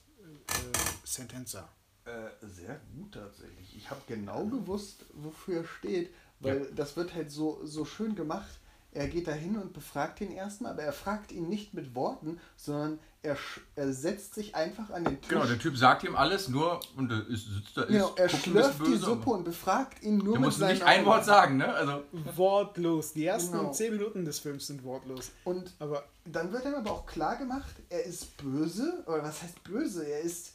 äh, 0.50 0.78
Sentenza? 1.06 1.70
Äh, 2.06 2.32
sehr 2.42 2.82
gut 2.98 3.14
tatsächlich. 3.14 3.78
Ich 3.78 3.90
habe 3.90 4.02
genau 4.08 4.46
gewusst, 4.48 5.06
wofür 5.14 5.60
er 5.62 5.66
steht, 5.66 6.14
weil 6.42 6.66
Ja. 6.66 6.72
das 6.76 6.98
wird 6.98 7.14
halt 7.14 7.32
so, 7.32 7.62
so 7.64 7.86
schön 7.86 8.14
gemacht. 8.16 8.60
Er 8.96 9.08
geht 9.08 9.28
dahin 9.28 9.58
und 9.58 9.74
befragt 9.74 10.22
ihn 10.22 10.32
erstmal, 10.32 10.74
aber 10.74 10.84
er 10.84 10.94
fragt 10.94 11.32
ihn 11.32 11.50
nicht 11.50 11.74
mit 11.74 11.96
Worten, 11.96 12.40
sondern 12.56 13.00
er, 13.24 13.38
er 13.76 13.94
setzt 13.94 14.36
sich 14.36 14.54
einfach 14.54 14.90
an 14.90 15.06
den 15.06 15.20
Tisch. 15.20 15.30
Genau, 15.30 15.46
der 15.46 15.58
Typ 15.58 15.78
sagt 15.78 16.04
ihm 16.04 16.16
alles, 16.16 16.50
nur 16.50 16.80
und 16.98 17.10
er 17.12 17.26
ist, 17.28 17.46
sitzt 17.48 17.76
da, 17.78 17.84
ist, 17.84 17.90
Genau, 17.90 18.14
er 18.16 18.30
schlürft 18.30 18.70
bisschen 18.80 18.86
die 18.86 18.92
böse, 18.92 19.06
Suppe 19.06 19.30
und 19.30 19.44
befragt 19.46 20.04
ihn 20.04 20.18
nur 20.18 20.34
mit 20.34 20.42
muss 20.42 20.58
seinen 20.58 20.74
nicht 20.74 20.84
ein 20.84 21.00
Augen. 21.00 21.06
Wort 21.08 21.26
sagen, 21.26 21.58
ne? 21.58 21.74
Also, 21.74 22.04
Wortlos. 22.36 23.14
Die 23.14 23.26
ersten 23.26 23.58
Genau. 23.58 23.72
zehn 23.72 23.94
Minuten 23.94 24.26
des 24.26 24.40
Films 24.40 24.68
sind 24.68 24.84
wortlos. 24.84 25.32
Und 25.46 25.72
Aber 25.80 26.04
dann 26.26 26.52
wird 26.52 26.66
ihm 26.66 26.76
aber 26.76 26.92
auch 26.92 27.06
klar 27.06 27.38
gemacht, 27.38 27.74
er 27.90 28.04
ist 28.04 28.38
böse, 28.38 29.04
oder 29.08 29.24
was 29.24 29.42
heißt 29.42 29.64
böse? 29.64 30.06
Er 30.06 30.20
ist 30.22 30.54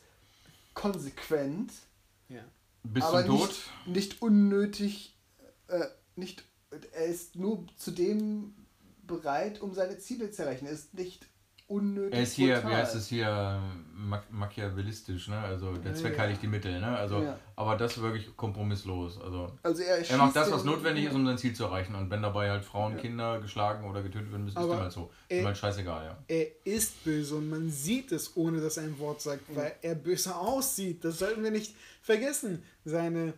konsequent, 0.74 1.72
ja. 2.28 2.42
bis 2.84 3.02
aber 3.02 3.24
zum 3.26 3.38
Tod. 3.38 3.48
nicht, 3.48 3.86
nicht 3.86 4.22
unnötig, 4.22 5.16
äh, 5.68 5.86
nicht, 6.16 6.44
er 6.92 7.06
ist 7.06 7.36
nur 7.36 7.64
zu 7.76 7.90
dem 7.90 8.54
bereit, 9.06 9.60
um 9.60 9.74
seine 9.74 9.98
Ziele 9.98 10.30
zu 10.30 10.42
erreichen. 10.42 10.66
Er 10.66 10.72
ist 10.72 10.94
nicht 10.94 11.26
unnötig. 11.66 12.14
Er 12.14 12.22
ist 12.22 12.32
hier, 12.32 12.54
brutal. 12.56 12.70
wie 12.70 12.74
heißt 12.76 12.94
es 12.94 13.06
hier, 13.08 13.60
ma 13.94 14.22
machiavellistisch, 14.30 15.28
ne? 15.28 15.38
Also 15.38 15.76
der 15.76 15.94
Zweck 15.94 16.14
ja. 16.16 16.20
heiligt 16.22 16.42
die 16.42 16.46
Mittel, 16.46 16.80
ne? 16.80 16.96
Also, 16.96 17.22
Ja. 17.22 17.38
aber 17.56 17.76
das 17.76 18.00
wirklich 18.00 18.34
kompromisslos. 18.36 19.20
Also 19.20 19.52
Also 19.62 19.82
er, 19.82 19.98
er 20.10 20.16
macht 20.16 20.34
das, 20.34 20.50
was 20.50 20.64
notwendig 20.64 21.04
ist, 21.06 21.14
um 21.14 21.26
sein 21.26 21.36
Ziel 21.36 21.54
zu 21.54 21.64
erreichen. 21.64 21.94
Und 21.94 22.08
wenn 22.10 22.22
dabei 22.22 22.50
halt 22.50 22.64
Frauen, 22.64 22.94
Ja. 22.94 23.00
Kinder 23.00 23.40
geschlagen 23.40 23.88
oder 23.88 24.02
getötet 24.02 24.30
werden 24.32 24.44
müssen, 24.44 24.58
ist 24.58 24.66
dem 24.66 24.78
halt 24.80 24.92
so. 24.92 25.10
Ist 25.28 25.36
er- 25.36 25.40
ihm 25.40 25.46
halt 25.46 25.58
scheißegal, 25.58 26.04
ja. 26.06 26.18
Er 26.26 26.46
ist 26.66 27.04
böse 27.04 27.36
und 27.36 27.50
man 27.50 27.70
sieht 27.70 28.12
es, 28.12 28.34
ohne 28.36 28.60
dass 28.62 28.78
er 28.78 28.84
ein 28.84 28.98
Wort 28.98 29.20
sagt, 29.20 29.42
weil 29.54 29.74
er 29.82 29.94
böse 29.94 30.34
aussieht. 30.36 31.04
Das 31.04 31.18
sollten 31.18 31.42
wir 31.44 31.50
nicht 31.50 31.74
vergessen. 32.02 32.62
Seine, 32.86 33.34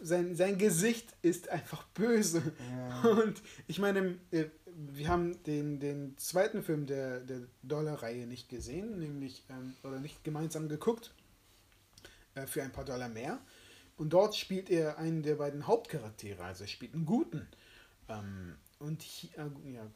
sein, 0.00 0.34
sein 0.34 0.58
Gesicht 0.58 1.14
ist 1.22 1.48
einfach 1.48 1.84
böse. 1.88 2.42
Ja. 2.70 3.02
Und 3.22 3.42
ich 3.66 3.78
meine, 3.78 4.18
äh, 4.30 4.46
wir 4.66 5.08
haben 5.08 5.42
den, 5.44 5.80
den 5.80 6.16
zweiten 6.18 6.62
Film 6.62 6.86
der, 6.86 7.20
der 7.20 7.42
Dollar-Reihe 7.62 8.26
nicht 8.26 8.48
gesehen, 8.48 8.98
nämlich, 8.98 9.44
ähm, 9.50 9.74
oder 9.82 9.98
nicht 10.00 10.22
gemeinsam 10.24 10.68
geguckt, 10.68 11.12
äh, 12.34 12.46
für 12.46 12.62
ein 12.62 12.72
paar 12.72 12.84
Dollar 12.84 13.08
mehr. 13.08 13.38
Und 13.96 14.12
dort 14.12 14.36
spielt 14.36 14.70
er 14.70 14.98
einen 14.98 15.22
der 15.22 15.36
beiden 15.36 15.66
Hauptcharaktere, 15.66 16.42
also 16.44 16.64
er 16.64 16.68
spielt 16.68 16.94
einen 16.94 17.06
guten. 17.06 17.46
Ähm, 18.08 18.56
und 18.80 19.02
hier, 19.02 19.30
äh, 19.38 19.72
ja, 19.72 19.86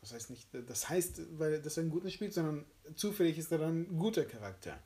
das 0.00 0.12
heißt 0.12 0.30
nicht, 0.30 0.48
das 0.66 0.88
heißt, 0.88 1.38
weil 1.38 1.62
dass 1.62 1.76
er 1.76 1.82
einen 1.82 1.90
guten 1.90 2.10
spielt, 2.10 2.34
sondern 2.34 2.64
zufällig 2.96 3.38
ist 3.38 3.52
er 3.52 3.58
dann 3.58 3.82
ein 3.82 3.98
guter 3.98 4.24
Charakter. 4.24 4.78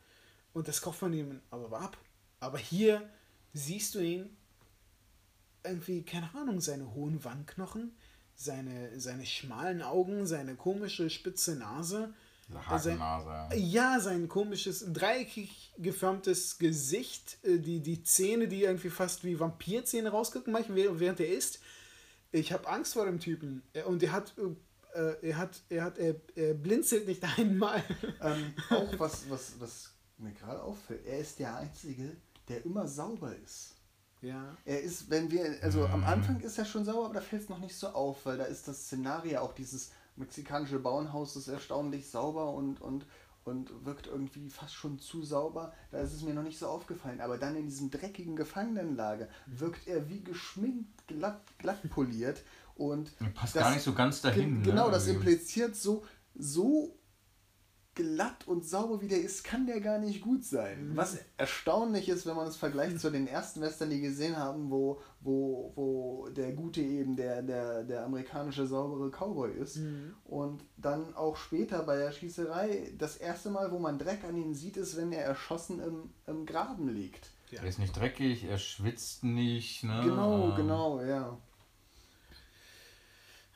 Und 0.52 0.68
das 0.68 0.82
kauft 0.82 1.02
man 1.02 1.12
ihm 1.12 1.40
aber 1.50 1.80
ab. 1.80 1.96
Aber 2.40 2.58
hier 2.58 3.08
siehst 3.56 3.94
du 3.94 4.00
ihn 4.00 4.36
irgendwie, 5.64 6.02
keine 6.04 6.32
Ahnung, 6.34 6.60
seine 6.60 6.94
hohen 6.94 7.24
Wangenknochen, 7.24 7.96
seine, 8.34 8.98
seine 9.00 9.26
schmalen 9.26 9.82
Augen, 9.82 10.26
seine 10.26 10.54
komische 10.54 11.10
spitze 11.10 11.56
Nase. 11.56 12.12
Sein, 12.48 13.00
Hakennase, 13.00 13.56
ja. 13.56 13.98
sein 13.98 14.28
komisches, 14.28 14.84
dreieckig 14.92 15.72
geformtes 15.78 16.58
Gesicht, 16.58 17.38
äh, 17.42 17.58
die, 17.58 17.80
die 17.80 18.04
Zähne, 18.04 18.46
die 18.46 18.62
irgendwie 18.62 18.90
fast 18.90 19.24
wie 19.24 19.40
Vampirzähne 19.40 20.10
rausgucken, 20.10 20.52
manchmal 20.52 21.00
während- 21.00 21.18
er 21.18 21.28
isst. 21.28 21.58
Ich 22.30 22.52
habe 22.52 22.68
Angst 22.68 22.92
vor 22.92 23.04
dem 23.06 23.18
Typen. 23.18 23.62
Äh, 23.72 23.82
Und 23.82 24.00
er 24.04 24.12
hat, 24.12 24.32
äh, 24.94 25.14
er 25.28 25.38
hat, 25.38 25.60
er 25.70 25.82
hat, 25.82 25.98
er, 25.98 26.14
er 26.36 26.54
blinzelt 26.54 27.08
nicht 27.08 27.24
einmal. 27.38 27.82
Ähm, 28.20 28.54
auch 28.70 28.96
was, 28.96 29.28
was, 29.28 29.58
was 29.58 29.90
mir 30.18 30.32
gerade 30.32 30.62
auffällt, 30.62 31.04
er 31.04 31.18
ist 31.18 31.40
der 31.40 31.56
Einzige, 31.56 32.16
der 32.48 32.64
immer 32.64 32.86
sauber 32.88 33.34
ist. 33.44 33.74
Ja. 34.22 34.56
Er 34.64 34.80
ist, 34.82 35.10
wenn 35.10 35.30
wir, 35.30 35.58
also 35.62 35.86
am 35.86 36.02
Anfang 36.04 36.40
ist 36.40 36.58
er 36.58 36.64
schon 36.64 36.84
sauber, 36.84 37.06
aber 37.06 37.14
da 37.14 37.20
fällt 37.20 37.42
es 37.42 37.48
noch 37.48 37.58
nicht 37.58 37.76
so 37.76 37.88
auf, 37.88 38.24
weil 38.26 38.38
da 38.38 38.44
ist 38.44 38.66
das 38.66 38.84
Szenario, 38.86 39.40
auch 39.40 39.52
dieses 39.54 39.92
mexikanische 40.16 40.78
Bauernhaus 40.78 41.36
ist 41.36 41.48
erstaunlich 41.48 42.08
sauber 42.10 42.52
und, 42.54 42.80
und, 42.80 43.04
und 43.44 43.84
wirkt 43.84 44.06
irgendwie 44.06 44.48
fast 44.48 44.74
schon 44.74 44.98
zu 44.98 45.22
sauber. 45.22 45.72
Da 45.90 45.98
ist 46.00 46.14
es 46.14 46.22
mir 46.22 46.32
noch 46.34 46.42
nicht 46.42 46.58
so 46.58 46.66
aufgefallen. 46.66 47.20
Aber 47.20 47.36
dann 47.36 47.54
in 47.56 47.66
diesem 47.66 47.90
dreckigen 47.90 48.34
Gefangenenlager 48.34 49.28
wirkt 49.46 49.86
er 49.86 50.08
wie 50.08 50.24
geschminkt, 50.24 51.06
glatt, 51.06 51.42
glatt 51.58 51.88
poliert 51.90 52.42
und 52.74 53.12
Passt 53.34 53.54
das- 53.56 53.62
gar 53.62 53.70
nicht 53.72 53.82
so 53.84 53.92
ganz 53.92 54.22
dahin. 54.22 54.62
Ge- 54.62 54.70
Genau, 54.72 54.86
ne? 54.86 54.92
das 54.92 55.06
Irgendwie. 55.06 55.30
impliziert 55.32 55.76
so, 55.76 56.04
so 56.34 56.95
glatt 57.96 58.46
und 58.46 58.64
sauber 58.64 59.00
wie 59.00 59.08
der 59.08 59.20
ist, 59.20 59.42
kann 59.42 59.66
der 59.66 59.80
gar 59.80 59.98
nicht 59.98 60.20
gut 60.20 60.44
sein. 60.44 60.90
Mhm. 60.90 60.96
Was 60.96 61.18
erstaunlich 61.36 62.08
ist, 62.08 62.26
wenn 62.26 62.36
man 62.36 62.46
es 62.46 62.56
vergleicht 62.56 63.00
zu 63.00 63.10
den 63.10 63.26
ersten 63.26 63.60
Western, 63.62 63.90
die 63.90 64.00
wir 64.00 64.10
gesehen 64.10 64.36
haben, 64.36 64.70
wo, 64.70 65.00
wo, 65.20 65.72
wo 65.74 66.28
der 66.28 66.52
Gute 66.52 66.82
eben 66.82 67.16
der, 67.16 67.42
der, 67.42 67.82
der 67.82 68.04
amerikanische 68.04 68.66
saubere 68.66 69.10
Cowboy 69.10 69.50
ist. 69.50 69.78
Mhm. 69.78 70.14
Und 70.24 70.62
dann 70.76 71.16
auch 71.16 71.36
später 71.36 71.82
bei 71.82 71.96
der 71.96 72.12
Schießerei, 72.12 72.92
das 72.96 73.16
erste 73.16 73.50
Mal, 73.50 73.72
wo 73.72 73.78
man 73.78 73.98
Dreck 73.98 74.22
an 74.24 74.36
ihm 74.36 74.54
sieht, 74.54 74.76
ist, 74.76 74.96
wenn 74.96 75.10
er 75.10 75.24
erschossen 75.24 75.80
im, 75.80 76.10
im 76.26 76.46
Graben 76.46 76.88
liegt. 76.88 77.30
Ja. 77.50 77.62
Er 77.62 77.68
ist 77.68 77.78
nicht 77.78 77.96
dreckig, 77.96 78.44
er 78.44 78.58
schwitzt 78.58 79.24
nicht. 79.24 79.84
Ne? 79.84 80.02
Genau, 80.04 80.50
Ähm, 80.50 80.56
genau, 80.56 81.00
ja. 81.02 81.38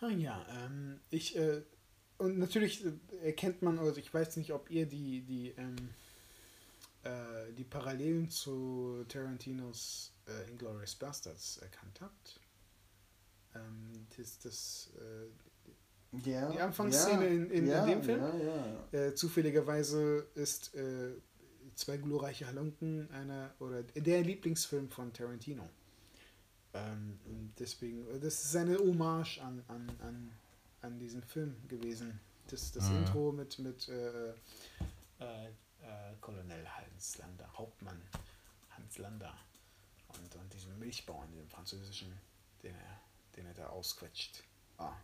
Ah 0.01 0.09
ja, 0.09 0.47
ähm, 0.65 0.99
ich, 1.11 1.37
äh, 1.37 1.61
und 2.21 2.39
natürlich 2.39 2.85
äh, 2.85 2.93
erkennt 3.27 3.63
man, 3.63 3.79
also 3.79 3.99
ich 3.99 4.13
weiß 4.13 4.37
nicht, 4.37 4.53
ob 4.53 4.71
ihr 4.71 4.87
die, 4.87 5.23
die, 5.23 5.51
ähm, 5.57 5.77
äh, 7.03 7.53
die 7.57 7.65
Parallelen 7.65 8.31
zu 8.31 9.05
Tarantinos 9.09 10.13
äh, 10.27 10.51
Inglourious 10.51 10.95
Bastards 10.95 11.59
erkannt 11.59 12.01
habt. 12.01 12.41
Ähm, 13.55 14.07
das, 14.17 14.39
das, 14.39 14.91
äh, 14.99 16.29
ja 16.31 16.51
Die 16.51 16.59
Anfangsszene 16.61 17.27
in- 17.27 17.51
in- 17.51 17.65
in 17.65 17.67
ja, 17.69 17.87
dem 17.87 18.03
Film? 18.03 18.21
Äh, 18.93 19.15
zufälligerweise 19.15 20.27
ist 20.35 20.75
äh, 20.75 21.13
zwei 21.75 21.97
glorreiche 21.97 22.47
Halunken 22.47 23.11
einer, 23.13 23.55
oder 23.61 23.83
der 23.83 24.23
Lieblingsfilm 24.23 24.89
von 24.89 25.13
Tarantino. 25.13 25.69
Ähm, 26.75 27.19
deswegen, 27.59 28.05
das 28.21 28.45
ist 28.45 28.55
eine 28.57 28.77
Hommage 28.79 29.39
an, 29.41 29.63
an, 29.69 29.91
an, 30.01 30.31
an 30.83 30.99
diesen 30.99 31.23
Film 31.23 31.57
gewesen. 31.69 32.21
Das, 32.49 32.73
das 32.73 32.89
mhm. 32.89 32.99
Intro 32.99 33.33
mit, 33.33 33.59
mit 33.59 33.89
äh, 33.89 34.31
äh, 34.31 34.35
äh, 35.21 36.15
Colonel 36.21 36.67
Hans 36.69 37.19
Lander, 37.19 37.49
Hauptmann 37.57 38.01
Hans 38.71 38.99
Lander 38.99 39.35
und, 40.09 40.35
und 40.37 40.53
diesem 40.53 40.79
Milchbauern, 40.79 41.31
dem 41.33 41.49
französischen, 41.49 42.13
den 42.63 42.75
er, 42.75 43.01
den 43.37 43.47
er 43.47 43.55
da 43.55 43.67
ausquetscht. 43.69 44.43
Ah, 44.79 44.95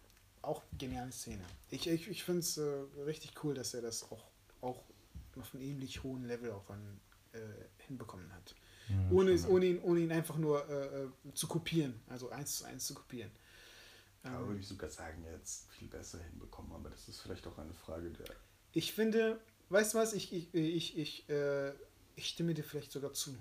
auch 0.42 0.62
geniale 0.78 1.12
Szene. 1.12 1.44
Ich, 1.70 1.86
ich, 1.88 2.08
ich 2.08 2.24
finde 2.24 2.40
es 2.40 2.56
äh, 2.56 2.62
richtig 3.04 3.32
cool, 3.44 3.54
dass 3.54 3.74
er 3.74 3.82
das 3.82 4.10
auch, 4.10 4.24
auch 4.60 4.82
auf 5.38 5.54
einem 5.54 5.62
ähnlich 5.62 6.02
hohen 6.02 6.24
Level 6.24 6.50
auch 6.52 6.68
an, 6.70 7.00
äh, 7.32 7.38
hinbekommen 7.86 8.32
hat. 8.32 8.54
Ja, 8.88 9.10
ohne, 9.10 9.36
ohne, 9.48 9.66
ihn, 9.66 9.80
ohne 9.80 10.00
ihn 10.00 10.12
einfach 10.12 10.36
nur 10.36 10.68
äh, 10.68 11.04
äh, 11.04 11.08
zu 11.34 11.48
kopieren, 11.48 12.00
also 12.08 12.30
eins 12.30 12.58
zu 12.58 12.64
eins 12.64 12.86
zu 12.86 12.94
kopieren. 12.94 13.30
Ja, 14.26 14.40
ähm, 14.40 14.48
würde 14.48 14.60
ich 14.60 14.66
sogar 14.66 14.90
sagen, 14.90 15.24
jetzt 15.30 15.70
viel 15.70 15.88
besser 15.88 16.18
hinbekommen, 16.18 16.72
aber 16.72 16.90
das 16.90 17.08
ist 17.08 17.20
vielleicht 17.20 17.46
auch 17.46 17.58
eine 17.58 17.72
Frage 17.74 18.10
der. 18.10 18.26
Ich 18.72 18.92
finde, 18.92 19.40
weißt 19.68 19.94
du 19.94 19.98
was, 19.98 20.12
ich, 20.12 20.32
ich, 20.32 20.54
ich, 20.54 20.98
ich, 20.98 21.28
äh, 21.28 21.70
ich 22.16 22.28
stimme 22.28 22.54
dir 22.54 22.64
vielleicht 22.64 22.92
sogar 22.92 23.12
zu. 23.12 23.34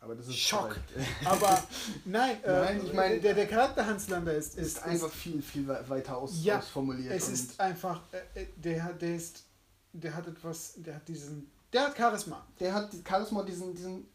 Aber 0.00 0.14
das 0.14 0.28
ist 0.28 0.38
Schock. 0.38 0.78
aber 1.24 1.66
nein, 2.04 2.42
äh, 2.44 2.50
nein 2.50 2.80
ich 2.84 2.92
meine, 2.92 3.20
der, 3.20 3.34
der 3.34 3.46
Charakter 3.46 3.86
Hans 3.86 4.08
Lander 4.08 4.34
ist, 4.34 4.58
ist, 4.58 4.76
ist 4.76 4.82
einfach 4.82 5.10
viel, 5.10 5.40
viel 5.40 5.66
weiter 5.66 6.18
aus, 6.18 6.44
ja, 6.44 6.58
ausformuliert. 6.58 7.14
Es 7.14 7.28
ist 7.28 7.58
einfach, 7.58 8.02
äh, 8.12 8.46
der, 8.56 8.92
der 8.92 9.16
ist, 9.16 9.44
der 9.92 10.14
hat 10.14 10.26
etwas, 10.26 10.74
der 10.76 10.96
hat 10.96 11.08
diesen, 11.08 11.50
der 11.72 11.86
hat 11.86 11.96
Charisma. 11.96 12.46
Der 12.60 12.74
hat 12.74 12.92
Charisma, 13.08 13.42
diesen, 13.44 13.74
diesen, 13.74 14.06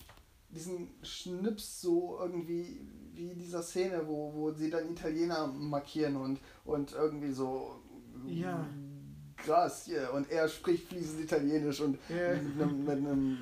diesen 0.51 0.89
Schnips 1.03 1.81
so 1.81 2.17
irgendwie 2.21 2.81
wie 3.13 3.35
dieser 3.35 3.61
Szene, 3.61 4.07
wo, 4.07 4.33
wo 4.33 4.51
sie 4.51 4.69
dann 4.69 4.89
Italiener 4.89 5.47
markieren 5.47 6.15
und, 6.15 6.39
und 6.65 6.93
irgendwie 6.93 7.31
so. 7.31 7.81
Ja. 8.25 8.65
Krass, 9.37 9.85
hier. 9.85 10.11
Und 10.13 10.29
er 10.31 10.47
spricht 10.49 10.87
fließend 10.87 11.21
Italienisch 11.21 11.79
und 11.79 11.97
yeah. 12.09 12.35
mit 12.35 12.61
einem, 12.61 12.83
mit 12.83 12.97
einem 12.97 13.37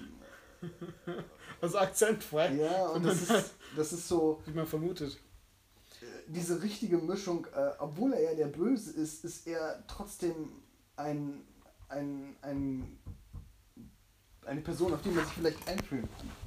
also 1.62 1.78
akzentfrei. 1.80 2.54
Ja, 2.56 2.88
und 2.90 3.04
das 3.04 3.22
ist, 3.22 3.54
das 3.76 3.94
ist 3.94 4.08
so. 4.08 4.42
Wie 4.46 4.52
man 4.52 4.68
vermutet. 4.68 5.18
Äh, 6.02 6.06
diese 6.28 6.62
richtige 6.62 6.98
Mischung, 6.98 7.48
äh, 7.56 7.72
obwohl 7.80 8.14
er 8.14 8.32
ja 8.32 8.36
der 8.36 8.48
Böse 8.48 8.92
ist, 8.92 9.24
ist 9.24 9.48
er 9.48 9.84
trotzdem 9.88 10.52
ein, 10.96 11.42
ein, 11.90 12.36
ein, 12.42 13.00
eine 14.46 14.62
Person, 14.62 14.94
auf 14.94 15.02
die 15.02 15.10
man 15.10 15.26
sich 15.26 15.34
vielleicht 15.34 15.68
einfühlen 15.68 16.08
kann. 16.18 16.47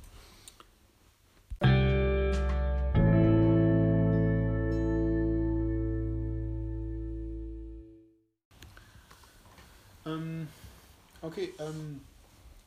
Okay, 11.23 11.53
ähm, 11.59 12.01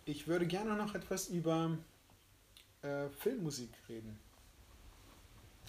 ich 0.06 0.28
würde 0.28 0.46
gerne 0.46 0.76
noch 0.76 0.96
etwas 0.96 1.30
über 1.30 1.78
äh, 2.82 3.10
Filmmusik 3.10 3.72
reden. 3.88 4.20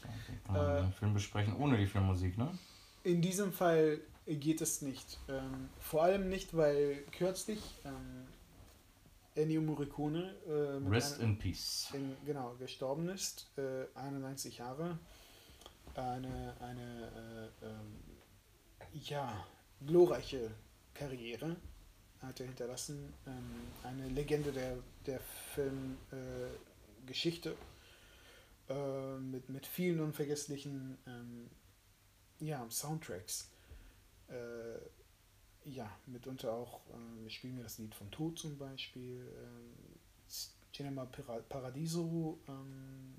Okay. 0.02 0.58
Äh, 0.58 0.90
Film 0.92 1.14
besprechen 1.14 1.56
ohne 1.56 1.78
die 1.78 1.86
Filmmusik, 1.86 2.36
ne? 2.36 2.58
In 3.04 3.22
diesem 3.22 3.52
Fall 3.52 4.00
geht 4.26 4.60
es 4.60 4.82
nicht. 4.82 5.18
Ähm, 5.28 5.68
vor 5.78 6.02
allem 6.02 6.28
nicht, 6.28 6.56
weil 6.56 7.04
kürzlich 7.12 7.60
ähm, 7.84 8.26
Ennio 9.34 9.62
Morricone 9.62 10.34
äh, 10.46 10.88
Rest 10.88 11.20
in 11.20 11.38
Peace 11.38 11.90
in, 11.92 12.16
genau 12.24 12.54
gestorben 12.54 13.08
ist, 13.08 13.50
äh, 13.58 13.86
91 13.94 14.58
Jahre. 14.58 14.98
Eine, 15.94 16.56
eine 16.60 17.50
äh, 17.62 17.66
ähm, 17.66 18.00
ja, 18.92 19.46
glorreiche 19.86 20.50
Karriere 20.92 21.56
hat 22.26 22.40
er 22.40 22.46
hinterlassen. 22.46 23.12
Ähm, 23.26 23.68
eine 23.82 24.08
Legende 24.08 24.52
der, 24.52 24.76
der 25.06 25.20
Filmgeschichte 25.54 27.56
äh, 28.68 29.18
mit, 29.18 29.48
mit 29.48 29.66
vielen 29.66 30.00
unvergesslichen 30.00 30.98
ähm, 31.06 31.48
ja, 32.40 32.66
Soundtracks. 32.70 33.50
Äh, 34.28 34.78
ja, 35.64 35.90
mitunter 36.06 36.52
auch, 36.52 36.80
äh, 36.88 37.22
wir 37.22 37.30
spielen 37.30 37.56
mir 37.56 37.62
das 37.62 37.78
Lied 37.78 37.94
vom 37.94 38.10
Tod 38.10 38.38
zum 38.38 38.58
Beispiel, 38.58 39.20
äh, 39.20 40.32
Cinema 40.72 41.06
Paradiso, 41.48 42.38
ähm, 42.48 43.14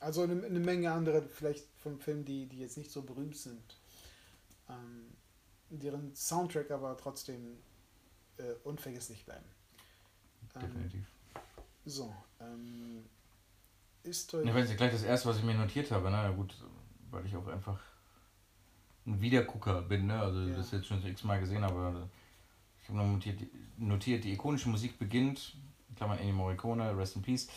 also 0.00 0.22
eine, 0.22 0.44
eine, 0.44 0.58
Menge 0.58 0.90
andere, 0.90 1.22
vielleicht 1.22 1.66
von 1.78 1.98
Filmen, 1.98 2.24
die, 2.24 2.46
die 2.46 2.58
jetzt 2.58 2.76
nicht 2.76 2.90
so 2.90 3.02
berühmt 3.02 3.36
sind, 3.36 3.76
ähm, 4.68 5.14
deren 5.70 6.14
Soundtrack 6.16 6.70
aber 6.70 6.96
trotzdem 6.96 7.58
äh, 8.38 8.54
unvergesslich 8.64 9.24
bleiben. 9.24 9.44
Ähm, 10.54 10.60
Definitiv. 10.62 11.06
So, 11.84 12.14
ähm, 12.40 13.04
ist 14.02 14.32
euch. 14.34 14.46
Ja, 14.46 14.54
wenn 14.54 14.66
Sie 14.66 14.76
gleich 14.76 14.92
das 14.92 15.02
erste, 15.02 15.28
was 15.28 15.38
ich 15.38 15.44
mir 15.44 15.54
notiert 15.54 15.90
habe, 15.90 16.10
na 16.10 16.28
ne? 16.28 16.34
gut, 16.34 16.54
weil 17.10 17.26
ich 17.26 17.36
auch 17.36 17.46
einfach 17.48 17.80
ein 19.06 19.20
Wiedergucker 19.20 19.82
bin, 19.82 20.06
ne? 20.06 20.20
Also 20.20 20.40
ja. 20.40 20.56
das 20.56 20.70
jetzt 20.70 20.86
schon 20.86 21.04
x-mal 21.04 21.40
gesehen 21.40 21.62
habe. 21.64 22.08
Ich 22.80 22.88
habe 22.88 22.98
noch 22.98 23.06
notiert, 23.06 23.40
notiert, 23.76 24.24
die 24.24 24.32
ikonische 24.32 24.68
Musik 24.68 24.98
beginnt, 24.98 25.54
Klammern 25.96 26.18
Ennio 26.18 26.34
Morricone, 26.34 26.96
Rest 26.96 27.16
in 27.16 27.22
Peace, 27.22 27.48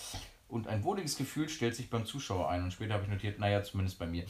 und 0.48 0.68
ein 0.68 0.84
wohliges 0.84 1.18
Gefühl 1.18 1.50
stellt 1.50 1.76
sich 1.76 1.90
beim 1.90 2.06
Zuschauer 2.06 2.50
ein. 2.50 2.64
Und 2.64 2.72
später 2.72 2.94
habe 2.94 3.04
ich 3.04 3.10
notiert, 3.10 3.40
naja, 3.40 3.64
zumindest 3.64 3.98
bei 3.98 4.06
mir. 4.06 4.26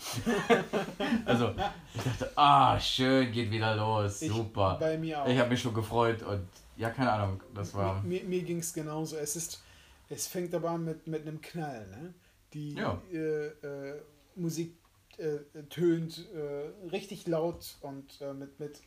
also, 1.25 1.53
ich 1.93 2.03
dachte, 2.03 2.31
ah, 2.35 2.79
schön, 2.79 3.31
geht 3.31 3.51
wieder 3.51 3.75
los, 3.75 4.21
ich, 4.21 4.31
super. 4.31 4.77
Bei 4.79 4.97
mir 4.97 5.21
auch. 5.21 5.27
Ich 5.27 5.37
habe 5.37 5.49
mich 5.49 5.61
schon 5.61 5.73
gefreut 5.73 6.23
und 6.23 6.47
ja, 6.77 6.89
keine 6.89 7.11
Ahnung, 7.11 7.41
das 7.53 7.73
war. 7.73 8.01
Mir, 8.03 8.23
mir 8.23 8.43
ging 8.43 8.59
es 8.59 8.73
genauso. 8.73 9.17
Es 9.17 9.35
ist, 9.35 9.61
es 10.09 10.27
fängt 10.27 10.53
aber 10.55 10.71
an 10.71 10.85
mit, 10.85 11.07
mit 11.07 11.21
einem 11.21 11.41
Knall, 11.41 11.87
ne? 11.87 12.13
Die 12.53 12.73
ja. 12.73 13.01
äh, 13.11 13.47
äh, 13.47 14.01
Musik 14.35 14.73
äh, 15.17 15.63
tönt 15.69 16.25
äh, 16.33 16.89
richtig 16.89 17.27
laut 17.27 17.75
und 17.81 18.21
äh, 18.21 18.33
mit, 18.33 18.59
mit 18.59 18.79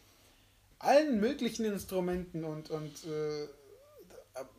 allen 0.78 1.20
möglichen 1.20 1.64
Instrumenten 1.64 2.44
und, 2.44 2.70
und 2.70 3.04
äh, 3.04 3.48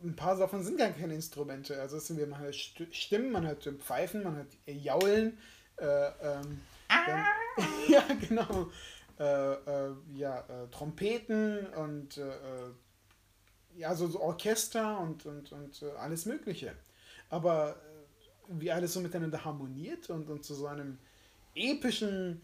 ein 0.04 0.16
paar 0.16 0.38
davon 0.38 0.64
sind 0.64 0.78
gar 0.78 0.90
keine 0.90 1.16
Instrumente. 1.16 1.80
Also 1.80 2.00
sind 2.00 2.18
wir, 2.18 2.28
man 2.28 2.40
hat 2.40 2.56
Stimmen, 2.56 3.32
man 3.32 3.48
hat 3.48 3.64
Pfeifen, 3.80 4.24
man 4.24 4.38
hat 4.38 4.48
Jaulen. 4.66 5.38
Äh, 5.78 6.08
ähm, 6.22 6.62
dann, 6.88 7.26
ja, 7.88 8.04
genau. 8.28 8.70
Äh, 9.20 9.54
äh, 9.54 9.96
ja, 10.14 10.40
äh, 10.40 10.68
Trompeten 10.72 11.68
und 11.74 12.18
äh, 12.18 12.30
äh, 12.30 12.72
ja, 13.76 13.94
so, 13.94 14.08
so, 14.08 14.22
Orchester 14.22 15.00
und, 15.00 15.26
und, 15.26 15.52
und 15.52 15.84
alles 16.00 16.26
Mögliche. 16.26 16.74
Aber 17.30 17.76
wie 18.48 18.72
alles 18.72 18.94
so 18.94 19.02
miteinander 19.02 19.44
harmoniert 19.44 20.10
und, 20.10 20.30
und 20.30 20.44
zu 20.44 20.56
so 20.56 20.68
einem 20.68 20.98
epischen 21.54 22.42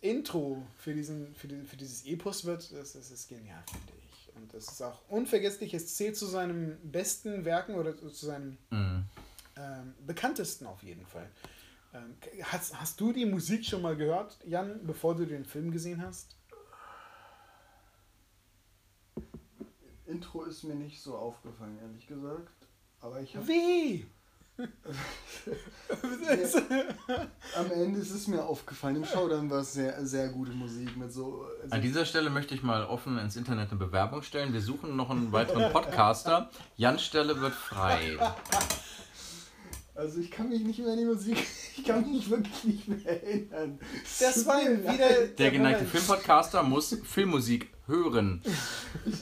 Intro 0.00 0.66
für, 0.78 0.94
diesen, 0.94 1.34
für, 1.34 1.48
die, 1.48 1.62
für 1.62 1.76
dieses 1.76 2.06
Epos 2.06 2.44
wird, 2.44 2.72
das, 2.72 2.92
das 2.92 3.10
ist 3.10 3.28
genial, 3.28 3.62
finde 3.70 3.92
ich. 3.98 4.09
Und 4.40 4.54
es 4.54 4.68
ist 4.68 4.82
auch 4.82 5.02
unvergesslich, 5.08 5.74
es 5.74 5.96
zählt 5.96 6.16
zu 6.16 6.26
seinen 6.26 6.78
besten 6.90 7.44
Werken 7.44 7.74
oder 7.74 7.96
zu 7.96 8.08
seinen 8.08 8.58
mhm. 8.70 9.04
ähm, 9.56 9.94
bekanntesten 10.06 10.66
auf 10.66 10.82
jeden 10.82 11.04
Fall. 11.06 11.28
Ähm, 11.92 12.16
hast, 12.44 12.80
hast 12.80 13.00
du 13.00 13.12
die 13.12 13.26
Musik 13.26 13.64
schon 13.64 13.82
mal 13.82 13.96
gehört, 13.96 14.38
Jan, 14.44 14.86
bevor 14.86 15.14
du 15.14 15.26
den 15.26 15.44
Film 15.44 15.70
gesehen 15.70 16.02
hast? 16.02 16.36
Intro 20.06 20.44
ist 20.44 20.64
mir 20.64 20.74
nicht 20.74 21.00
so 21.00 21.16
aufgefallen, 21.16 21.78
ehrlich 21.80 22.06
gesagt. 22.06 22.52
Aber 23.00 23.20
ich 23.20 23.36
habe. 23.36 23.46
Wie? 23.46 24.06
Am 27.56 27.70
Ende 27.72 28.00
ist 28.00 28.10
es 28.10 28.26
mir 28.28 28.44
aufgefallen. 28.44 28.96
Im 28.96 29.04
Showdown 29.04 29.50
war 29.50 29.60
es 29.60 29.72
sehr, 29.72 30.04
sehr 30.06 30.28
gute 30.28 30.52
Musik 30.52 30.96
mit 30.96 31.12
so. 31.12 31.46
Also 31.62 31.74
An 31.74 31.82
dieser 31.82 32.04
Stelle 32.04 32.30
möchte 32.30 32.54
ich 32.54 32.62
mal 32.62 32.84
offen 32.84 33.18
ins 33.18 33.36
Internet 33.36 33.70
eine 33.70 33.78
Bewerbung 33.78 34.22
stellen. 34.22 34.52
Wir 34.52 34.60
suchen 34.60 34.96
noch 34.96 35.10
einen 35.10 35.32
weiteren 35.32 35.72
Podcaster. 35.72 36.50
Jans 36.76 37.02
Stelle 37.02 37.40
wird 37.40 37.54
frei. 37.54 38.18
Also 39.94 40.20
ich 40.20 40.30
kann 40.30 40.48
mich 40.48 40.62
nicht 40.62 40.78
mehr 40.78 40.92
an 40.92 40.98
die 40.98 41.04
Musik, 41.04 41.36
ich 41.76 41.84
kann 41.84 42.10
mich 42.10 42.30
wirklich 42.30 42.64
nicht 42.64 42.88
mehr 42.88 43.22
erinnern. 43.22 43.78
Das 44.18 44.46
war 44.46 44.58
wieder 44.60 45.26
der 45.26 45.50
geneigte 45.50 45.84
Filmpodcaster 45.84 46.62
muss 46.62 46.96
Filmmusik 47.04 47.70
hören, 47.90 48.40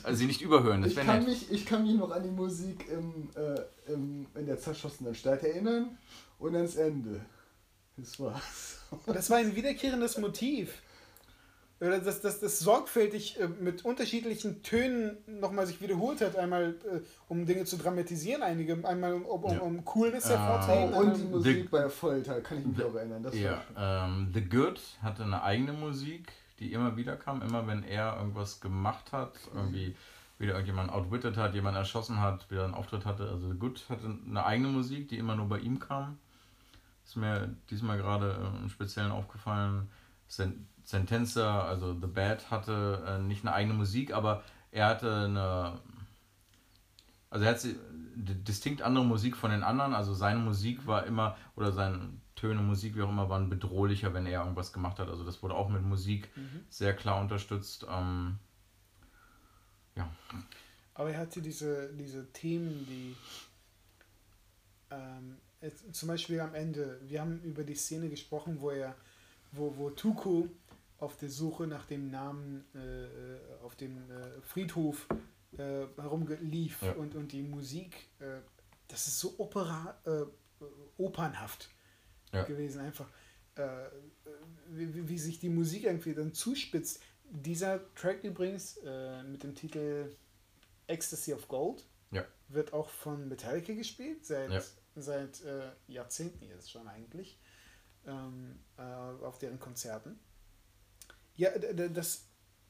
also 0.05 0.17
sie 0.17 0.27
nicht 0.27 0.41
überhören. 0.43 0.83
Das 0.83 0.93
ich, 0.93 0.99
kann 0.99 1.25
mich, 1.25 1.51
ich 1.51 1.67
kann 1.67 1.83
mich 1.85 1.95
noch 1.97 2.13
an 2.13 2.23
die 2.23 2.31
Musik 2.31 2.87
im, 2.89 3.29
äh, 3.35 3.93
im, 3.93 4.27
in 4.37 4.47
der 4.47 4.59
zerschossenen 4.61 5.15
Stadt 5.17 5.43
erinnern 5.43 5.99
und 6.39 6.55
ans 6.55 6.77
Ende. 6.77 7.21
Das 7.97 8.21
war's. 8.21 8.79
Das 9.07 9.29
war 9.31 9.39
ein 9.39 9.57
wiederkehrendes 9.57 10.17
Motiv. 10.19 10.81
oder 11.81 11.99
dass 11.99 12.21
das, 12.21 12.41
das 12.41 12.59
sorgfältig 12.61 13.39
äh, 13.41 13.49
mit 13.49 13.85
unterschiedlichen 13.85 14.63
Tönen 14.63 15.17
nochmal 15.27 15.67
sich 15.67 15.81
wiederholt 15.81 16.21
hat, 16.21 16.37
einmal 16.37 16.77
äh, 16.91 17.01
um 17.29 17.45
Dinge 17.45 17.65
zu 17.65 17.77
dramatisieren, 17.77 18.43
einige 18.43 18.73
einmal 18.87 19.15
um, 19.15 19.25
um, 19.27 19.53
Ja. 19.53 19.59
um 19.61 19.85
Coolness 19.85 20.27
Ah. 20.27 20.39
hervorzuheben. 20.39 20.95
Oh, 20.95 21.01
und 21.01 21.17
die 21.17 21.25
Musik 21.25 21.57
The- 21.65 21.69
bei 21.69 21.89
Folter, 21.89 22.41
kann 22.41 22.59
ich 22.61 22.67
mich 22.67 22.83
auch 22.85 22.95
erinnern. 22.95 23.23
Das 23.23 23.35
Ja, 23.35 23.63
schön. 23.67 23.77
ähm, 23.79 24.31
The 24.35 24.41
Good 24.49 24.81
hatte 25.03 25.25
eine 25.25 25.43
eigene 25.43 25.73
Musik, 25.73 26.33
die 26.59 26.73
immer 26.73 26.97
wieder 26.97 27.17
kam, 27.17 27.43
immer 27.43 27.67
wenn 27.67 27.83
er 27.83 28.17
irgendwas 28.17 28.61
gemacht 28.61 29.13
hat, 29.13 29.33
irgendwie 29.55 29.95
wieder 30.39 30.53
irgendjemand 30.53 30.91
outwitted 30.91 31.37
hat, 31.37 31.55
jemand 31.55 31.77
erschossen 31.77 32.21
hat, 32.21 32.51
wieder 32.51 32.65
einen 32.65 32.75
Auftritt 32.75 33.05
hatte. 33.05 33.29
Also 33.29 33.49
Good 33.55 33.85
hatte 33.89 34.19
eine 34.27 34.45
eigene 34.45 34.69
Musik, 34.69 35.09
die 35.09 35.19
immer 35.19 35.35
nur 35.35 35.49
bei 35.49 35.59
ihm 35.59 35.79
kam. 35.79 36.19
Ist 37.05 37.17
mir 37.17 37.55
diesmal 37.71 37.97
gerade 37.99 38.33
äh, 38.33 38.63
im 38.63 38.69
Speziellen 38.69 39.11
aufgefallen. 39.11 39.89
Sen 40.27 40.67
Sentenza, 40.85 41.65
also 41.65 41.95
The 42.01 42.07
Bad, 42.07 42.51
hatte 42.51 43.05
äh, 43.07 43.19
nicht 43.19 43.45
eine 43.45 43.55
eigene 43.55 43.75
Musik, 43.75 44.15
aber 44.15 44.43
er 44.71 44.87
hatte 44.87 45.25
eine. 45.25 45.81
Also 47.31 47.45
er 47.45 47.51
hat 47.51 47.67
distinkt 48.17 48.81
andere 48.81 49.05
Musik 49.05 49.37
von 49.37 49.51
den 49.51 49.63
anderen. 49.63 49.95
Also 49.95 50.15
seine 50.15 50.39
Musik 50.39 50.87
war 50.87 51.05
immer, 51.05 51.37
oder 51.57 51.73
seine 51.73 52.01
Töne, 52.39 52.63
Musik, 52.63 52.97
wie 52.97 53.03
auch 53.03 53.09
immer, 53.09 53.29
waren 53.29 53.49
bedrohlicher, 53.51 54.15
wenn 54.15 54.27
er 54.27 54.41
irgendwas 54.43 54.73
gemacht 54.73 54.99
hat. 54.99 55.09
Also 55.09 55.25
das 55.25 55.43
wurde 55.43 55.55
auch 55.55 55.69
mit 55.69 55.83
Musik 55.83 56.29
Mhm. 56.37 56.65
sehr 56.71 56.95
klar 56.95 57.21
unterstützt. 57.21 57.87
Ähm, 57.91 58.39
ja. 59.97 60.09
Aber 60.95 61.11
er 61.11 61.19
hatte 61.21 61.43
diese, 61.43 61.93
diese 61.95 62.33
Themen, 62.33 62.87
die 62.87 63.17
ähm, 64.91 65.37
jetzt 65.61 65.95
zum 65.95 66.09
Beispiel 66.09 66.41
am 66.41 66.55
Ende, 66.55 67.01
wir 67.03 67.21
haben 67.21 67.41
über 67.43 67.65
die 67.65 67.75
Szene 67.75 68.09
gesprochen, 68.09 68.61
wo 68.61 68.71
er, 68.71 68.95
wo, 69.53 69.77
wo 69.77 69.91
Tuku 69.91 70.49
auf 70.99 71.17
der 71.17 71.31
Suche 71.31 71.67
nach 71.67 71.85
dem 71.87 72.11
Namen 72.11 72.65
äh, 72.75 72.79
äh, 72.79 73.41
auf 73.65 73.77
dem 73.77 73.97
äh, 74.11 74.41
Friedhof 74.43 75.07
äh, 75.57 75.87
herumlief 75.97 76.83
Ja. 76.83 76.93
und, 76.93 77.15
und 77.15 77.33
die 77.33 77.43
Musik, 77.43 78.09
äh, 78.21 78.39
das 78.89 79.07
ist 79.07 79.21
so 79.21 79.35
opera, 79.39 79.95
äh, 80.05 80.25
opernhaft 80.97 81.69
Ja. 82.33 82.45
gewesen, 82.45 82.81
einfach 82.81 83.09
äh, 83.57 83.89
wie, 84.69 85.09
wie- 85.09 85.19
sich 85.19 85.41
die 85.41 85.49
Musik 85.49 85.85
irgendwie 85.85 86.15
dann 86.15 86.33
zuspitzt. 86.33 87.01
Dieser 87.31 87.81
Track 87.95 88.23
übrigens 88.25 88.79
äh, 88.85 89.23
mit 89.25 89.43
dem 89.43 89.55
Titel 89.55 90.15
Ecstasy 90.87 91.33
of 91.35 91.49
Gold 91.49 91.85
Ja. 92.11 92.25
wird 92.49 92.73
auch 92.73 92.89
von 92.89 93.29
Metallica 93.29 93.73
gespielt, 93.75 94.25
seit, 94.25 94.51
Ja. 94.51 94.63
seit 94.97 95.43
äh, 95.45 95.73
Jahrzehnten 95.89 96.45
jetzt 96.45 96.71
schon 96.71 96.87
eigentlich, 96.89 97.39
ähm, 98.07 98.59
äh, 98.79 98.83
auf 98.83 99.39
deren 99.39 99.59
Konzerten. 99.59 100.19
Ja, 101.37 101.51
das, 101.59 102.27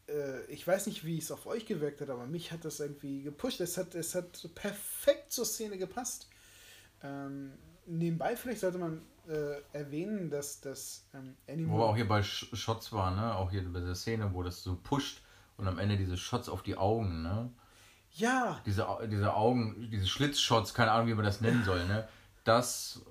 äh, 0.08 0.44
ich 0.46 0.66
weiß 0.66 0.86
nicht, 0.86 1.04
wie 1.04 1.18
es 1.18 1.30
auf 1.30 1.46
euch 1.46 1.66
gewirkt 1.66 2.00
hat, 2.00 2.10
aber 2.10 2.26
mich 2.26 2.50
hat 2.52 2.64
das 2.64 2.80
irgendwie 2.80 3.22
gepusht. 3.22 3.60
Es 3.60 3.76
hat, 3.76 3.94
es 3.94 4.14
hat 4.14 4.48
perfekt 4.54 5.32
zur 5.32 5.44
Szene 5.46 5.78
gepasst. 5.78 6.28
Ähm, 7.02 7.52
nebenbei 7.88 8.36
vielleicht 8.36 8.60
sollte 8.60 8.78
man 8.78 9.02
äh, 9.28 9.60
erwähnen, 9.72 10.30
dass 10.30 10.60
das 10.60 11.06
ähm, 11.14 11.34
Animal... 11.48 11.74
Wo 11.74 11.80
wir 11.80 11.86
auch 11.86 11.96
hier 11.96 12.08
bei 12.08 12.22
Sh 12.22 12.48
Shots 12.54 12.92
war, 12.92 13.10
ne? 13.14 13.34
Auch 13.34 13.50
hier 13.50 13.62
bei 13.72 13.80
der 13.80 13.94
Szene, 13.94 14.32
wo 14.32 14.42
das 14.42 14.62
so 14.62 14.76
pusht 14.76 15.22
und 15.56 15.66
am 15.68 15.78
Ende 15.78 15.96
diese 15.96 16.16
Shots 16.16 16.48
auf 16.48 16.62
die 16.62 16.76
Augen, 16.76 17.22
ne? 17.22 17.50
ja, 18.12 18.60
Diese, 18.66 18.86
diese 19.10 19.34
Augen, 19.34 19.88
diese 19.90 20.06
Schlitzshots, 20.06 20.74
keine 20.74 20.90
Ahnung, 20.92 21.08
wie 21.08 21.14
man 21.14 21.24
das 21.24 21.40
nennen 21.40 21.62
soll, 21.64 21.86
ne? 21.86 22.08
Das 22.44 23.02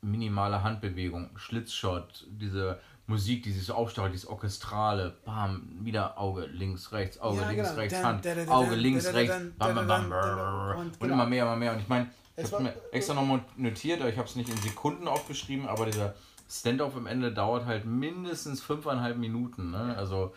minimale 0.00 0.62
Handbewegung, 0.62 1.30
Schlitzshot, 1.36 2.26
diese 2.28 2.78
Musik, 3.06 3.42
die 3.42 3.52
sich 3.52 3.64
so 3.64 3.74
aufstachelt, 3.74 4.12
dieses 4.12 4.28
Orchestrale, 4.28 5.16
bam, 5.24 5.78
wieder 5.80 6.18
Auge 6.18 6.46
links, 6.46 6.92
rechts, 6.92 7.18
Auge 7.18 7.40
Ja, 7.40 7.48
links, 7.50 7.68
genau. 7.68 7.80
rechts, 7.80 8.02
Hand, 8.02 8.26
Auge 8.48 8.74
links, 8.74 9.12
rechts, 9.12 9.34
bam, 9.56 9.74
bam, 9.74 9.86
bam, 10.10 10.92
und 11.00 11.10
immer 11.10 11.26
mehr, 11.26 11.44
immer 11.44 11.56
mehr. 11.56 11.72
Und 11.72 11.80
ich 11.80 11.88
meine, 11.88 12.10
ich 12.36 12.52
habe 12.52 12.62
mir 12.64 12.74
extra 12.92 13.14
nochmal 13.14 13.44
notiert, 13.56 14.00
aber 14.00 14.10
ich 14.10 14.18
habe 14.18 14.28
es 14.28 14.36
nicht 14.36 14.48
in 14.48 14.56
Sekunden 14.56 15.08
aufgeschrieben, 15.08 15.66
aber 15.66 15.86
dieser 15.86 16.14
Stand-off 16.50 16.96
am 16.96 17.06
Ende 17.06 17.32
dauert 17.32 17.66
halt 17.66 17.84
mindestens 17.84 18.60
fünfeinhalb 18.60 19.16
Minuten, 19.16 19.70
ne? 19.70 19.96
Also, 19.96 20.34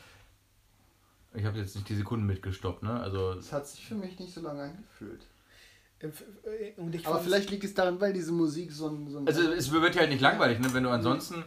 ich 1.33 1.45
habe 1.45 1.57
jetzt 1.59 1.75
nicht 1.75 1.89
die 1.89 1.95
Sekunden 1.95 2.25
mitgestoppt, 2.25 2.83
ne? 2.83 2.99
Also, 2.99 3.33
Es 3.33 3.51
hat 3.51 3.67
sich 3.67 3.85
für 3.85 3.95
mich 3.95 4.17
nicht 4.19 4.33
so 4.33 4.41
lange 4.41 4.63
angefühlt. 4.63 5.25
Äh, 5.99 6.07
äh, 6.07 6.73
Und 6.77 6.93
ich 6.93 7.05
Aber 7.07 7.19
vielleicht 7.19 7.49
liegt 7.49 7.63
es 7.63 7.73
daran, 7.73 7.99
weil 7.99 8.13
diese 8.13 8.31
Musik 8.31 8.71
so 8.71 8.87
ein. 8.89 9.09
So 9.09 9.19
ein 9.19 9.27
Also 9.27 9.51
es 9.51 9.71
wird 9.71 9.95
ja 9.95 10.01
halt 10.01 10.11
nicht 10.11 10.21
langweilig, 10.21 10.59
ne? 10.59 10.73
wenn 10.73 10.83
du 10.83 10.89
ansonsten, 10.89 11.43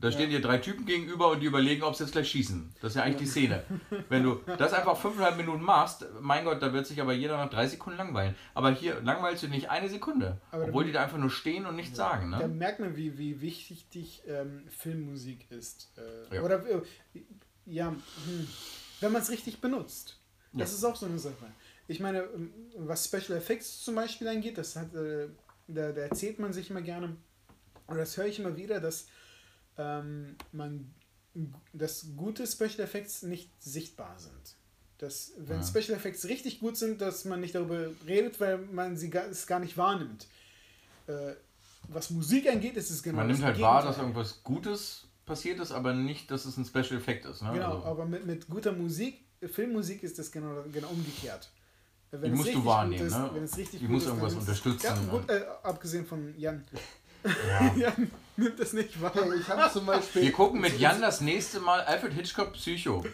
da 0.00 0.12
stehen 0.12 0.30
Ja. 0.30 0.38
dir 0.38 0.42
drei 0.42 0.58
Typen 0.58 0.86
gegenüber 0.86 1.30
und 1.30 1.40
die 1.40 1.46
überlegen, 1.46 1.82
ob 1.82 1.94
sie 1.96 2.04
jetzt 2.04 2.12
gleich 2.12 2.28
schießen. 2.30 2.72
Das 2.80 2.92
ist 2.92 2.96
ja 2.96 3.02
eigentlich 3.02 3.16
die 3.18 3.26
Szene. 3.26 3.64
Wenn 4.08 4.22
du 4.22 4.40
das 4.58 4.72
einfach 4.72 4.96
fünfeinhalb 4.96 5.36
Minuten 5.36 5.62
machst, 5.62 6.06
mein 6.20 6.44
Gott, 6.44 6.62
da 6.62 6.72
wird 6.72 6.86
sich 6.86 7.00
aber 7.00 7.12
jeder 7.12 7.36
nach 7.36 7.50
drei 7.50 7.66
Sekunden 7.66 7.98
langweilen. 7.98 8.34
Aber 8.54 8.70
hier 8.70 9.00
langweilst 9.00 9.42
du 9.42 9.48
nicht 9.48 9.70
eine 9.70 9.88
Sekunde. 9.88 10.40
Aber 10.52 10.64
obwohl 10.64 10.84
die 10.84 10.92
da 10.92 11.02
einfach 11.02 11.18
nur 11.18 11.30
stehen 11.30 11.66
und 11.66 11.76
nichts 11.76 11.96
sagen. 11.96 12.30
Da 12.30 12.38
Ne? 12.38 12.48
merkt 12.48 12.78
man, 12.80 12.96
wie, 12.96 13.18
wie 13.18 13.40
wichtig 13.40 13.88
dich 13.90 14.22
ähm, 14.28 14.64
Filmmusik 14.68 15.50
ist. 15.50 15.90
Äh, 16.30 16.36
Ja. 16.36 16.42
Oder 16.42 16.64
äh, 16.68 16.80
ja, 17.66 17.88
hm, 17.88 18.48
wenn 19.00 19.12
man 19.12 19.22
es 19.22 19.30
richtig 19.30 19.60
benutzt. 19.60 20.20
Das 20.52 20.70
Ja. 20.70 20.76
ist 20.78 20.84
auch 20.84 20.96
so 20.96 21.06
eine 21.06 21.18
Sache. 21.18 21.34
Ich 21.88 22.00
meine, 22.00 22.20
ähm, 22.34 22.52
was 22.76 23.04
Special 23.06 23.36
Effects 23.36 23.82
zum 23.82 23.94
Beispiel 23.96 24.28
angeht, 24.28 24.58
das 24.58 24.76
hat, 24.76 24.94
äh, 24.94 25.28
da, 25.66 25.92
da 25.92 26.02
erzählt 26.02 26.38
man 26.38 26.52
sich 26.52 26.70
immer 26.70 26.82
gerne, 26.82 27.16
oder 27.88 27.98
das 27.98 28.16
höre 28.16 28.26
ich 28.26 28.38
immer 28.38 28.56
wieder, 28.56 28.80
dass 28.80 29.08
ähm, 29.78 30.36
man 30.52 30.92
dass 31.72 32.06
gute 32.16 32.46
Special 32.46 32.80
Effects 32.80 33.22
nicht 33.22 33.50
sichtbar 33.62 34.18
sind. 34.18 34.56
Dass, 34.98 35.32
wenn 35.38 35.60
Ja. 35.60 35.66
Special 35.66 35.96
Effects 35.96 36.24
richtig 36.24 36.58
gut 36.58 36.76
sind, 36.76 37.00
dass 37.00 37.24
man 37.24 37.40
nicht 37.40 37.54
darüber 37.54 37.88
redet, 38.06 38.40
weil 38.40 38.58
man 38.58 38.96
sie 38.96 39.10
gar, 39.10 39.26
es 39.26 39.46
gar 39.46 39.60
nicht 39.60 39.76
wahrnimmt. 39.76 40.26
Äh, 41.06 41.34
was 41.88 42.10
Musik 42.10 42.48
angeht, 42.50 42.76
ist 42.76 42.90
es 42.90 43.02
genau 43.02 43.18
Man 43.18 43.28
nimmt 43.28 43.42
halt 43.42 43.60
wahr, 43.60 43.82
dass 43.82 43.96
Gegenteil. 43.96 44.04
irgendwas 44.04 44.42
Gutes 44.42 45.06
passiert 45.24 45.60
ist, 45.60 45.70
aber 45.70 45.94
nicht, 45.94 46.30
dass 46.30 46.44
es 46.44 46.56
ein 46.56 46.64
Special 46.64 46.98
Effekt 46.98 47.24
ist. 47.26 47.42
Ne? 47.42 47.52
Genau, 47.52 47.76
also, 47.76 47.86
aber 47.86 48.04
mit, 48.06 48.26
mit 48.26 48.48
guter 48.48 48.72
Musik, 48.72 49.24
Filmmusik 49.40 50.02
ist 50.02 50.18
das 50.18 50.32
genau, 50.32 50.64
genau 50.72 50.88
umgekehrt. 50.88 51.50
Wenn 52.10 52.32
Die 52.32 52.38
musst 52.38 52.54
du 52.54 52.64
wahrnehmen, 52.64 53.06
ist, 53.06 53.12
ne? 53.12 53.30
Wenn 53.34 53.44
es 53.44 53.56
richtig 53.56 53.80
Die 53.80 53.86
gut 53.86 53.96
muss 53.96 54.06
irgendwas 54.06 54.32
ist 54.32 54.38
unterstützen 54.40 54.86
Ja, 54.86 54.96
gut, 55.10 55.30
äh, 55.30 55.44
abgesehen 55.62 56.06
von 56.06 56.36
Jan. 56.38 56.64
ja. 57.24 57.74
Jan 57.76 58.10
nimmt 58.38 58.58
das 58.58 58.72
nicht 58.72 59.00
wahr. 59.02 59.12
Hey, 59.14 59.38
ich 59.40 59.48
habe 59.48 59.72
zum 59.72 59.86
Beispiel. 59.86 60.22
Wir 60.22 60.32
gucken 60.32 60.60
mit 60.60 60.78
Jan 60.78 61.00
das 61.00 61.20
nächste 61.20 61.60
Mal 61.60 61.80
Alfred 61.82 62.12
Hitchcock 62.14 62.52
Psycho. 62.54 63.04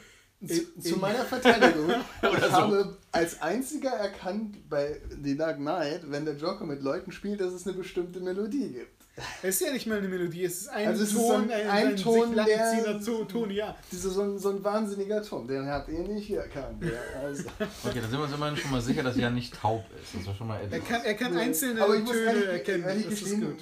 Zu, 0.46 0.78
zu 0.78 0.96
meiner 0.98 1.24
Verteidigung, 1.24 1.88
ich 2.22 2.44
so. 2.44 2.52
habe 2.52 2.98
als 3.12 3.40
einziger 3.40 3.90
erkannt 3.92 4.68
bei 4.68 5.00
The 5.22 5.36
Dark 5.38 5.56
Knight, 5.56 6.02
wenn 6.10 6.26
der 6.26 6.34
Joker 6.36 6.66
mit 6.66 6.82
Leuten 6.82 7.12
spielt, 7.12 7.40
dass 7.40 7.54
es 7.54 7.66
eine 7.66 7.74
bestimmte 7.76 8.20
Melodie 8.20 8.68
gibt. 8.74 9.04
Es 9.42 9.60
ist 9.60 9.66
ja 9.68 9.72
nicht 9.72 9.86
mal 9.86 9.98
eine 9.98 10.08
Melodie, 10.08 10.44
es 10.44 10.62
ist 10.62 10.68
ein 10.68 10.88
Also 10.88 11.04
es 11.04 11.10
ist 11.12 11.16
Ton, 11.16 11.26
so 11.28 11.34
ein- 11.34 11.50
ein, 11.50 11.68
ein 11.70 11.86
ein 11.88 11.96
Ton, 11.96 12.34
der- 12.34 13.00
Ton, 13.28 13.50
ja. 13.52 13.74
Diese, 13.90 14.10
so, 14.10 14.22
ein, 14.22 14.38
so 14.38 14.50
ein 14.50 14.62
wahnsinniger 14.62 15.22
Ton, 15.22 15.46
den 15.48 15.66
habt 15.66 15.88
ihr 15.88 16.00
nicht 16.00 16.30
erkannt. 16.30 16.82
Ja, 16.84 17.20
also. 17.22 17.44
Okay, 17.84 18.00
da 18.02 18.08
sind 18.08 18.18
wir 18.18 18.24
uns 18.24 18.34
immerhin 18.34 18.56
schon 18.56 18.72
mal 18.72 18.82
sicher, 18.82 19.02
dass 19.04 19.16
Jan 19.16 19.34
nicht 19.34 19.54
taub 19.54 19.84
ist. 20.02 20.14
Das 20.18 20.26
war 20.26 20.34
schon 20.34 20.48
mal 20.48 20.60
Er 20.68 20.80
kann, 20.80 21.02
er 21.04 21.14
kann 21.14 21.34
einzelne 21.38 21.80
aber 21.80 21.94
ich 21.96 22.02
muss 22.02 22.10
Töne 22.12 22.24
ehrlich, 22.26 22.48
erkennen. 22.48 22.84
ehrlich 22.84 23.04
das 23.08 23.22
ist 23.22 23.40
gut. 23.40 23.56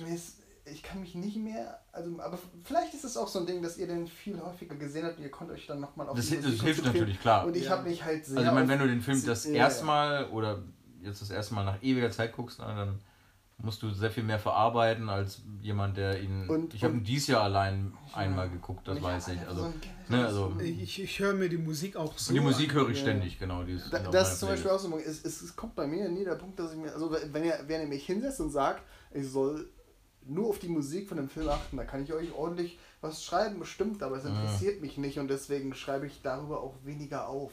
Ich 0.73 0.83
kann 0.83 1.01
mich 1.01 1.15
nicht 1.15 1.37
mehr, 1.37 1.79
also, 1.93 2.19
aber 2.21 2.39
vielleicht 2.65 2.95
ist 2.95 3.05
es 3.05 3.17
auch 3.17 3.29
so 3.29 3.39
ein 3.41 3.47
Ding, 3.47 3.63
dass 3.63 3.77
ihr 3.79 3.87
den 3.87 4.07
viel 4.07 4.41
häufiger 4.41 4.75
gesehen 4.77 5.05
habt 5.07 5.19
und 5.19 5.23
ihr 5.25 5.31
konnt 5.31 5.51
euch 5.51 5.67
dann 5.67 5.81
nochmal 5.81 6.09
auf 6.09 6.17
Das, 6.17 6.27
die 6.29 6.37
das 6.41 6.61
hilft 6.61 6.85
natürlich, 6.85 7.21
klar. 7.21 7.47
Und 7.47 7.57
ich 7.57 7.65
Ja. 7.67 7.71
habe 7.73 7.89
mich 7.89 8.03
halt 8.05 8.25
sehr 8.27 8.39
Also 8.39 8.49
ich 8.51 8.55
meine, 8.55 8.69
wenn 8.69 8.79
du 8.79 8.87
den 8.87 9.03
Film 9.03 9.25
das 9.25 9.45
Ja, 9.45 9.53
erste. 9.53 9.85
Mal 9.85 10.29
oder 10.31 10.63
jetzt 11.03 11.21
das 11.23 11.31
erste 11.31 11.55
Mal 11.55 11.65
nach 11.65 11.83
ewiger 11.83 12.11
Zeit 12.11 12.35
guckst, 12.35 12.59
na, 12.61 12.75
dann 12.75 13.01
musst 13.59 13.83
du 13.83 13.91
sehr 13.91 14.11
viel 14.11 14.25
mehr 14.25 14.39
verarbeiten 14.41 15.09
als 15.09 15.43
jemand, 15.61 15.97
der 15.97 16.21
ihn. 16.21 16.49
Und- 16.49 16.75
ich 16.75 16.83
habe 16.83 16.95
ihn 16.95 16.99
und- 17.01 17.05
dies 17.09 17.27
Jahr 17.29 17.43
allein 17.45 17.93
einmal 18.13 18.49
geguckt, 18.51 18.89
das 18.89 19.01
weiß 19.01 19.29
ich. 19.29 19.41
so 19.41 19.47
Also, 19.49 19.65
ein 19.67 19.75
ne, 20.09 20.27
also 20.27 20.53
Ich, 20.61 21.01
ich 21.01 21.19
höre 21.21 21.35
mir 21.35 21.49
die 21.49 21.59
Musik 21.59 21.95
auch 21.97 22.17
so 22.19 22.31
und 22.31 22.35
die 22.35 22.41
Musik 22.41 22.73
höre 22.73 22.89
ich 22.89 22.97
Ja. 22.99 23.03
ständig, 23.05 23.39
genau. 23.39 23.63
Die 23.63 23.73
ist 23.75 23.93
Da, 23.93 23.99
das 24.01 24.33
ist 24.33 24.41
zum 24.41 24.49
Beispiel 24.49 24.71
auch 24.71 24.79
so, 24.81 24.97
es, 24.99 25.25
es, 25.25 25.43
es 25.43 25.55
kommt 25.55 25.77
bei 25.77 25.87
mir 25.87 26.09
nie 26.09 26.25
der 26.25 26.35
Punkt, 26.35 26.59
dass 26.59 26.73
ich 26.73 26.79
mir, 26.79 26.93
also 26.93 27.15
wenn 27.33 27.45
ihr, 27.45 27.59
wenn 27.67 27.83
ihr 27.83 27.87
mich 27.87 28.05
hinsetzt 28.07 28.41
und 28.41 28.51
sagt, 28.51 28.83
ich 29.13 29.29
soll 29.29 29.69
nur 30.27 30.49
auf 30.49 30.59
die 30.59 30.69
Musik 30.69 31.09
von 31.09 31.17
dem 31.17 31.29
Film 31.29 31.49
achten, 31.49 31.77
da 31.77 31.85
kann 31.85 32.03
ich 32.03 32.13
euch 32.13 32.33
ordentlich 32.33 32.79
was 33.01 33.25
schreiben, 33.25 33.59
bestimmt, 33.59 34.03
aber 34.03 34.17
es 34.17 34.25
interessiert 34.25 34.81
mich 34.81 34.97
nicht 34.99 35.19
und 35.19 35.29
deswegen 35.29 35.75
schreibe 35.75 36.07
ich 36.07 36.21
darüber 36.23 36.61
auch 36.61 36.75
weniger 36.85 37.29
auf. 37.29 37.53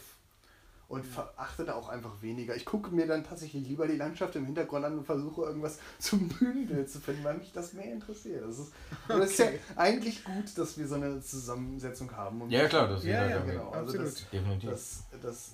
Und 0.88 1.06
verachte 1.06 1.66
da 1.66 1.76
auch 1.76 1.88
einfach 1.88 2.24
weniger. 2.24 2.56
Ich 2.56 2.66
gucke 2.66 2.90
mir 2.90 3.06
dann 3.06 3.24
tatsächlich 3.24 3.68
lieber 3.68 3.86
die 3.86 3.96
Landschaft 3.96 4.36
im 4.36 4.46
Hintergrund 4.48 4.84
an 4.86 4.98
und 4.98 5.06
versuche 5.06 5.44
irgendwas 5.44 5.78
zum 6.00 6.28
Bühnenbild 6.30 6.90
zu 6.90 7.00
finden, 7.00 7.24
weil 7.24 7.38
mich 7.38 7.52
das 7.54 7.74
mehr 7.74 7.92
interessiert. 7.94 8.44
Das 8.44 8.58
ist, 8.58 8.72
und 9.08 9.22
es 9.22 9.32
ist 9.34 9.38
ja 9.38 9.46
Okay. 9.46 9.60
eigentlich 9.76 10.24
gut, 10.24 10.46
dass 10.58 10.80
wir 10.80 10.88
so 10.88 10.96
eine 10.96 11.22
Zusammensetzung 11.22 12.12
haben. 12.14 12.42
Und 12.42 12.50
Ja, 12.50 12.68
klar, 12.68 12.88
das 12.88 13.02
ist 13.02 13.06
Ja, 13.06 13.28
ja, 13.28 13.40
genau. 13.42 13.70
Also 13.70 13.96
das, 14.00 14.28
Definitiv. 14.32 14.72
das, 14.72 15.04
das, 15.22 15.52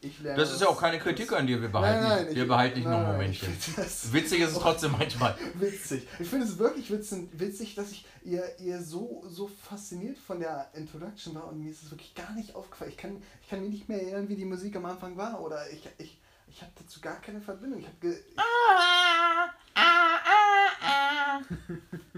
ich 0.00 0.20
lerne. 0.20 0.38
Das 0.40 0.52
ist 0.52 0.60
ja 0.60 0.68
auch 0.68 0.80
keine 0.80 0.98
Kritik 0.98 1.32
an 1.32 1.46
dir, 1.46 1.60
wir 1.60 1.68
behalten, 1.68 2.02
Nein, 2.08 2.24
nein, 2.26 2.34
wir 2.34 2.42
ich- 2.42 2.48
behalten 2.48 2.78
nicht 2.78 2.88
nur 2.88 2.98
nein, 2.98 3.12
Momentchen. 3.12 3.48
Witzig 4.12 4.40
ist 4.40 4.52
es 4.52 4.58
trotzdem 4.58 4.92
manchmal. 4.92 5.36
Witzig. 5.54 6.06
Ich 6.18 6.28
finde 6.28 6.46
es 6.46 6.58
wirklich 6.58 6.90
witzig, 6.90 7.28
witzig 7.32 7.74
dass 7.74 7.90
ich 7.90 8.06
ihr, 8.22 8.42
ihr 8.60 8.82
so, 8.82 9.24
so 9.28 9.48
fasziniert 9.48 10.18
von 10.18 10.40
der 10.40 10.70
Introduction 10.74 11.34
war 11.34 11.48
und 11.48 11.60
mir 11.62 11.70
ist 11.70 11.82
es 11.82 11.90
wirklich 11.90 12.14
gar 12.14 12.32
nicht 12.34 12.54
aufgefallen. 12.54 12.90
Ich 12.90 12.96
kann, 12.96 13.22
ich 13.42 13.48
kann 13.48 13.60
mich 13.60 13.70
nicht 13.70 13.88
mehr 13.88 14.00
erinnern, 14.02 14.28
wie 14.28 14.36
die 14.36 14.44
Musik 14.44 14.76
am 14.76 14.84
Anfang 14.86 15.16
war 15.16 15.40
oder 15.40 15.70
ich, 15.70 15.88
ich, 15.98 16.18
ich 16.48 16.62
habe 16.62 16.72
dazu 16.76 17.00
gar 17.00 17.20
keine 17.20 17.40
Verbindung. 17.40 17.80
Ich 17.80 17.86
habe 17.86 17.96
ge 18.00 18.16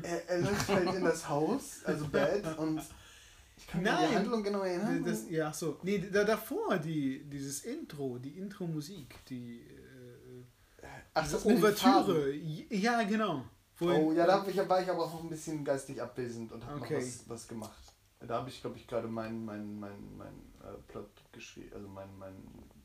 er, 0.02 0.28
er 0.28 0.38
läuft 0.40 0.68
halt 0.68 0.94
in 0.94 1.04
das 1.04 1.28
Haus, 1.28 1.80
also 1.84 2.06
Bad 2.08 2.58
und 2.58 2.80
ich 3.60 3.66
kann 3.66 3.86
an 3.86 3.98
die 3.98 4.04
Nein. 4.06 4.14
Handlung 4.16 4.42
genau 4.42 4.62
erinnern. 4.62 5.04
Das, 5.04 5.28
ja, 5.30 5.48
ach 5.48 5.54
so. 5.54 5.78
Nee, 5.82 5.98
da, 6.10 6.24
davor, 6.24 6.78
die, 6.78 7.24
dieses 7.24 7.64
Intro, 7.64 8.18
die 8.18 8.38
Intro-Musik, 8.38 9.24
die 9.28 9.60
äh, 9.60 10.86
Ach, 11.14 11.22
diese 11.22 11.36
das. 11.36 11.46
Ouvertüre. 11.46 12.34
Ja, 12.34 13.02
genau. 13.02 13.44
Wo 13.76 13.90
Oh 13.90 14.12
ja, 14.12 14.26
da 14.26 14.46
ich, 14.46 14.56
war 14.68 14.82
ich 14.82 14.90
aber 14.90 15.04
auch 15.04 15.22
ein 15.22 15.28
bisschen 15.28 15.64
geistig 15.64 16.00
abwesend 16.00 16.52
und 16.52 16.64
habe 16.66 16.80
Okay. 16.80 16.94
noch 16.94 17.02
was, 17.02 17.28
was 17.28 17.48
gemacht. 17.48 17.78
Da 18.20 18.36
habe 18.36 18.50
ich, 18.50 18.60
glaube 18.60 18.76
ich, 18.76 18.86
gerade 18.86 19.08
meinen 19.08 19.44
mein, 19.44 19.78
mein, 19.78 20.16
mein, 20.16 20.34
äh, 20.62 20.76
Plot 20.88 21.08
geschrieben, 21.32 21.72
also 21.74 21.88
mein, 21.88 22.08
mein, 22.18 22.34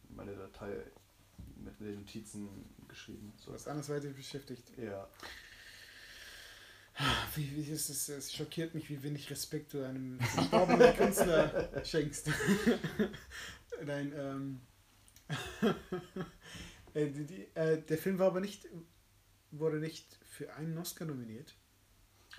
meine 0.10 0.34
Datei 0.36 0.72
mit 1.58 1.80
den 1.80 1.96
Notizen 2.00 2.48
geschrieben. 2.88 3.34
So. 3.38 3.54
was 3.54 3.68
andersweitig 3.68 4.16
beschäftigt. 4.16 4.72
Ja. 4.78 5.08
Wie, 7.36 7.56
wie 7.56 7.72
ist 7.72 7.90
es, 7.90 8.08
es 8.08 8.34
schockiert 8.34 8.74
mich, 8.74 8.90
wie 8.90 9.04
wenig 9.04 9.30
Respekt 9.30 9.74
du 9.74 9.86
einem 9.86 10.20
verstorbenen 10.20 10.96
Künstler 10.98 11.70
schenkst. 11.84 12.30
Nein, 13.86 14.14
ähm. 14.16 14.62
äh, 16.94 17.08
die, 17.08 17.26
die, 17.26 17.56
äh, 17.56 17.82
der 17.82 17.98
Film 17.98 18.20
war 18.20 18.28
aber 18.28 18.40
nicht, 18.40 18.68
wurde 19.52 19.78
nicht 19.78 20.18
für 20.24 20.54
einen 20.54 20.78
Oscar 20.78 21.06
nominiert. 21.06 21.54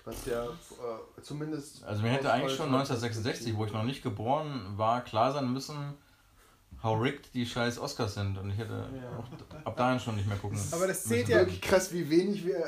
Was 0.05 0.25
ja 0.25 0.45
äh, 0.45 1.21
zumindest. 1.21 1.83
Also 1.83 2.01
mir 2.01 2.09
hätte 2.09 2.31
eigentlich 2.31 2.55
schon 2.55 2.67
1966, 2.67 3.55
wo 3.55 3.65
ich 3.65 3.73
noch 3.73 3.83
nicht 3.83 4.01
geboren 4.01 4.77
war, 4.77 5.03
klar 5.03 5.33
sein 5.33 5.51
müssen, 5.51 5.95
how 6.83 6.93
rigged 7.01 7.33
die 7.33 7.45
scheiß 7.45 7.79
Oscars 7.79 8.13
sind. 8.13 8.37
Und 8.37 8.51
ich 8.51 8.57
hätte 8.57 8.87
Ja. 8.95 9.17
auch 9.17 9.65
ab 9.65 9.75
dahin 9.77 9.99
schon 9.99 10.15
nicht 10.15 10.27
mehr 10.27 10.37
gucken. 10.37 10.59
Aber 10.71 10.87
das 10.87 11.03
zählt 11.03 11.27
ja- 11.27 11.37
Wirklich 11.39 11.61
krass, 11.61 11.91
wie 11.91 12.09
wenig 12.09 12.45
wir. 12.45 12.63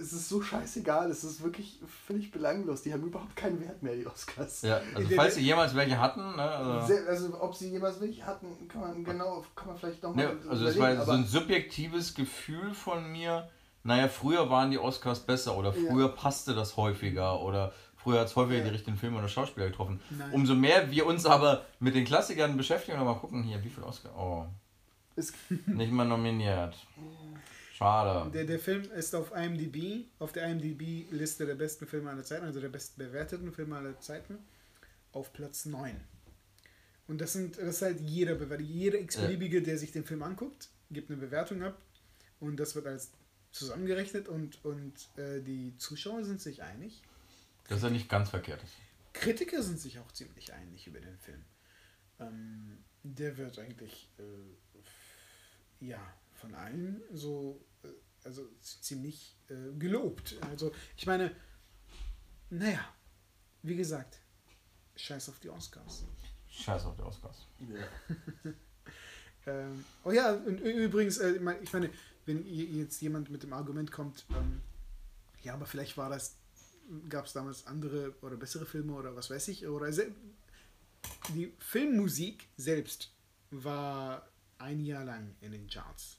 Es 0.00 0.12
ist 0.12 0.28
so 0.28 0.42
scheißegal, 0.42 1.08
es 1.10 1.22
ist 1.22 1.42
wirklich 1.42 1.78
völlig 2.06 2.30
belanglos. 2.32 2.82
Die 2.82 2.92
haben 2.92 3.04
überhaupt 3.04 3.36
keinen 3.36 3.60
Wert 3.60 3.82
mehr, 3.82 3.94
die 3.94 4.06
Oscars. 4.06 4.62
Ja, 4.62 4.80
also 4.94 5.08
falls 5.14 5.36
sie 5.36 5.42
jemals 5.42 5.74
welche 5.74 5.98
hatten, 6.00 6.20
ne, 6.36 6.42
also, 6.42 6.94
also 7.08 7.40
ob 7.40 7.54
sie 7.54 7.70
jemals 7.70 8.00
wirklich 8.00 8.24
hatten, 8.26 8.66
kann 8.68 8.80
man 8.80 9.04
genau, 9.04 9.44
kann 9.54 9.68
man 9.68 9.78
vielleicht 9.78 10.02
nochmal. 10.02 10.34
ne, 10.34 10.50
also 10.50 10.66
es 10.66 10.78
war 10.78 11.04
so 11.04 11.12
ein 11.12 11.24
subjektives 11.26 12.14
Gefühl 12.14 12.74
von 12.74 13.10
mir, 13.12 13.48
naja, 13.84 14.08
früher 14.08 14.50
waren 14.50 14.70
die 14.72 14.78
Oscars 14.78 15.20
besser 15.20 15.56
oder 15.56 15.74
Ja. 15.76 15.90
früher 15.90 16.08
passte 16.08 16.54
das 16.54 16.76
häufiger 16.76 17.40
oder 17.40 17.72
früher 18.04 18.20
hat 18.20 18.28
es 18.28 18.36
häufiger 18.36 18.58
Ja. 18.58 18.64
die 18.64 18.70
richtigen 18.70 18.96
Filme 18.96 19.18
oder 19.18 19.28
Schauspieler 19.28 19.66
getroffen. 19.66 20.00
Nein. 20.10 20.30
Umso 20.32 20.54
mehr 20.54 20.90
wir 20.90 21.06
uns 21.06 21.26
aber 21.26 21.64
mit 21.80 21.94
den 21.96 22.04
Klassikern 22.04 22.56
beschäftigen 22.56 22.98
und 22.98 23.04
mal 23.06 23.14
gucken, 23.14 23.42
hier, 23.42 23.64
wie 23.64 23.70
viel 23.70 23.82
Oscar? 23.82 24.14
Oh, 24.16 24.46
ist, 25.16 25.34
nicht 25.66 25.90
mal 25.90 26.04
nominiert. 26.04 26.76
Schade. 27.72 28.30
Der, 28.30 28.44
der 28.44 28.60
Film 28.60 28.82
ist 28.92 29.14
auf 29.16 29.32
IMDb, 29.34 30.04
auf 30.20 30.32
der 30.32 30.46
IMDb-Liste 30.48 31.44
der 31.46 31.56
besten 31.56 31.86
Filme 31.86 32.10
aller 32.10 32.22
Zeiten, 32.22 32.44
also 32.44 32.60
der 32.60 32.68
bestbewerteten 32.68 33.52
Filme 33.52 33.76
aller 33.76 33.98
Zeiten, 33.98 34.38
auf 35.12 35.32
Platz 35.32 35.64
9. 35.66 36.00
Und 37.08 37.20
das 37.20 37.32
sind 37.32 37.58
das 37.58 37.64
ist 37.76 37.82
halt 37.82 38.00
jeder 38.00 38.34
bewertet. 38.34 38.66
Jeder 38.66 39.00
x-beliebige, 39.00 39.60
der 39.62 39.76
sich 39.78 39.92
den 39.92 40.04
Film 40.04 40.22
anguckt, 40.22 40.68
gibt 40.90 41.10
eine 41.10 41.18
Bewertung 41.18 41.62
ab 41.62 41.76
und 42.40 42.56
das 42.58 42.74
wird 42.74 42.86
als 42.86 43.10
zusammengerechnet 43.50 44.28
und, 44.28 44.64
und 44.64 44.92
äh, 45.16 45.40
die 45.40 45.76
Zuschauer 45.78 46.24
sind 46.24 46.40
sich 46.40 46.62
einig. 46.62 47.02
Das 47.68 47.78
ist 47.78 47.84
ja 47.84 47.90
nicht 47.90 48.08
ganz 48.08 48.30
verkehrt. 48.30 48.62
Kritiker 49.12 49.62
sind 49.62 49.78
sich 49.80 49.98
auch 49.98 50.10
ziemlich 50.12 50.52
einig 50.52 50.86
über 50.86 51.00
den 51.00 51.16
Film. 51.18 51.44
Ähm, 52.20 52.84
der 53.02 53.36
wird 53.38 53.58
eigentlich 53.58 54.10
äh, 54.18 55.84
ja 55.86 55.98
von 56.34 56.54
allen 56.54 57.02
so 57.12 57.64
äh, 57.82 57.88
also 58.24 58.46
ziemlich 58.60 59.36
äh, 59.48 59.72
gelobt. 59.78 60.36
Also 60.42 60.72
ich 60.96 61.06
meine, 61.06 61.34
naja, 62.50 62.84
wie 63.62 63.76
gesagt, 63.76 64.18
scheiß 64.96 65.28
auf 65.28 65.38
die 65.40 65.50
Oscars. 65.50 66.04
Scheiß 66.48 66.84
auf 66.84 66.96
die 66.96 67.02
Oscars. 67.02 67.46
ja. 67.60 68.52
Ähm, 69.46 69.84
oh 70.04 70.10
ja, 70.10 70.32
und 70.32 70.58
übrigens, 70.60 71.18
äh, 71.18 71.32
ich 71.32 71.40
mein- 71.42 71.62
ich 71.62 71.70
meine, 71.74 71.90
wenn 72.24 72.46
jetzt 72.46 73.02
jemand 73.02 73.28
mit 73.28 73.42
dem 73.42 73.52
Argument 73.52 73.92
kommt, 73.92 74.24
ähm, 74.30 74.62
ja, 75.42 75.52
aber 75.52 75.66
vielleicht 75.66 75.98
war 75.98 76.08
das, 76.08 76.36
gab 77.08 77.26
es 77.26 77.32
damals 77.32 77.66
andere 77.66 78.14
oder 78.22 78.36
bessere 78.36 78.66
Filme 78.66 78.94
oder 78.94 79.16
was 79.16 79.30
weiß 79.30 79.48
ich, 79.48 79.66
oder 79.66 79.90
die 81.34 81.52
Filmmusik 81.58 82.48
selbst 82.56 83.12
war 83.50 84.28
ein 84.58 84.80
Jahr 84.80 85.04
lang 85.04 85.34
in 85.40 85.52
den 85.52 85.68
Charts. 85.68 86.18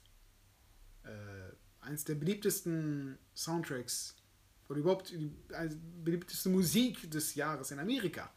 Äh, 1.04 1.52
eins 1.80 2.04
der 2.04 2.14
beliebtesten 2.16 3.18
Soundtracks 3.34 4.16
oder 4.68 4.80
überhaupt 4.80 5.10
die 5.10 5.30
beliebteste 6.02 6.48
Musik 6.48 7.10
des 7.10 7.34
Jahres 7.34 7.70
in 7.70 7.78
Amerika. 7.78 8.32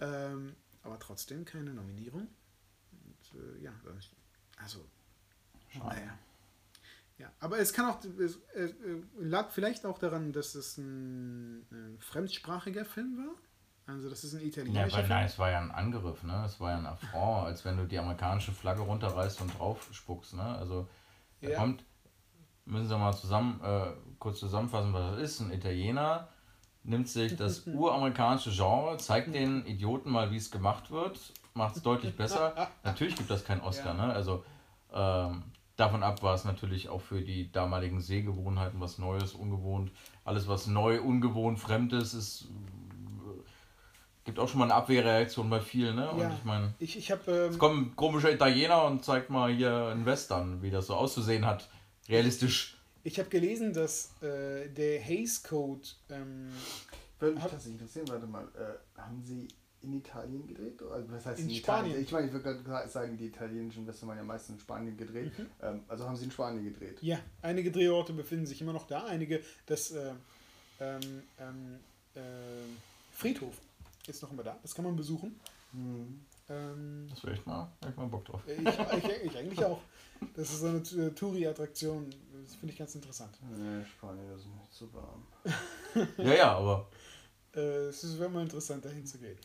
Ähm, 0.00 0.56
aber 0.82 0.98
trotzdem 0.98 1.44
keine 1.44 1.72
Nominierung. 1.72 2.28
Und, 2.90 3.40
äh, 3.40 3.62
ja, 3.62 3.72
also, 4.56 4.84
naja. 5.74 6.18
Ja, 7.22 7.30
aber 7.38 7.58
es 7.60 7.72
kann 7.72 7.86
auch, 7.86 8.00
es 8.18 8.36
äh, 8.56 8.72
lag 9.16 9.50
vielleicht 9.50 9.86
auch 9.86 9.98
daran, 9.98 10.32
dass 10.32 10.56
es 10.56 10.76
ein, 10.76 11.60
ein 11.70 11.98
fremdsprachiger 12.00 12.84
Film 12.84 13.16
war. 13.16 13.94
Also, 13.94 14.10
das 14.10 14.24
ist 14.24 14.34
ein 14.34 14.40
Ja, 14.40 14.46
italienischer 14.46 14.90
weil, 14.96 15.04
Film. 15.04 15.08
nein, 15.08 15.26
es 15.26 15.38
war 15.38 15.50
ja 15.52 15.60
ein 15.60 15.70
Angriff, 15.70 16.24
ne? 16.24 16.42
Es 16.44 16.58
war 16.58 16.72
ja 16.72 16.78
ein 16.78 16.86
Affront, 16.86 17.46
als 17.46 17.64
wenn 17.64 17.76
du 17.76 17.86
die 17.86 17.96
amerikanische 17.96 18.50
Flagge 18.50 18.80
runterreißt 18.80 19.40
und 19.40 19.56
drauf 19.56 19.88
spuckst, 19.92 20.34
ne? 20.34 20.42
Also, 20.42 20.88
da 21.42 21.50
Ja. 21.50 21.58
kommt, 21.58 21.84
müssen 22.64 22.90
wir 22.90 22.98
mal 22.98 23.12
zusammen, 23.12 23.60
äh, 23.62 23.92
kurz 24.18 24.40
zusammenfassen, 24.40 24.92
was 24.92 25.12
das 25.14 25.22
ist. 25.22 25.40
Ein 25.42 25.52
Italiener 25.52 26.26
nimmt 26.82 27.08
sich 27.08 27.36
das 27.36 27.66
uramerikanische 27.68 28.50
Genre, 28.50 28.96
zeigt 28.96 29.32
den 29.32 29.64
Idioten 29.64 30.10
mal, 30.10 30.32
wie 30.32 30.38
es 30.38 30.50
gemacht 30.50 30.90
wird, 30.90 31.20
macht 31.54 31.76
es 31.76 31.82
deutlich 31.84 32.16
besser. 32.16 32.68
Natürlich 32.82 33.14
gibt 33.14 33.30
das 33.30 33.44
keinen 33.44 33.60
Oscar, 33.60 33.94
Ja. 33.94 34.06
ne? 34.08 34.12
Also, 34.12 34.44
ähm, 34.92 35.44
davon 35.76 36.02
ab 36.02 36.22
war 36.22 36.34
es 36.34 36.44
natürlich 36.44 36.88
auch 36.88 37.00
für 37.00 37.22
die 37.22 37.50
damaligen 37.52 38.00
Sehgewohnheiten 38.00 38.80
was 38.80 38.98
Neues, 38.98 39.32
ungewohnt. 39.32 39.90
Alles, 40.24 40.48
was 40.48 40.66
neu, 40.66 41.00
ungewohnt, 41.00 41.58
fremd 41.58 41.92
ist, 41.92 42.14
ist 42.14 42.48
gibt 44.24 44.38
auch 44.38 44.48
schon 44.48 44.58
mal 44.60 44.66
eine 44.66 44.74
Abwehrreaktion 44.74 45.50
bei 45.50 45.60
vielen, 45.60 45.96
ne? 45.96 46.10
Und 46.10 46.20
Ja. 46.20 46.32
ich 46.36 46.44
meine, 46.44 46.74
Ich, 46.78 46.96
ich 46.96 47.10
habe. 47.10 47.30
Ähm, 47.30 47.50
es 47.50 47.58
kommt 47.58 47.86
ein 47.92 47.96
komischer 47.96 48.30
Italiener 48.30 48.84
und 48.84 49.04
zeigt 49.04 49.30
mal 49.30 49.52
hier 49.52 49.88
einen 49.88 50.06
Western, 50.06 50.62
wie 50.62 50.70
das 50.70 50.86
so 50.86 50.94
auszusehen 50.94 51.44
hat. 51.44 51.68
Realistisch. 52.08 52.76
Ich 53.04 53.18
habe 53.18 53.28
gelesen, 53.28 53.72
dass 53.72 54.12
äh, 54.22 54.68
der 54.68 55.00
Hays 55.00 55.42
Code, 55.42 55.82
ähm, 56.08 56.50
Würde 57.18 57.34
mich 57.34 57.42
tatsächlich 57.44 57.72
interessieren, 57.80 58.08
warte 58.08 58.26
mal, 58.26 58.44
äh, 58.54 59.00
haben 59.00 59.20
sie 59.22 59.48
in 59.82 59.92
Italien 59.94 60.46
gedreht? 60.46 60.80
Also, 60.82 61.10
was 61.12 61.26
heißt 61.26 61.40
In 61.40 61.50
in, 61.50 61.56
Spanien. 61.56 61.86
Italien? 61.86 62.04
Ich 62.04 62.12
meine, 62.12 62.26
ich 62.26 62.32
würde 62.32 62.62
gerade 62.62 62.88
sagen, 62.88 63.16
die 63.16 63.26
italienischen 63.26 63.86
Western 63.86 64.08
waren 64.08 64.18
ja 64.18 64.24
meistens 64.24 64.56
in 64.56 64.60
Spanien 64.60 64.96
gedreht. 64.96 65.38
Mhm. 65.38 65.46
Ähm, 65.60 65.80
also 65.88 66.06
haben 66.06 66.16
sie 66.16 66.24
in 66.24 66.30
Spanien 66.30 66.64
gedreht. 66.64 66.98
ja, 67.02 67.18
einige 67.42 67.70
Drehorte 67.70 68.12
befinden 68.12 68.46
sich 68.46 68.60
immer 68.60 68.72
noch 68.72 68.86
da, 68.86 69.04
einige, 69.06 69.42
das 69.66 69.90
äh, 69.92 70.12
ähm, 70.80 71.00
ähm, 71.38 71.78
äh, 72.14 72.20
Friedhof 73.12 73.54
ist 74.06 74.22
noch 74.22 74.32
immer 74.32 74.42
da, 74.42 74.58
das 74.62 74.74
kann 74.74 74.84
man 74.84 74.96
besuchen. 74.96 75.38
Hm. 75.72 76.20
Ähm, 76.48 77.06
Das 77.08 77.22
wäre 77.22 77.34
echt 77.34 77.46
mal, 77.46 77.70
ich 77.88 77.96
mal 77.96 78.06
Bock 78.06 78.24
drauf. 78.24 78.42
ich, 78.46 78.58
ich, 78.58 79.22
ich 79.24 79.38
eigentlich 79.38 79.64
auch. 79.64 79.80
Das 80.34 80.50
ist 80.52 80.60
so 80.60 80.66
eine 80.68 81.14
Touri-Attraktion, 81.14 82.08
das 82.44 82.54
finde 82.56 82.72
ich 82.72 82.78
ganz 82.78 82.94
interessant. 82.94 83.36
Nee, 83.56 83.84
Spanien 83.84 84.24
ist 84.36 84.46
nicht 84.46 84.72
so 84.72 84.88
warm. 84.92 85.24
Ja, 86.18 86.34
ja, 86.34 86.52
aber 86.56 86.88
Äh, 87.54 87.88
es 87.88 88.02
ist 88.04 88.18
immer 88.20 88.40
interessant, 88.42 88.84
dahin 88.84 89.04
zu 89.04 89.18
gehen. 89.18 89.36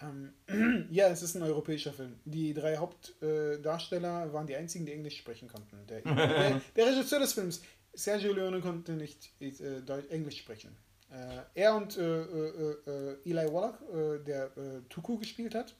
Ähm, 0.00 0.32
ja, 0.90 1.08
es 1.08 1.22
ist 1.22 1.36
ein 1.36 1.42
europäischer 1.42 1.92
Film. 1.92 2.16
Die 2.24 2.52
drei 2.54 2.76
Hauptdarsteller 2.76 3.54
äh, 3.54 3.62
Darsteller 3.62 4.32
waren 4.32 4.46
die 4.46 4.56
einzigen, 4.56 4.86
die 4.86 4.92
Englisch 4.92 5.18
sprechen 5.18 5.48
konnten. 5.48 5.86
Der, 5.88 6.00
der, 6.02 6.60
der 6.76 6.86
Regisseur 6.86 7.20
des 7.20 7.32
Films, 7.32 7.62
Sergio 7.92 8.32
Leone, 8.32 8.60
konnte 8.60 8.92
nicht 8.92 9.30
äh, 9.40 9.80
Englisch 10.10 10.38
sprechen. 10.38 10.76
Äh, 11.10 11.42
er 11.54 11.76
und 11.76 11.96
äh, 11.96 12.22
äh, 12.22 12.76
äh, 12.86 13.16
Eli 13.24 13.52
Wallach, 13.52 13.80
äh, 13.92 14.18
der 14.24 14.46
äh, 14.56 14.80
Tuku 14.88 15.18
gespielt 15.18 15.54
hat, 15.54 15.76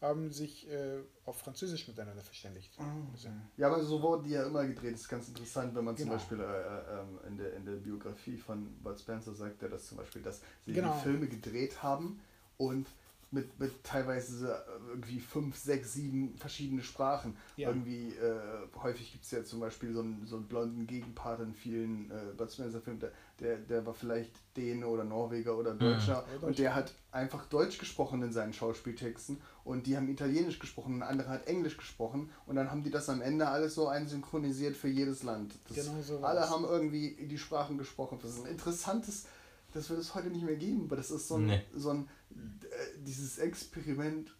haben 0.00 0.30
sich 0.30 0.70
äh, 0.70 1.00
auf 1.24 1.38
Französisch 1.38 1.88
miteinander 1.88 2.22
verständigt. 2.22 2.72
Also, 3.12 3.28
Ja, 3.56 3.66
aber 3.66 3.82
so 3.82 4.00
wurden 4.00 4.22
die 4.24 4.30
ja 4.30 4.46
immer 4.46 4.64
gedreht. 4.64 4.94
Das 4.94 5.00
ist 5.02 5.08
ganz 5.08 5.28
interessant, 5.28 5.74
wenn 5.74 5.84
man 5.84 5.96
zum 5.96 6.06
Genau. 6.06 6.16
Beispiel 6.16 6.40
äh, 6.40 6.44
äh, 6.44 7.28
in, 7.28 7.36
der, 7.36 7.52
in 7.54 7.64
der 7.66 7.72
Biografie 7.72 8.36
von 8.36 8.72
Bud 8.80 8.98
Spencer 8.98 9.34
sagt, 9.34 9.60
er 9.62 9.68
das 9.70 9.88
zum 9.88 9.98
Beispiel, 9.98 10.22
dass 10.22 10.40
sie 10.64 10.72
Genau. 10.72 10.94
die 10.94 11.02
Filme 11.02 11.26
gedreht 11.26 11.82
haben 11.82 12.20
und 12.56 12.86
mit, 13.30 13.58
mit 13.60 13.84
teilweise 13.84 14.64
irgendwie 14.88 15.20
fünf, 15.20 15.56
sechs, 15.56 15.92
sieben 15.92 16.36
verschiedene 16.38 16.82
Sprachen. 16.82 17.36
Ja. 17.56 17.68
Irgendwie, 17.68 18.08
äh, 18.08 18.80
häufig 18.82 19.12
gibt 19.12 19.24
es 19.24 19.30
ja 19.30 19.44
zum 19.44 19.60
Beispiel 19.60 19.92
so 19.92 20.00
einen, 20.00 20.26
so 20.26 20.36
einen 20.36 20.46
blonden 20.46 20.86
Gegenpart 20.86 21.40
in 21.40 21.54
vielen 21.54 22.10
äh, 22.10 22.32
Bud 22.36 22.50
Spencer-Filmen, 22.50 23.00
der, 23.00 23.12
der, 23.40 23.58
der 23.58 23.86
war 23.86 23.92
vielleicht 23.92 24.32
Däne 24.56 24.86
oder 24.86 25.04
Norweger 25.04 25.56
oder 25.58 25.74
mhm. 25.74 25.80
Deutscher 25.80 26.24
mhm. 26.40 26.48
und 26.48 26.58
der 26.58 26.74
hat 26.74 26.94
einfach 27.12 27.44
Deutsch 27.46 27.78
gesprochen 27.78 28.22
in 28.22 28.32
seinen 28.32 28.52
Schauspieltexten 28.52 29.38
und 29.64 29.86
die 29.86 29.96
haben 29.96 30.08
Italienisch 30.08 30.58
gesprochen 30.58 30.94
und 30.94 31.02
ein 31.02 31.08
anderer 31.08 31.30
hat 31.30 31.46
Englisch 31.46 31.76
gesprochen 31.76 32.30
und 32.46 32.56
dann 32.56 32.70
haben 32.70 32.82
die 32.82 32.90
das 32.90 33.08
am 33.10 33.20
Ende 33.20 33.48
alles 33.48 33.74
so 33.74 33.88
einsynchronisiert 33.88 34.76
für 34.76 34.88
jedes 34.88 35.22
Land. 35.22 35.54
Das 35.68 35.76
genau 35.76 36.00
so 36.00 36.18
alle 36.20 36.48
haben 36.48 36.64
irgendwie 36.64 37.16
die 37.28 37.38
Sprachen 37.38 37.76
gesprochen. 37.76 38.18
Das 38.22 38.32
ist 38.32 38.44
ein 38.44 38.50
interessantes 38.50 39.26
das 39.72 39.90
wird 39.90 40.00
es 40.00 40.14
heute 40.14 40.28
nicht 40.28 40.44
mehr 40.44 40.56
geben, 40.56 40.84
aber 40.84 40.96
das 40.96 41.10
ist 41.10 41.28
so 41.28 41.36
ein, 41.36 41.46
nee. 41.46 41.62
so 41.74 41.90
ein 41.90 42.08
äh, 42.30 42.98
dieses 43.00 43.38
Experiment, 43.38 44.34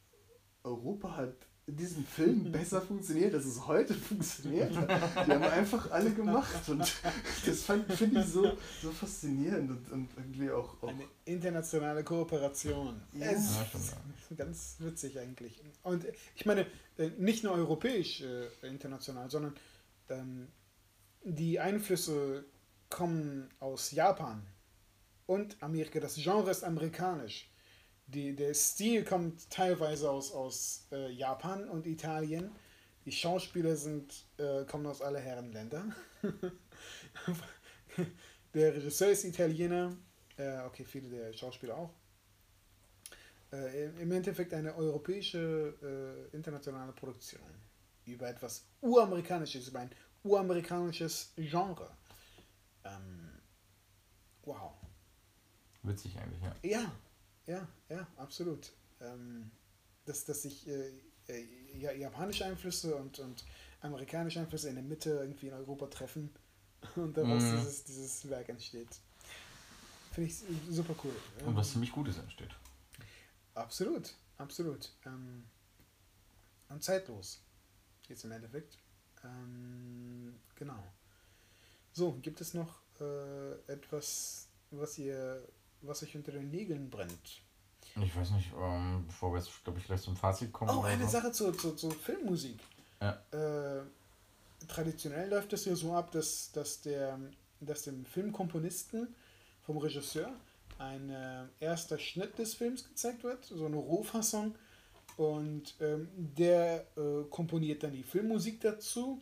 Europa 0.63 1.17
hat 1.17 1.35
in 1.67 1.77
diesem 1.77 2.05
Film 2.05 2.51
besser 2.53 2.81
funktioniert, 2.81 3.35
dass 3.35 3.45
es 3.45 3.67
heute 3.67 3.95
funktioniert. 3.95 4.73
Die 4.73 5.33
haben 5.33 5.43
einfach 5.43 5.91
alle 5.91 6.11
gemacht 6.11 6.69
und 6.69 6.81
das 7.47 7.63
finde 7.63 8.21
ich 8.21 8.27
so, 8.27 8.53
so 8.83 8.91
faszinierend 8.91 9.71
und, 9.71 9.93
und 9.93 10.09
irgendwie 10.17 10.51
auch, 10.51 10.83
auch, 10.83 10.89
Eine 10.89 11.05
internationale 11.27 12.03
Kooperation. 12.03 13.01
Ja. 13.13 13.27
Es 13.27 13.51
ist 13.75 13.97
ganz 14.37 14.77
witzig 14.79 15.19
eigentlich. 15.19 15.63
Und 15.83 16.07
ich 16.35 16.47
meine, 16.47 16.67
äh, 16.97 17.11
nicht 17.19 17.45
nur 17.45 17.53
europäisch 17.53 18.23
äh, 18.23 18.49
international, 18.67 19.31
sondern 19.31 19.55
ähm, 20.09 20.49
die 21.23 21.61
Einflüsse 21.61 22.47
kommen 22.89 23.51
aus 23.61 23.93
Japan 23.93 24.43
und 25.29 25.63
Amerika. 25.63 26.01
Das 26.01 26.17
Genre 26.17 26.51
ist 26.51 26.65
amerikanisch. 26.65 27.49
Die, 28.07 28.35
der 28.35 28.55
Stil 28.55 29.05
kommt 29.05 29.51
teilweise 29.51 30.11
aus, 30.11 30.33
aus 30.33 30.87
äh, 30.91 31.11
Japan 31.13 31.69
und 31.69 31.87
Italien. 31.87 32.51
Die 33.05 33.13
Schauspieler 33.13 33.77
sind, 33.77 34.25
äh, 34.39 34.65
kommen 34.65 34.87
aus 34.87 35.03
aller 35.03 35.21
Herren 35.21 35.53
Länder. 35.53 35.85
der 38.55 38.75
Regisseur 38.75 39.11
ist 39.11 39.25
Italiener. 39.25 39.95
Äh, 40.39 40.61
okay, 40.67 40.85
viele 40.85 41.11
der 41.11 41.33
Schauspieler 41.35 41.77
auch. 41.77 41.91
Äh, 43.53 43.91
Im 44.01 44.11
Endeffekt 44.13 44.55
eine 44.55 44.75
europäische, 44.75 45.75
äh, 46.33 46.35
internationale 46.37 46.93
Produktion 46.93 47.43
über 48.07 48.29
etwas 48.29 48.67
uramerikanisches, 48.81 49.69
über 49.69 49.81
ein 49.81 49.91
uramerikanisches 50.23 51.33
Genre. 51.37 51.91
Ähm, 52.85 53.43
wow. 54.45 54.78
Witzig 55.89 56.19
eigentlich, 56.19 56.43
ja. 56.43 56.55
Ja, 56.63 56.93
ja, 57.47 57.69
ja, 57.89 58.07
absolut. 58.17 58.73
Ähm, 59.01 59.51
dass, 60.05 60.25
dass 60.25 60.43
sich 60.43 60.67
äh, 60.69 60.93
äh, 61.29 61.99
japanische 61.99 62.45
Einflüsse 62.45 62.95
und, 62.97 63.19
und 63.19 63.45
amerikanische 63.81 64.41
Einflüsse 64.41 64.69
in 64.69 64.77
der 64.77 64.85
Mitte 64.85 65.11
irgendwie 65.11 65.49
in 65.49 65.55
Europa 65.55 65.87
treffen 65.87 66.31
und 66.97 67.17
daraus 67.17 67.43
mhm. 67.43 67.57
dieses, 67.57 67.85
dieses 67.85 68.29
Werk 68.29 68.49
entsteht. 68.49 68.89
Finde 70.13 70.31
ich 70.31 70.39
super 70.71 70.95
cool. 71.05 71.15
Und 71.47 71.57
was 71.57 71.73
ziemlich 71.73 71.93
Gutes 71.93 72.19
entsteht. 72.19 72.51
Absolut, 73.55 74.15
absolut. 74.37 74.93
Ähm, 75.07 75.45
und 76.69 76.83
zeitlos. 76.83 77.41
Jetzt 78.09 78.25
im 78.25 78.33
Endeffekt. 78.33 78.79
Ähm, 79.25 80.35
genau. 80.55 80.83
So, 81.93 82.13
gibt 82.23 82.41
es 82.41 82.55
noch 82.55 82.81
äh, 83.01 83.53
etwas, 83.73 84.49
was 84.71 84.99
ihr 84.99 85.47
was 85.83 86.03
euch 86.03 86.17
unter 86.17 86.33
den 86.33 86.51
Nägeln 86.51 86.91
brennt. 86.91 87.43
Ich 87.97 88.17
weiß 88.17 88.31
nicht, 88.33 88.53
ähm, 88.61 89.05
bevor 89.07 89.33
wir 89.33 89.39
jetzt, 89.39 89.65
glaube 89.65 89.79
ich, 89.79 89.87
gleich 89.87 90.03
zum 90.03 90.17
Fazit 90.17 90.53
kommen. 90.53 90.71
Oh, 90.71 90.83
eine 90.83 91.05
so. 91.05 91.11
Sache 91.11 91.33
zur, 91.33 91.57
zur, 91.57 91.77
zur 91.77 91.93
Filmmusik. 91.93 92.61
Ja. 93.01 93.21
Äh, 93.33 93.83
traditionell 94.67 95.29
läuft 95.31 95.53
es 95.53 95.65
ja 95.65 95.75
so 95.75 95.95
ab, 95.95 96.11
dass, 96.13 96.53
dass, 96.53 96.81
der, 96.83 97.19
dass 97.61 97.83
dem 97.83 98.05
Filmkomponisten 98.05 99.15
vom 99.63 99.79
Regisseur 99.79 100.33
ein 100.79 101.11
äh, 101.11 101.45
erster 101.61 101.99
Schnitt 101.99 102.39
des 102.39 102.55
Films 102.55 102.87
gezeigt 102.87 103.25
wird, 103.25 103.45
so 103.45 103.67
eine 103.67 103.77
Rohfassung. 103.77 104.55
Und 105.17 105.75
ähm, 105.81 106.09
der 106.15 106.87
äh, 106.97 107.25
komponiert 107.29 107.83
dann 107.83 107.93
die 107.93 108.05
Filmmusik 108.05 108.61
dazu 108.61 109.21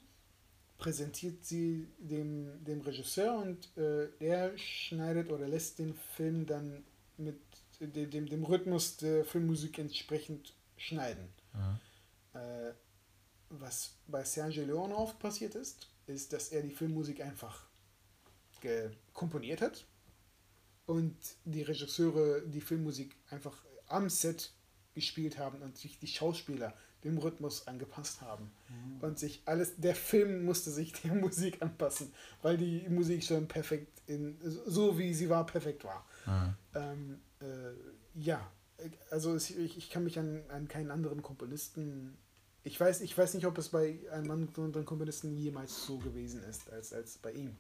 präsentiert 0.79 1.45
sie 1.45 1.89
dem, 1.99 2.65
dem 2.65 2.81
Regisseur 2.81 3.39
und 3.39 3.77
äh, 3.77 4.09
der 4.21 4.57
schneidet 4.59 5.31
oder 5.31 5.49
lässt 5.49 5.79
den 5.79 5.95
Film 5.95 6.47
dann 6.47 6.85
mit 7.17 7.41
dem, 7.81 8.11
dem, 8.11 8.27
dem 8.27 8.45
Rhythmus 8.45 8.97
der 8.99 9.25
Filmmusik 9.25 9.79
entsprechend 9.79 10.55
schneiden. 10.77 11.29
Mhm. 11.53 12.41
Äh, 12.41 12.73
was 13.49 13.95
bei 14.07 14.25
Sergio 14.25 14.65
Leone 14.65 14.95
oft 14.95 15.19
passiert 15.19 15.55
ist, 15.55 15.89
ist, 16.07 16.33
dass 16.33 16.51
er 16.51 16.63
die 16.63 16.71
Filmmusik 16.71 17.21
einfach 17.21 17.67
komponiert 19.13 19.61
hat 19.61 19.87
und 20.87 21.17
die 21.45 21.63
Regisseure 21.63 22.43
die 22.43 22.61
Filmmusik 22.61 23.15
einfach 23.31 23.65
am 23.87 24.09
Set 24.11 24.53
gespielt 24.95 25.39
haben 25.39 25.63
und 25.63 25.77
sich 25.77 26.01
die 26.01 26.09
Schauspieler 26.09 26.75
dem 27.05 27.19
Rhythmus 27.19 27.67
angepasst 27.67 28.21
haben. 28.21 28.51
Mhm. 28.69 29.01
Und 29.01 29.19
sich 29.19 29.43
alles, 29.45 29.77
der 29.77 29.95
Film 29.95 30.45
musste 30.45 30.71
sich 30.71 30.93
der 31.03 31.15
Musik 31.15 31.63
anpassen, 31.63 32.13
weil 32.43 32.57
die 32.57 32.89
Musik 32.89 33.25
schon 33.25 33.49
perfekt 33.49 34.03
in, 34.07 34.37
so 34.67 34.99
wie 34.99 35.15
sie 35.15 35.29
war, 35.29 35.47
perfekt 35.47 35.85
war. 35.85 36.07
Mhm. 36.27 36.55
Ähm, 36.75 37.21
äh, 37.41 38.21
ja, 38.21 38.51
also 39.11 39.37
ich, 39.37 39.57
ich 39.57 39.91
kann 39.91 40.05
mich 40.05 40.19
an, 40.19 40.43
an 40.49 40.69
keinen 40.69 40.91
anderen 40.91 41.23
Komponisten 41.23 42.17
ich 42.67 42.81
weiß, 42.81 43.03
ich 43.03 43.17
weiß 43.17 43.35
nicht, 43.35 43.47
ob 43.47 43.57
es 43.59 43.69
bei 43.69 44.01
einem 44.11 44.29
anderen 44.33 44.85
Komponisten 44.85 45.37
jemals 45.37 45.87
so 45.87 45.99
gewesen 45.99 46.43
ist, 46.43 46.69
als, 46.73 46.93
als 46.93 47.17
bei 47.17 47.31
ihm. 47.31 47.57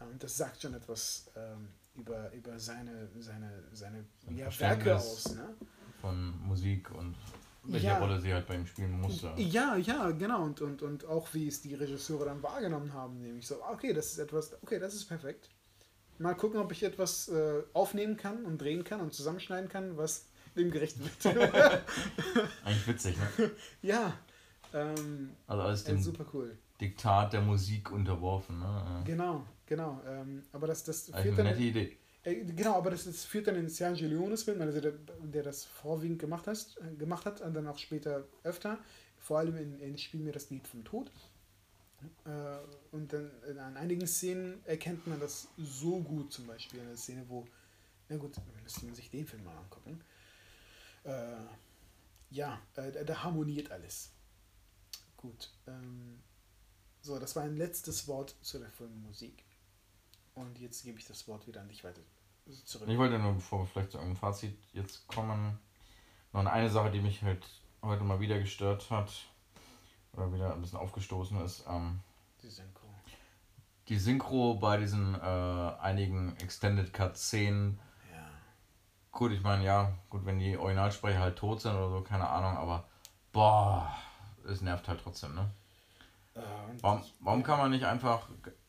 Und 0.00 0.12
ähm, 0.12 0.18
das 0.18 0.38
sagt 0.38 0.62
schon 0.62 0.72
etwas 0.72 1.26
ähm, 1.36 1.68
über, 1.94 2.32
über 2.32 2.58
seine, 2.58 3.10
seine, 3.18 3.64
seine 3.74 4.04
ja, 4.30 4.60
Werke 4.60 4.96
aus. 4.96 5.34
Ne? 5.34 5.54
Von 6.00 6.40
Musik 6.46 6.90
und 6.92 7.14
welche 7.68 7.86
ja. 7.86 7.98
Rolle 7.98 8.20
sie 8.20 8.32
halt 8.32 8.46
bei 8.46 8.54
ihm 8.54 8.66
spielen 8.66 9.00
musste. 9.00 9.32
Ja, 9.36 9.76
ja, 9.76 10.10
genau. 10.10 10.42
Und, 10.44 10.60
und, 10.60 10.82
und 10.82 11.06
auch 11.06 11.32
wie 11.34 11.48
es 11.48 11.60
die 11.62 11.74
Regisseure 11.74 12.26
dann 12.26 12.42
wahrgenommen 12.42 12.92
haben, 12.92 13.20
nämlich 13.20 13.46
so, 13.46 13.56
okay, 13.64 13.92
das 13.92 14.12
ist 14.12 14.18
etwas, 14.18 14.56
okay, 14.62 14.78
das 14.78 14.94
ist 14.94 15.06
perfekt. 15.06 15.50
Mal 16.18 16.34
gucken, 16.34 16.58
ob 16.60 16.72
ich 16.72 16.82
etwas 16.82 17.28
äh, 17.28 17.62
aufnehmen 17.74 18.16
kann 18.16 18.44
und 18.44 18.58
drehen 18.58 18.84
kann 18.84 19.00
und 19.00 19.12
zusammenschneiden 19.12 19.68
kann, 19.68 19.96
was 19.96 20.26
dem 20.56 20.70
gerecht 20.70 20.98
wird. 20.98 21.36
Eigentlich 22.64 22.86
witzig, 22.86 23.16
ne? 23.18 23.50
Ja. 23.82 24.14
Ähm, 24.72 25.30
also 25.46 25.62
alles 25.62 25.84
dem 25.84 26.00
super 26.00 26.24
cool. 26.32 26.56
Diktat 26.80 27.32
der 27.32 27.42
Musik 27.42 27.90
unterworfen, 27.90 28.58
ne? 28.58 29.02
Genau, 29.04 29.44
genau. 29.66 30.00
Ähm, 30.06 30.42
aber 30.52 30.66
das, 30.66 30.84
das 30.84 31.04
führt 31.04 31.38
eine 31.38 31.50
nette 31.50 31.62
Idee. 31.62 31.96
Äh, 32.26 32.44
genau, 32.44 32.74
aber 32.74 32.90
das, 32.90 33.04
das 33.04 33.24
führt 33.24 33.46
dann 33.46 33.54
in 33.54 33.68
Sergio 33.68 34.08
Leones 34.08 34.42
Film, 34.42 34.60
also 34.60 34.80
der, 34.80 34.92
der 35.22 35.44
das 35.44 35.64
vorwiegend 35.64 36.18
gemacht, 36.18 36.46
hast, 36.48 36.78
äh, 36.78 36.94
gemacht 36.96 37.24
hat 37.24 37.40
und 37.40 37.54
dann 37.54 37.68
auch 37.68 37.78
später 37.78 38.24
öfter, 38.42 38.78
vor 39.18 39.38
allem 39.38 39.56
in, 39.56 39.78
in 39.78 39.96
Spiel 39.96 40.20
mir 40.20 40.32
das 40.32 40.50
Lied 40.50 40.66
vom 40.66 40.84
Tod. 40.84 41.10
Äh, 42.24 42.58
und 42.90 43.12
dann 43.12 43.30
an 43.58 43.76
einigen 43.76 44.06
Szenen 44.06 44.60
erkennt 44.64 45.06
man 45.06 45.20
das 45.20 45.48
so 45.56 46.00
gut, 46.00 46.32
zum 46.32 46.46
Beispiel 46.48 46.80
eine 46.80 46.96
Szene, 46.96 47.24
wo, 47.28 47.46
na 48.08 48.16
gut, 48.16 48.34
müsste 48.62 48.84
man 48.84 48.94
sich 48.94 49.08
den 49.08 49.26
Film 49.26 49.44
mal 49.44 49.56
angucken. 49.56 50.00
Ja, 52.30 52.60
äh, 52.74 53.04
da 53.04 53.22
harmoniert 53.22 53.70
alles. 53.70 54.10
Gut. 55.16 55.52
Ähm, 55.68 56.18
so, 57.00 57.20
das 57.20 57.36
war 57.36 57.44
ein 57.44 57.56
letztes 57.56 58.08
Wort 58.08 58.34
zu 58.40 58.58
der 58.58 58.70
Filmmusik. 58.70 59.44
Und 60.34 60.58
jetzt 60.58 60.82
gebe 60.82 60.98
ich 60.98 61.06
das 61.06 61.28
Wort 61.28 61.46
wieder 61.46 61.60
an 61.60 61.68
dich 61.68 61.84
weiter 61.84 62.02
zurück. 62.64 62.88
Ich 62.88 62.98
wollte 62.98 63.18
nur, 63.18 63.34
bevor 63.34 63.60
wir 63.60 63.66
vielleicht 63.66 63.92
zu 63.92 63.98
einem 63.98 64.16
Fazit 64.16 64.58
jetzt 64.72 65.06
kommen, 65.08 65.58
noch 66.32 66.46
eine 66.46 66.70
Sache, 66.70 66.90
die 66.90 67.00
mich 67.00 67.22
halt 67.22 67.46
heute 67.82 68.04
mal 68.04 68.20
wieder 68.20 68.38
gestört 68.38 68.90
hat 68.90 69.10
oder 70.12 70.32
wieder 70.32 70.52
ein 70.52 70.60
bisschen 70.60 70.78
aufgestoßen 70.78 71.40
ist. 71.44 71.64
Ähm, 71.68 72.00
die 72.42 72.48
Synchro. 72.48 72.86
Die 73.88 73.98
Synchro 73.98 74.54
bei 74.54 74.76
diesen 74.76 75.14
äh, 75.14 75.72
einigen 75.80 76.36
Extended 76.36 76.92
Cut-Szenen. 76.92 77.78
Ja. 78.12 78.28
Gut, 79.12 79.32
ich 79.32 79.42
meine, 79.42 79.64
ja, 79.64 79.92
gut, 80.10 80.24
wenn 80.26 80.38
die 80.38 80.56
Originalsprecher 80.56 81.20
halt 81.20 81.36
tot 81.36 81.60
sind 81.60 81.74
oder 81.74 81.90
so, 81.90 82.00
keine 82.02 82.28
Ahnung, 82.28 82.56
aber 82.56 82.84
boah, 83.32 83.96
es 84.48 84.60
nervt 84.60 84.88
halt 84.88 85.00
trotzdem, 85.02 85.34
ne? 85.34 85.50
Äh, 86.34 86.40
warum, 86.80 87.02
warum 87.20 87.42
kann 87.42 87.58
man 87.58 87.70
nicht 87.70 87.84
einfach, 87.84 88.28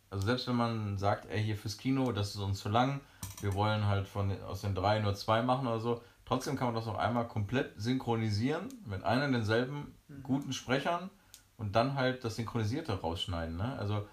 also 0.09 0.25
selbst 0.25 0.47
wenn 0.47 0.55
man 0.55 0.97
sagt, 0.97 1.25
ey, 1.29 1.43
hier 1.43 1.57
fürs 1.57 1.77
Kino, 1.77 2.11
das 2.11 2.29
ist 2.29 2.41
uns 2.41 2.59
zu 2.59 2.69
lang, 2.69 3.01
wir 3.41 3.53
wollen 3.53 3.85
halt 3.85 4.07
von 4.07 4.41
aus 4.43 4.61
den 4.61 4.75
drei 4.75 4.99
nur 4.99 5.15
zwei 5.15 5.41
machen 5.41 5.67
oder 5.67 5.79
so. 5.79 6.01
Trotzdem 6.25 6.57
kann 6.57 6.67
man 6.67 6.75
das 6.75 6.87
auch 6.87 6.97
einmal 6.97 7.27
komplett 7.27 7.73
synchronisieren 7.79 8.67
mit 8.85 9.03
einem 9.03 9.31
denselben 9.31 9.95
mhm. 10.07 10.23
guten 10.23 10.53
Sprechern 10.53 11.09
und 11.57 11.75
dann 11.75 11.95
halt 11.95 12.23
das 12.23 12.35
Synchronisierte 12.35 12.99
rausschneiden. 12.99 13.57
Ne? 13.57 13.77
Also 13.79 14.07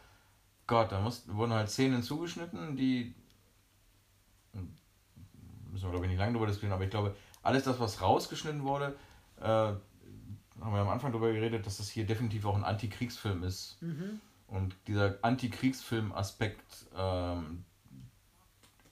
Gott, 0.67 0.93
da 0.93 1.01
muss, 1.01 1.25
wurden 1.29 1.53
halt 1.53 1.69
Szenen 1.69 2.03
zugeschnitten, 2.03 2.77
die 2.77 3.15
müssen 5.75 5.87
wir 5.87 5.91
glaube 5.91 6.07
ich 6.07 6.11
nicht 6.11 6.19
lange 6.19 6.33
darüber 6.33 6.47
diskutieren, 6.47 6.73
aber 6.73 6.85
ich 6.85 6.91
glaube, 6.91 7.15
alles 7.43 7.65
das, 7.65 7.79
was 7.81 8.01
rausgeschnitten 8.01 8.63
wurde, 8.63 8.97
äh, 9.41 9.45
haben 9.45 10.73
wir 10.73 10.81
am 10.81 10.89
Anfang 10.89 11.13
darüber 11.13 11.33
geredet, 11.33 11.67
dass 11.67 11.79
das 11.79 11.91
hier 11.91 12.07
definitiv 12.07 12.47
auch 12.47 12.57
ein 12.57 12.65
Antikriegsfilm 12.65 13.43
ist. 13.43 13.83
Mhm. 13.83 14.21
Und 14.47 14.77
dieser 14.87 15.19
Antikriegsfilm-Aspekt, 15.23 16.87
ähm, 16.97 17.65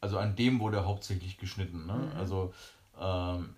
also 0.02 0.18
an 0.18 0.36
dem 0.36 0.60
wurde 0.60 0.84
hauptsächlich 0.84 1.38
geschnitten. 1.38 1.86
Ne? 1.86 1.94
Mhm. 1.94 2.18
Also 2.18 2.52
ähm, 3.00 3.54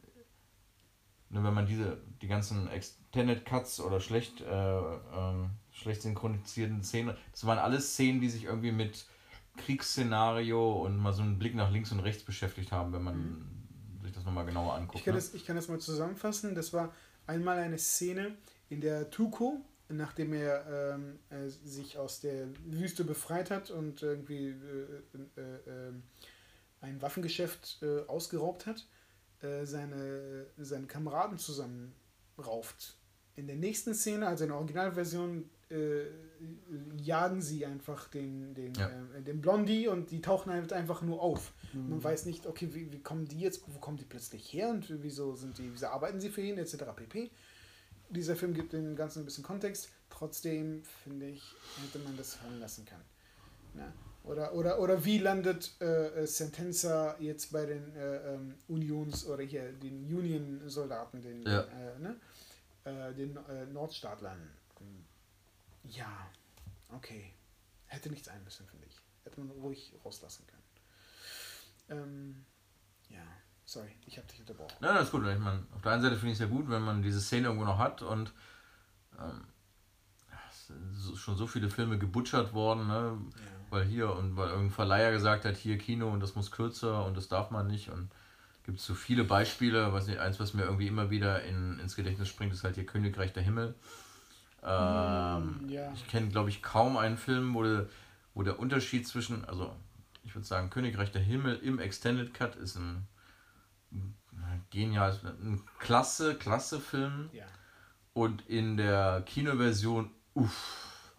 ne, 1.30 1.42
wenn 1.42 1.54
man 1.54 1.66
diese, 1.66 1.98
die 2.22 2.28
ganzen 2.28 2.68
Extended 2.68 3.44
Cuts 3.44 3.80
oder 3.80 3.98
schlecht, 3.98 4.42
äh, 4.42 4.44
ähm, 4.46 5.50
schlecht 5.72 6.02
synchronisierten 6.02 6.84
Szenen, 6.84 7.16
das 7.32 7.46
waren 7.46 7.58
alles 7.58 7.94
Szenen, 7.94 8.20
die 8.20 8.28
sich 8.28 8.44
irgendwie 8.44 8.72
mit 8.72 9.06
Kriegsszenario 9.56 10.82
und 10.84 10.98
mal 10.98 11.12
so 11.12 11.22
einen 11.22 11.38
Blick 11.38 11.54
nach 11.54 11.72
links 11.72 11.90
und 11.92 12.00
rechts 12.00 12.22
beschäftigt 12.22 12.72
haben, 12.72 12.92
wenn 12.92 13.02
man 13.02 13.46
sich 14.02 14.12
das 14.12 14.24
nochmal 14.24 14.44
genauer 14.44 14.74
anguckt. 14.74 14.98
Ich 14.98 15.04
kann, 15.04 15.14
ne? 15.14 15.20
das, 15.20 15.32
ich 15.32 15.46
kann 15.46 15.56
das 15.56 15.68
mal 15.68 15.80
zusammenfassen. 15.80 16.54
Das 16.54 16.72
war 16.72 16.92
einmal 17.26 17.58
eine 17.58 17.78
Szene, 17.78 18.36
in 18.68 18.80
der 18.82 19.10
Tuko, 19.10 19.64
nachdem 19.88 20.34
er 20.34 20.94
ähm, 20.94 21.18
äh, 21.30 21.48
sich 21.48 21.96
aus 21.96 22.20
der 22.20 22.48
Wüste 22.66 23.04
befreit 23.04 23.50
hat 23.50 23.70
und 23.70 24.02
irgendwie 24.02 24.48
äh, 24.48 25.40
äh, 25.40 25.88
äh, 25.88 25.92
ein 26.84 27.02
Waffengeschäft 27.02 27.78
äh, 27.82 28.00
ausgeraubt 28.06 28.66
hat, 28.66 28.86
äh, 29.42 29.64
seine, 29.64 30.46
seine 30.58 30.86
Kameraden 30.86 31.38
zusammenrauft. 31.38 32.96
In 33.36 33.46
der 33.48 33.56
nächsten 33.56 33.94
Szene, 33.94 34.28
also 34.28 34.44
in 34.44 34.50
der 34.50 34.58
Originalversion, 34.58 35.50
äh, 35.70 36.02
jagen 36.96 37.40
sie 37.40 37.66
einfach 37.66 38.08
den, 38.08 38.54
den, 38.54 38.74
Ja. 38.74 38.88
äh, 39.16 39.22
den 39.22 39.40
Blondie 39.40 39.88
und 39.88 40.10
die 40.10 40.20
tauchen 40.20 40.52
halt 40.52 40.72
einfach 40.72 41.02
nur 41.02 41.20
auf. 41.20 41.52
Man 41.72 42.04
weiß 42.04 42.26
nicht, 42.26 42.46
okay, 42.46 42.68
wie, 42.72 42.92
wie 42.92 43.00
kommen 43.02 43.26
die 43.26 43.40
jetzt, 43.40 43.62
wo 43.66 43.78
kommen 43.80 43.96
die 43.96 44.04
plötzlich 44.04 44.52
her 44.52 44.68
und 44.68 45.02
wieso 45.02 45.34
sind 45.34 45.58
die, 45.58 45.72
wieso 45.72 45.86
arbeiten 45.88 46.20
sie 46.20 46.30
für 46.30 46.42
ihn, 46.42 46.58
etc. 46.58 46.76
pp. 46.94 47.30
Dieser 48.10 48.36
Film 48.36 48.54
gibt 48.54 48.72
dem 48.72 48.94
Ganzen 48.94 49.20
ein 49.22 49.24
bisschen 49.24 49.42
Kontext. 49.42 49.88
Trotzdem, 50.10 50.84
finde 51.02 51.26
ich, 51.30 51.42
hätte 51.82 51.98
man 52.04 52.16
das 52.16 52.34
fallen 52.34 52.60
lassen 52.60 52.84
können. 52.84 53.02
Na? 53.74 53.92
Oder, 54.24 54.54
oder, 54.54 54.78
oder 54.80 55.04
wie 55.04 55.18
landet 55.18 55.74
äh, 55.80 56.22
äh, 56.22 56.26
Sentenza 56.26 57.14
jetzt 57.20 57.52
bei 57.52 57.66
den 57.66 57.94
äh, 57.94 58.34
ähm, 58.34 58.54
Unions- 58.68 59.26
oder 59.26 59.42
hier 59.42 59.70
den 59.72 60.04
Union-Soldaten, 60.06 61.20
den, 61.20 61.42
Ja. 61.42 61.60
äh, 61.60 61.98
ne? 61.98 62.16
äh, 62.84 63.12
den 63.12 63.36
äh, 63.36 63.66
Nordstaatlern? 63.66 64.50
Ja, 65.84 66.30
okay. 66.88 67.34
Hätte 67.86 68.08
nicht 68.08 68.24
sein 68.24 68.42
müssen, 68.44 68.66
finde 68.66 68.86
ich. 68.86 68.98
Hätte 69.24 69.40
man 69.40 69.50
ruhig 69.50 69.92
rauslassen 70.02 70.46
können. 70.46 70.62
Ähm, 72.00 72.44
ja, 73.10 73.22
sorry, 73.66 73.94
ich 74.06 74.16
habe 74.16 74.26
dich 74.28 74.40
unterbrochen. 74.40 74.72
Ja, 74.80 74.94
das 74.94 75.04
ist 75.04 75.10
gut. 75.12 75.26
Ich 75.26 75.38
meine, 75.38 75.66
auf 75.74 75.82
der 75.82 75.92
einen 75.92 76.02
Seite 76.02 76.16
finde 76.16 76.28
ich 76.32 76.36
es 76.36 76.40
ja 76.40 76.46
gut, 76.46 76.70
wenn 76.70 76.82
man 76.82 77.02
diese 77.02 77.20
Szene 77.20 77.48
irgendwo 77.48 77.66
noch 77.66 77.78
hat 77.78 78.00
und 78.00 78.32
ähm, 79.20 79.44
es 80.48 80.68
sind 80.68 80.94
so, 80.94 81.14
schon 81.14 81.36
so 81.36 81.46
viele 81.46 81.68
Filme 81.68 81.98
gebutschert 81.98 82.54
worden, 82.54 82.86
ne? 82.86 83.18
Ja. 83.36 83.53
Weil 83.74 83.84
hier 83.84 84.10
und 84.14 84.36
weil 84.36 84.48
irgendein 84.48 84.70
Verleiher 84.70 85.12
gesagt 85.12 85.44
hat, 85.44 85.56
hier 85.56 85.76
Kino 85.76 86.08
und 86.10 86.20
das 86.20 86.34
muss 86.34 86.50
kürzer 86.50 87.04
und 87.04 87.16
das 87.16 87.28
darf 87.28 87.50
man 87.50 87.66
nicht 87.66 87.90
und 87.90 88.10
gibt 88.64 88.80
so 88.80 88.94
viele 88.94 89.24
Beispiele, 89.24 89.92
weiß 89.92 90.06
nicht, 90.06 90.20
eins, 90.20 90.40
was 90.40 90.54
mir 90.54 90.62
irgendwie 90.62 90.86
immer 90.86 91.10
wieder 91.10 91.42
in, 91.42 91.78
ins 91.80 91.96
Gedächtnis 91.96 92.28
springt, 92.28 92.52
ist 92.54 92.64
halt 92.64 92.76
hier 92.76 92.86
Königreich 92.86 93.32
der 93.34 93.42
Himmel. 93.42 93.74
Ähm, 94.62 95.66
ja. 95.68 95.92
Ich 95.92 96.08
kenne, 96.08 96.28
glaube 96.28 96.48
ich, 96.48 96.62
kaum 96.62 96.96
einen 96.96 97.18
Film, 97.18 97.52
wo 97.54 97.62
der, 97.62 97.86
wo 98.32 98.42
der 98.42 98.58
Unterschied 98.58 99.06
zwischen, 99.06 99.44
also 99.44 99.76
ich 100.24 100.34
würde 100.34 100.46
sagen, 100.46 100.70
Königreich 100.70 101.12
der 101.12 101.20
Himmel 101.20 101.56
im 101.56 101.78
Extended 101.78 102.32
Cut 102.32 102.56
ist 102.56 102.76
ein, 102.76 103.06
ein 103.92 104.64
genial, 104.70 105.18
ein 105.42 105.60
klasse, 105.78 106.34
klasse 106.34 106.80
Film 106.80 107.28
Ja. 107.34 107.44
und 108.14 108.48
in 108.48 108.78
der 108.78 109.22
Kinoversion, 109.26 110.10
uff, 110.32 111.12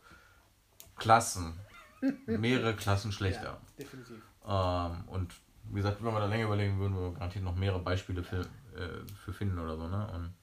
Klassen, 0.98 1.60
mehrere 2.26 2.74
Klassen 2.76 3.12
schlechter. 3.12 3.44
Ja, 3.44 3.58
definitiv. 3.80 4.22
Ähm, 4.48 5.04
und 5.08 5.34
wie 5.72 5.78
gesagt, 5.78 6.04
wenn 6.04 6.14
wir 6.14 6.20
da 6.20 6.28
länger 6.28 6.46
überlegen, 6.46 6.80
würden 6.80 6.96
wir 6.96 7.12
garantiert 7.14 7.44
noch 7.44 7.56
mehrere 7.56 7.80
Beispiele 7.80 8.24
für, 8.24 8.42
äh, 8.42 9.06
für 9.24 9.34
finden 9.34 9.58
oder 9.60 9.76
so. 9.78 9.88
Ne? 9.88 10.08
Und 10.14 10.34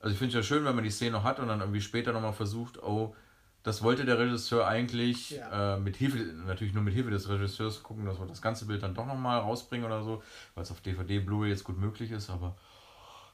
also 0.00 0.12
ich 0.12 0.18
finde 0.18 0.30
es 0.30 0.34
ja 0.34 0.42
schön, 0.42 0.64
wenn 0.64 0.74
man 0.74 0.84
die 0.84 0.90
Szene 0.90 1.12
noch 1.12 1.24
hat 1.24 1.38
und 1.40 1.48
dann 1.48 1.60
irgendwie 1.60 1.80
später 1.80 2.12
nochmal 2.12 2.32
versucht, 2.32 2.82
oh, 2.82 3.14
das 3.62 3.82
wollte 3.82 4.06
der 4.06 4.18
Regisseur 4.18 4.66
eigentlich 4.66 5.32
Ja. 5.32 5.74
äh, 5.74 5.78
mit 5.78 5.96
Hilfe, 5.96 6.18
natürlich 6.46 6.72
nur 6.72 6.82
mit 6.82 6.94
Hilfe 6.94 7.10
des 7.10 7.28
Regisseurs 7.28 7.82
gucken, 7.82 8.06
dass 8.06 8.18
wir 8.18 8.26
das 8.26 8.40
ganze 8.40 8.66
Bild 8.66 8.82
dann 8.82 8.94
doch 8.94 9.06
nochmal 9.06 9.38
rausbringen 9.40 9.84
oder 9.86 10.02
so, 10.02 10.22
weil 10.54 10.62
es 10.62 10.70
auf 10.70 10.80
DVD, 10.80 11.20
Blu-ray 11.20 11.50
jetzt 11.50 11.64
gut 11.64 11.78
möglich 11.78 12.10
ist, 12.10 12.30
aber 12.30 12.56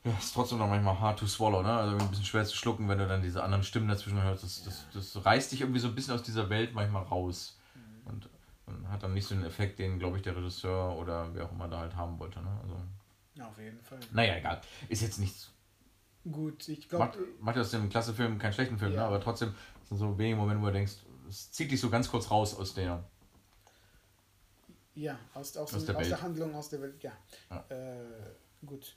ja, 0.06 0.16
ist 0.18 0.32
trotzdem 0.34 0.58
noch 0.58 0.68
manchmal 0.68 0.98
hard 0.98 1.18
to 1.18 1.26
swallow, 1.26 1.62
ne? 1.62 1.72
Also 1.72 1.96
ein 1.96 2.08
bisschen 2.10 2.24
schwer 2.24 2.44
zu 2.44 2.56
schlucken, 2.56 2.88
wenn 2.88 2.98
du 2.98 3.06
dann 3.06 3.22
diese 3.22 3.42
anderen 3.42 3.64
Stimmen 3.64 3.88
dazwischen 3.88 4.22
hörst. 4.22 4.44
Das, 4.44 4.62
das, 4.64 4.84
das 4.94 5.24
reißt 5.24 5.52
dich 5.52 5.60
irgendwie 5.62 5.80
so 5.80 5.88
ein 5.88 5.94
bisschen 5.94 6.14
aus 6.14 6.22
dieser 6.22 6.48
Welt 6.48 6.72
manchmal 6.74 7.02
raus. 7.02 7.58
Mhm. 7.74 8.06
Und, 8.12 8.28
und 8.66 8.88
hat 8.88 9.02
dann 9.02 9.14
nicht 9.14 9.26
so 9.26 9.34
den 9.34 9.44
Effekt, 9.44 9.78
den, 9.78 9.98
glaube 9.98 10.16
ich, 10.16 10.22
der 10.22 10.36
Regisseur 10.36 10.96
oder 10.96 11.34
wer 11.34 11.46
auch 11.46 11.52
immer 11.52 11.68
da 11.68 11.80
halt 11.80 11.94
haben 11.96 12.18
wollte. 12.18 12.40
Ne? 12.40 12.60
Also, 12.62 12.76
Ja, 13.34 13.48
auf 13.48 13.58
jeden 13.58 13.80
Fall. 13.80 13.98
naja, 14.12 14.36
egal. 14.36 14.60
Ist 14.88 15.02
jetzt 15.02 15.18
nichts. 15.18 15.50
Gut, 16.30 16.68
ich 16.68 16.90
Macht, 16.92 17.12
glaube, 17.12 17.28
macht 17.40 17.58
aus 17.58 17.70
dem 17.70 17.88
klasse 17.88 18.12
Film 18.14 18.38
keinen 18.38 18.52
schlechten 18.52 18.78
Film, 18.78 18.92
Ja. 18.92 19.00
ne? 19.02 19.06
aber 19.06 19.20
trotzdem 19.20 19.54
sind 19.88 19.98
so 19.98 20.16
wenige 20.18 20.36
Momente, 20.36 20.60
wo 20.60 20.66
du 20.66 20.72
denkst, 20.72 20.94
es 21.28 21.52
zieht 21.52 21.70
dich 21.70 21.80
so 21.80 21.88
ganz 21.90 22.08
kurz 22.10 22.30
raus 22.30 22.54
aus 22.56 22.74
der. 22.74 23.04
ja, 24.94 25.18
aus, 25.34 25.56
aus, 25.56 25.74
Aus 25.74 25.84
der, 25.84 25.94
der 25.94 26.00
aus 26.02 26.08
der. 26.08 26.22
Handlung, 26.22 26.54
aus 26.54 26.68
der 26.68 26.80
Welt, 26.82 27.02
ja. 27.02 27.12
Ja. 27.50 27.64
Äh, 27.68 28.04
gut. 28.64 28.94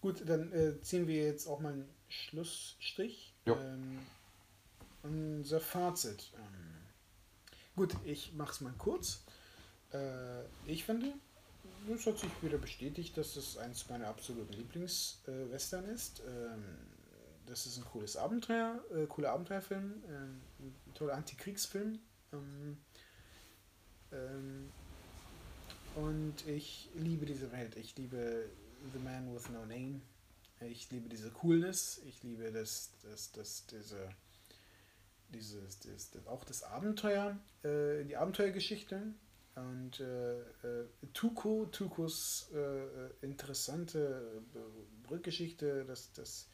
Gut, 0.00 0.22
dann 0.26 0.52
äh, 0.52 0.80
ziehen 0.80 1.06
wir 1.06 1.24
jetzt 1.24 1.46
auch 1.46 1.60
mal 1.60 1.72
einen 1.72 1.88
Schlussstrich. 2.08 3.34
Ähm, 3.54 3.98
unser 5.02 5.60
Fazit. 5.60 6.32
Ähm, 6.36 6.76
gut, 7.76 7.94
ich 8.04 8.32
mache 8.32 8.52
es 8.52 8.60
mal 8.60 8.72
kurz. 8.78 9.24
Äh, 9.92 10.44
ich 10.66 10.84
finde, 10.84 11.12
es 11.94 12.06
hat 12.06 12.18
sich 12.18 12.30
wieder 12.42 12.58
bestätigt, 12.58 13.16
dass 13.16 13.36
es 13.36 13.58
eins 13.58 13.88
meiner 13.88 14.08
absoluten 14.08 14.52
Lieblings-Western 14.54 15.84
ist. 15.86 16.22
Ähm, 16.26 16.64
das 17.46 17.66
ist 17.66 17.78
ein 17.78 17.84
cooles 17.84 18.16
Abenteuer, 18.16 18.82
äh, 18.94 19.06
cooler 19.06 19.32
Abenteuerfilm, 19.32 20.02
ähm, 20.08 20.40
ein 20.60 20.94
toller 20.94 21.14
Antikriegsfilm. 21.14 21.98
Ähm, 22.32 22.78
ähm, 24.12 24.70
und 25.96 26.46
ich 26.46 26.88
liebe 26.94 27.26
diese 27.26 27.50
Welt. 27.52 27.76
Ich 27.76 27.96
liebe 27.96 28.48
The 28.92 28.98
Man 28.98 29.34
with 29.34 29.50
No 29.50 29.64
Name. 29.66 30.00
Ich 30.60 30.90
liebe 30.90 31.08
diese 31.08 31.30
Coolness. 31.30 32.00
Ich 32.06 32.22
liebe 32.22 32.50
das, 32.50 32.90
das, 33.02 33.30
das, 33.32 33.66
diese, 33.66 34.08
dieses, 35.28 35.78
das, 35.80 36.10
das, 36.10 36.26
auch 36.26 36.44
das 36.44 36.62
Abenteuer, 36.62 37.38
äh, 37.62 38.04
die 38.04 38.16
Abenteuergeschichte. 38.16 39.14
Und 39.54 40.00
äh, 40.00 40.40
äh, 40.40 40.86
Tuko, 41.12 41.66
Tukos 41.66 42.50
äh, 42.54 43.24
interessante 43.24 44.42
äh, 44.54 45.10
Rückgeschichte, 45.10 45.84
das, 45.84 46.12
das 46.12 46.48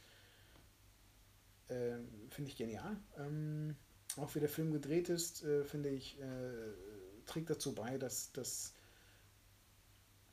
äh, 1.68 1.96
finde 2.30 2.50
ich 2.50 2.56
genial. 2.56 2.96
Ähm, 3.18 3.76
auch 4.16 4.34
wie 4.34 4.40
der 4.40 4.48
Film 4.48 4.72
gedreht 4.72 5.08
ist, 5.08 5.44
äh, 5.44 5.64
finde 5.64 5.90
ich, 5.90 6.20
äh, 6.20 6.24
trägt 7.26 7.50
dazu 7.50 7.74
bei, 7.74 7.98
dass, 7.98 8.32
dass 8.32 8.72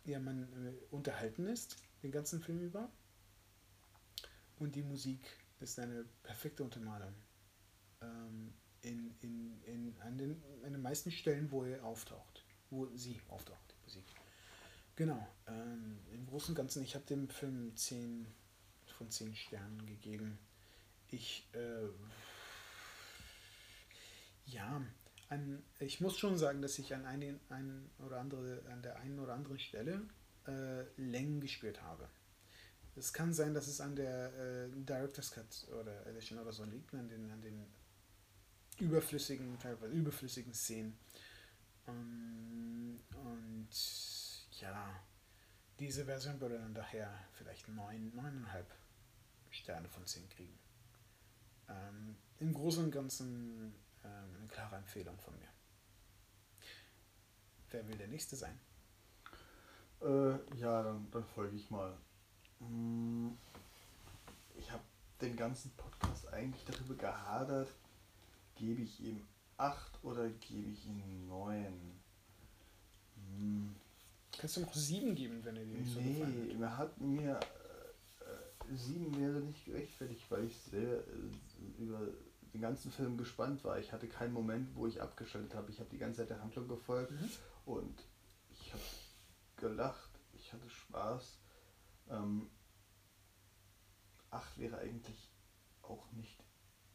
ja, 0.05 0.19
man 0.19 0.47
unterhalten 0.91 1.47
ist, 1.47 1.77
den 2.03 2.11
ganzen 2.11 2.41
Film 2.41 2.59
über. 2.59 2.91
Und 4.59 4.75
die 4.75 4.83
Musik 4.83 5.19
ist 5.59 5.79
eine 5.79 6.05
perfekte 6.21 6.63
Untermalung. 6.63 7.13
Ähm, 8.01 8.53
in, 8.81 9.15
in, 9.21 9.63
in, 9.63 9.95
an, 10.01 10.17
den, 10.17 10.43
an 10.63 10.73
den 10.73 10.81
meisten 10.81 11.11
Stellen, 11.11 11.49
wo 11.51 11.63
er 11.63 11.83
auftaucht. 11.83 12.45
Wo 12.69 12.87
sie 12.95 13.21
auftaucht, 13.29 13.71
die 13.71 13.83
Musik. 13.85 14.05
Genau. 14.95 15.27
Ähm, 15.47 15.99
Im 16.11 16.27
Großen 16.27 16.49
und 16.49 16.55
Ganzen, 16.55 16.83
ich 16.83 16.95
habe 16.95 17.05
dem 17.05 17.29
Film 17.29 17.75
10 17.75 18.27
von 18.97 19.09
10 19.09 19.35
Sternen 19.35 19.85
gegeben. 19.85 20.37
Ich, 21.07 21.47
äh, 21.53 21.89
ja, 24.45 24.81
an, 25.29 25.63
ich 25.79 26.01
muss 26.01 26.17
schon 26.17 26.37
sagen, 26.37 26.61
dass 26.61 26.77
ich 26.77 26.93
an 26.93 27.05
einen, 27.05 27.39
einen 27.49 27.89
oder 27.99 28.19
andere, 28.19 28.63
an 28.71 28.81
der 28.81 28.97
einen 28.97 29.19
oder 29.19 29.33
anderen 29.33 29.59
Stelle 29.59 30.01
äh, 30.47 30.83
Längen 30.97 31.41
gespürt 31.41 31.81
habe. 31.81 32.09
Es 32.95 33.11
kann 33.11 33.33
sein, 33.33 33.53
dass 33.53 33.67
es 33.67 33.81
an 33.81 33.95
der 33.95 34.33
äh, 34.33 34.69
Director's 34.69 35.31
Cut 35.31 35.67
oder 35.79 36.05
Edition 36.05 36.39
oder 36.39 36.51
so 36.51 36.63
liegt, 36.63 36.93
an 36.93 37.09
den, 37.09 37.31
an 37.31 37.41
den 37.41 37.65
überflüssigen, 38.79 39.57
teilweise 39.59 39.93
überflüssigen 39.93 40.53
Szenen. 40.53 40.97
Ähm, 41.87 42.99
und 43.15 43.69
ja, 44.59 45.03
diese 45.79 46.05
Version 46.05 46.39
würde 46.39 46.59
dann 46.59 46.73
daher 46.73 47.11
vielleicht 47.33 47.67
9, 47.67 48.13
9,5 48.13 48.65
Sterne 49.49 49.89
von 49.89 50.05
10 50.05 50.29
kriegen. 50.29 50.57
Ähm, 51.69 52.15
Im 52.39 52.53
Großen 52.53 52.83
und 52.83 52.91
Ganzen 52.91 53.73
ähm, 54.03 54.35
eine 54.37 54.47
klare 54.47 54.75
Empfehlung 54.75 55.17
von 55.19 55.37
mir. 55.39 55.47
Wer 57.71 57.87
will 57.87 57.97
der 57.97 58.07
Nächste 58.07 58.35
sein? 58.35 58.59
Äh, 60.03 60.57
ja, 60.59 60.83
dann, 60.83 61.07
dann 61.11 61.23
folge 61.23 61.55
ich 61.55 61.69
mal. 61.69 61.93
Mm, 62.59 63.29
ich 64.55 64.69
habe 64.71 64.83
den 65.21 65.35
ganzen 65.35 65.71
Podcast 65.71 66.27
eigentlich 66.33 66.63
darüber 66.65 66.95
gehadert, 66.95 67.69
gebe 68.55 68.81
ich 68.81 68.99
ihm 68.99 69.21
8 69.57 70.03
oder 70.03 70.29
gebe 70.29 70.69
ich 70.71 70.85
ihm 70.85 71.27
9? 71.27 71.73
Hm. 73.15 73.75
Kannst 74.37 74.57
du 74.57 74.61
noch 74.61 74.73
7 74.73 75.15
geben, 75.15 75.39
wenn 75.43 75.55
er 75.55 75.63
dir 75.63 75.77
nicht 75.77 75.93
so 75.93 75.99
gefallen 76.01 76.47
Nee, 76.47 76.61
er 76.61 76.77
hat 76.77 76.99
mir 76.99 77.39
äh, 77.39 78.75
7 78.75 79.17
wäre 79.19 79.39
nicht 79.41 79.65
gerechtfertigt, 79.65 80.25
weil 80.29 80.45
ich 80.45 80.57
sehr 80.57 80.97
äh, 80.99 81.81
über 81.81 81.99
den 82.53 82.61
ganzen 82.61 82.91
Film 82.91 83.17
gespannt 83.17 83.63
war. 83.63 83.79
Ich 83.79 83.91
hatte 83.93 84.07
keinen 84.07 84.33
Moment, 84.33 84.75
wo 84.75 84.85
ich 84.87 85.01
abgeschaltet 85.01 85.55
habe. 85.55 85.71
Ich 85.71 85.79
habe 85.79 85.89
die 85.89 85.97
ganze 85.97 86.19
Zeit 86.21 86.29
der 86.29 86.41
Handlung 86.41 86.67
gefolgt 86.67 87.11
Mhm. 87.11 87.29
und 87.65 87.95
gelacht, 89.63 90.19
ich 90.33 90.51
hatte 90.51 90.69
Spaß. 90.69 91.39
Ähm, 92.09 92.49
8 94.29 94.57
wäre 94.57 94.77
eigentlich 94.79 95.29
auch 95.83 96.11
nicht 96.11 96.43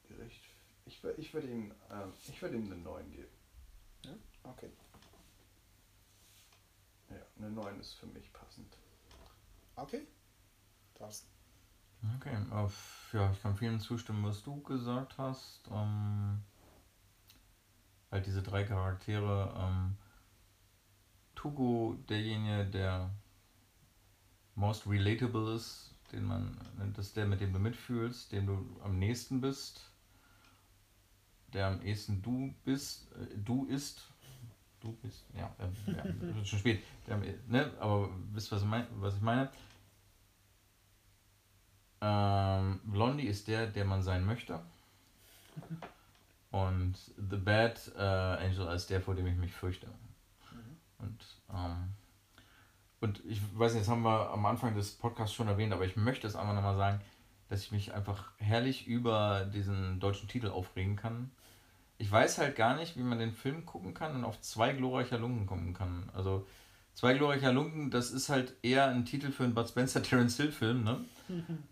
gerecht. 0.02 0.42
Ich, 0.84 1.02
ich 1.16 1.32
würde 1.32 1.48
ihm, 1.48 1.74
ähm, 1.90 2.12
ich 2.26 2.42
würde 2.42 2.56
ihm 2.56 2.66
eine 2.66 2.76
9 2.76 3.10
geben. 3.10 3.32
hat? 4.04 4.18
Okay. 4.42 4.70
Ja, 7.10 7.16
eine 7.38 7.50
9 7.50 7.80
ist 7.80 7.94
für 7.94 8.06
mich 8.06 8.30
passend. 8.32 8.76
Okay. 9.76 10.06
Thorsten. 10.94 11.28
Okay, 12.16 12.36
auf, 12.50 13.10
ja, 13.12 13.32
ich 13.32 13.42
kann 13.42 13.56
vielen 13.56 13.80
zustimmen, 13.80 14.24
was 14.24 14.42
du 14.42 14.60
gesagt 14.62 15.16
hast. 15.18 15.68
Ähm, 15.70 16.42
halt 18.10 18.26
diese 18.26 18.42
drei 18.42 18.64
Charaktere. 18.64 19.54
Ähm, 19.56 19.96
Tugo, 21.38 21.96
derjenige, 22.08 22.64
der 22.66 23.10
most 24.56 24.88
relatable 24.88 25.54
ist, 25.54 25.94
den 26.10 26.24
man, 26.24 26.58
das 26.96 27.06
ist 27.06 27.16
der, 27.16 27.26
mit 27.26 27.40
dem 27.40 27.52
du 27.52 27.60
mitfühlst, 27.60 28.32
dem 28.32 28.46
du 28.46 28.80
am 28.82 28.98
nächsten 28.98 29.40
bist, 29.40 29.88
der 31.52 31.68
am 31.68 31.80
ehesten 31.82 32.20
du 32.22 32.52
bist, 32.64 33.12
äh, 33.12 33.36
du 33.36 33.66
ist, 33.66 34.08
du 34.80 34.92
bist, 34.94 35.26
ja, 35.32 35.54
äh, 35.60 35.92
ja 35.92 36.44
schon 36.44 36.58
spät, 36.58 36.82
der, 37.06 37.22
eh- 37.22 37.38
ne, 37.46 37.72
aber 37.78 38.10
wisst 38.32 38.50
was 38.50 38.62
ich 38.62 38.68
mein, 38.68 38.88
was 38.96 39.14
ich 39.14 39.22
meine? 39.22 39.48
Ähm, 42.00 42.80
Blondie 42.82 43.28
ist 43.28 43.46
der, 43.46 43.68
der 43.68 43.84
man 43.84 44.02
sein 44.02 44.26
möchte. 44.26 44.58
Und 46.50 46.96
The 47.30 47.36
Bad 47.36 47.92
äh, 47.96 48.00
Angel 48.00 48.74
ist 48.74 48.90
der, 48.90 49.00
vor 49.00 49.14
dem 49.14 49.28
ich 49.28 49.36
mich 49.36 49.52
fürchte. 49.52 49.86
Und, 50.98 51.24
ähm, 51.54 51.94
und 53.00 53.22
ich 53.26 53.40
weiß 53.56 53.74
nicht, 53.74 53.86
das 53.86 53.90
haben 53.90 54.02
wir 54.02 54.30
am 54.30 54.44
Anfang 54.46 54.74
des 54.74 54.92
Podcasts 54.92 55.34
schon 55.34 55.48
erwähnt, 55.48 55.72
aber 55.72 55.84
ich 55.84 55.96
möchte 55.96 56.26
es 56.26 56.36
einfach 56.36 56.54
nochmal 56.54 56.76
sagen, 56.76 57.00
dass 57.48 57.62
ich 57.62 57.72
mich 57.72 57.94
einfach 57.94 58.30
herrlich 58.38 58.86
über 58.86 59.46
diesen 59.52 60.00
deutschen 60.00 60.28
Titel 60.28 60.48
aufregen 60.48 60.96
kann. 60.96 61.30
Ich 61.96 62.10
weiß 62.10 62.38
halt 62.38 62.56
gar 62.56 62.76
nicht, 62.76 62.96
wie 62.96 63.02
man 63.02 63.18
den 63.18 63.32
Film 63.32 63.66
gucken 63.66 63.94
kann 63.94 64.14
und 64.14 64.24
auf 64.24 64.40
zwei 64.40 64.72
glorreicher 64.72 65.18
Lunken 65.18 65.46
kommen 65.46 65.74
kann. 65.74 66.10
Also, 66.14 66.46
zwei 66.94 67.14
glorreicher 67.14 67.52
Lunken, 67.52 67.90
das 67.90 68.10
ist 68.10 68.28
halt 68.28 68.54
eher 68.62 68.88
ein 68.88 69.04
Titel 69.04 69.32
für 69.32 69.44
einen 69.44 69.54
Bud 69.54 69.68
Spencer 69.68 70.02
Terence 70.04 70.36
Hill 70.36 70.52
Film, 70.52 70.84
ne? 70.84 71.04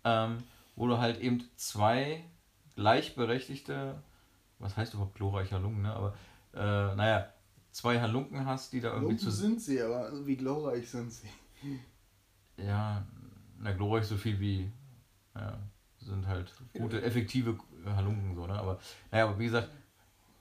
ähm, 0.05 0.39
wo 0.77 0.87
du 0.87 0.99
halt 0.99 1.21
eben 1.21 1.45
zwei 1.57 2.25
gleichberechtigte, 2.77 3.97
was 4.59 4.77
heißt 4.77 4.95
überhaupt 4.95 5.15
glorreicher 5.15 5.59
Lungen, 5.59 5.83
ne? 5.83 5.93
Aber 5.95 6.15
äh, 6.55 6.95
naja, 6.95 7.29
zwei 7.77 8.01
Halunken 8.01 8.47
hast, 8.47 8.73
die 8.73 8.81
da 8.81 8.89
irgendwie 8.89 9.13
Lumpen 9.13 9.19
zu. 9.19 9.31
sind 9.31 9.61
sie, 9.61 9.83
aber 9.83 10.11
wie 10.27 10.37
glorreich 10.37 10.89
sind 10.89 11.13
sie? 11.13 11.29
Ja, 12.57 13.05
na 13.59 13.73
glorreich 13.73 14.07
so 14.07 14.17
viel 14.17 14.41
wie. 14.41 14.71
Ja, 15.35 15.59
sind 15.99 16.27
halt 16.27 16.51
gute, 16.73 17.03
effektive 17.03 17.59
Halunken 17.85 18.35
so, 18.35 18.47
ne? 18.47 18.55
Aber 18.55 18.81
naja, 19.11 19.27
aber 19.27 19.39
wie 19.39 19.45
gesagt, 19.45 19.69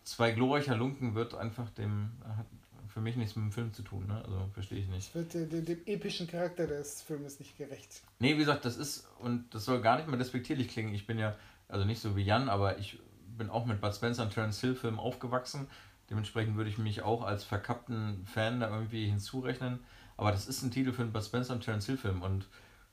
zwei 0.05 0.31
glorreiche 0.31 0.71
Halunken 0.71 1.13
wird 1.13 1.35
einfach 1.35 1.69
dem. 1.71 2.11
hat 2.37 2.45
für 2.87 3.01
mich 3.01 3.17
nichts 3.17 3.35
mit 3.35 3.43
dem 3.43 3.51
Film 3.51 3.73
zu 3.73 3.81
tun, 3.81 4.07
ne? 4.07 4.23
Also 4.23 4.49
verstehe 4.53 4.79
ich 4.79 4.87
nicht. 4.87 5.09
Es 5.09 5.15
wird 5.15 5.35
äh, 5.35 5.45
dem, 5.45 5.65
dem 5.65 5.79
epischen 5.85 6.27
Charakter 6.27 6.67
des 6.67 7.01
Filmes 7.01 7.39
nicht 7.39 7.57
gerecht. 7.57 8.01
Nee, 8.19 8.35
wie 8.35 8.39
gesagt, 8.39 8.63
das 8.63 8.77
ist, 8.77 9.09
und 9.19 9.53
das 9.53 9.65
soll 9.65 9.81
gar 9.81 9.97
nicht 9.97 10.07
mehr 10.07 10.17
despektierlich 10.17 10.69
klingen. 10.69 10.93
Ich 10.93 11.05
bin 11.05 11.19
ja, 11.19 11.35
also 11.67 11.83
nicht 11.83 11.99
so 11.99 12.15
wie 12.15 12.21
Jan, 12.21 12.47
aber 12.47 12.77
ich 12.77 12.97
bin 13.37 13.49
auch 13.49 13.65
mit 13.65 13.81
Bud 13.81 13.93
Spencer 13.93 14.23
und 14.23 14.33
Terence 14.33 14.61
Hill 14.61 14.75
Filmen 14.75 14.99
aufgewachsen. 14.99 15.67
Dementsprechend 16.09 16.55
würde 16.55 16.69
ich 16.69 16.77
mich 16.77 17.01
auch 17.01 17.23
als 17.23 17.43
verkappten 17.43 18.25
Fan 18.25 18.59
da 18.59 18.69
irgendwie 18.69 19.07
hinzurechnen. 19.07 19.79
Aber 20.17 20.31
das 20.31 20.47
ist 20.47 20.61
ein 20.61 20.71
Titel 20.71 20.93
für 20.93 21.01
einen 21.01 21.11
Bud 21.11 21.23
Spencer 21.23 21.53
und 21.53 21.61
Terence 21.61 21.85
Hill 21.87 21.97
Film. 21.97 22.21
Und 22.21 22.47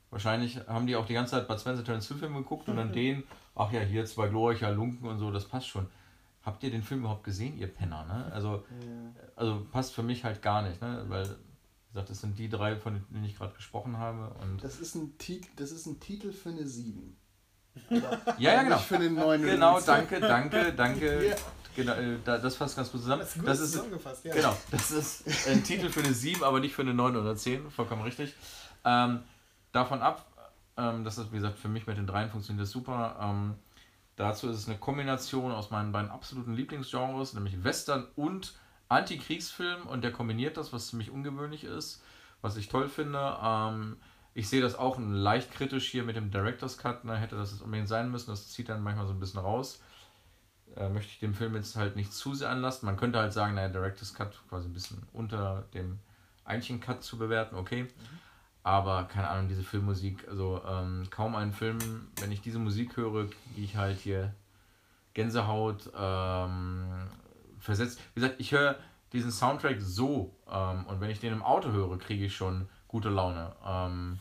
wahrscheinlich 0.09 0.59
haben 0.67 0.87
die 0.87 0.95
auch 0.95 1.05
die 1.05 1.13
ganze 1.13 1.31
Zeit 1.31 1.47
Bud 1.47 1.59
Spencer 1.59 1.79
und 1.79 1.85
Terence 1.85 2.07
Hill 2.07 2.17
Film 2.17 2.35
geguckt 2.35 2.67
und 2.69 2.77
dann 2.77 2.91
den, 2.91 3.23
ach 3.55 3.71
ja, 3.71 3.81
hier 3.81 4.05
zwei 4.05 4.27
glorreicher 4.27 4.71
Lunken 4.71 5.07
und 5.07 5.19
so, 5.19 5.31
das 5.31 5.45
passt 5.45 5.67
schon. 5.67 5.87
Habt 6.43 6.63
ihr 6.63 6.71
den 6.71 6.83
Film 6.83 7.01
überhaupt 7.01 7.23
gesehen, 7.23 7.57
ihr 7.57 7.67
Penner? 7.67 8.03
Ne? 8.05 8.31
Also, 8.33 8.65
also 9.35 9.65
passt 9.71 9.93
für 9.93 10.03
mich 10.03 10.25
halt 10.25 10.41
gar 10.41 10.61
nicht, 10.61 10.81
ne? 10.81 11.05
Weil, 11.07 11.25
wie 11.25 11.93
gesagt, 11.93 12.09
das 12.09 12.19
sind 12.19 12.37
die 12.37 12.49
drei, 12.49 12.75
von 12.75 13.01
denen 13.09 13.23
ich 13.23 13.37
gerade 13.37 13.53
gesprochen 13.53 13.97
habe. 13.97 14.35
Und 14.41 14.61
Das 14.61 14.79
ist 14.79 14.95
ein, 14.95 15.17
Tit 15.17 15.47
das 15.55 15.71
ist 15.71 15.85
ein 15.85 16.01
Titel 16.01 16.33
für 16.33 16.49
eine 16.49 16.67
7. 16.67 17.15
ja, 17.89 18.01
ja, 18.37 18.63
genau. 18.63 18.75
Nicht 18.75 18.85
für 18.85 18.95
eine 18.95 19.09
9 19.09 19.41
Genau, 19.41 19.79
danke, 19.79 20.19
danke, 20.19 20.73
danke. 20.73 21.29
Ja. 21.29 21.35
Genau, 21.75 21.93
äh, 21.93 22.17
da- 22.23 22.37
das 22.37 22.55
fasst 22.55 22.75
ganz 22.75 22.91
gut 22.91 23.01
zusammen. 23.01 23.21
Das 23.21 23.29
ist 23.31 23.39
gut 23.39 23.47
Das 23.47 23.59
ist, 23.59 23.71
zusammengefasst, 23.71 24.25
ja. 24.25 24.33
genau, 24.33 24.55
das 24.71 24.91
ist 24.91 25.47
ein 25.47 25.63
Titel 25.63 25.89
für 25.89 26.01
eine 26.01 26.13
7, 26.13 26.43
aber 26.43 26.59
nicht 26.59 26.75
für 26.75 26.81
eine 26.83 26.93
9 26.93 27.15
oder 27.15 27.35
10, 27.35 27.69
vollkommen 27.71 28.03
richtig. 28.03 28.33
Ähm, 28.85 29.19
davon 29.71 30.01
ab, 30.01 30.25
ähm, 30.77 31.03
das 31.03 31.17
ist, 31.17 31.31
wie 31.31 31.37
gesagt, 31.37 31.57
für 31.59 31.67
mich 31.69 31.87
mit 31.87 31.97
den 31.97 32.07
dreien 32.07 32.29
funktioniert 32.29 32.63
das 32.63 32.71
super. 32.71 33.17
Ähm, 33.21 33.55
dazu 34.15 34.49
ist 34.49 34.57
es 34.57 34.67
eine 34.67 34.77
Kombination 34.77 35.51
aus 35.51 35.71
meinen 35.71 35.91
beiden 35.91 36.09
absoluten 36.11 36.53
Lieblingsgenres, 36.53 37.33
nämlich 37.33 37.63
Western 37.63 38.07
und 38.15 38.53
Antikriegsfilm 38.89 39.87
und 39.87 40.03
der 40.03 40.11
kombiniert 40.11 40.57
das, 40.57 40.71
was 40.73 40.87
ziemlich 40.87 41.09
ungewöhnlich 41.09 41.63
ist, 41.63 42.01
was 42.41 42.55
ich 42.57 42.69
toll 42.69 42.89
finde. 42.89 43.37
Ähm, 43.41 43.97
ich 44.35 44.49
sehe 44.49 44.61
das 44.61 44.75
auch 44.75 44.97
leicht 44.99 45.51
kritisch 45.51 45.89
hier 45.89 46.03
mit 46.03 46.15
dem 46.15 46.31
Director's 46.31 46.77
Cut, 46.77 47.03
ne, 47.05 47.15
hätte 47.17 47.35
das 47.35 47.51
jetzt 47.51 47.61
unbedingt 47.61 47.87
sein 47.89 48.11
müssen, 48.11 48.29
das 48.31 48.49
zieht 48.49 48.69
dann 48.69 48.81
manchmal 48.83 49.05
so 49.07 49.13
ein 49.13 49.19
bisschen 49.19 49.39
raus. 49.39 49.79
Äh, 50.75 50.89
möchte 50.89 51.11
ich 51.11 51.19
dem 51.19 51.33
Film 51.33 51.55
jetzt 51.55 51.75
halt 51.75 51.95
nicht 51.95 52.13
zu 52.13 52.33
sehr 52.33 52.49
anlasten. 52.49 52.87
Man 52.87 52.97
könnte 52.97 53.19
halt 53.19 53.33
sagen, 53.33 53.55
naja, 53.55 53.69
Director's 53.69 54.13
Cut 54.13 54.41
quasi 54.49 54.67
ein 54.67 54.73
bisschen 54.73 55.03
unter 55.13 55.65
dem 55.73 55.99
eigentlichen 56.45 56.79
Cut 56.79 57.03
zu 57.03 57.17
bewerten, 57.17 57.55
okay. 57.55 57.87
Aber 58.63 59.03
keine 59.05 59.27
Ahnung, 59.29 59.49
diese 59.49 59.63
Filmmusik, 59.63 60.27
also 60.27 60.61
ähm, 60.65 61.07
kaum 61.09 61.35
ein 61.35 61.51
Film, 61.51 62.07
wenn 62.19 62.31
ich 62.31 62.41
diese 62.41 62.59
Musik 62.59 62.95
höre, 62.97 63.27
kriege 63.27 63.61
ich 63.61 63.75
halt 63.75 63.99
hier 63.99 64.33
Gänsehaut 65.13 65.91
ähm, 65.95 67.09
versetzt. 67.59 67.99
Wie 68.13 68.21
gesagt, 68.21 68.39
ich 68.39 68.51
höre 68.51 68.77
diesen 69.11 69.31
Soundtrack 69.31 69.77
so 69.79 70.33
ähm, 70.49 70.85
und 70.85 71.01
wenn 71.01 71.09
ich 71.09 71.19
den 71.19 71.33
im 71.33 71.43
Auto 71.43 71.71
höre, 71.71 71.97
kriege 71.99 72.25
ich 72.25 72.35
schon 72.35 72.67
gute 72.87 73.09
Laune. 73.09 73.53
Ähm, 73.65 74.19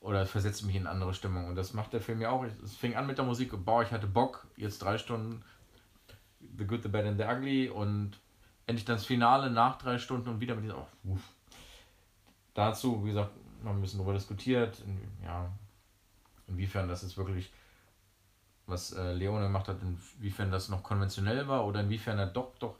oder 0.00 0.24
versetzt 0.24 0.64
mich 0.64 0.76
in 0.76 0.86
andere 0.86 1.12
Stimmung. 1.12 1.48
Und 1.48 1.56
das 1.56 1.74
macht 1.74 1.92
der 1.92 2.00
Film 2.00 2.20
ja 2.20 2.30
auch. 2.30 2.44
Es 2.44 2.76
fing 2.76 2.94
an 2.94 3.08
mit 3.08 3.18
der 3.18 3.24
Musik, 3.24 3.52
boah, 3.64 3.82
ich 3.82 3.90
hatte 3.90 4.06
Bock, 4.06 4.46
jetzt 4.56 4.80
drei 4.80 4.98
Stunden 4.98 5.42
The 6.56 6.64
Good, 6.64 6.82
The 6.82 6.88
Bad 6.88 7.06
and 7.06 7.18
The 7.18 7.24
Ugly 7.24 7.68
und 7.68 8.18
endlich 8.66 8.84
das 8.84 9.04
Finale 9.04 9.50
nach 9.50 9.78
drei 9.78 9.98
Stunden 9.98 10.28
und 10.28 10.40
wieder 10.40 10.54
mit 10.54 10.64
dieser, 10.64 10.78
oh. 10.78 10.86
Dazu, 12.54 13.04
wie 13.04 13.08
gesagt, 13.08 13.32
noch 13.62 13.72
ein 13.72 13.80
bisschen 13.80 13.98
darüber 13.98 14.14
diskutiert, 14.14 14.80
in, 14.80 14.98
ja, 15.24 15.50
inwiefern 16.48 16.88
das 16.88 17.02
jetzt 17.02 17.16
wirklich, 17.16 17.52
was 18.66 18.92
äh, 18.92 19.12
Leone 19.12 19.46
gemacht 19.46 19.68
hat, 19.68 19.78
inwiefern 19.82 20.50
das 20.50 20.68
noch 20.68 20.82
konventionell 20.82 21.48
war 21.48 21.66
oder 21.66 21.80
inwiefern 21.80 22.18
er 22.18 22.26
doch, 22.26 22.56
doch 22.58 22.76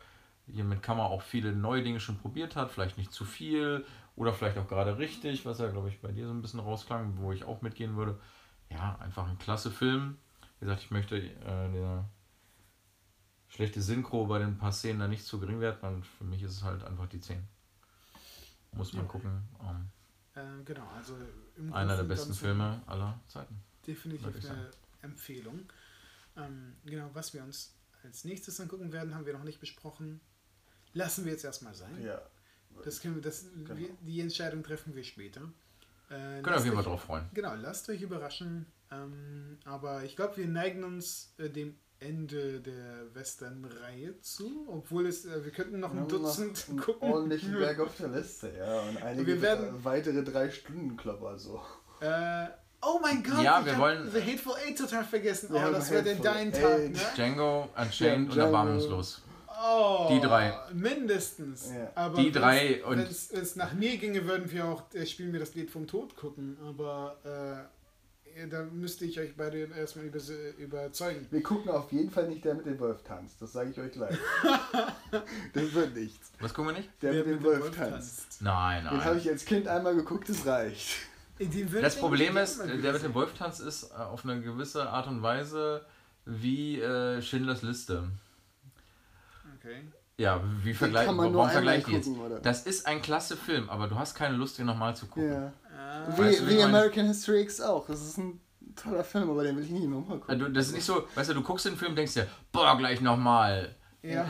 hier 0.47 0.65
mit 0.65 0.83
Kammer 0.83 1.05
auch 1.05 1.23
viele 1.23 1.53
neue 1.53 1.83
Dinge 1.83 2.01
schon 2.01 2.19
probiert 2.19 2.57
hat, 2.57 2.71
vielleicht 2.71 2.99
nicht 2.99 3.13
zu 3.13 3.25
viel 3.25 3.85
oder 4.15 4.33
vielleicht 4.33 4.59
auch 4.59 4.69
gerade 4.69 4.99
richtig, 4.99 5.45
was 5.45 5.59
ja, 5.59 5.69
glaube 5.69 5.89
ich, 5.89 6.01
bei 6.01 6.11
dir 6.11 6.27
so 6.27 6.33
ein 6.33 6.43
bisschen 6.43 6.61
rausklang, 6.61 7.15
wo 7.19 7.33
ich 7.33 7.45
auch 7.45 7.63
mitgehen 7.63 7.97
würde. 7.97 8.19
Ja, 8.71 8.97
einfach 9.01 9.29
ein 9.29 9.39
klasse 9.39 9.71
Film. 9.71 10.17
Wie 10.59 10.67
gesagt, 10.67 10.83
ich 10.83 10.91
möchte 10.91 11.17
äh, 11.19 11.73
der 11.73 12.05
schlechte 13.57 13.81
Synchro 13.81 14.27
bei 14.27 14.39
den 14.39 14.57
paar 14.59 14.71
Szenen 14.73 15.01
da 15.01 15.09
nicht 15.09 15.25
zu 15.25 15.41
gering 15.41 15.61
werten 15.61 15.87
und 15.87 16.07
für 16.07 16.25
mich 16.25 16.43
ist 16.43 16.53
es 16.53 16.63
halt 16.63 16.85
einfach 16.85 17.09
die 17.09 17.21
10. 17.21 17.43
Muss 18.73 18.93
man 18.93 19.05
Ja. 19.07 19.11
gucken. 19.11 19.43
Ähm, 19.63 19.89
Äh, 20.35 20.63
genau, 20.67 20.87
also 20.95 21.17
im 21.57 21.73
einer 21.73 21.97
der 21.97 22.05
besten 22.05 22.35
Filme 22.35 22.83
aller 22.87 23.19
Zeiten. 23.27 23.59
Definitiv 23.87 24.45
eine 24.51 24.71
Empfehlung. 25.01 25.61
Ähm, 26.37 26.77
genau, 26.85 27.09
was 27.15 27.33
wir 27.33 27.43
uns 27.43 27.75
als 28.05 28.25
nächstes 28.27 28.61
angucken 28.61 28.93
werden, 28.93 29.15
haben 29.15 29.25
wir 29.25 29.33
noch 29.33 29.45
nicht 29.45 29.61
besprochen. 29.61 30.21
Lassen 30.93 31.25
wir 31.25 31.33
jetzt 31.33 31.45
erstmal 31.45 31.75
sein. 31.75 32.03
Ja. 32.03 32.21
Das 32.85 33.01
können 33.01 33.15
wir, 33.15 33.23
das, 33.23 33.47
Genau. 33.55 33.75
wir, 33.79 33.89
die 34.03 34.21
Entscheidung 34.21 34.63
treffen 34.63 34.95
wir 34.95 35.05
später. 35.05 35.41
Äh, 36.11 36.43
Können 36.43 36.57
auf 36.57 36.65
jeden 36.65 36.77
Fall 36.77 36.85
drauf 36.85 37.03
freuen. 37.05 37.25
Genau, 37.33 37.55
lasst 37.55 37.89
euch 37.89 38.03
überraschen. 38.03 38.67
Ähm, 38.91 39.59
aber 39.65 40.05
ich 40.05 40.15
glaube, 40.17 40.37
wir 40.37 40.47
neigen 40.47 40.85
uns 40.85 41.33
äh, 41.39 41.49
dem 41.49 41.79
Ende 42.01 42.61
der 42.61 43.15
Western-Reihe 43.15 44.21
zu, 44.21 44.67
obwohl 44.69 45.07
es, 45.07 45.25
äh, 45.25 45.45
wir 45.45 45.51
könnten 45.53 45.81
noch 45.81 45.93
Wir 45.93 46.01
ein 46.01 46.07
noch 46.07 46.09
Dutzend 46.09 46.67
einen 46.69 46.81
gucken. 46.81 47.11
ordentlichen 47.13 47.55
Berg 47.59 47.81
auf 47.81 47.97
der 47.99 48.09
Liste, 48.09 48.53
ja. 48.59 48.81
Und 48.83 49.03
einige 49.03 49.27
Wir 49.27 49.43
werden- 49.43 49.85
weitere 49.85 50.23
drei 50.23 50.51
Stunden 50.51 50.97
Klopper 50.97 51.39
so. 51.39 51.61
Äh, 52.01 52.47
Oh 52.83 52.99
mein 53.01 53.23
Gott, 53.25 53.43
Ja, 53.43 53.59
ich 53.61 53.65
wir 53.67 53.73
hab 53.73 53.81
wollen- 53.81 54.11
The 54.13 54.21
Hateful 54.21 54.53
Eight 54.65 54.77
total 54.79 55.03
vergessen. 55.03 55.49
Oh, 55.53 55.59
haben 55.59 55.73
das 55.73 55.91
wäre 55.91 56.03
denn 56.05 56.21
dein. 56.23 56.53
Tag, 56.53 56.91
ne? 56.91 56.99
Django, 57.17 57.69
Unchained 57.77 58.31
und. 58.31 58.37
Erbarmungslos. 58.39 59.23
Oh, 59.49 60.09
Die 60.13 60.21
drei. 60.21 60.55
Mindestens. 60.75 61.71
Ja. 61.75 61.91
Aber 61.95 62.21
Die 62.21 62.31
drei 62.31 62.85
und- 62.85 62.99
Wenn 62.99 63.07
es 63.43 63.57
nach 63.57 63.73
mir 63.73 63.97
ginge, 63.97 64.27
würden 64.27 64.51
wir 64.53 64.67
auch 64.67 64.83
äh, 64.95 65.07
Spielen 65.07 65.33
wir 65.33 65.41
das 65.41 65.55
Lied 65.55 65.71
vom 65.71 65.87
Tod 65.87 66.15
gucken. 66.17 66.59
Aber 66.69 67.17
äh, 67.25 67.86
da 68.51 68.63
müsste 68.65 69.05
ich 69.05 69.19
euch 69.19 69.35
beide 69.37 69.59
erstmal 69.59 70.07
über, 70.07 70.19
überzeugen. 70.59 71.27
Wir 71.31 71.43
gucken 71.43 71.71
auf 71.71 71.91
jeden 71.93 72.11
Fall 72.11 72.29
nicht 72.29 72.45
der 72.45 72.55
mit 72.55 72.67
dem 72.67 72.79
Wolf 72.79 73.03
tanzt, 73.03 73.41
das 73.41 73.53
sage 73.53 73.71
ich 73.71 73.79
euch 73.81 73.93
gleich. 73.93 74.17
das 75.53 75.75
wird 75.75 75.95
nichts. 75.95 76.33
Was 76.41 76.53
gucken 76.53 76.73
wir 76.73 76.79
nicht? 76.79 76.91
Der 77.03 77.13
Wer 77.13 77.25
mit 77.25 77.41
dem 77.41 77.45
Wolf 77.45 77.75
tanzt. 77.75 78.43
Nein, 78.43 78.85
Den 78.85 78.91
habe 78.91 79.15
nein. 79.15 79.19
ich 79.19 79.29
als 79.29 79.45
Kind 79.45 79.69
einmal 79.69 79.95
geguckt, 79.95 80.29
das 80.29 80.45
reicht. 80.47 80.99
Das 81.39 81.95
ich 81.95 82.01
Problem 82.01 82.37
ist, 82.37 82.59
der 82.61 82.67
mit 82.67 82.85
dem 82.85 82.99
sehen. 82.99 83.15
Wolftanz 83.15 83.61
ist 83.61 83.91
äh, 83.91 83.95
auf 83.95 84.25
eine 84.25 84.41
gewisse 84.41 84.89
Art 84.89 85.07
und 85.07 85.23
Weise 85.23 85.85
wie 86.25 86.81
äh, 86.81 87.21
Schindlers 87.21 87.63
Liste. 87.63 88.05
Okay. 89.59 89.83
Ja, 90.19 90.43
wie 90.63 90.73
vergleich, 90.73 91.05
kann 91.05 91.17
man 91.17 91.35
warum 91.35 91.51
vergleichen 91.51 91.91
die 91.91 91.97
jetzt? 91.97 92.07
gucken, 92.07 92.23
oder? 92.23 92.41
Das 92.41 92.65
ist 92.65 92.87
ein 92.87 93.03
klasse 93.03 93.37
Film, 93.37 93.69
aber 93.69 93.87
du 93.87 93.99
hast 93.99 94.15
keine 94.15 94.35
Lust, 94.37 94.59
den 94.59 94.65
nochmal 94.65 94.97
zu 94.97 95.07
gucken. 95.07 95.31
Ja. 95.31 95.53
Ah, 95.87 96.07
Weißt 96.09 96.19
du, 96.19 96.23
Wie, 96.23 96.47
wie 96.47 96.51
wie 96.51 96.53
ich 96.55 96.65
meine? 96.65 96.65
American 96.79 97.07
History 97.07 97.41
X 97.43 97.61
auch. 97.61 97.87
Das 97.87 98.01
ist 98.03 98.19
ein 98.19 98.41
toller 98.75 99.05
Film, 99.05 99.31
aber 99.31 99.43
den 99.45 99.57
will 99.57 99.65
ich 99.65 99.71
nie 99.71 99.87
nochmal 99.87 100.17
Äh, 100.17 100.21
gucken. 100.21 100.39
Du, 100.41 100.49
das 100.51 100.69
ist 100.69 100.75
nicht 100.75 100.85
so, 100.85 101.07
weißt 101.15 101.31
du, 101.31 101.35
du 101.35 101.43
guckst 101.43 101.67
den 101.67 101.77
Film 101.77 101.91
und 101.93 101.97
denkst 101.97 102.15
dir, 102.15 102.27
boah, 102.53 102.77
gleich 102.77 103.01
nochmal. 103.01 103.75
ja. 104.03 104.27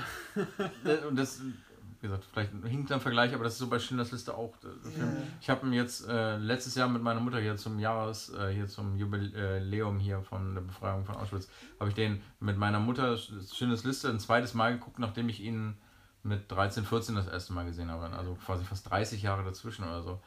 Und 1.09 1.16
das, 1.19 1.41
wie 1.41 2.07
gesagt, 2.07 2.24
vielleicht 2.31 2.53
hinkt 2.66 2.93
ein 2.93 3.01
Vergleich, 3.01 3.35
aber 3.35 3.45
das 3.45 3.55
ist 3.55 3.59
so 3.59 3.66
bei 3.69 3.78
Schindlers 3.78 4.12
Liste 4.12 4.35
auch. 4.37 4.55
äh, 4.59 4.91
Film. 4.91 5.09
Ja. 5.16 5.23
Ich 5.41 5.51
habe 5.51 5.66
ihn 5.66 5.73
jetzt 5.73 6.07
äh, 6.09 6.37
letztes 6.37 6.74
Jahr 6.74 6.89
mit 6.89 7.03
meiner 7.03 7.20
Mutter 7.20 7.41
hier 7.41 7.57
zum 7.57 7.78
Jahres, 7.78 8.33
äh, 8.35 8.53
hier 8.53 8.66
zum 8.69 8.97
Jubiläum 8.97 9.99
hier 9.99 10.23
von 10.23 10.55
der 10.55 10.62
Befreiung 10.62 11.05
von 11.05 11.16
Auschwitz, 11.16 11.49
habe 11.81 11.89
ich 11.91 11.95
den 11.97 12.20
mit 12.39 12.57
meiner 12.59 12.78
Mutter 12.81 13.16
Schindlers 13.16 13.85
Liste 13.85 14.09
ein 14.11 14.20
zweites 14.20 14.55
Mal 14.55 14.74
geguckt, 14.74 14.99
nachdem 14.99 15.28
ich 15.28 15.41
ihn 15.41 15.77
mit 16.23 16.51
13, 16.51 16.85
14 16.85 17.15
das 17.15 17.28
erste 17.28 17.53
Mal 17.53 17.65
gesehen 17.66 17.91
habe. 17.91 18.15
Also 18.16 18.35
quasi 18.45 18.65
fast 18.65 18.91
30 18.91 19.23
Jahre 19.23 19.45
dazwischen 19.45 19.85
oder 19.85 20.03
so. 20.03 20.20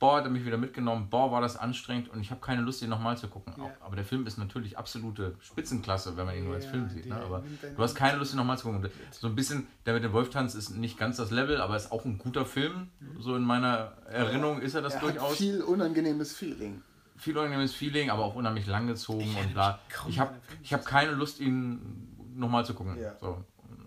Boah, 0.00 0.16
hat 0.16 0.24
er 0.24 0.30
mich 0.30 0.44
wieder 0.46 0.56
mitgenommen. 0.56 1.08
Boah, 1.10 1.30
war 1.30 1.40
das 1.42 1.56
anstrengend 1.58 2.08
und 2.08 2.20
ich 2.22 2.30
habe 2.30 2.40
keine 2.40 2.62
Lust, 2.62 2.80
ihn 2.82 2.88
nochmal 2.88 3.16
zu 3.18 3.28
gucken. 3.28 3.52
Ja. 3.58 3.70
Aber 3.80 3.94
der 3.96 4.04
Film 4.06 4.26
ist 4.26 4.38
natürlich 4.38 4.78
absolute 4.78 5.36
Spitzenklasse, 5.40 6.16
wenn 6.16 6.24
man 6.26 6.34
ihn 6.36 6.44
nur 6.44 6.54
als 6.54 6.64
Ja, 6.64 6.70
Film 6.70 6.88
sieht. 6.88 7.04
Ne? 7.06 7.14
Aber 7.16 7.44
du 7.76 7.82
hast 7.82 7.94
keine 7.94 8.16
Lust, 8.18 8.32
ihn 8.32 8.38
nochmal 8.38 8.56
zu 8.58 8.64
gucken. 8.72 8.88
So 9.12 9.26
ein 9.28 9.34
bisschen, 9.36 9.66
der 9.84 9.92
mit 9.94 10.02
dem 10.02 10.12
Wolftanz 10.14 10.54
ist 10.54 10.70
nicht 10.70 10.98
ganz 10.98 11.18
das 11.18 11.30
Level, 11.30 11.60
aber 11.60 11.76
ist 11.76 11.92
auch 11.92 12.04
ein 12.06 12.16
guter 12.18 12.46
Film. 12.46 12.88
So 13.18 13.36
in 13.36 13.42
meiner 13.42 13.92
Erinnerung 14.08 14.60
ist 14.62 14.74
er 14.74 14.80
das 14.82 14.94
er 14.94 15.00
durchaus. 15.00 15.30
hat 15.32 15.36
viel 15.36 15.60
unangenehmes 15.62 16.34
Feeling. 16.34 16.82
viel 17.16 17.36
unangenehmes 17.36 17.74
Feeling, 17.74 18.08
aber 18.08 18.24
auch 18.24 18.34
unheimlich 18.34 18.66
langgezogen 18.66 19.36
und 19.36 19.52
bla. 19.52 19.78
Ich 20.08 20.18
habe 20.18 20.34
ich 20.62 20.72
hab 20.72 20.86
keine 20.86 21.12
Lust, 21.12 21.40
ihn 21.40 22.16
nochmal 22.34 22.64
zu 22.64 22.72
gucken. 22.72 22.98
Ja. 22.98 23.12
So. 23.20 23.44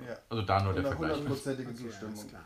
Ja. 0.08 0.16
Also 0.30 0.44
da 0.44 0.62
nur 0.62 0.74
der 0.74 0.84
Vergleich. 0.84 1.12
hundertprozentige 1.14 1.70
Okay, 1.72 1.82
alles 1.86 2.00
Zustimmung. 2.00 2.28
klar. 2.30 2.44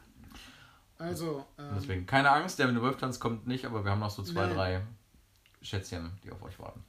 Also, 0.98 1.46
ähm, 1.60 1.72
Deswegen 1.76 2.06
keine 2.06 2.32
Angst, 2.32 2.58
der 2.60 2.68
mit 2.68 2.76
dem 2.76 2.82
Wolftanz 2.82 3.20
kommt 3.20 3.46
nicht, 3.48 3.66
aber 3.66 3.84
wir 3.84 3.92
haben 3.92 4.00
noch 4.00 4.10
so 4.10 4.24
zwei, 4.24 4.48
Nee. 4.48 4.54
drei 4.54 4.82
Schätzchen, 5.62 6.12
die 6.24 6.32
auf 6.32 6.42
euch 6.44 6.58
warten. 6.60 6.84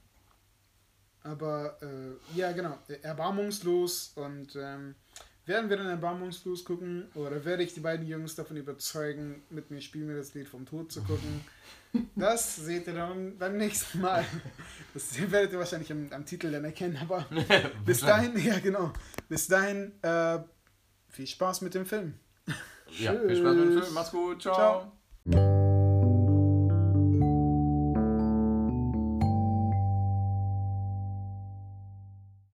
aber 1.23 1.77
äh, 1.81 2.37
ja, 2.37 2.51
genau, 2.53 2.77
erbarmungslos 3.03 4.13
und 4.15 4.55
ähm, 4.55 4.95
werden 5.45 5.69
wir 5.69 5.77
dann 5.77 5.87
erbarmungslos 5.87 6.63
gucken 6.63 7.07
oder 7.15 7.43
werde 7.43 7.63
ich 7.63 7.73
die 7.73 7.79
beiden 7.81 8.07
Jungs 8.07 8.35
davon 8.35 8.57
überzeugen, 8.57 9.41
mit 9.49 9.69
mir 9.71 9.81
Spiel 9.81 10.05
mir 10.05 10.15
das 10.15 10.33
Lied 10.33 10.47
vom 10.47 10.65
Tod 10.65 10.91
zu 10.91 11.01
gucken? 11.03 11.41
Das 12.15 12.55
seht 12.57 12.85
ihr 12.85 12.93
dann 12.93 13.35
beim 13.39 13.57
nächsten 13.57 14.01
Mal. 14.01 14.23
Das 14.93 15.19
werdet 15.31 15.53
ihr 15.53 15.57
wahrscheinlich 15.57 15.91
am, 15.91 16.07
am 16.11 16.23
Titel 16.23 16.51
dann 16.51 16.63
erkennen, 16.63 16.95
aber 17.01 17.25
bis 17.85 18.01
dahin, 18.01 18.37
ja 18.37 18.59
genau, 18.59 18.93
bis 19.27 19.47
dahin 19.47 19.93
äh, 20.03 20.37
viel 21.07 21.25
Spaß 21.25 21.61
mit 21.61 21.73
dem 21.73 21.87
Film. 21.87 22.13
Ja, 22.97 23.13
viel 23.13 23.35
Spaß 23.35 23.55
mit 23.55 23.65
dem. 23.65 23.81
Film. 23.81 23.93
Mach's 23.93 24.11
gut. 24.11 24.41
Ciao. 24.41 24.91
Ciao. 25.29 25.68